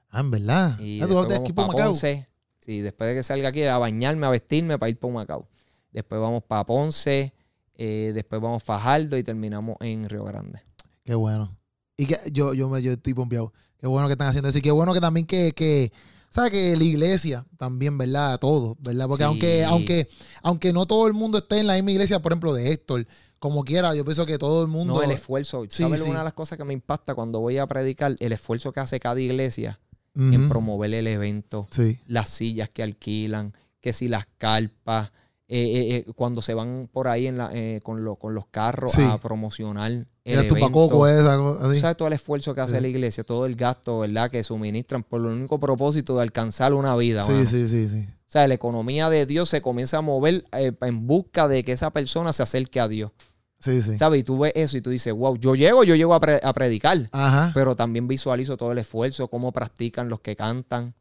Ah, 0.09 0.21
en 0.21 0.31
verdad. 0.31 0.79
Y 0.79 1.01
Ah, 1.01 1.07
después 1.07 1.29
de 1.29 1.35
vamos 1.35 1.45
aquí 1.45 1.53
para 1.53 1.67
para 1.69 1.79
Macao. 1.79 1.93
Ponce. 1.93 2.29
Sí, 2.59 2.81
después 2.81 3.09
de 3.11 3.17
que 3.17 3.23
salga 3.23 3.49
aquí 3.49 3.65
a 3.65 3.77
bañarme, 3.79 4.27
a 4.27 4.31
vestirme 4.31 4.79
para 4.79 4.89
ir 4.91 4.99
para 4.99 5.13
Humacao. 5.13 5.49
Después 5.91 6.21
vamos 6.21 6.43
para 6.45 6.65
Ponce. 6.65 7.33
eh, 7.75 8.13
después 8.15 8.41
vamos 8.41 8.63
a 8.63 8.65
Fajardo 8.65 9.19
y 9.19 9.23
terminamos 9.25 9.77
en 9.81 10.09
Río 10.09 10.25
Grande. 10.25 10.61
Qué 11.05 11.15
bueno. 11.15 11.59
Y 11.97 12.07
que 12.07 12.17
yo, 12.31 12.55
yo, 12.55 12.69
me, 12.69 12.81
yo 12.81 12.93
estoy 12.93 13.13
pompeado. 13.15 13.53
Qué 13.83 13.89
bueno 13.89 14.07
que 14.07 14.13
están 14.13 14.29
haciendo 14.29 14.49
eso. 14.49 14.59
Y 14.59 14.63
qué 14.63 14.71
bueno 14.71 14.95
que 14.95 15.01
también 15.01 15.27
que, 15.27 15.53
que 15.53 15.93
¿sabes? 16.31 16.53
Que 16.53 16.77
la 16.77 16.85
iglesia 16.85 17.45
también, 17.59 17.99
¿verdad? 17.99 18.39
Todo, 18.39 18.77
¿verdad? 18.81 19.09
Porque 19.09 19.25
Sí. 19.25 19.27
aunque, 19.27 19.65
aunque, 19.65 20.09
aunque 20.43 20.73
no 20.73 20.87
todo 20.87 21.07
el 21.09 21.13
mundo 21.13 21.39
esté 21.39 21.59
en 21.59 21.67
la 21.67 21.75
misma 21.75 21.91
iglesia, 21.91 22.23
por 22.23 22.33
ejemplo, 22.33 22.55
de 22.55 22.71
Héctor, 22.73 23.07
como 23.41 23.65
quiera, 23.65 23.93
yo 23.97 24.05
pienso 24.05 24.25
que 24.25 24.39
todo 24.39 24.63
el 24.63 24.69
mundo. 24.69 24.95
No, 24.95 25.03
el 25.03 25.11
esfuerzo. 25.11 25.65
Sí, 25.69 25.83
¿Sabes 25.83 26.01
sí. 26.01 26.09
una 26.09 26.21
de 26.21 26.25
las 26.27 26.33
cosas 26.33 26.57
que 26.57 26.65
me 26.65 26.73
impacta 26.73 27.17
cuando 27.17 27.41
voy 27.41 27.59
a 27.59 27.67
predicar? 27.67 28.15
El 28.21 28.31
esfuerzo 28.33 28.73
que 28.73 28.79
hace 28.79 29.01
cada 29.01 29.21
iglesia 29.21 29.81
en 30.15 30.49
promover 30.49 30.95
el 30.95 31.09
evento, 31.09 31.67
Sí. 31.73 31.99
las 32.07 32.31
sillas 32.31 32.69
que 32.69 32.83
alquilan, 32.85 33.53
que 33.81 33.93
si 33.93 34.07
las 34.09 34.27
carpas, 34.39 35.11
eh, 35.49 35.59
eh, 35.59 35.97
eh, 36.09 36.13
cuando 36.15 36.41
se 36.41 36.55
van 36.55 36.89
por 36.93 37.09
ahí 37.09 37.27
en 37.27 37.37
la, 37.39 37.51
eh, 37.53 37.81
con, 37.83 38.05
lo- 38.05 38.17
con 38.17 38.35
los 38.35 38.47
carros 38.47 38.93
Sí. 38.93 39.03
a 39.03 39.19
promocionar 39.19 39.91
el 39.91 40.07
Mira 40.25 40.47
tu 40.47 40.55
evento. 40.55 40.67
pacoco 40.69 41.07
esa, 41.09 41.35
así. 41.69 41.81
sabes 41.81 41.97
todo 41.97 42.09
el 42.09 42.15
esfuerzo 42.15 42.55
que 42.55 42.61
hace 42.63 42.77
Sí. 42.77 42.81
la 42.81 42.89
iglesia, 42.89 43.25
todo 43.25 43.45
el 43.47 43.55
gasto, 43.57 43.99
¿verdad? 44.01 44.31
Que 44.31 44.43
suministran 44.45 45.03
por 45.03 45.21
el 45.21 45.27
único 45.27 45.59
propósito 45.61 46.17
de 46.17 46.23
alcanzar 46.23 46.73
una 46.73 46.95
vida. 46.97 47.23
Sí, 47.25 47.33
mano. 47.33 47.45
sí, 47.47 47.69
sí, 47.69 47.89
sí. 47.89 48.07
O 48.09 48.33
sea, 48.33 48.47
la 48.49 48.55
economía 48.55 49.11
de 49.11 49.27
Dios 49.27 49.51
se 49.51 49.61
comienza 49.61 49.99
a 49.99 50.01
mover 50.01 50.45
en 50.53 51.07
busca 51.07 51.49
de 51.49 51.65
que 51.65 51.73
esa 51.73 51.91
persona 51.91 52.33
se 52.33 52.43
acerque 52.43 52.81
a 52.81 52.89
Dios. 52.89 53.11
Sí, 53.59 53.83
sí. 53.83 53.97
¿Sabes? 53.99 54.21
Y 54.21 54.25
tú 54.25 54.39
ves 54.39 54.53
eso 54.57 54.77
y 54.79 54.81
tú 54.81 54.91
dices, 54.91 55.13
wow, 55.13 55.37
yo 55.37 55.55
llego, 55.55 55.85
yo 55.85 55.95
llego 55.95 56.15
a, 56.15 56.21
pre- 56.21 56.41
a 56.43 56.53
predicar. 56.53 57.09
Ajá. 57.13 57.51
Pero 57.55 57.77
también 57.77 58.09
visualizo 58.09 58.57
todo 58.57 58.73
el 58.73 58.79
esfuerzo, 58.79 59.29
cómo 59.29 59.53
practican 59.53 60.09
los 60.09 60.21
que 60.21 60.35
cantan. 60.35 60.95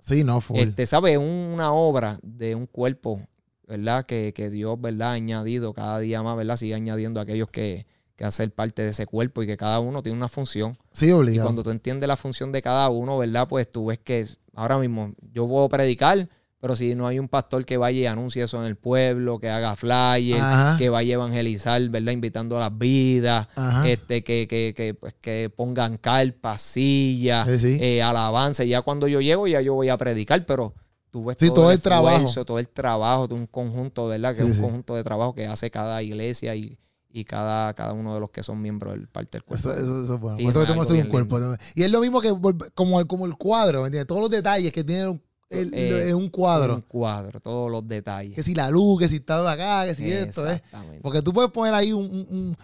Sí, 0.00 0.22
no, 0.22 0.40
full. 0.40 0.58
Este, 0.58 0.86
¿sabes? 0.86 1.16
Una 1.18 1.72
obra 1.72 2.20
de 2.22 2.54
un 2.54 2.66
cuerpo, 2.66 3.22
¿verdad? 3.66 4.04
Que, 4.04 4.32
que 4.34 4.50
Dios, 4.50 4.80
¿verdad? 4.80 5.10
Ha 5.10 5.12
añadido 5.12 5.72
cada 5.74 5.98
día 5.98 6.22
más, 6.22 6.36
¿verdad? 6.36 6.56
Sigue 6.56 6.74
añadiendo 6.74 7.20
a 7.20 7.24
aquellos 7.24 7.48
que, 7.50 7.86
que 8.16 8.24
hacen 8.24 8.50
parte 8.50 8.82
de 8.82 8.90
ese 8.90 9.06
cuerpo 9.06 9.42
y 9.42 9.46
que 9.46 9.56
cada 9.56 9.80
uno 9.80 10.02
tiene 10.02 10.16
una 10.18 10.28
función. 10.28 10.76
sí, 10.92 11.06
Y 11.08 11.12
obligado. 11.12 11.46
cuando 11.46 11.62
tú 11.62 11.70
entiendes 11.70 12.06
la 12.08 12.16
función 12.16 12.52
de 12.52 12.62
cada 12.62 12.88
uno, 12.88 13.18
¿verdad? 13.18 13.46
Pues 13.48 13.70
tú 13.70 13.86
ves 13.86 13.98
que 13.98 14.26
ahora 14.54 14.78
mismo 14.78 15.12
yo 15.32 15.46
puedo 15.48 15.68
predicar, 15.68 16.28
pero 16.58 16.74
si 16.74 16.94
no 16.94 17.06
hay 17.06 17.18
un 17.18 17.28
pastor 17.28 17.64
que 17.66 17.76
vaya 17.76 17.98
y 18.00 18.06
anuncie 18.06 18.42
eso 18.42 18.58
en 18.58 18.66
el 18.66 18.76
pueblo, 18.76 19.38
que 19.38 19.50
haga 19.50 19.76
flyers, 19.76 20.40
Ajá. 20.40 20.78
que 20.78 20.88
vaya 20.88 21.12
a 21.12 21.16
evangelizar, 21.16 21.86
¿verdad? 21.90 22.12
Invitando 22.12 22.56
a 22.56 22.60
las 22.60 22.78
vidas, 22.78 23.46
Ajá. 23.54 23.86
este, 23.88 24.24
que, 24.24 24.48
que, 24.48 24.72
que, 24.74 24.94
pues, 24.94 25.14
que 25.20 25.50
pongan 25.54 25.98
carpas, 25.98 26.62
sillas, 26.62 27.46
Sí, 27.46 27.58
sí. 27.58 27.78
eh, 27.80 28.02
alabanza. 28.02 28.64
Ya 28.64 28.80
cuando 28.82 29.06
yo 29.06 29.20
llego, 29.20 29.46
ya 29.46 29.60
yo 29.60 29.74
voy 29.74 29.90
a 29.90 29.98
predicar, 29.98 30.46
pero 30.46 30.72
tú 31.16 31.24
ves 31.24 31.36
Sí, 31.40 31.46
todo, 31.46 31.54
todo 31.56 31.70
el, 31.70 31.76
el 31.76 31.82
trabajo. 31.82 32.16
esfuerzo, 32.16 32.44
todo 32.44 32.58
el 32.58 32.68
trabajo, 32.68 33.26
de 33.26 33.34
un 33.34 33.46
conjunto, 33.46 34.06
¿verdad? 34.08 34.34
Que 34.36 34.42
Sí, 34.42 34.48
es 34.50 34.56
un 34.58 34.62
conjunto 34.64 34.94
de 34.96 35.02
trabajo 35.02 35.34
que 35.34 35.46
hace 35.46 35.70
cada 35.70 36.02
iglesia 36.02 36.54
y, 36.54 36.78
y 37.08 37.24
cada, 37.24 37.72
cada 37.72 37.94
uno 37.94 38.12
de 38.14 38.20
los 38.20 38.30
que 38.30 38.42
son 38.42 38.60
miembros 38.60 38.92
del 38.92 39.08
parte 39.08 39.38
del 39.38 39.44
cuerpo. 39.44 39.70
Eso, 39.70 39.80
eso, 39.80 40.02
eso 40.04 40.14
es 40.14 40.20
bueno. 40.20 40.36
Por 40.36 40.50
eso 40.50 40.60
que 40.60 40.66
tenemos 40.66 40.88
un 40.88 40.92
bien 40.94 41.08
cuerpo. 41.08 41.40
Y 41.74 41.82
es 41.84 41.90
lo 41.90 42.00
mismo 42.02 42.20
que 42.20 42.30
como 42.74 43.00
el, 43.00 43.06
como 43.06 43.24
el 43.24 43.36
cuadro, 43.36 43.80
¿me 43.80 43.86
entiendes? 43.86 44.06
Todos 44.06 44.20
los 44.20 44.30
detalles 44.30 44.70
que 44.72 44.84
tiene 44.84 45.08
un, 45.08 45.22
el- 45.50 45.72
Eh, 45.74 46.08
es 46.08 46.14
un 46.14 46.28
cuadro. 46.28 46.74
Un 46.74 46.80
cuadro, 46.82 47.40
todos 47.40 47.70
los 47.70 47.86
detalles. 47.86 48.34
Que 48.34 48.42
si 48.42 48.54
la 48.54 48.70
luz, 48.70 48.98
que 49.00 49.08
si 49.08 49.16
está 49.16 49.50
acá, 49.50 49.86
que 49.86 49.94
si 49.94 50.10
esto, 50.10 50.46
¿eh? 50.48 50.54
Exactamente. 50.54 51.00
Porque 51.02 51.22
tú 51.22 51.32
puedes 51.32 51.50
poner 51.52 51.72
ahí 51.74 51.92
un, 51.92 52.04
un- 52.04 52.26
un- 52.30 52.56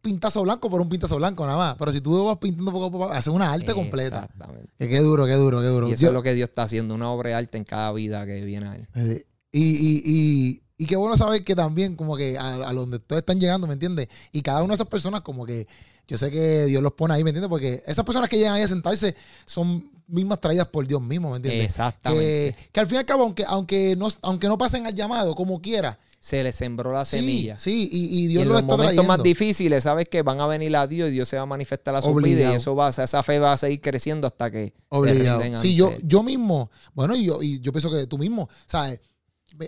pintazo 0.00 0.42
blanco 0.42 0.68
por 0.70 0.80
un 0.80 0.88
pintazo 0.88 1.16
blanco 1.16 1.44
nada 1.46 1.58
más. 1.58 1.76
Pero 1.76 1.92
si 1.92 2.00
tú 2.00 2.24
vas 2.26 2.38
pintando 2.38 2.70
poco 2.72 2.84
a 2.86 2.90
poco, 2.90 3.10
haces 3.10 3.32
una 3.32 3.52
arte 3.52 3.72
completa. 3.74 4.18
Exactamente. 4.24 4.68
Que 4.78 4.88
qué 4.88 4.98
duro, 5.00 5.26
qué 5.26 5.34
duro, 5.34 5.60
qué 5.60 5.66
duro. 5.68 5.88
Y 5.88 5.92
eso 5.92 6.06
es 6.08 6.12
lo 6.12 6.22
que 6.22 6.34
Dios 6.34 6.48
está 6.48 6.62
haciendo, 6.62 6.94
una 6.94 7.08
obra 7.10 7.30
de 7.30 7.34
arte 7.36 7.58
en 7.58 7.64
cada 7.64 7.92
vida 7.92 8.24
que 8.26 8.40
viene 8.42 8.66
a 8.68 8.76
él. 8.76 8.88
Eh, 8.94 9.24
Y, 9.52 9.62
y, 9.62 10.02
y, 10.04 10.62
y 10.78 10.86
qué 10.86 10.96
bueno 10.96 11.16
saber 11.16 11.44
que 11.44 11.54
también 11.54 11.94
como 11.94 12.16
que 12.16 12.36
a, 12.38 12.68
a 12.68 12.72
donde 12.72 12.96
ustedes 12.96 13.20
están 13.20 13.38
llegando, 13.38 13.66
¿me 13.68 13.74
entiendes? 13.74 14.08
Y 14.32 14.42
cada 14.42 14.62
una 14.64 14.72
de 14.72 14.74
esas 14.74 14.88
personas 14.88 15.20
como 15.20 15.46
que 15.46 15.66
yo 16.08 16.18
sé 16.18 16.30
que 16.30 16.64
Dios 16.66 16.82
los 16.82 16.92
pone 16.92 17.14
ahí, 17.14 17.22
¿me 17.24 17.30
entiendes? 17.30 17.48
Porque 17.48 17.82
esas 17.86 18.04
personas 18.04 18.28
que 18.28 18.36
llegan 18.36 18.54
ahí 18.54 18.62
a 18.62 18.68
sentarse 18.68 19.14
son 19.46 19.90
mismas 20.06 20.40
traídas 20.40 20.68
por 20.68 20.86
Dios 20.86 21.00
mismo, 21.02 21.30
¿me 21.30 21.36
entiendes? 21.36 21.64
Exactamente. 21.66 22.54
Que, 22.58 22.70
que 22.72 22.80
al 22.80 22.86
fin 22.86 22.96
y 22.96 22.98
al 22.98 23.06
cabo, 23.06 23.22
aunque, 23.24 23.44
aunque, 23.46 23.96
no, 23.96 24.08
aunque 24.22 24.48
no 24.48 24.58
pasen 24.58 24.86
al 24.86 24.94
llamado, 24.94 25.34
como 25.34 25.60
quiera, 25.60 25.98
Se 26.20 26.42
le 26.42 26.52
sembró 26.52 26.92
la 26.92 27.04
semilla. 27.04 27.58
sí, 27.58 27.88
y, 27.90 28.04
y 28.06 28.24
Y 28.24 28.26
Dios 28.28 28.42
en 28.42 28.48
lo 28.48 28.54
los 28.54 28.62
está 28.62 28.72
momentos 28.72 28.94
trayendo. 28.94 29.08
más 29.08 29.22
difíciles, 29.22 29.84
sabes 29.84 30.08
que 30.08 30.22
van 30.22 30.40
a 30.40 30.46
venir 30.46 30.74
a 30.76 30.86
Dios 30.86 31.08
y 31.08 31.12
Dios 31.12 31.28
se 31.28 31.36
va 31.36 31.42
a 31.42 31.46
manifestar 31.46 31.94
a 31.96 32.02
su 32.02 32.14
vida 32.14 32.52
y 32.52 32.56
eso 32.56 32.74
va, 32.76 32.88
esa 32.90 33.22
fe 33.22 33.38
va 33.38 33.52
a 33.52 33.56
seguir 33.56 33.80
creciendo 33.80 34.26
hasta 34.26 34.50
que 34.50 34.72
Obligado. 34.88 35.42
Sí, 35.60 35.74
yo, 35.74 35.92
yo 36.02 36.22
mismo, 36.22 36.70
bueno, 36.94 37.14
y 37.16 37.24
yo, 37.24 37.42
y 37.42 37.60
yo 37.60 37.72
pienso 37.72 37.90
que 37.90 38.06
tú 38.06 38.18
mismo, 38.18 38.48
¿sabes? 38.66 39.00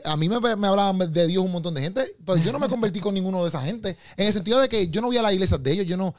A 0.05 0.17
mí 0.17 0.29
me, 0.29 0.41
me 0.41 0.67
hablaban 0.67 1.13
de 1.13 1.27
Dios 1.29 1.45
un 1.45 1.53
montón 1.53 1.73
de 1.75 1.81
gente, 1.81 2.05
pero 2.25 2.39
yo 2.39 2.53
no 2.53 2.59
me 2.59 2.69
convertí 2.69 2.99
con 3.01 3.15
ninguno 3.15 3.43
de 3.43 3.49
esa 3.49 3.63
gente. 3.63 3.97
En 4.17 4.27
el 4.27 4.33
sentido 4.33 4.59
de 4.61 4.69
que 4.69 4.89
yo 4.89 5.01
no 5.01 5.07
voy 5.07 5.17
a 5.17 5.23
las 5.23 5.33
iglesias 5.33 5.63
de 5.63 5.73
ellos, 5.73 5.87
yo 5.87 5.97
no. 5.97 6.13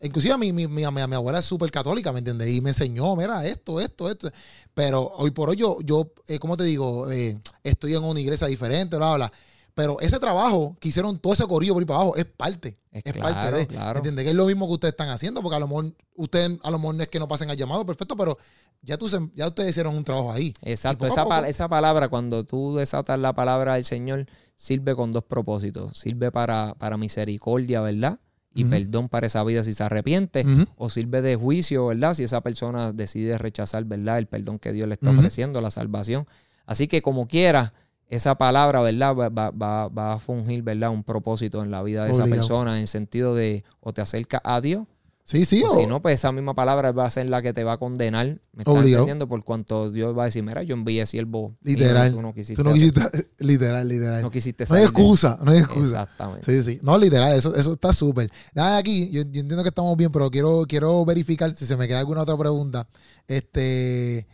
Inclusive 0.00 0.38
mi, 0.38 0.52
mi, 0.52 0.66
mi, 0.68 0.86
mi- 0.86 1.06
mi 1.08 1.14
abuela 1.14 1.40
es 1.40 1.44
súper 1.44 1.70
católica, 1.70 2.12
¿me 2.12 2.18
entiendes? 2.20 2.48
Y 2.50 2.60
me 2.60 2.70
enseñó, 2.70 3.16
mira, 3.16 3.44
esto, 3.46 3.80
esto, 3.80 4.08
esto. 4.10 4.30
Pero 4.74 5.02
hoy 5.16 5.30
por 5.32 5.50
hoy 5.50 5.56
yo, 5.56 5.78
yo 5.84 6.12
eh, 6.28 6.38
¿cómo 6.38 6.56
te 6.56 6.64
digo? 6.64 7.10
Eh, 7.10 7.36
estoy 7.64 7.94
en 7.94 8.04
una 8.04 8.20
iglesia 8.20 8.46
diferente, 8.46 8.96
bla, 8.96 9.14
bla. 9.16 9.32
Pero 9.74 10.00
ese 10.00 10.18
trabajo 10.18 10.76
que 10.80 10.88
hicieron 10.88 11.18
todo 11.20 11.32
ese 11.32 11.46
corillo 11.46 11.72
por 11.72 11.82
ahí 11.82 11.86
para 11.86 12.00
abajo 12.00 12.16
es 12.16 12.24
parte. 12.24 12.78
Es 12.90 13.02
Es, 13.06 13.12
claro, 13.12 13.34
parte 13.34 13.52
de. 13.56 13.66
claro. 13.68 13.92
¿me 13.94 13.98
entiendes? 13.98 14.24
Que 14.24 14.30
es 14.30 14.36
lo 14.36 14.46
mismo 14.46 14.66
que 14.66 14.72
ustedes 14.74 14.92
están 14.92 15.08
haciendo, 15.08 15.40
porque 15.42 15.56
a 15.56 15.60
lo 15.60 15.68
mejor 15.68 15.92
ustedes, 16.16 16.58
a 16.62 16.70
lo 16.70 16.78
mejor 16.78 16.94
no 16.96 17.02
es 17.02 17.08
que 17.08 17.18
no 17.20 17.28
pasen 17.28 17.50
al 17.50 17.56
llamado, 17.56 17.86
perfecto, 17.86 18.16
pero 18.16 18.36
ya, 18.82 18.96
tú, 18.98 19.08
ya 19.34 19.46
ustedes 19.46 19.70
hicieron 19.70 19.96
un 19.96 20.02
trabajo 20.04 20.32
ahí. 20.32 20.52
Exacto, 20.62 21.04
a 21.04 21.08
esa, 21.08 21.24
pa- 21.26 21.48
esa 21.48 21.68
palabra, 21.68 22.08
cuando 22.08 22.44
tú 22.44 22.74
desatas 22.76 23.18
la 23.20 23.32
palabra 23.34 23.74
del 23.74 23.84
Señor, 23.84 24.26
sirve 24.56 24.94
con 24.96 25.12
dos 25.12 25.22
propósitos. 25.24 25.96
Sirve 25.98 26.32
para, 26.32 26.74
para 26.78 26.96
misericordia, 26.96 27.80
¿verdad? 27.80 28.18
Y 28.60 28.64
perdón 28.64 29.08
para 29.08 29.26
esa 29.26 29.42
vida 29.44 29.62
si 29.64 29.74
se 29.74 29.82
arrepiente. 29.84 30.44
O 30.76 30.88
sirve 30.90 31.22
de 31.22 31.36
juicio, 31.36 31.86
¿verdad? 31.86 32.14
Si 32.14 32.24
esa 32.24 32.40
persona 32.40 32.92
decide 32.92 33.38
rechazar, 33.38 33.84
¿verdad? 33.84 34.18
El 34.18 34.26
perdón 34.26 34.58
que 34.58 34.72
Dios 34.72 34.88
le 34.88 34.94
está 34.94 35.10
ofreciendo, 35.18 35.60
la 35.60 35.70
salvación. 35.70 36.26
Así 36.66 36.86
que 36.88 37.00
como 37.02 37.26
quiera, 37.28 37.72
esa 38.08 38.36
palabra, 38.36 38.80
¿verdad? 38.80 39.14
Va, 39.14 39.28
va- 39.28 39.50
va- 39.50 39.88
va 39.88 40.12
a 40.14 40.18
fungir, 40.18 40.62
¿verdad? 40.62 40.90
Un 40.90 41.04
propósito 41.04 41.62
en 41.62 41.70
la 41.70 41.82
vida 41.82 42.04
de 42.04 42.10
esa 42.12 42.24
persona 42.36 42.74
en 42.76 42.80
el 42.82 42.88
sentido 42.88 43.34
de 43.34 43.64
o 43.80 43.92
te 43.92 44.00
acerca 44.00 44.40
a 44.44 44.60
Dios 44.60 44.86
Sí, 45.30 45.44
sí, 45.44 45.62
o 45.62 45.68
o- 45.70 45.76
si 45.78 45.86
no, 45.86 46.00
pues 46.00 46.14
esa 46.14 46.32
misma 46.32 46.54
palabra 46.54 46.90
va 46.92 47.04
a 47.04 47.10
ser 47.10 47.28
la 47.28 47.42
que 47.42 47.52
te 47.52 47.62
va 47.62 47.74
a 47.74 47.76
condenar. 47.76 48.26
¿Me 48.52 48.62
estás 48.62 48.68
Obligado. 48.74 49.02
entendiendo? 49.04 49.28
Por 49.28 49.44
cuanto 49.44 49.90
Dios 49.90 50.16
va 50.16 50.22
a 50.22 50.24
decir, 50.24 50.42
mira, 50.42 50.62
yo 50.62 50.72
envié 50.74 51.04
siervo. 51.04 51.54
Literal. 51.60 52.12
Tú 52.12 52.22
no 52.22 52.32
quisiste. 52.32 52.54
tú 52.62 52.66
no 52.66 52.72
quisiste, 52.72 53.00
literal, 53.38 53.86
literal. 53.86 54.22
no 54.22 54.30
quisiste 54.30 54.64
No 54.64 54.74
hay 54.74 54.84
salir 54.84 54.88
excusa, 54.98 55.38
no 55.42 55.50
hay 55.50 55.58
excusa. 55.58 56.02
Exactamente. 56.04 56.44
Sí, 56.46 56.62
sí. 56.72 56.78
No, 56.82 56.96
literal, 56.96 57.34
eso, 57.34 57.54
eso 57.54 57.74
está 57.74 57.92
súper. 57.92 58.30
Nada, 58.54 58.78
aquí, 58.78 59.10
yo, 59.10 59.20
yo 59.20 59.40
entiendo 59.42 59.62
que 59.62 59.68
estamos 59.68 59.94
bien, 59.98 60.10
pero 60.10 60.30
quiero, 60.30 60.64
quiero 60.66 61.04
verificar 61.04 61.54
si 61.54 61.66
se 61.66 61.76
me 61.76 61.86
queda 61.86 61.98
alguna 61.98 62.22
otra 62.22 62.36
pregunta. 62.38 62.88
Este. 63.26 64.26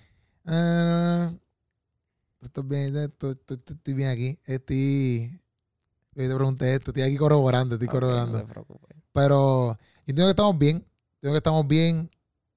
ah, 0.47 1.33
esto 2.41 2.61
es 2.61 2.69
bien, 2.69 2.97
esto- 2.97 3.31
esto- 3.33 3.55
esto- 3.55 3.73
estoy 3.73 3.95
bien 3.95 4.09
aquí. 4.11 4.39
Estoy. 4.45 5.41
Yo 6.15 6.29
te 6.29 6.35
pregunté 6.37 6.73
esto, 6.75 6.93
estoy 6.93 7.03
aquí 7.03 7.17
corroborando, 7.17 7.75
estoy 7.75 7.89
corroborando. 7.89 8.39
no 8.39 8.45
te 8.45 8.53
preocupes. 8.53 8.97
Pero 9.13 9.77
yo 10.07 10.11
entiendo 10.13 10.27
que 10.27 10.31
estamos 10.31 10.59
bien. 10.59 10.87
Entiendo 11.15 11.33
que 11.33 11.39
estamos 11.39 11.67
bien. 11.67 12.11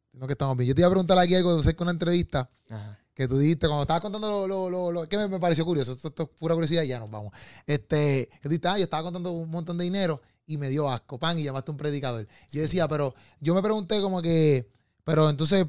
Entiendo 0.08 0.28
que 0.28 0.34
estamos 0.34 0.58
bien. 0.58 0.68
Yo 0.68 0.76
te 0.76 0.82
iba 0.82 0.88
a 0.88 0.92
preguntar 0.92 1.18
aquí 1.18 1.36
algo 1.36 1.62
de 1.62 1.76
una 1.80 1.92
entrevista 1.92 2.50
Ajá. 2.70 3.00
que 3.14 3.28
tú 3.28 3.38
dijiste 3.38 3.68
cuando 3.68 3.84
estabas 3.84 4.02
contando 4.02 4.48
lo, 4.48 4.70
lo, 4.70 4.92
lo, 4.92 5.08
que 5.08 5.18
me, 5.18 5.40
pareció 5.40 5.66
curioso, 5.66 5.94
esto, 5.94 6.12
es 6.24 6.30
pura 6.38 6.56
curiosidad 6.56 6.84
y 6.84 6.88
ya 6.90 7.00
nos 7.00 7.10
vamos. 7.10 7.32
Este, 7.66 8.28
que 8.34 8.42
tú 8.44 8.50
dijiste, 8.50 8.68
ah, 8.68 8.78
yo 8.78 8.84
estaba 8.84 9.04
contando 9.04 9.32
un 9.32 9.50
montón 9.50 9.78
de 9.78 9.86
dinero 9.86 10.22
y 10.46 10.58
me 10.58 10.68
dio 10.68 10.90
asco, 10.90 11.18
pan, 11.18 11.40
y 11.40 11.44
llamaste 11.44 11.72
a 11.72 11.74
un 11.74 11.78
predicador. 11.78 12.28
Y 12.52 12.58
yo 12.58 12.62
decía, 12.62 12.88
pero 12.88 13.14
yo 13.40 13.56
me 13.56 13.62
pregunté 13.62 14.02
como 14.02 14.22
que, 14.22 14.70
pero 15.06 15.30
entonces, 15.30 15.66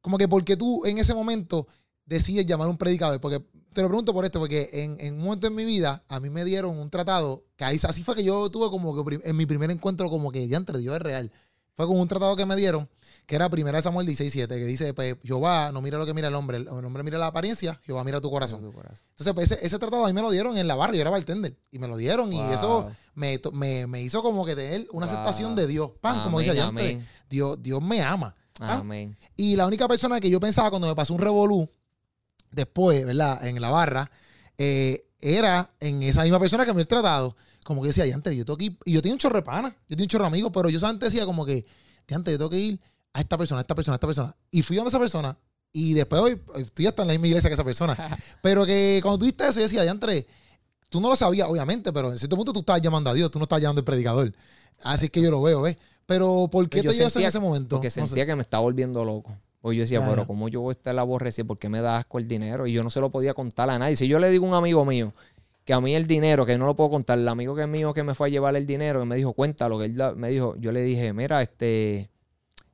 como 0.00 0.18
que 0.18 0.28
porque 0.28 0.56
tú 0.56 0.84
en 0.86 0.98
ese 0.98 1.14
momento 1.14 1.66
decides 2.04 2.46
llamar 2.46 2.68
a 2.68 2.70
un 2.70 2.78
predicador, 2.78 3.20
porque 3.20 3.44
te 3.72 3.82
lo 3.82 3.88
pregunto 3.88 4.12
por 4.12 4.24
esto, 4.24 4.38
porque 4.38 4.70
en, 4.72 5.14
un 5.14 5.20
momento 5.22 5.46
en 5.46 5.54
mi 5.54 5.64
vida 5.64 6.02
a 6.08 6.20
mí 6.20 6.30
me 6.30 6.44
dieron 6.44 6.78
un 6.78 6.90
tratado, 6.90 7.44
que 7.56 7.64
ahí, 7.64 7.78
así 7.82 8.02
fue 8.02 8.14
que 8.14 8.24
yo 8.24 8.50
tuve 8.50 8.70
como 8.70 9.04
que 9.04 9.20
en 9.24 9.36
mi 9.36 9.46
primer 9.46 9.70
encuentro 9.70 10.10
como 10.10 10.32
que 10.32 10.46
ya 10.48 10.56
entre 10.56 10.78
Dios 10.78 10.96
es 10.96 11.02
real. 11.02 11.30
Fue 11.74 11.86
con 11.86 12.00
un 12.00 12.08
tratado 12.08 12.34
que 12.34 12.44
me 12.44 12.56
dieron, 12.56 12.88
que 13.24 13.36
era 13.36 13.48
primera 13.48 13.80
Samuel 13.80 14.04
16.7, 14.08 14.48
que 14.48 14.64
dice, 14.64 14.94
pues 14.94 15.14
Jehová 15.22 15.70
no 15.70 15.80
mira 15.80 15.96
lo 15.96 16.06
que 16.06 16.12
mira 16.12 16.26
el 16.26 16.34
hombre, 16.34 16.56
el 16.56 16.68
hombre 16.68 17.04
mira 17.04 17.18
la 17.18 17.28
apariencia, 17.28 17.80
Jehová 17.84 18.02
mira 18.02 18.20
tu 18.20 18.30
corazón. 18.30 18.64
Entonces, 18.64 19.32
pues 19.32 19.52
ese, 19.52 19.78
tratado 19.78 20.04
a 20.04 20.08
mí 20.08 20.12
me 20.12 20.22
lo 20.22 20.32
dieron 20.32 20.56
en 20.56 20.66
la 20.66 20.74
barra, 20.74 20.94
yo 20.94 21.02
era 21.02 21.10
bartender, 21.10 21.56
y 21.70 21.78
me 21.78 21.86
lo 21.86 21.96
dieron, 21.96 22.32
y 22.32 22.40
eso 22.40 22.90
me, 23.14 23.38
me, 23.86 24.02
hizo 24.02 24.24
como 24.24 24.44
que 24.44 24.56
tener 24.56 24.88
una 24.90 25.06
aceptación 25.06 25.54
de 25.54 25.68
Dios. 25.68 25.92
Pan, 26.00 26.24
como 26.24 26.40
dice 26.40 26.50
allá, 26.50 26.72
Dios, 27.30 27.62
Dios 27.62 27.80
me 27.80 28.02
ama. 28.02 28.34
Amén. 28.58 29.16
Y 29.36 29.54
la 29.54 29.66
única 29.66 29.86
persona 29.86 30.18
que 30.18 30.30
yo 30.30 30.40
pensaba 30.40 30.70
cuando 30.70 30.88
me 30.88 30.96
pasó 30.96 31.14
un 31.14 31.20
revolú, 31.20 31.70
después, 32.50 33.04
¿verdad? 33.04 33.46
En 33.46 33.60
la 33.60 33.70
barra, 33.70 34.10
eh, 34.56 35.06
era 35.20 35.70
en 35.80 36.02
esa 36.02 36.22
misma 36.22 36.38
persona 36.38 36.64
que 36.64 36.72
me 36.72 36.82
he 36.82 36.84
tratado. 36.84 37.36
Como 37.64 37.82
que 37.82 37.88
decía, 37.88 38.06
ya 38.06 38.14
antes, 38.14 38.34
yo 38.36 38.44
tengo 38.44 38.56
que 38.56 38.66
ir. 38.66 38.78
Y 38.84 38.92
yo 38.92 39.02
tenía 39.02 39.14
un 39.14 39.18
chorro 39.18 39.36
de 39.36 39.42
pana, 39.42 39.70
yo 39.88 39.96
tenía 39.96 40.04
un 40.04 40.08
chorro 40.08 40.24
de 40.24 40.28
amigos, 40.28 40.50
pero 40.54 40.68
yo 40.68 40.84
antes 40.86 41.12
decía 41.12 41.26
como 41.26 41.44
que, 41.44 41.66
antes, 42.10 42.32
yo 42.32 42.38
tengo 42.38 42.50
que 42.50 42.58
ir 42.58 42.80
a 43.12 43.20
esta 43.20 43.36
persona, 43.36 43.60
a 43.60 43.62
esta 43.62 43.74
persona, 43.74 43.94
a 43.94 43.96
esta 43.96 44.06
persona. 44.06 44.36
Y 44.50 44.62
fui 44.62 44.76
a 44.76 44.80
donde 44.80 44.88
esa 44.88 44.98
persona. 44.98 45.38
Y 45.72 45.92
después 45.92 46.20
hoy 46.22 46.40
estoy 46.56 46.86
hasta 46.86 47.02
en 47.02 47.08
la 47.08 47.14
misma 47.14 47.26
iglesia 47.26 47.50
que 47.50 47.54
esa 47.54 47.64
persona. 47.64 47.96
pero 48.42 48.64
que 48.64 49.00
cuando 49.02 49.18
tú 49.18 49.26
diste 49.26 49.46
eso, 49.46 49.60
yo 49.60 49.64
decía, 49.64 49.84
ya 49.84 49.90
antes, 49.90 50.24
tú 50.88 51.00
no 51.00 51.08
lo 51.08 51.16
sabías, 51.16 51.48
obviamente, 51.48 51.92
pero 51.92 52.10
en 52.10 52.18
cierto 52.18 52.36
punto 52.36 52.52
tú 52.52 52.60
estabas 52.60 52.80
llamando 52.80 53.10
a 53.10 53.14
Dios, 53.14 53.30
tú 53.30 53.38
no 53.38 53.44
estabas 53.44 53.62
llamando 53.62 53.80
al 53.80 53.84
predicador. 53.84 54.32
Así 54.82 55.08
que 55.08 55.20
yo 55.20 55.30
lo 55.30 55.42
veo, 55.42 55.62
¿ves? 55.62 55.76
Pero 56.06 56.48
¿por 56.50 56.68
qué 56.70 56.82
pues 56.82 56.94
te 56.94 56.98
llevas 56.98 57.16
en 57.16 57.22
ese 57.24 57.38
momento? 57.38 57.76
Porque 57.76 57.90
sentía 57.90 58.24
que 58.24 58.34
me 58.34 58.42
estaba 58.42 58.62
volviendo 58.62 59.04
loco. 59.04 59.36
Pues 59.60 59.76
yo 59.76 59.82
decía, 59.82 60.06
pero 60.08 60.26
como 60.26 60.48
yo 60.48 60.60
voy 60.60 60.70
a 60.70 60.72
estar 60.72 60.96
aborrecido? 60.98 61.46
¿Por 61.46 61.58
qué 61.58 61.68
me 61.68 61.80
da 61.80 61.98
asco 61.98 62.18
el 62.18 62.28
dinero? 62.28 62.66
Y 62.66 62.72
yo 62.72 62.82
no 62.84 62.90
se 62.90 63.00
lo 63.00 63.10
podía 63.10 63.34
contar 63.34 63.68
a 63.70 63.78
nadie. 63.78 63.96
Si 63.96 64.06
yo 64.06 64.18
le 64.18 64.30
digo 64.30 64.46
a 64.46 64.48
un 64.48 64.54
amigo 64.54 64.84
mío 64.84 65.12
que 65.64 65.72
a 65.74 65.80
mí 65.80 65.94
el 65.94 66.06
dinero, 66.06 66.46
que 66.46 66.56
no 66.56 66.64
lo 66.64 66.76
puedo 66.76 66.90
contar, 66.90 67.18
el 67.18 67.28
amigo 67.28 67.54
que 67.54 67.62
es 67.62 67.68
mío 67.68 67.92
que 67.92 68.02
me 68.02 68.14
fue 68.14 68.28
a 68.28 68.30
llevar 68.30 68.56
el 68.56 68.66
dinero, 68.66 69.00
que 69.00 69.06
me 69.06 69.16
dijo, 69.16 69.32
cuéntalo, 69.34 69.78
que 69.78 69.86
él 69.86 70.00
me 70.16 70.30
dijo, 70.30 70.56
yo 70.56 70.72
le 70.72 70.80
dije, 70.82 71.12
mira, 71.12 71.42
este, 71.42 72.08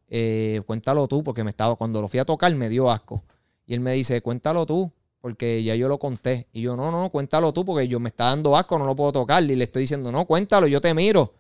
eh, 0.09 0.63
cuéntalo 0.67 1.09
tú, 1.09 1.25
porque 1.25 1.43
me 1.43 1.51
estaba, 1.51 1.75
cuando 1.75 2.01
lo 2.01 2.07
fui 2.07 2.21
a 2.21 2.25
tocar 2.25 2.55
me 2.55 2.69
dio 2.69 2.91
asco. 2.91 3.25
Y 3.67 3.75
él 3.75 3.81
me 3.81 3.93
dice, 3.93 4.21
cuéntalo 4.21 4.65
tú, 4.67 4.93
porque 5.21 5.65
ya 5.65 5.75
yo 5.75 5.89
lo 5.89 5.99
conté. 5.99 6.47
Y 6.53 6.61
yo, 6.61 6.77
no, 6.77 6.91
no, 6.93 7.09
cuéntalo 7.11 7.53
tú, 7.53 7.65
porque 7.65 7.89
yo 7.89 7.99
me 7.99 8.11
está 8.11 8.27
dando 8.27 8.57
asco, 8.57 8.79
no 8.79 8.85
lo 8.85 8.95
puedo 8.95 9.11
tocar. 9.11 9.43
Y 9.43 9.57
le 9.57 9.65
estoy 9.65 9.81
diciendo, 9.85 10.13
no, 10.13 10.27
cuéntalo, 10.27 10.67
yo 10.67 10.81
te 10.81 10.93
miro. 10.93 11.33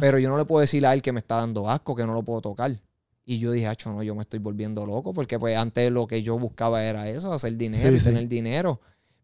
Pero 0.00 0.18
yo 0.18 0.28
no 0.28 0.36
le 0.36 0.44
puedo 0.44 0.60
decir 0.60 0.84
a 0.84 0.92
él 0.92 1.00
que 1.00 1.12
me 1.12 1.20
está 1.20 1.36
dando 1.36 1.70
asco, 1.70 1.94
que 1.94 2.04
no 2.04 2.12
lo 2.12 2.22
puedo 2.22 2.40
tocar. 2.40 2.76
Y 3.30 3.38
yo 3.38 3.52
dije, 3.52 3.68
acho, 3.68 3.92
no, 3.92 4.02
yo 4.02 4.16
me 4.16 4.22
estoy 4.22 4.40
volviendo 4.40 4.84
loco, 4.84 5.14
porque 5.14 5.38
pues 5.38 5.56
antes 5.56 5.92
lo 5.92 6.08
que 6.08 6.20
yo 6.20 6.36
buscaba 6.36 6.82
era 6.82 7.08
eso, 7.08 7.32
hacer 7.32 7.56
dinero 7.56 7.96
tener 8.02 8.26
dinero. 8.26 8.80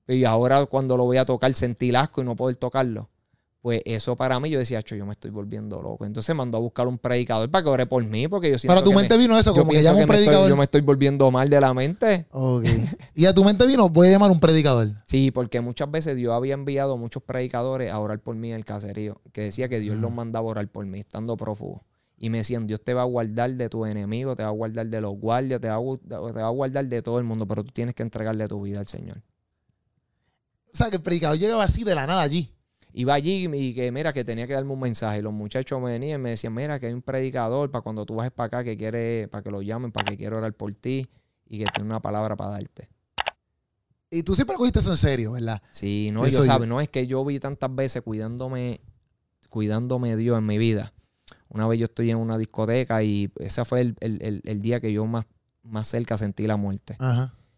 Y 0.07 0.22
ahora 0.22 0.64
cuando 0.66 0.96
lo 0.96 1.02
voy 1.02 1.16
a 1.16 1.24
tocar, 1.24 1.52
sentir 1.54 1.96
asco 1.96 2.22
y 2.22 2.24
no 2.24 2.36
poder 2.36 2.54
tocarlo. 2.54 3.11
Pues 3.62 3.80
eso 3.84 4.14
para 4.14 4.38
mí, 4.38 4.48
yo 4.48 4.61
decía, 4.61 4.78
acho, 4.78 4.94
yo 4.94 5.04
me 5.07 5.11
estoy 5.11 5.32
volviendo 5.32 5.82
loco. 5.82 6.04
Entonces 6.04 6.36
mandó 6.36 6.59
a 6.59 6.61
buscar 6.61 6.86
un 6.86 6.98
predicador 6.98 7.50
para 7.50 7.64
que 7.64 7.68
ore 7.70 7.86
por 7.86 8.04
mí, 8.04 8.28
porque 8.28 8.48
yo 8.48 8.61
siento 8.61 8.76
Para 8.76 8.84
tu 8.84 8.92
mente 8.92 9.16
vino 9.16 9.36
eso, 9.36 9.52
como 9.52 9.72
que 9.72 9.82
llama 9.82 9.98
un 9.98 10.07
predicador. 10.07 10.48
yo 10.48 10.57
me 10.57 10.62
estoy 10.62 10.82
volviendo 10.82 11.28
mal 11.32 11.50
de 11.50 11.61
la 11.61 11.74
mente. 11.74 12.28
Ok. 12.30 12.64
y 13.16 13.26
a 13.26 13.34
tu 13.34 13.42
mente 13.42 13.66
vino, 13.66 13.88
voy 13.88 14.07
a 14.07 14.12
llamar 14.12 14.30
un 14.30 14.38
predicador. 14.38 14.90
Sí, 15.07 15.32
porque 15.32 15.61
muchas 15.61 15.90
veces 15.90 16.14
Dios 16.14 16.32
había 16.32 16.54
enviado 16.54 16.96
muchos 16.96 17.24
predicadores 17.24 17.90
a 17.90 17.98
orar 17.98 18.20
por 18.20 18.36
mí 18.36 18.50
en 18.50 18.54
el 18.54 18.64
caserío, 18.64 19.20
que 19.32 19.40
decía 19.40 19.68
que 19.68 19.80
Dios 19.80 19.96
los 19.96 20.12
mandaba 20.12 20.46
a 20.46 20.50
orar 20.52 20.68
por 20.68 20.86
mí, 20.86 21.00
estando 21.00 21.36
prófugo 21.36 21.82
y 22.18 22.30
me 22.30 22.38
decían, 22.38 22.66
Dios 22.66 22.80
te 22.82 22.94
va 22.94 23.02
a 23.02 23.04
guardar 23.04 23.54
de 23.54 23.68
tus 23.68 23.86
enemigos, 23.86 24.36
te 24.36 24.42
va 24.42 24.48
a 24.48 24.52
guardar 24.52 24.86
de 24.86 25.00
los 25.00 25.14
guardias, 25.14 25.60
te 25.60 25.68
va 25.68 25.76
a, 25.76 26.32
te 26.32 26.40
va 26.40 26.46
a 26.46 26.50
guardar 26.50 26.86
de 26.86 27.02
todo 27.02 27.18
el 27.18 27.24
mundo, 27.24 27.46
pero 27.46 27.62
tú 27.62 27.72
tienes 27.72 27.94
que 27.94 28.02
entregarle 28.02 28.48
tu 28.48 28.62
vida 28.62 28.80
al 28.80 28.86
Señor. 28.86 29.22
O 30.72 30.76
sea, 30.76 30.88
que 30.90 30.96
el 30.96 31.02
predicador 31.02 31.38
llegaba 31.38 31.64
así 31.64 31.84
de 31.84 31.94
la 31.94 32.06
nada 32.06 32.22
allí. 32.22 32.52
Iba 32.92 33.12
allí 33.12 33.46
y 33.52 33.74
que, 33.74 33.92
mira, 33.92 34.14
que 34.14 34.24
tenía 34.24 34.46
que 34.46 34.54
darme 34.54 34.72
un 34.72 34.80
mensaje. 34.80 35.20
Los 35.20 35.34
muchachos 35.34 35.78
me 35.82 35.90
venían 35.90 36.20
y 36.20 36.22
me 36.22 36.30
decían, 36.30 36.54
mira, 36.54 36.80
que 36.80 36.86
hay 36.86 36.94
un 36.94 37.02
predicador 37.02 37.70
para 37.70 37.82
cuando 37.82 38.06
tú 38.06 38.14
bajes 38.14 38.32
para 38.32 38.46
acá 38.46 38.64
que 38.64 38.78
quiere, 38.78 39.28
para 39.28 39.42
que 39.42 39.50
lo 39.50 39.60
llamen, 39.60 39.92
para 39.92 40.10
que 40.10 40.16
quiera 40.16 40.38
orar 40.38 40.54
por 40.54 40.74
ti 40.74 41.06
y 41.46 41.58
que 41.58 41.64
tiene 41.64 41.90
una 41.90 42.00
palabra 42.00 42.36
para 42.36 42.52
darte. 42.52 42.88
Y 44.08 44.22
tú 44.22 44.34
siempre 44.34 44.56
cogiste 44.56 44.78
eso 44.78 44.92
en 44.92 44.96
serio, 44.96 45.32
¿verdad? 45.32 45.60
Sí, 45.70 46.08
no, 46.12 46.26
yo, 46.26 46.44
sabes, 46.44 46.66
no 46.66 46.80
es 46.80 46.88
que 46.88 47.06
yo 47.06 47.22
vi 47.24 47.38
tantas 47.38 47.74
veces 47.74 48.00
cuidándome, 48.02 48.80
cuidándome 49.50 50.16
Dios 50.16 50.38
en 50.38 50.46
mi 50.46 50.56
vida 50.56 50.94
una 51.49 51.66
vez 51.66 51.78
yo 51.78 51.84
estoy 51.84 52.11
en 52.11 52.18
una 52.18 52.38
discoteca 52.38 53.03
y 53.03 53.30
ese 53.38 53.64
fue 53.64 53.94
el, 54.01 54.61
día 54.61 54.80
que 54.80 54.92
yo 54.92 55.07
más, 55.07 55.26
más 55.62 55.86
cerca 55.86 56.18
sentí 56.18 56.47
la 56.47 56.57
muerte. 56.57 56.97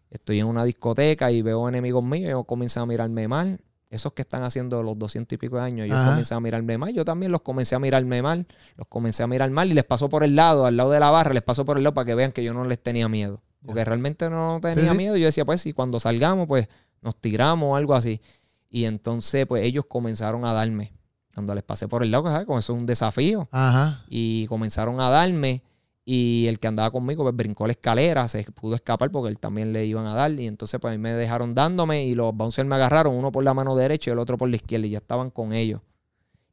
Estoy 0.09 0.39
en 0.39 0.47
una 0.47 0.63
discoteca 0.63 1.31
y 1.31 1.41
veo 1.41 1.67
enemigos 1.67 2.03
míos, 2.03 2.29
ellos 2.29 2.45
comienzan 2.45 2.83
a 2.83 2.85
mirarme 2.85 3.27
mal. 3.27 3.59
Esos 3.89 4.13
que 4.13 4.21
están 4.21 4.43
haciendo 4.43 4.83
los 4.83 4.99
doscientos 4.99 5.33
y 5.33 5.37
pico 5.37 5.57
de 5.57 5.63
años, 5.63 5.85
ellos 5.85 5.99
comienzan 6.05 6.37
a 6.37 6.41
mirarme 6.41 6.77
mal. 6.77 6.93
Yo 6.93 7.03
también 7.03 7.31
los 7.31 7.41
comencé 7.41 7.73
a 7.73 7.79
mirarme 7.79 8.21
mal, 8.21 8.45
los 8.75 8.87
comencé 8.87 9.23
a 9.23 9.27
mirar 9.27 9.49
mal 9.49 9.71
y 9.71 9.73
les 9.73 9.83
pasó 9.83 10.09
por 10.09 10.23
el 10.23 10.35
lado, 10.35 10.67
al 10.67 10.77
lado 10.77 10.91
de 10.91 10.99
la 10.99 11.09
barra, 11.09 11.33
les 11.33 11.41
pasó 11.41 11.65
por 11.65 11.77
el 11.77 11.83
lado 11.83 11.95
para 11.95 12.05
que 12.05 12.13
vean 12.13 12.31
que 12.31 12.43
yo 12.43 12.53
no 12.53 12.65
les 12.65 12.81
tenía 12.81 13.09
miedo. 13.09 13.41
Porque 13.65 13.83
realmente 13.83 14.29
no 14.29 14.59
tenía 14.61 14.93
miedo. 14.93 15.17
Yo 15.17 15.25
decía, 15.25 15.43
pues, 15.43 15.61
si 15.61 15.73
cuando 15.73 15.99
salgamos, 15.99 16.47
pues 16.47 16.69
nos 17.01 17.19
tiramos 17.19 17.69
o 17.71 17.75
algo 17.75 17.93
así. 17.95 18.21
Y 18.69 18.85
entonces, 18.85 19.45
pues 19.47 19.63
ellos 19.63 19.85
comenzaron 19.85 20.45
a 20.45 20.53
darme 20.53 20.93
cuando 21.39 21.55
les 21.55 21.63
pasé 21.63 21.87
por 21.87 22.03
el 22.03 22.11
lado, 22.11 22.25
¿sabes? 22.25 22.45
Como 22.45 22.59
eso 22.59 22.73
es 22.73 22.79
un 22.79 22.85
desafío. 22.85 23.47
Ajá. 23.51 24.03
Y 24.09 24.45
comenzaron 24.47 24.99
a 24.99 25.09
darme. 25.09 25.63
Y 26.03 26.47
el 26.47 26.59
que 26.59 26.67
andaba 26.67 26.91
conmigo 26.91 27.23
pues, 27.23 27.33
brincó 27.33 27.65
la 27.65 27.71
escalera, 27.71 28.27
se 28.27 28.43
pudo 28.51 28.75
escapar 28.75 29.09
porque 29.09 29.29
él 29.29 29.39
también 29.39 29.71
le 29.71 29.85
iban 29.85 30.05
a 30.05 30.13
dar. 30.13 30.31
Y 30.31 30.47
entonces 30.47 30.81
pues 30.81 30.99
me 30.99 31.13
dejaron 31.13 31.53
dándome 31.53 32.03
y 32.03 32.13
los 32.13 32.35
bouncers 32.35 32.67
me 32.67 32.75
agarraron, 32.75 33.15
uno 33.15 33.31
por 33.31 33.45
la 33.45 33.53
mano 33.53 33.73
derecha 33.73 34.09
y 34.09 34.13
el 34.13 34.19
otro 34.19 34.37
por 34.37 34.49
la 34.49 34.57
izquierda. 34.57 34.85
Y 34.85 34.89
ya 34.89 34.97
estaban 34.97 35.29
con 35.29 35.53
ellos. 35.53 35.79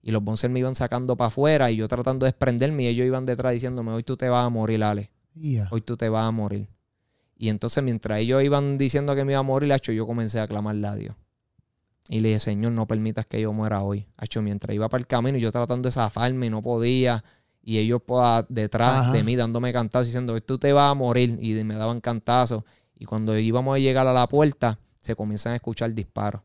Y 0.02 0.12
los 0.12 0.22
bouncers 0.22 0.52
me 0.52 0.60
iban 0.60 0.76
sacando 0.76 1.16
para 1.16 1.28
afuera 1.28 1.68
y 1.72 1.76
yo 1.76 1.88
tratando 1.88 2.26
de 2.26 2.28
desprenderme 2.28 2.84
y 2.84 2.86
ellos 2.86 3.06
iban 3.08 3.26
detrás 3.26 3.54
diciéndome, 3.54 3.90
hoy 3.90 4.04
tú 4.04 4.16
te 4.16 4.28
vas 4.28 4.46
a 4.46 4.50
morir, 4.50 4.84
Ale. 4.84 5.10
Hoy 5.72 5.80
tú 5.80 5.96
te 5.96 6.08
vas 6.08 6.28
a 6.28 6.30
morir. 6.30 6.68
Y 7.36 7.48
entonces 7.48 7.82
mientras 7.82 8.20
ellos 8.20 8.44
iban 8.44 8.78
diciendo 8.78 9.16
que 9.16 9.24
me 9.24 9.32
iba 9.32 9.40
a 9.40 9.42
morir, 9.42 9.74
yo 9.82 10.06
comencé 10.06 10.38
a 10.38 10.46
clamarle 10.46 10.86
a 10.86 10.94
Dios. 10.94 11.16
Y 12.08 12.20
le 12.20 12.28
dije, 12.28 12.40
Señor, 12.40 12.72
no 12.72 12.86
permitas 12.86 13.26
que 13.26 13.40
yo 13.40 13.52
muera 13.52 13.82
hoy. 13.82 14.06
Hecho, 14.20 14.42
mientras 14.42 14.74
iba 14.74 14.88
para 14.88 15.00
el 15.00 15.06
camino 15.06 15.38
y 15.38 15.40
yo 15.40 15.50
tratando 15.50 15.88
de 15.88 15.92
zafarme 15.92 16.46
y 16.46 16.50
no 16.50 16.62
podía. 16.62 17.24
Y 17.62 17.78
ellos 17.78 18.00
detrás 18.48 19.12
de 19.12 19.24
mí 19.24 19.34
dándome 19.34 19.72
cantazos 19.72 20.06
diciendo, 20.06 20.40
tú 20.40 20.58
te 20.58 20.72
vas 20.72 20.92
a 20.92 20.94
morir. 20.94 21.38
Y 21.40 21.62
me 21.64 21.74
daban 21.74 22.00
cantazos. 22.00 22.62
Y 22.94 23.06
cuando 23.06 23.36
íbamos 23.36 23.74
a 23.74 23.78
llegar 23.78 24.06
a 24.06 24.12
la 24.12 24.28
puerta, 24.28 24.78
se 25.00 25.16
comienzan 25.16 25.52
a 25.52 25.56
escuchar 25.56 25.92
disparos 25.92 26.42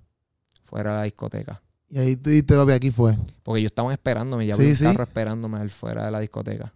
fuera 0.63 0.91
de 0.91 0.97
la 0.97 1.03
discoteca. 1.03 1.61
Y 1.89 1.99
ahí 1.99 2.15
tú 2.15 2.29
dijiste, 2.29 2.55
aquí 2.73 2.89
fue. 2.89 3.17
Porque 3.43 3.59
ellos 3.59 3.71
estaban 3.71 3.91
esperándome, 3.91 4.47
ya 4.47 4.55
había 4.55 4.69
un 4.69 4.75
carro 4.75 5.03
esperándome 5.03 5.69
fuera 5.69 6.05
de 6.05 6.11
la 6.11 6.19
discoteca. 6.19 6.73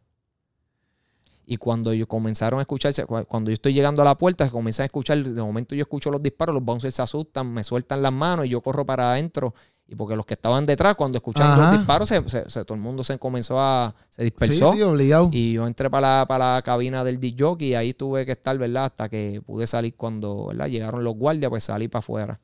Y 1.47 1.57
cuando 1.57 1.91
ellos 1.91 2.07
comenzaron 2.07 2.59
a 2.59 2.63
escucharse, 2.63 3.05
cuando 3.05 3.51
yo 3.51 3.53
estoy 3.53 3.73
llegando 3.73 4.01
a 4.01 4.05
la 4.05 4.17
puerta, 4.17 4.45
se 4.45 4.51
comienzan 4.51 4.83
a 4.83 4.87
escuchar, 4.87 5.23
de 5.23 5.41
momento 5.41 5.75
yo 5.75 5.81
escucho 5.81 6.09
los 6.09 6.21
disparos, 6.21 6.55
los 6.55 6.63
bouncers 6.63 6.95
se 6.95 7.01
asustan, 7.01 7.53
me 7.53 7.63
sueltan 7.63 8.01
las 8.01 8.11
manos 8.11 8.47
y 8.47 8.49
yo 8.49 8.61
corro 8.61 8.85
para 8.85 9.11
adentro. 9.11 9.53
Y 9.87 9.95
porque 9.95 10.15
los 10.15 10.25
que 10.25 10.33
estaban 10.33 10.65
detrás, 10.65 10.95
cuando 10.95 11.17
escucharon 11.17 11.59
los 11.59 11.71
disparos, 11.77 12.09
se, 12.09 12.21
todo 12.65 12.73
el 12.73 12.79
mundo 12.81 13.03
se 13.03 13.19
comenzó 13.19 13.59
a. 13.59 13.93
se 14.09 14.23
dispersó. 14.23 14.71
Sí, 14.71 14.77
sí, 14.77 14.83
obligado. 14.83 15.29
Y 15.31 15.53
yo 15.53 15.67
entré 15.67 15.91
para 15.91 16.19
la, 16.19 16.25
para 16.25 16.55
la 16.55 16.61
cabina 16.63 17.03
del 17.03 17.19
DJ 17.19 17.55
y 17.59 17.75
ahí 17.75 17.93
tuve 17.93 18.25
que 18.25 18.31
estar, 18.31 18.57
¿verdad? 18.57 18.85
Hasta 18.85 19.09
que 19.09 19.43
pude 19.45 19.67
salir 19.67 19.95
cuando, 19.95 20.47
¿verdad? 20.47 20.67
Llegaron 20.67 21.03
los 21.03 21.13
guardias, 21.13 21.51
pues 21.51 21.65
salí 21.65 21.87
para 21.87 21.99
afuera. 21.99 22.39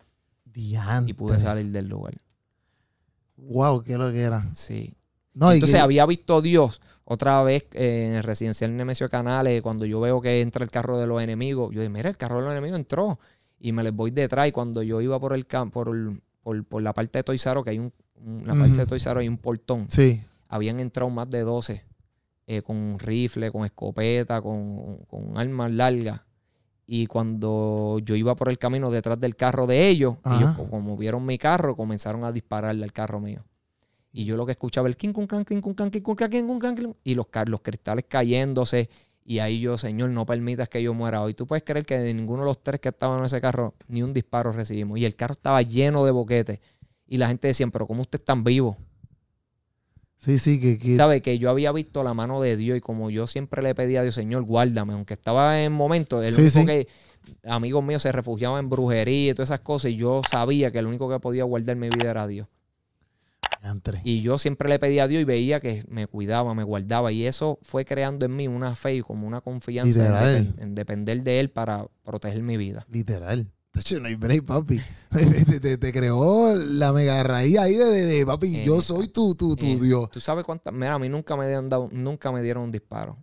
Y 1.07 1.13
pude 1.13 1.39
salir 1.39 1.65
del 1.71 1.87
lugar. 1.87 2.13
Wow, 3.37 3.83
qué 3.83 3.97
lo 3.97 4.11
que 4.11 4.21
era. 4.21 4.47
Sí. 4.53 4.95
Entonces 5.33 5.79
había 5.79 6.05
visto 6.05 6.41
Dios 6.41 6.79
otra 7.11 7.43
vez 7.43 7.65
eh, 7.73 8.07
en 8.07 8.15
el 8.15 8.23
residencial 8.23 8.73
Nemesio 8.73 9.09
Canales, 9.09 9.61
cuando 9.61 9.85
yo 9.85 9.99
veo 9.99 10.21
que 10.21 10.39
entra 10.39 10.63
el 10.63 10.71
carro 10.71 10.97
de 10.97 11.05
los 11.05 11.21
enemigos, 11.21 11.69
yo 11.73 11.81
digo, 11.81 11.91
mira, 11.91 12.07
el 12.07 12.15
carro 12.15 12.37
de 12.37 12.43
los 12.43 12.51
enemigos 12.53 12.79
entró. 12.79 13.19
Y 13.59 13.73
me 13.73 13.83
les 13.83 13.93
voy 13.93 14.11
detrás. 14.11 14.47
Y 14.47 14.53
cuando 14.53 14.81
yo 14.81 15.01
iba 15.01 15.19
por 15.19 15.33
el 15.33 15.45
por, 15.45 15.91
por, 16.41 16.63
por 16.63 16.81
la 16.81 16.93
parte 16.93 17.19
de 17.19 17.23
Toizaro, 17.23 17.65
que 17.65 17.71
hay 17.71 17.79
un, 17.79 17.91
la 18.45 18.55
parte 18.55 18.79
de 18.79 18.85
Toizaro 18.85 19.19
hay 19.19 19.27
un 19.27 19.37
portón. 19.37 19.87
Sí. 19.89 20.23
Habían 20.47 20.79
entrado 20.79 21.09
más 21.09 21.29
de 21.29 21.41
12 21.41 21.83
eh, 22.47 22.61
con 22.61 22.97
rifle, 22.97 23.51
con 23.51 23.65
escopeta, 23.65 24.41
con, 24.41 24.99
con 25.09 25.37
armas 25.37 25.69
largas. 25.69 26.21
Y 26.87 27.07
cuando 27.07 27.99
yo 27.99 28.15
iba 28.15 28.35
por 28.35 28.47
el 28.47 28.57
camino 28.57 28.89
detrás 28.89 29.19
del 29.19 29.35
carro 29.35 29.67
de 29.67 29.89
ellos, 29.89 30.15
ellos 30.25 30.55
como 30.69 30.95
vieron 30.95 31.25
mi 31.25 31.37
carro, 31.37 31.75
comenzaron 31.75 32.23
a 32.23 32.31
dispararle 32.31 32.85
al 32.85 32.93
carro 32.93 33.19
mío. 33.19 33.43
Y 34.13 34.25
yo 34.25 34.35
lo 34.35 34.45
que 34.45 34.51
escuchaba 34.53 34.87
el 34.87 34.97
king, 34.97 35.13
y 37.03 37.15
los, 37.15 37.27
los 37.45 37.61
cristales 37.61 38.05
cayéndose 38.07 38.89
Y 39.23 39.39
ahí 39.39 39.61
yo, 39.61 39.77
Señor, 39.77 40.09
no 40.09 40.25
permitas 40.25 40.67
que 40.67 40.81
yo 40.83 40.93
muera 40.93 41.21
hoy. 41.21 41.33
Tú 41.33 41.45
puedes 41.47 41.63
creer 41.63 41.85
que 41.85 41.97
de 41.99 42.13
ninguno 42.13 42.41
de 42.43 42.47
los 42.47 42.61
tres 42.63 42.79
que 42.81 42.89
estaban 42.89 43.19
en 43.19 43.25
ese 43.25 43.39
carro, 43.39 43.75
ni 43.87 44.03
un 44.03 44.13
disparo 44.13 44.51
recibimos. 44.51 44.97
Y 44.99 45.05
el 45.05 45.15
carro 45.15 45.33
estaba 45.33 45.61
lleno 45.61 46.03
de 46.05 46.11
boquetes. 46.11 46.59
Y 47.07 47.17
la 47.17 47.27
gente 47.27 47.47
decía, 47.47 47.67
pero 47.67 47.87
¿cómo 47.87 48.01
usted 48.01 48.19
es 48.19 48.25
tan 48.25 48.43
vivo? 48.43 48.77
Sí, 50.17 50.37
sí, 50.37 50.59
que, 50.59 50.77
que- 50.77 50.95
Sabe 50.95 51.21
que 51.21 51.39
yo 51.39 51.49
había 51.49 51.71
visto 51.71 52.03
la 52.03 52.13
mano 52.13 52.41
de 52.41 52.55
Dios 52.55 52.77
y 52.77 52.81
como 52.81 53.09
yo 53.09 53.25
siempre 53.27 53.61
le 53.63 53.73
pedía 53.73 54.01
a 54.01 54.03
Dios, 54.03 54.15
Señor, 54.15 54.43
guárdame, 54.43 54.93
aunque 54.93 55.13
estaba 55.15 55.63
en 55.63 55.71
momentos, 55.71 56.23
el 56.23 56.33
Sí, 56.33 56.41
único 56.41 56.59
sí. 56.59 56.65
que 56.65 56.87
amigos 57.45 57.83
míos 57.83 58.01
se 58.03 58.11
refugiaban 58.11 58.63
en 58.65 58.69
brujería 58.69 59.31
y 59.31 59.33
todas 59.33 59.49
esas 59.49 59.61
cosas 59.61 59.91
y 59.91 59.95
yo 59.95 60.21
sabía 60.29 60.71
que 60.71 60.79
el 60.79 60.85
único 60.85 61.09
que 61.09 61.19
podía 61.19 61.43
guardar 61.43 61.75
mi 61.75 61.89
vida 61.89 62.11
era 62.11 62.27
Dios. 62.27 62.47
Y 64.03 64.21
yo 64.21 64.37
siempre 64.37 64.67
le 64.69 64.79
pedía 64.79 65.03
a 65.03 65.07
Dios 65.07 65.21
y 65.21 65.25
veía 65.25 65.59
que 65.59 65.85
me 65.87 66.07
cuidaba, 66.07 66.53
me 66.55 66.63
guardaba 66.63 67.11
y 67.11 67.25
eso 67.25 67.59
fue 67.61 67.85
creando 67.85 68.25
en 68.25 68.35
mí 68.35 68.47
una 68.47 68.75
fe 68.75 68.95
y 68.95 69.01
como 69.01 69.27
una 69.27 69.41
confianza 69.41 70.37
en, 70.37 70.75
depender 70.75 71.23
de 71.23 71.39
Él 71.39 71.49
para 71.49 71.87
proteger 72.03 72.41
mi 72.41 72.57
vida. 72.57 72.85
Literal. 72.89 73.51
No 74.01 74.07
hay 74.07 74.15
break, 74.15 74.43
papi. 74.45 74.81
Te, 75.11 75.59
te- 75.59 75.77
te 75.77 75.91
creó 75.93 76.53
la 76.55 76.91
mega 76.91 77.23
raíz 77.23 77.57
ahí 77.57 77.75
de, 77.75 77.85
de- 77.85 78.05
de, 78.05 78.25
papi. 78.25 78.57
Eh, 78.57 78.63
yo 78.65 78.81
soy 78.81 79.07
tu, 79.07 79.33
tu, 79.35 79.55
tu 79.55 79.65
Eh, 79.65 79.79
Dios. 79.79 80.09
¿Tú 80.09 80.19
sabes 80.19 80.43
cuántas? 80.43 80.73
Mira, 80.73 80.95
a 80.95 80.99
mí 80.99 81.07
nunca 81.07 81.37
me, 81.37 81.47
dieron 81.47 81.69
nunca 81.91 82.31
me 82.31 82.41
dieron 82.41 82.63
un 82.63 82.71
disparo. 82.71 83.17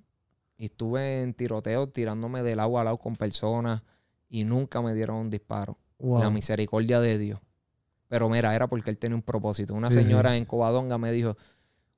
Y 0.56 0.66
estuve 0.66 1.22
en 1.22 1.34
tiroteo 1.34 1.88
tirándome 1.88 2.42
del 2.42 2.60
agua 2.60 2.80
al 2.80 2.86
lado 2.86 2.98
con 2.98 3.16
personas 3.16 3.82
y 4.28 4.44
nunca 4.44 4.80
me 4.80 4.94
dieron 4.94 5.16
un 5.16 5.30
disparo. 5.30 5.78
Wow. 5.98 6.20
La 6.20 6.30
misericordia 6.30 7.00
de 7.00 7.18
Dios. 7.18 7.40
Pero 8.08 8.28
mira, 8.28 8.54
era 8.54 8.66
porque 8.68 8.90
él 8.90 8.98
tenía 8.98 9.16
un 9.16 9.22
propósito. 9.22 9.74
Una 9.74 9.90
Sí, 9.90 10.02
señora 10.02 10.36
en 10.36 10.44
Covadonga 10.44 10.96
me 10.98 11.12
dijo, 11.12 11.36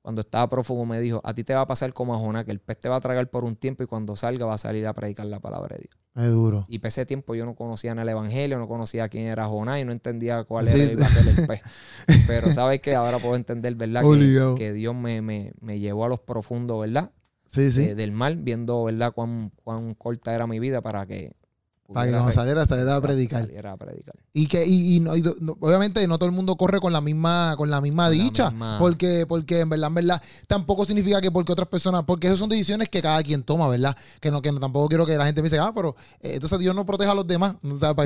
cuando 0.01 0.21
estaba 0.21 0.49
prófugo, 0.49 0.85
me 0.85 0.99
dijo, 0.99 1.21
a 1.23 1.33
ti 1.33 1.43
te 1.43 1.53
va 1.53 1.61
a 1.61 1.67
pasar 1.67 1.93
como 1.93 2.13
a 2.15 2.17
Jonás, 2.17 2.43
que 2.45 2.51
el 2.51 2.59
pez 2.59 2.79
te 2.79 2.89
va 2.89 2.95
a 2.97 3.01
tragar 3.01 3.29
por 3.29 3.43
un 3.45 3.55
tiempo 3.55 3.83
y 3.83 3.85
cuando 3.85 4.15
salga 4.15 4.45
va 4.45 4.55
a 4.55 4.57
salir 4.57 4.85
a 4.87 4.93
predicar 4.93 5.25
la 5.27 5.39
palabra 5.39 5.75
de 5.77 5.83
Dios. 5.83 5.97
Es 6.25 6.31
duro. 6.31 6.65
Y 6.67 6.79
para 6.79 6.89
ese 6.89 7.05
tiempo 7.05 7.35
yo 7.35 7.45
no 7.45 7.55
conocía 7.55 7.91
en 7.91 7.99
el 7.99 8.09
evangelio, 8.09 8.57
no 8.57 8.67
conocía 8.67 9.07
quién 9.09 9.27
era 9.27 9.45
Jonás 9.45 9.79
y 9.79 9.85
no 9.85 9.91
entendía 9.91 10.43
cuál 10.43 10.67
Sí. 10.67 10.81
era 10.81 10.91
iba 10.91 11.05
a 11.05 11.09
ser 11.09 11.27
el 11.27 11.47
pez. 11.47 11.61
Pero 12.27 12.51
sabes 12.51 12.81
que 12.81 12.95
ahora 12.95 13.19
puedo 13.19 13.35
entender, 13.35 13.75
¿verdad? 13.75 14.01
Que, 14.01 14.53
que 14.57 14.73
Dios 14.73 14.95
me, 14.95 15.21
me- 15.21 15.53
me 15.61 15.79
llevó 15.79 16.05
a 16.05 16.09
los 16.09 16.19
profundos, 16.19 16.81
¿verdad? 16.81 17.11
Sí, 17.51 17.71
sí. 17.71 17.85
De- 17.85 17.95
del 17.95 18.11
mal, 18.11 18.37
viendo, 18.37 18.83
¿verdad? 18.83 19.13
Cuán, 19.13 19.51
cuán 19.63 19.93
corta 19.93 20.33
era 20.33 20.47
mi 20.47 20.59
vida 20.59 20.81
para 20.81 21.05
que... 21.05 21.33
Para 21.93 22.05
que 22.07 22.11
cuando 22.13 22.31
saliera 22.31 22.65
saliera 22.65 22.95
a 22.95 23.01
predicar. 23.01 23.41
saliera 23.41 23.71
a 23.73 23.77
predicar. 23.77 24.15
Y 24.33 24.47
que, 24.47 24.65
y, 24.65 24.95
y 24.95 24.99
no- 24.99 25.15
y 25.15 25.21
do- 25.21 25.35
no- 25.41 25.57
obviamente 25.59 26.05
no 26.07 26.17
todo 26.17 26.27
el 26.29 26.35
mundo 26.35 26.55
corre 26.55 26.79
con 26.79 26.93
la 26.93 27.01
misma, 27.01 27.55
con 27.57 27.69
la 27.69 27.81
misma 27.81 28.07
Con 28.07 28.17
la 28.17 28.23
dicha. 28.23 28.49
misma- 28.51 28.77
Porque, 28.79 29.25
porque 29.27 29.59
en 29.59 29.69
verdad, 29.69 29.87
en 29.89 29.95
verdad, 29.95 30.21
tampoco 30.47 30.85
significa 30.85 31.19
que 31.21 31.31
porque 31.31 31.51
otras 31.51 31.67
personas, 31.67 32.03
porque 32.05 32.27
esas 32.27 32.39
son 32.39 32.49
decisiones 32.49 32.89
que 32.89 33.01
cada 33.01 33.21
quien 33.23 33.43
toma, 33.43 33.67
¿verdad? 33.67 33.95
Que 34.19 34.31
no, 34.31 34.41
que 34.41 34.51
no- 34.51 34.59
tampoco 34.59 34.87
quiero 34.87 35.05
que 35.05 35.17
la 35.17 35.25
gente 35.25 35.41
me 35.41 35.49
diga, 35.49 35.67
ah, 35.67 35.73
pero 35.73 35.95
eh, 36.21 36.33
entonces 36.35 36.59
Dios 36.59 36.75
no 36.75 36.85
protege 36.85 37.09
a 37.11 37.15
los 37.15 37.27
demás. 37.27 37.55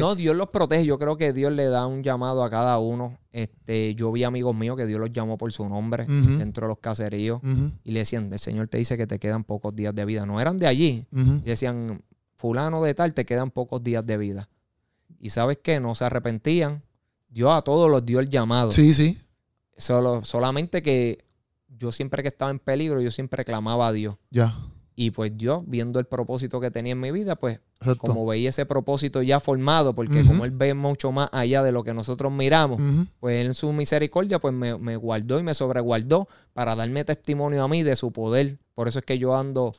No 0.02 0.16
Dios 0.16 0.36
los 0.36 0.50
protege. 0.50 0.86
Yo 0.86 0.98
creo 0.98 1.18
que 1.18 1.34
Dios 1.34 1.52
le 1.54 1.66
da 1.68 1.86
un 1.88 2.04
llamado 2.04 2.44
a 2.44 2.50
cada 2.50 2.80
uno. 2.80 3.18
Este, 3.32 3.96
yo 3.96 4.14
vi 4.14 4.24
amigos 4.24 4.56
míos 4.56 4.78
que 4.78 4.86
Dios 4.86 4.98
los 4.98 5.12
llamó 5.12 5.38
por 5.38 5.52
su 5.52 5.68
nombre 5.68 6.06
dentro 6.06 6.68
de 6.68 6.70
los 6.70 6.78
caseríos 6.80 7.42
y 7.84 7.92
le 7.92 8.00
decían, 8.00 8.30
el 8.32 8.40
Señor 8.40 8.68
te 8.70 8.78
dice 8.78 8.96
que 8.98 9.08
te 9.08 9.20
quedan 9.20 9.44
pocos 9.44 9.76
días 9.76 9.94
de 9.94 10.06
vida. 10.06 10.26
No 10.26 10.40
eran 10.40 10.58
de 10.58 10.68
allí. 10.68 11.06
ujú. 11.12 11.42
Y 11.44 11.50
decían, 11.50 12.02
fulano 12.36 12.84
de 12.84 12.94
tal, 12.94 13.14
te 13.14 13.26
quedan 13.26 13.52
pocos 13.52 13.84
días 13.84 14.06
de 14.06 14.18
vida. 14.18 14.50
Y 15.20 15.30
sabes 15.30 15.60
qué, 15.64 15.80
no 15.80 15.96
se 15.96 16.06
arrepentían. 16.06 16.84
Dios 17.30 17.54
a 17.54 17.62
todos 17.62 17.90
los 17.90 18.06
dio 18.06 18.20
el 18.20 18.30
llamado. 18.30 18.72
Sí, 18.72 18.94
sí. 18.94 19.20
Solo, 19.78 20.24
solamente 20.24 20.82
que 20.82 21.26
yo 21.68 21.92
siempre 21.92 22.22
que 22.22 22.30
estaba 22.30 22.52
en 22.52 22.60
peligro, 22.60 23.02
yo 23.02 23.12
siempre 23.12 23.44
clamaba 23.44 23.88
a 23.88 23.92
Dios. 23.92 24.16
Ya. 24.30 24.56
Y 24.98 25.12
pues 25.12 25.34
Dios, 25.36 25.64
viendo 25.68 26.00
el 26.00 26.06
propósito 26.06 26.62
que 26.62 26.72
tenía 26.72 26.94
en 26.94 27.02
mi 27.02 27.12
vida, 27.12 27.36
pues 27.36 27.60
Exacto. 27.82 28.00
como 28.00 28.26
veía 28.26 28.50
ese 28.50 28.66
propósito 28.66 29.22
ya 29.22 29.42
formado, 29.42 29.94
porque 29.94 30.24
como 30.24 30.46
Él 30.46 30.52
ve 30.52 30.74
mucho 30.74 31.12
más 31.12 31.28
allá 31.34 31.64
de 31.64 31.74
lo 31.74 31.84
que 31.84 31.94
nosotros 31.94 32.32
miramos, 32.32 32.80
Ujú. 32.80 33.06
pues 33.20 33.46
en 33.46 33.54
su 33.56 33.74
misericordia, 33.74 34.40
pues 34.40 34.54
me, 34.54 34.78
me 34.78 34.96
guardó 34.96 35.38
y 35.38 35.44
me 35.44 35.54
sobreguardó 35.54 36.30
para 36.54 36.76
darme 36.78 37.04
testimonio 37.04 37.62
a 37.64 37.68
mí 37.68 37.84
de 37.84 37.98
su 37.98 38.14
poder. 38.14 38.58
Por 38.74 38.88
eso 38.88 39.00
es 39.00 39.06
que 39.06 39.18
yo 39.20 39.36
ando 39.36 39.74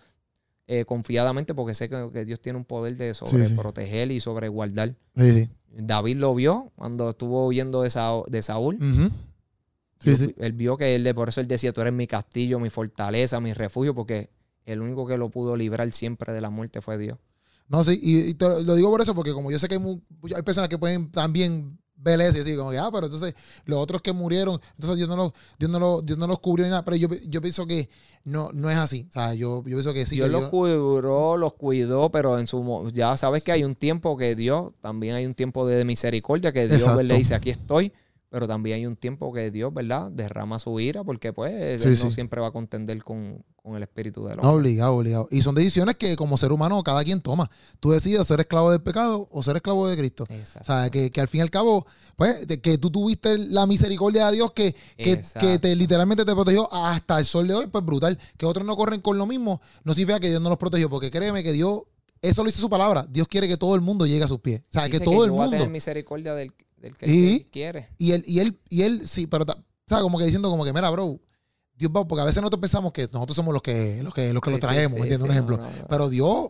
eh, 0.69 0.85
confiadamente, 0.85 1.55
porque 1.55 1.75
sé 1.75 1.89
que, 1.89 2.11
que 2.13 2.25
Dios 2.25 2.41
tiene 2.41 2.59
un 2.59 2.65
poder 2.65 2.97
de 2.97 3.15
sí. 3.15 3.21
sobreproteger 3.25 4.11
y 4.11 4.21
sobreguardar. 4.21 4.95
Sí. 5.17 5.49
David 5.79 6.17
lo 6.17 6.35
vio 6.35 6.73
cuando 6.77 7.11
estuvo 7.11 7.47
huyendo 7.47 7.83
de, 7.83 7.91
Sa- 7.91 8.23
de 8.29 8.43
Saúl. 8.43 8.79
Él 10.05 10.53
vio 10.53 10.77
que 10.77 10.95
él, 10.95 11.15
por 11.15 11.29
eso 11.29 11.41
él 11.41 11.47
decía, 11.49 11.73
tú 11.73 11.81
eres 11.81 11.93
mi 11.93 12.07
castillo, 12.07 12.61
mi 12.61 12.71
fortaleza, 12.71 13.41
mi 13.41 13.53
refugio, 13.55 13.95
porque 13.95 14.31
el 14.65 14.81
único 14.81 15.07
que 15.07 15.17
lo 15.19 15.31
pudo 15.31 15.57
librar 15.57 15.91
siempre 15.93 16.33
de 16.33 16.41
la 16.41 16.51
muerte 16.51 16.81
fue 16.81 16.99
Dios. 16.99 17.19
No, 17.69 17.83
sí, 17.83 17.99
y, 18.01 18.19
y 18.31 18.35
te 18.35 18.63
lo 18.63 18.75
digo 18.77 18.91
por 18.91 19.01
eso, 19.03 19.15
porque 19.15 19.33
como 19.33 19.51
yo 19.51 19.59
sé 19.59 19.69
que 19.69 19.75
hay 20.35 20.43
personas 20.43 20.69
que 20.69 20.79
pueden 20.79 21.11
también 21.11 21.79
eso 22.05 22.37
y 22.37 22.39
decir, 22.41 22.57
como 22.57 22.71
que, 22.71 22.79
ah, 22.79 22.89
pero 22.93 23.07
entonces 23.07 23.35
los 23.65 23.79
otros 23.79 24.03
que 24.03 24.13
murieron, 24.13 24.61
entonces 24.75 24.97
Dios 24.97 25.09
no 25.09 25.17
los, 25.17 25.33
Dios 25.59 25.71
no 25.71 25.79
los, 25.79 26.05
Dios 26.05 26.19
no 26.19 26.27
los 26.27 26.39
cubrió 26.39 26.65
ni 26.65 26.71
nada. 26.71 26.85
Pero 26.85 26.97
yo, 26.97 27.09
yo 27.29 27.41
pienso 27.41 27.67
que 27.67 27.89
no, 28.25 28.51
no 28.53 28.71
es 28.71 28.77
así. 28.77 29.07
O 29.11 29.13
sea, 29.13 29.35
yo, 29.35 29.59
yo 29.59 29.63
pienso 29.65 29.93
que 29.93 30.07
sí. 30.07 30.17
Dios 30.17 30.27
que 30.27 30.33
los 30.33 30.41
Dios- 30.43 30.51
cuidó, 30.51 31.37
los 31.37 31.53
cuidó, 31.55 32.11
pero 32.11 32.39
en 32.39 32.47
su 32.47 32.91
ya 32.93 33.17
sabes 33.17 33.43
que 33.43 33.53
hay 33.53 33.65
un 33.65 33.75
tiempo 33.75 34.17
que 34.17 34.35
Dios, 34.35 34.73
también 34.81 35.15
hay 35.15 35.27
un 35.27 35.35
tiempo 35.35 35.67
de 35.67 35.85
misericordia 35.85 36.53
que 36.53 36.67
Dios 36.69 36.81
Exacto. 36.83 37.03
le 37.03 37.15
dice, 37.17 37.35
aquí 37.35 37.51
estoy, 37.51 37.93
pero 38.37 38.47
también 38.47 38.77
hay 38.77 38.87
un 38.87 38.97
tiempo 38.97 39.33
que 39.33 39.51
Dios, 39.51 39.73
¿verdad? 39.73 40.11
Derrama 40.11 40.59
su 40.59 40.79
ira, 40.79 41.03
porque 41.03 41.33
pues 41.33 41.81
Sí, 41.83 41.89
él 41.89 41.97
sí. 41.97 42.05
no 42.05 42.11
siempre 42.11 42.39
va 42.39 42.49
a 42.49 42.51
contender 42.51 43.03
con, 43.03 43.43
con 43.63 43.77
el 43.77 43.83
espíritu 43.83 44.25
del 44.27 44.33
hombre. 44.39 44.47
obligado, 44.49 44.95
obligado. 44.95 45.29
Y 45.31 45.41
son 45.41 45.55
decisiones 45.55 45.97
que 45.97 46.17
como 46.17 46.37
ser 46.37 46.53
humano 46.53 46.83
cada 46.83 47.03
quien 47.03 47.23
toma. 47.23 47.51
Tú 47.81 47.93
decides 47.93 48.27
ser 48.27 48.41
esclavo 48.41 48.71
del 48.71 48.83
pecado 48.83 49.27
o 49.31 49.43
ser 49.43 49.57
esclavo 49.57 49.89
de 49.89 49.97
Cristo. 49.97 50.25
O 50.61 50.65
sea, 50.65 50.91
que, 50.91 51.11
que 51.11 51.21
al 51.23 51.29
fin 51.29 51.39
y 51.39 51.43
al 51.43 51.51
cabo, 51.51 51.87
pues, 52.17 52.47
de 52.47 52.61
que 52.61 52.77
tú 52.77 52.91
tuviste 52.91 53.39
la 53.39 53.67
misericordia 53.67 54.27
de 54.27 54.33
Dios 54.35 54.53
que, 54.53 54.75
que, 54.99 55.23
que 55.41 55.59
te 55.59 55.75
literalmente 55.75 56.27
te 56.27 56.35
protegió 56.35 56.71
hasta 56.75 57.19
el 57.19 57.25
sol 57.25 57.49
de 57.49 57.55
hoy, 57.55 57.67
pues 57.69 57.83
brutal. 57.83 58.19
Que 58.37 58.45
otros 58.45 58.67
no 58.67 58.77
corren 58.77 59.01
con 59.01 59.17
lo 59.17 59.25
mismo, 59.25 59.63
no 59.85 59.95
significa 59.95 60.21
que 60.21 60.29
Dios 60.29 60.43
no 60.43 60.51
los 60.51 60.59
protegió, 60.59 60.91
porque 60.91 61.11
créeme 61.11 61.43
que 61.43 61.53
Dios, 61.53 61.85
eso 62.21 62.43
lo 62.43 62.49
dice 62.49 62.61
su 62.61 62.69
palabra, 62.69 63.07
Dios 63.09 63.29
quiere 63.29 63.49
que 63.49 63.57
todo 63.57 63.75
el 63.75 63.81
mundo 63.81 64.05
llegue 64.07 64.25
a 64.25 64.29
sus 64.29 64.41
pies. 64.41 64.61
O 64.69 64.73
sea, 64.73 64.85
Dice 64.87 64.99
que 64.99 65.05
todo 65.05 65.25
el 65.25 65.31
yo 65.31 65.35
voy 65.35 65.41
a 65.41 65.45
mundo. 65.45 65.57
tener 65.59 65.71
misericordia 65.73 66.35
del, 66.35 66.53
del 66.77 66.97
que 66.97 67.11
Y- 67.11 67.35
él 67.37 67.47
quiere. 67.51 67.89
Y 67.99 68.13
él, 68.13 68.25
y 68.27 68.41
él, 68.41 68.59
y 68.69 68.83
él, 68.83 69.07
sí, 69.07 69.27
pero, 69.27 69.45
sea, 69.87 70.01
como 70.01 70.19
que 70.19 70.25
diciendo 70.25 70.51
como 70.51 70.65
que, 70.65 70.73
mira, 70.73 70.91
bro, 70.91 71.21
Dios 71.75 71.91
va, 71.95 72.07
porque 72.07 72.23
a 72.23 72.25
veces 72.25 72.41
nosotros 72.43 72.61
pensamos 72.61 72.93
que 72.93 73.03
nosotros 73.13 73.37
somos 73.37 73.53
los 73.53 73.63
que, 73.63 74.03
los 74.03 74.15
que, 74.15 74.33
los 74.33 74.43
que 74.43 74.51
Sí, 74.51 74.55
lo 74.55 74.61
traemos, 74.61 74.97
sí, 74.97 75.01
¿me 75.09 75.15
entiendes? 75.15 75.19
sí, 75.19 75.23
Un 75.23 75.29
no, 75.29 75.33
ejemplo. 75.33 75.57
no, 75.59 75.83
no. 75.83 75.89
Pero 75.89 76.09
Dios, 76.09 76.49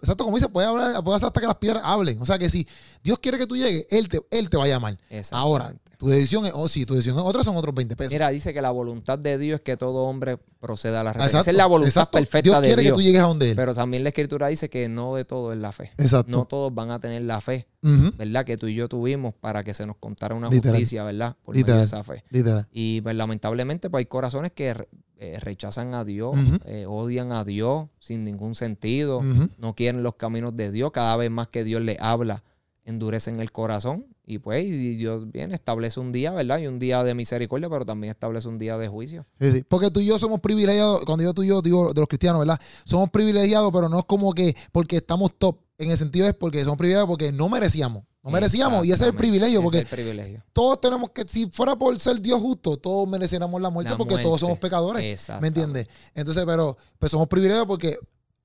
exacto 0.00 0.24
como 0.24 0.36
dice, 0.36 0.48
puede, 0.48 0.66
hablar, 0.66 1.02
puede 1.04 1.16
hacer 1.16 1.26
hasta 1.26 1.40
que 1.40 1.46
las 1.46 1.56
piedras 1.56 1.82
hablen. 1.84 2.20
O 2.20 2.26
sea 2.26 2.38
que 2.38 2.48
si 2.48 2.66
Dios 3.02 3.18
quiere 3.18 3.38
que 3.38 3.46
tú 3.46 3.56
llegues, 3.56 3.86
Él 3.90 4.08
te, 4.08 4.20
él 4.30 4.48
te 4.50 4.56
va 4.56 4.64
a 4.64 4.68
llamar. 4.68 4.98
Ahora, 5.32 5.74
tu 5.98 6.08
decisión 6.08 6.46
es, 6.46 6.52
oh, 6.54 6.66
sí, 6.68 6.84
tu 6.84 6.94
decisión 6.94 7.16
es 7.18 7.22
otra, 7.24 7.44
son 7.44 7.56
otros 7.56 7.74
20 7.74 7.94
pesos. 7.96 8.12
Mira, 8.12 8.28
dice 8.30 8.52
que 8.52 8.60
la 8.60 8.70
voluntad 8.70 9.18
de 9.18 9.38
Dios 9.38 9.56
es 9.56 9.60
que 9.60 9.76
todo 9.76 10.02
hombre 10.04 10.36
proceda 10.58 11.00
a 11.00 11.04
la 11.04 11.10
exacto, 11.10 11.38
Esa 11.40 11.50
es 11.50 11.56
la 11.56 11.66
voluntad 11.66 11.88
exacto. 11.88 12.18
perfecta 12.18 12.50
Dios 12.50 12.60
de 12.62 12.66
quiere 12.68 12.82
Dios. 12.82 12.92
que 12.92 12.94
tú 12.96 13.02
llegues 13.02 13.20
a 13.20 13.24
donde 13.24 13.50
Él. 13.50 13.56
Pero 13.56 13.74
también 13.74 14.02
la 14.02 14.08
escritura 14.08 14.48
dice 14.48 14.68
que 14.68 14.88
no 14.88 15.14
de 15.14 15.24
todo 15.24 15.52
es 15.52 15.58
la 15.58 15.70
fe. 15.72 15.92
exacto. 15.98 16.30
No 16.30 16.44
todos 16.44 16.74
van 16.74 16.90
a 16.90 16.98
tener 16.98 17.22
la 17.22 17.40
fe, 17.40 17.68
¿verdad? 17.82 18.44
Que 18.44 18.56
tú 18.56 18.66
y 18.66 18.74
yo 18.74 18.88
tuvimos 18.88 19.32
para 19.34 19.62
que 19.62 19.74
se 19.74 19.86
nos 19.86 19.96
contara 19.96 20.34
una 20.34 20.48
Literal. 20.48 20.74
justicia, 20.74 21.04
¿verdad? 21.04 21.36
Por 21.44 21.54
medio 21.56 21.76
de 21.76 21.84
esa 21.84 22.02
fe. 22.02 22.24
Literal. 22.30 22.66
Y 22.72 23.00
pues, 23.00 23.14
lamentablemente 23.14 23.88
pues 23.90 24.00
hay 24.02 24.06
corazones 24.06 24.50
que 24.52 24.74
eh, 25.18 25.38
rechazan 25.40 25.94
a 25.94 26.04
Dios, 26.04 26.34
eh, 26.64 26.84
odian 26.88 27.30
a 27.30 27.44
Dios 27.44 27.86
sin 28.00 28.24
ningún 28.24 28.56
sentido, 28.56 29.22
no 29.22 29.74
quieren 29.76 30.02
los 30.02 30.16
caminos 30.16 30.56
de 30.56 30.72
Dios. 30.72 30.90
Cada 30.90 31.16
vez 31.16 31.30
más 31.30 31.46
que 31.46 31.62
Dios 31.62 31.80
les 31.80 31.96
habla, 32.00 32.42
endurecen 32.84 33.40
el 33.40 33.52
corazón. 33.52 34.06
Y 34.24 34.38
pues 34.38 34.64
y 34.64 34.94
Dios 34.94 35.30
viene, 35.30 35.54
establece 35.54 35.98
un 35.98 36.12
día, 36.12 36.30
¿verdad? 36.30 36.58
Y 36.58 36.66
un 36.66 36.78
día 36.78 37.02
de 37.02 37.14
misericordia, 37.14 37.68
pero 37.68 37.84
también 37.84 38.12
establece 38.12 38.48
un 38.48 38.58
día 38.58 38.78
de 38.78 38.88
juicio. 38.88 39.26
Sí, 39.40 39.50
sí. 39.50 39.64
Porque 39.66 39.90
tú 39.90 40.00
y 40.00 40.06
yo 40.06 40.18
somos 40.18 40.40
privilegiados, 40.40 41.04
cuando 41.04 41.24
yo 41.24 41.34
tú 41.34 41.42
y 41.42 41.48
yo 41.48 41.60
digo 41.60 41.92
de 41.92 42.00
los 42.00 42.08
cristianos, 42.08 42.38
¿verdad? 42.38 42.60
Somos 42.84 43.10
privilegiados, 43.10 43.72
pero 43.72 43.88
no 43.88 43.98
es 43.98 44.04
como 44.04 44.32
que 44.32 44.56
porque 44.70 44.96
estamos 44.98 45.32
top. 45.38 45.58
En 45.78 45.90
el 45.90 45.98
sentido 45.98 46.28
es 46.28 46.34
porque 46.34 46.62
somos 46.62 46.78
privilegiados 46.78 47.08
porque 47.08 47.32
no 47.32 47.48
merecíamos. 47.48 48.04
No 48.22 48.30
merecíamos. 48.30 48.86
Y 48.86 48.92
ese 48.92 49.04
es 49.04 49.10
el 49.10 49.16
privilegio, 49.16 49.60
porque 49.62 49.78
es 49.78 49.82
el 49.82 49.98
privilegio. 49.98 50.44
todos 50.52 50.80
tenemos 50.80 51.10
que, 51.10 51.26
si 51.26 51.46
fuera 51.46 51.74
por 51.74 51.98
ser 51.98 52.20
Dios 52.20 52.40
justo, 52.40 52.76
todos 52.76 53.08
mereciéramos 53.08 53.60
la 53.60 53.68
muerte 53.68 53.90
La 53.90 53.98
porque 53.98 54.18
todos 54.18 54.38
somos 54.40 54.58
pecadores. 54.58 55.28
¿Me 55.40 55.48
entiendes? 55.48 55.88
Entonces, 56.14 56.44
pero 56.46 56.76
pues 57.00 57.10
somos 57.10 57.26
privilegiados 57.26 57.66
porque 57.66 57.98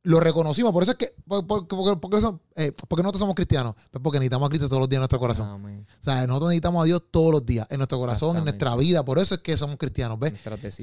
lo 0.04 0.20
reconocimos. 0.22 0.72
Por 0.72 0.84
eso 0.84 0.94
es 0.94 0.98
que, 0.98 1.14
por- 1.28 1.46
por- 1.46 1.68
porque, 1.68 2.00
porque 2.00 2.22
son- 2.22 2.40
eh, 2.56 2.72
porque 2.88 3.04
nosotros 3.04 3.20
somos 3.20 3.36
cristianos. 3.36 3.76
Pues 3.92 4.02
porque 4.02 4.20
necesitamos 4.20 4.46
a 4.48 4.50
Cristo 4.50 4.70
todos 4.70 4.80
los 4.80 4.88
días 4.90 4.98
en 4.98 5.02
nuestro 5.02 5.20
corazón. 5.20 5.50
Amén. 5.50 5.86
O 6.00 6.04
sea, 6.04 6.26
nosotros 6.28 6.50
necesitamos 6.50 6.82
a 6.84 6.86
Dios 6.86 7.02
todos 7.12 7.32
los 7.34 7.46
días, 7.46 7.68
en 7.70 7.78
nuestro 7.78 7.98
corazón, 7.98 8.38
en 8.38 8.44
nuestra 8.46 8.76
vida. 8.78 9.04
Por 9.04 9.20
eso 9.20 9.36
es 9.36 9.42
que 9.42 9.58
somos 9.58 9.76
cristianos, 9.76 10.18
¿ves? 10.18 10.32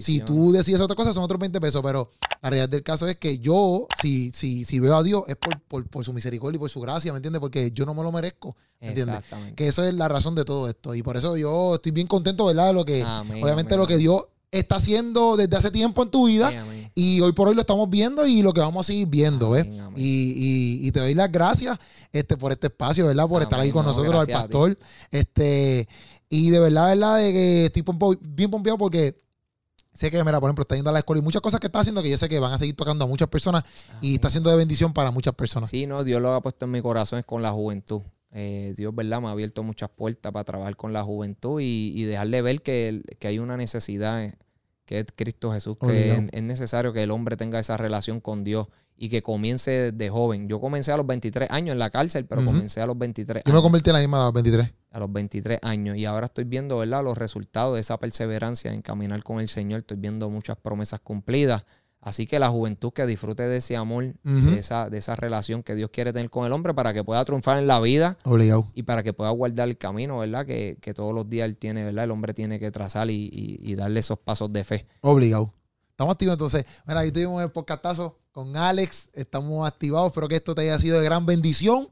Si 0.03 0.19
tú 0.27 0.53
decides 0.53 0.81
otra 0.83 0.95
cosa, 0.95 1.13
son 1.15 1.23
otros 1.25 1.41
20 1.41 1.59
pesos, 1.61 1.81
pero 1.83 2.11
la 2.43 2.51
realidad 2.51 2.69
del 2.69 2.83
caso 2.83 3.09
es 3.09 3.17
que 3.17 3.39
yo, 3.39 3.87
si, 4.03 4.31
si, 4.33 4.65
si 4.67 4.79
veo 4.79 4.95
a 4.97 5.03
Dios, 5.03 5.25
es 5.27 5.37
por, 5.37 5.59
por, 5.63 5.87
por 5.89 6.05
su 6.05 6.13
misericordia 6.13 6.57
y 6.57 6.61
por 6.61 6.69
su 6.69 6.81
gracia, 6.81 7.11
¿me 7.13 7.17
entiendes? 7.17 7.41
Porque 7.41 7.71
yo 7.73 7.87
no 7.87 7.95
me 7.95 8.03
lo 8.03 8.13
merezco, 8.13 8.57
¿me 8.81 8.89
entiendes? 8.89 9.17
Exactamente. 9.17 9.55
Que 9.55 9.69
eso 9.69 9.83
es 9.85 9.95
la 9.95 10.09
razón 10.09 10.35
de 10.35 10.45
todo 10.45 10.69
esto. 10.69 10.95
Y 10.95 11.03
por 11.03 11.17
eso 11.17 11.37
yo 11.39 11.77
estoy 11.77 11.93
bien 11.93 12.07
contento, 12.07 12.45
¿verdad? 12.45 12.67
De 12.67 12.73
lo 12.75 12.85
que, 12.85 13.03
Amén, 13.03 13.43
obviamente 13.43 13.73
amén, 13.75 13.81
lo 13.83 13.87
que. 13.87 13.97
Dios 13.97 14.27
está 14.59 14.77
haciendo 14.77 15.37
desde 15.37 15.57
hace 15.57 15.71
tiempo 15.71 16.03
en 16.03 16.11
tu 16.11 16.27
vida. 16.27 16.51
Y 16.95 17.21
hoy 17.21 17.33
por 17.33 17.49
hoy 17.49 17.55
lo 17.57 17.63
estamos 17.63 17.91
viendo 17.91 18.27
y 18.27 18.41
lo 18.43 18.53
que 18.55 18.61
vamos 18.61 18.87
a 18.87 18.89
seguir 18.89 19.09
viendo, 19.09 19.51
¿ves? 19.51 19.67
Y, 19.97 20.03
y- 20.83 20.87
y 20.89 20.93
te 20.93 21.01
doy 21.01 21.15
las 21.15 21.31
gracias 21.33 21.77
este, 22.13 22.37
por 22.37 22.53
este 22.53 22.69
espacio, 22.69 23.07
¿verdad? 23.07 23.27
Por 23.29 23.43
estar 23.43 23.59
ahí 23.59 23.73
con 23.73 23.85
no, 23.85 23.91
nosotros, 23.91 24.15
al 24.21 24.27
pastor. 24.43 24.79
Este, 25.11 25.89
y 26.29 26.51
de 26.51 26.61
verdad, 26.61 26.89
verdad, 26.89 27.19
de 27.19 27.33
que 27.33 27.65
estoy 27.67 27.83
pompo- 27.83 28.17
bien 28.21 28.51
pompeado 28.51 28.79
porque 28.79 29.17
sé 29.93 30.11
que, 30.11 30.23
mira, 30.25 30.41
por 30.41 30.49
ejemplo, 30.49 30.63
está 30.63 30.75
yendo 30.77 30.91
a 30.91 30.93
la 30.93 31.01
escuela 31.01 31.21
y 31.21 31.25
muchas 31.25 31.41
cosas 31.43 31.59
que 31.61 31.67
está 31.67 31.81
haciendo 31.81 32.03
que 32.03 32.11
yo 32.11 32.17
sé 32.19 32.29
que 32.29 32.39
van 32.39 32.53
a 32.53 32.59
seguir 32.59 32.77
tocando 32.77 33.05
a 33.05 33.09
muchas 33.09 33.29
personas 33.29 33.65
y 34.01 34.15
está 34.15 34.31
siendo 34.31 34.51
de 34.51 34.57
bendición 34.57 34.93
para 34.93 35.11
muchas 35.11 35.35
personas. 35.35 35.71
Sí, 35.71 35.87
no, 35.87 36.05
Dios 36.05 36.21
lo 36.23 36.33
ha 36.35 36.41
puesto 36.43 36.65
en 36.67 36.71
mi 36.73 36.81
corazón 36.81 37.19
es 37.21 37.25
con 37.25 37.43
la 37.43 37.51
juventud. 37.53 38.03
Eh, 38.37 38.75
Dios, 38.77 38.93
¿verdad? 38.95 39.21
Me 39.21 39.29
ha 39.29 39.31
abierto 39.31 39.63
muchas 39.63 39.91
puertas 39.91 40.33
para 40.33 40.45
trabajar 40.45 40.77
con 40.77 40.93
la 40.93 41.05
juventud 41.05 41.61
y, 41.61 41.93
y 41.95 42.03
dejarle 42.05 42.43
ver 42.43 42.63
que, 42.63 43.03
que 43.21 43.29
hay 43.29 43.39
una 43.39 43.57
necesidad 43.57 44.33
que 44.85 45.01
es 45.01 45.07
Cristo 45.15 45.53
Jesús, 45.53 45.77
que 45.79 45.87
Obligado. 45.87 46.23
es, 46.23 46.29
es 46.33 46.43
necesario 46.43 46.93
que 46.93 47.03
el 47.03 47.11
hombre 47.11 47.37
tenga 47.37 47.59
esa 47.59 47.77
relación 47.77 48.21
con 48.21 48.45
Dios 48.45 48.69
y 48.97 49.09
que 49.09 49.23
comience 49.23 49.93
de 49.93 50.09
joven. 50.09 50.49
Yo 50.49 50.61
comencé 50.61 50.93
a 50.93 50.97
los 50.97 51.07
23 51.07 51.51
años 51.51 51.73
en 51.73 51.79
la 51.79 51.91
cárcel, 51.91 52.27
pero 52.27 52.45
comencé 52.45 52.81
a 52.81 52.87
los 52.87 52.97
23 52.97 53.43
Yo 53.45 53.53
me 53.53 53.61
convertí 53.61 53.91
en 53.91 53.95
la 53.95 54.01
misma 54.01 54.19
edad, 54.19 54.33
23. 54.33 54.73
a 54.91 54.99
los 55.01 55.13
23 55.13 55.59
años 55.63 55.97
y 55.97 56.05
ahora 56.05 56.27
estoy 56.27 56.45
viendo, 56.45 56.79
¿verdad? 56.79 57.03
Los 57.03 57.19
resultados 57.19 57.75
de 57.75 57.81
esa 57.81 57.99
perseverancia 57.99 58.73
en 58.73 58.83
caminar 58.83 59.23
con 59.25 59.41
el 59.41 59.49
Señor. 59.49 59.81
Estoy 59.81 59.97
viendo 59.97 60.31
muchas 60.31 60.57
promesas 60.57 61.01
cumplidas. 61.01 61.65
Así 62.07 62.27
que 62.27 62.39
la 62.39 62.51
juventud 62.51 62.93
que 62.93 63.07
disfrute 63.07 63.45
de 63.45 63.57
ese 63.57 63.77
amor, 63.77 64.13
de, 64.23 64.59
esa, 64.59 64.91
de 64.91 64.99
esa 64.99 65.17
relación 65.17 65.63
que 65.63 65.75
Dios 65.75 65.89
quiere 65.91 66.13
tener 66.13 66.29
con 66.29 66.45
el 66.45 66.53
hombre 66.53 66.75
para 66.75 66.93
que 66.93 67.03
pueda 67.03 67.25
triunfar 67.25 67.57
en 67.59 67.67
la 67.67 67.81
vida 67.81 68.19
Obligado. 68.25 68.67
y 68.75 68.83
para 68.83 69.03
que 69.03 69.13
pueda 69.15 69.31
guardar 69.31 69.69
el 69.69 69.79
camino, 69.79 70.19
¿verdad? 70.19 70.45
Que, 70.45 70.77
que 70.83 70.93
todos 70.93 71.15
los 71.15 71.29
días 71.31 71.47
él 71.47 71.57
tiene, 71.57 71.83
¿verdad? 71.83 72.05
El 72.05 72.11
hombre 72.11 72.35
tiene 72.35 72.61
que 72.61 72.71
trazar 72.71 73.11
y, 73.11 73.15
y- 73.33 73.59
y 73.63 73.75
darle 73.75 74.01
esos 74.01 74.19
pasos 74.19 74.53
de 74.53 74.65
fe. 74.65 74.87
Obligado. 75.01 75.51
Estamos 75.95 76.11
activos 76.11 76.33
entonces. 76.33 76.65
Mira, 76.89 77.01
ahí 77.01 77.13
tuvimos 77.13 77.41
el 77.41 77.53
podcastazo 77.53 78.19
con 78.33 78.57
Alex. 78.57 79.11
Estamos 79.13 79.65
activados. 79.65 80.09
Espero 80.09 80.27
que 80.27 80.35
esto 80.35 80.53
te 80.53 80.63
haya 80.63 80.77
sido 80.77 80.99
de 80.99 81.05
gran 81.05 81.25
bendición. 81.25 81.89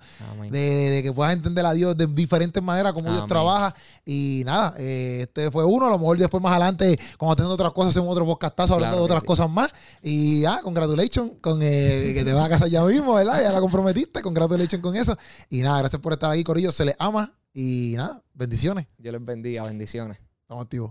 De, 0.51 0.59
de 0.91 1.03
que 1.05 1.13
puedas 1.13 1.33
entender 1.33 1.65
a 1.65 1.73
Dios 1.73 1.97
de 1.97 2.09
diferentes 2.09 2.61
maneras, 2.61 2.95
cómo 2.95 3.13
Dios 3.13 3.29
trabaja. 3.29 3.77
Y 4.05 4.43
nada, 4.45 4.75
eh, 4.77 5.21
este 5.21 5.53
fue 5.53 5.65
uno. 5.65 5.87
A 5.87 5.91
lo 5.91 6.01
mejor 6.01 6.19
después 6.19 6.43
más 6.43 6.51
adelante, 6.51 6.99
cuando 7.17 7.37
tenga 7.37 7.51
otras 7.51 7.71
cosas, 7.71 7.91
hacemos 7.91 8.11
otro 8.11 8.27
podcastazo 8.27 8.75
hablando 8.75 8.97
Claro 8.97 9.03
de 9.03 9.05
otras 9.05 9.21
sí. 9.21 9.27
cosas 9.29 9.49
más. 9.49 9.71
Y 10.03 10.45
ah, 10.47 10.59
congratulations 10.65 11.39
con 11.41 11.61
eh, 11.63 12.11
que 12.13 12.25
te 12.25 12.33
vas 12.33 12.47
a 12.47 12.49
casar 12.49 12.69
ya 12.69 12.83
mismo, 12.83 13.15
¿verdad? 13.15 13.41
Ya 13.41 13.53
la 13.53 13.61
comprometiste. 13.61 14.21
Congratulations 14.21 14.83
con 14.83 14.97
eso. 14.97 15.17
Y 15.49 15.63
nada, 15.63 15.79
gracias 15.79 16.03
por 16.03 16.13
estar 16.13 16.29
ahí, 16.29 16.43
Corillo. 16.43 16.73
Se 16.73 16.85
les 16.85 16.97
ama. 16.99 17.33
Y 17.55 17.95
nada, 17.97 18.21
bendiciones. 18.35 18.89
Dios 18.99 19.13
les 19.13 19.25
bendiga, 19.25 19.63
bendiciones. 19.63 20.19
Estamos 20.41 20.65
activos. 20.65 20.91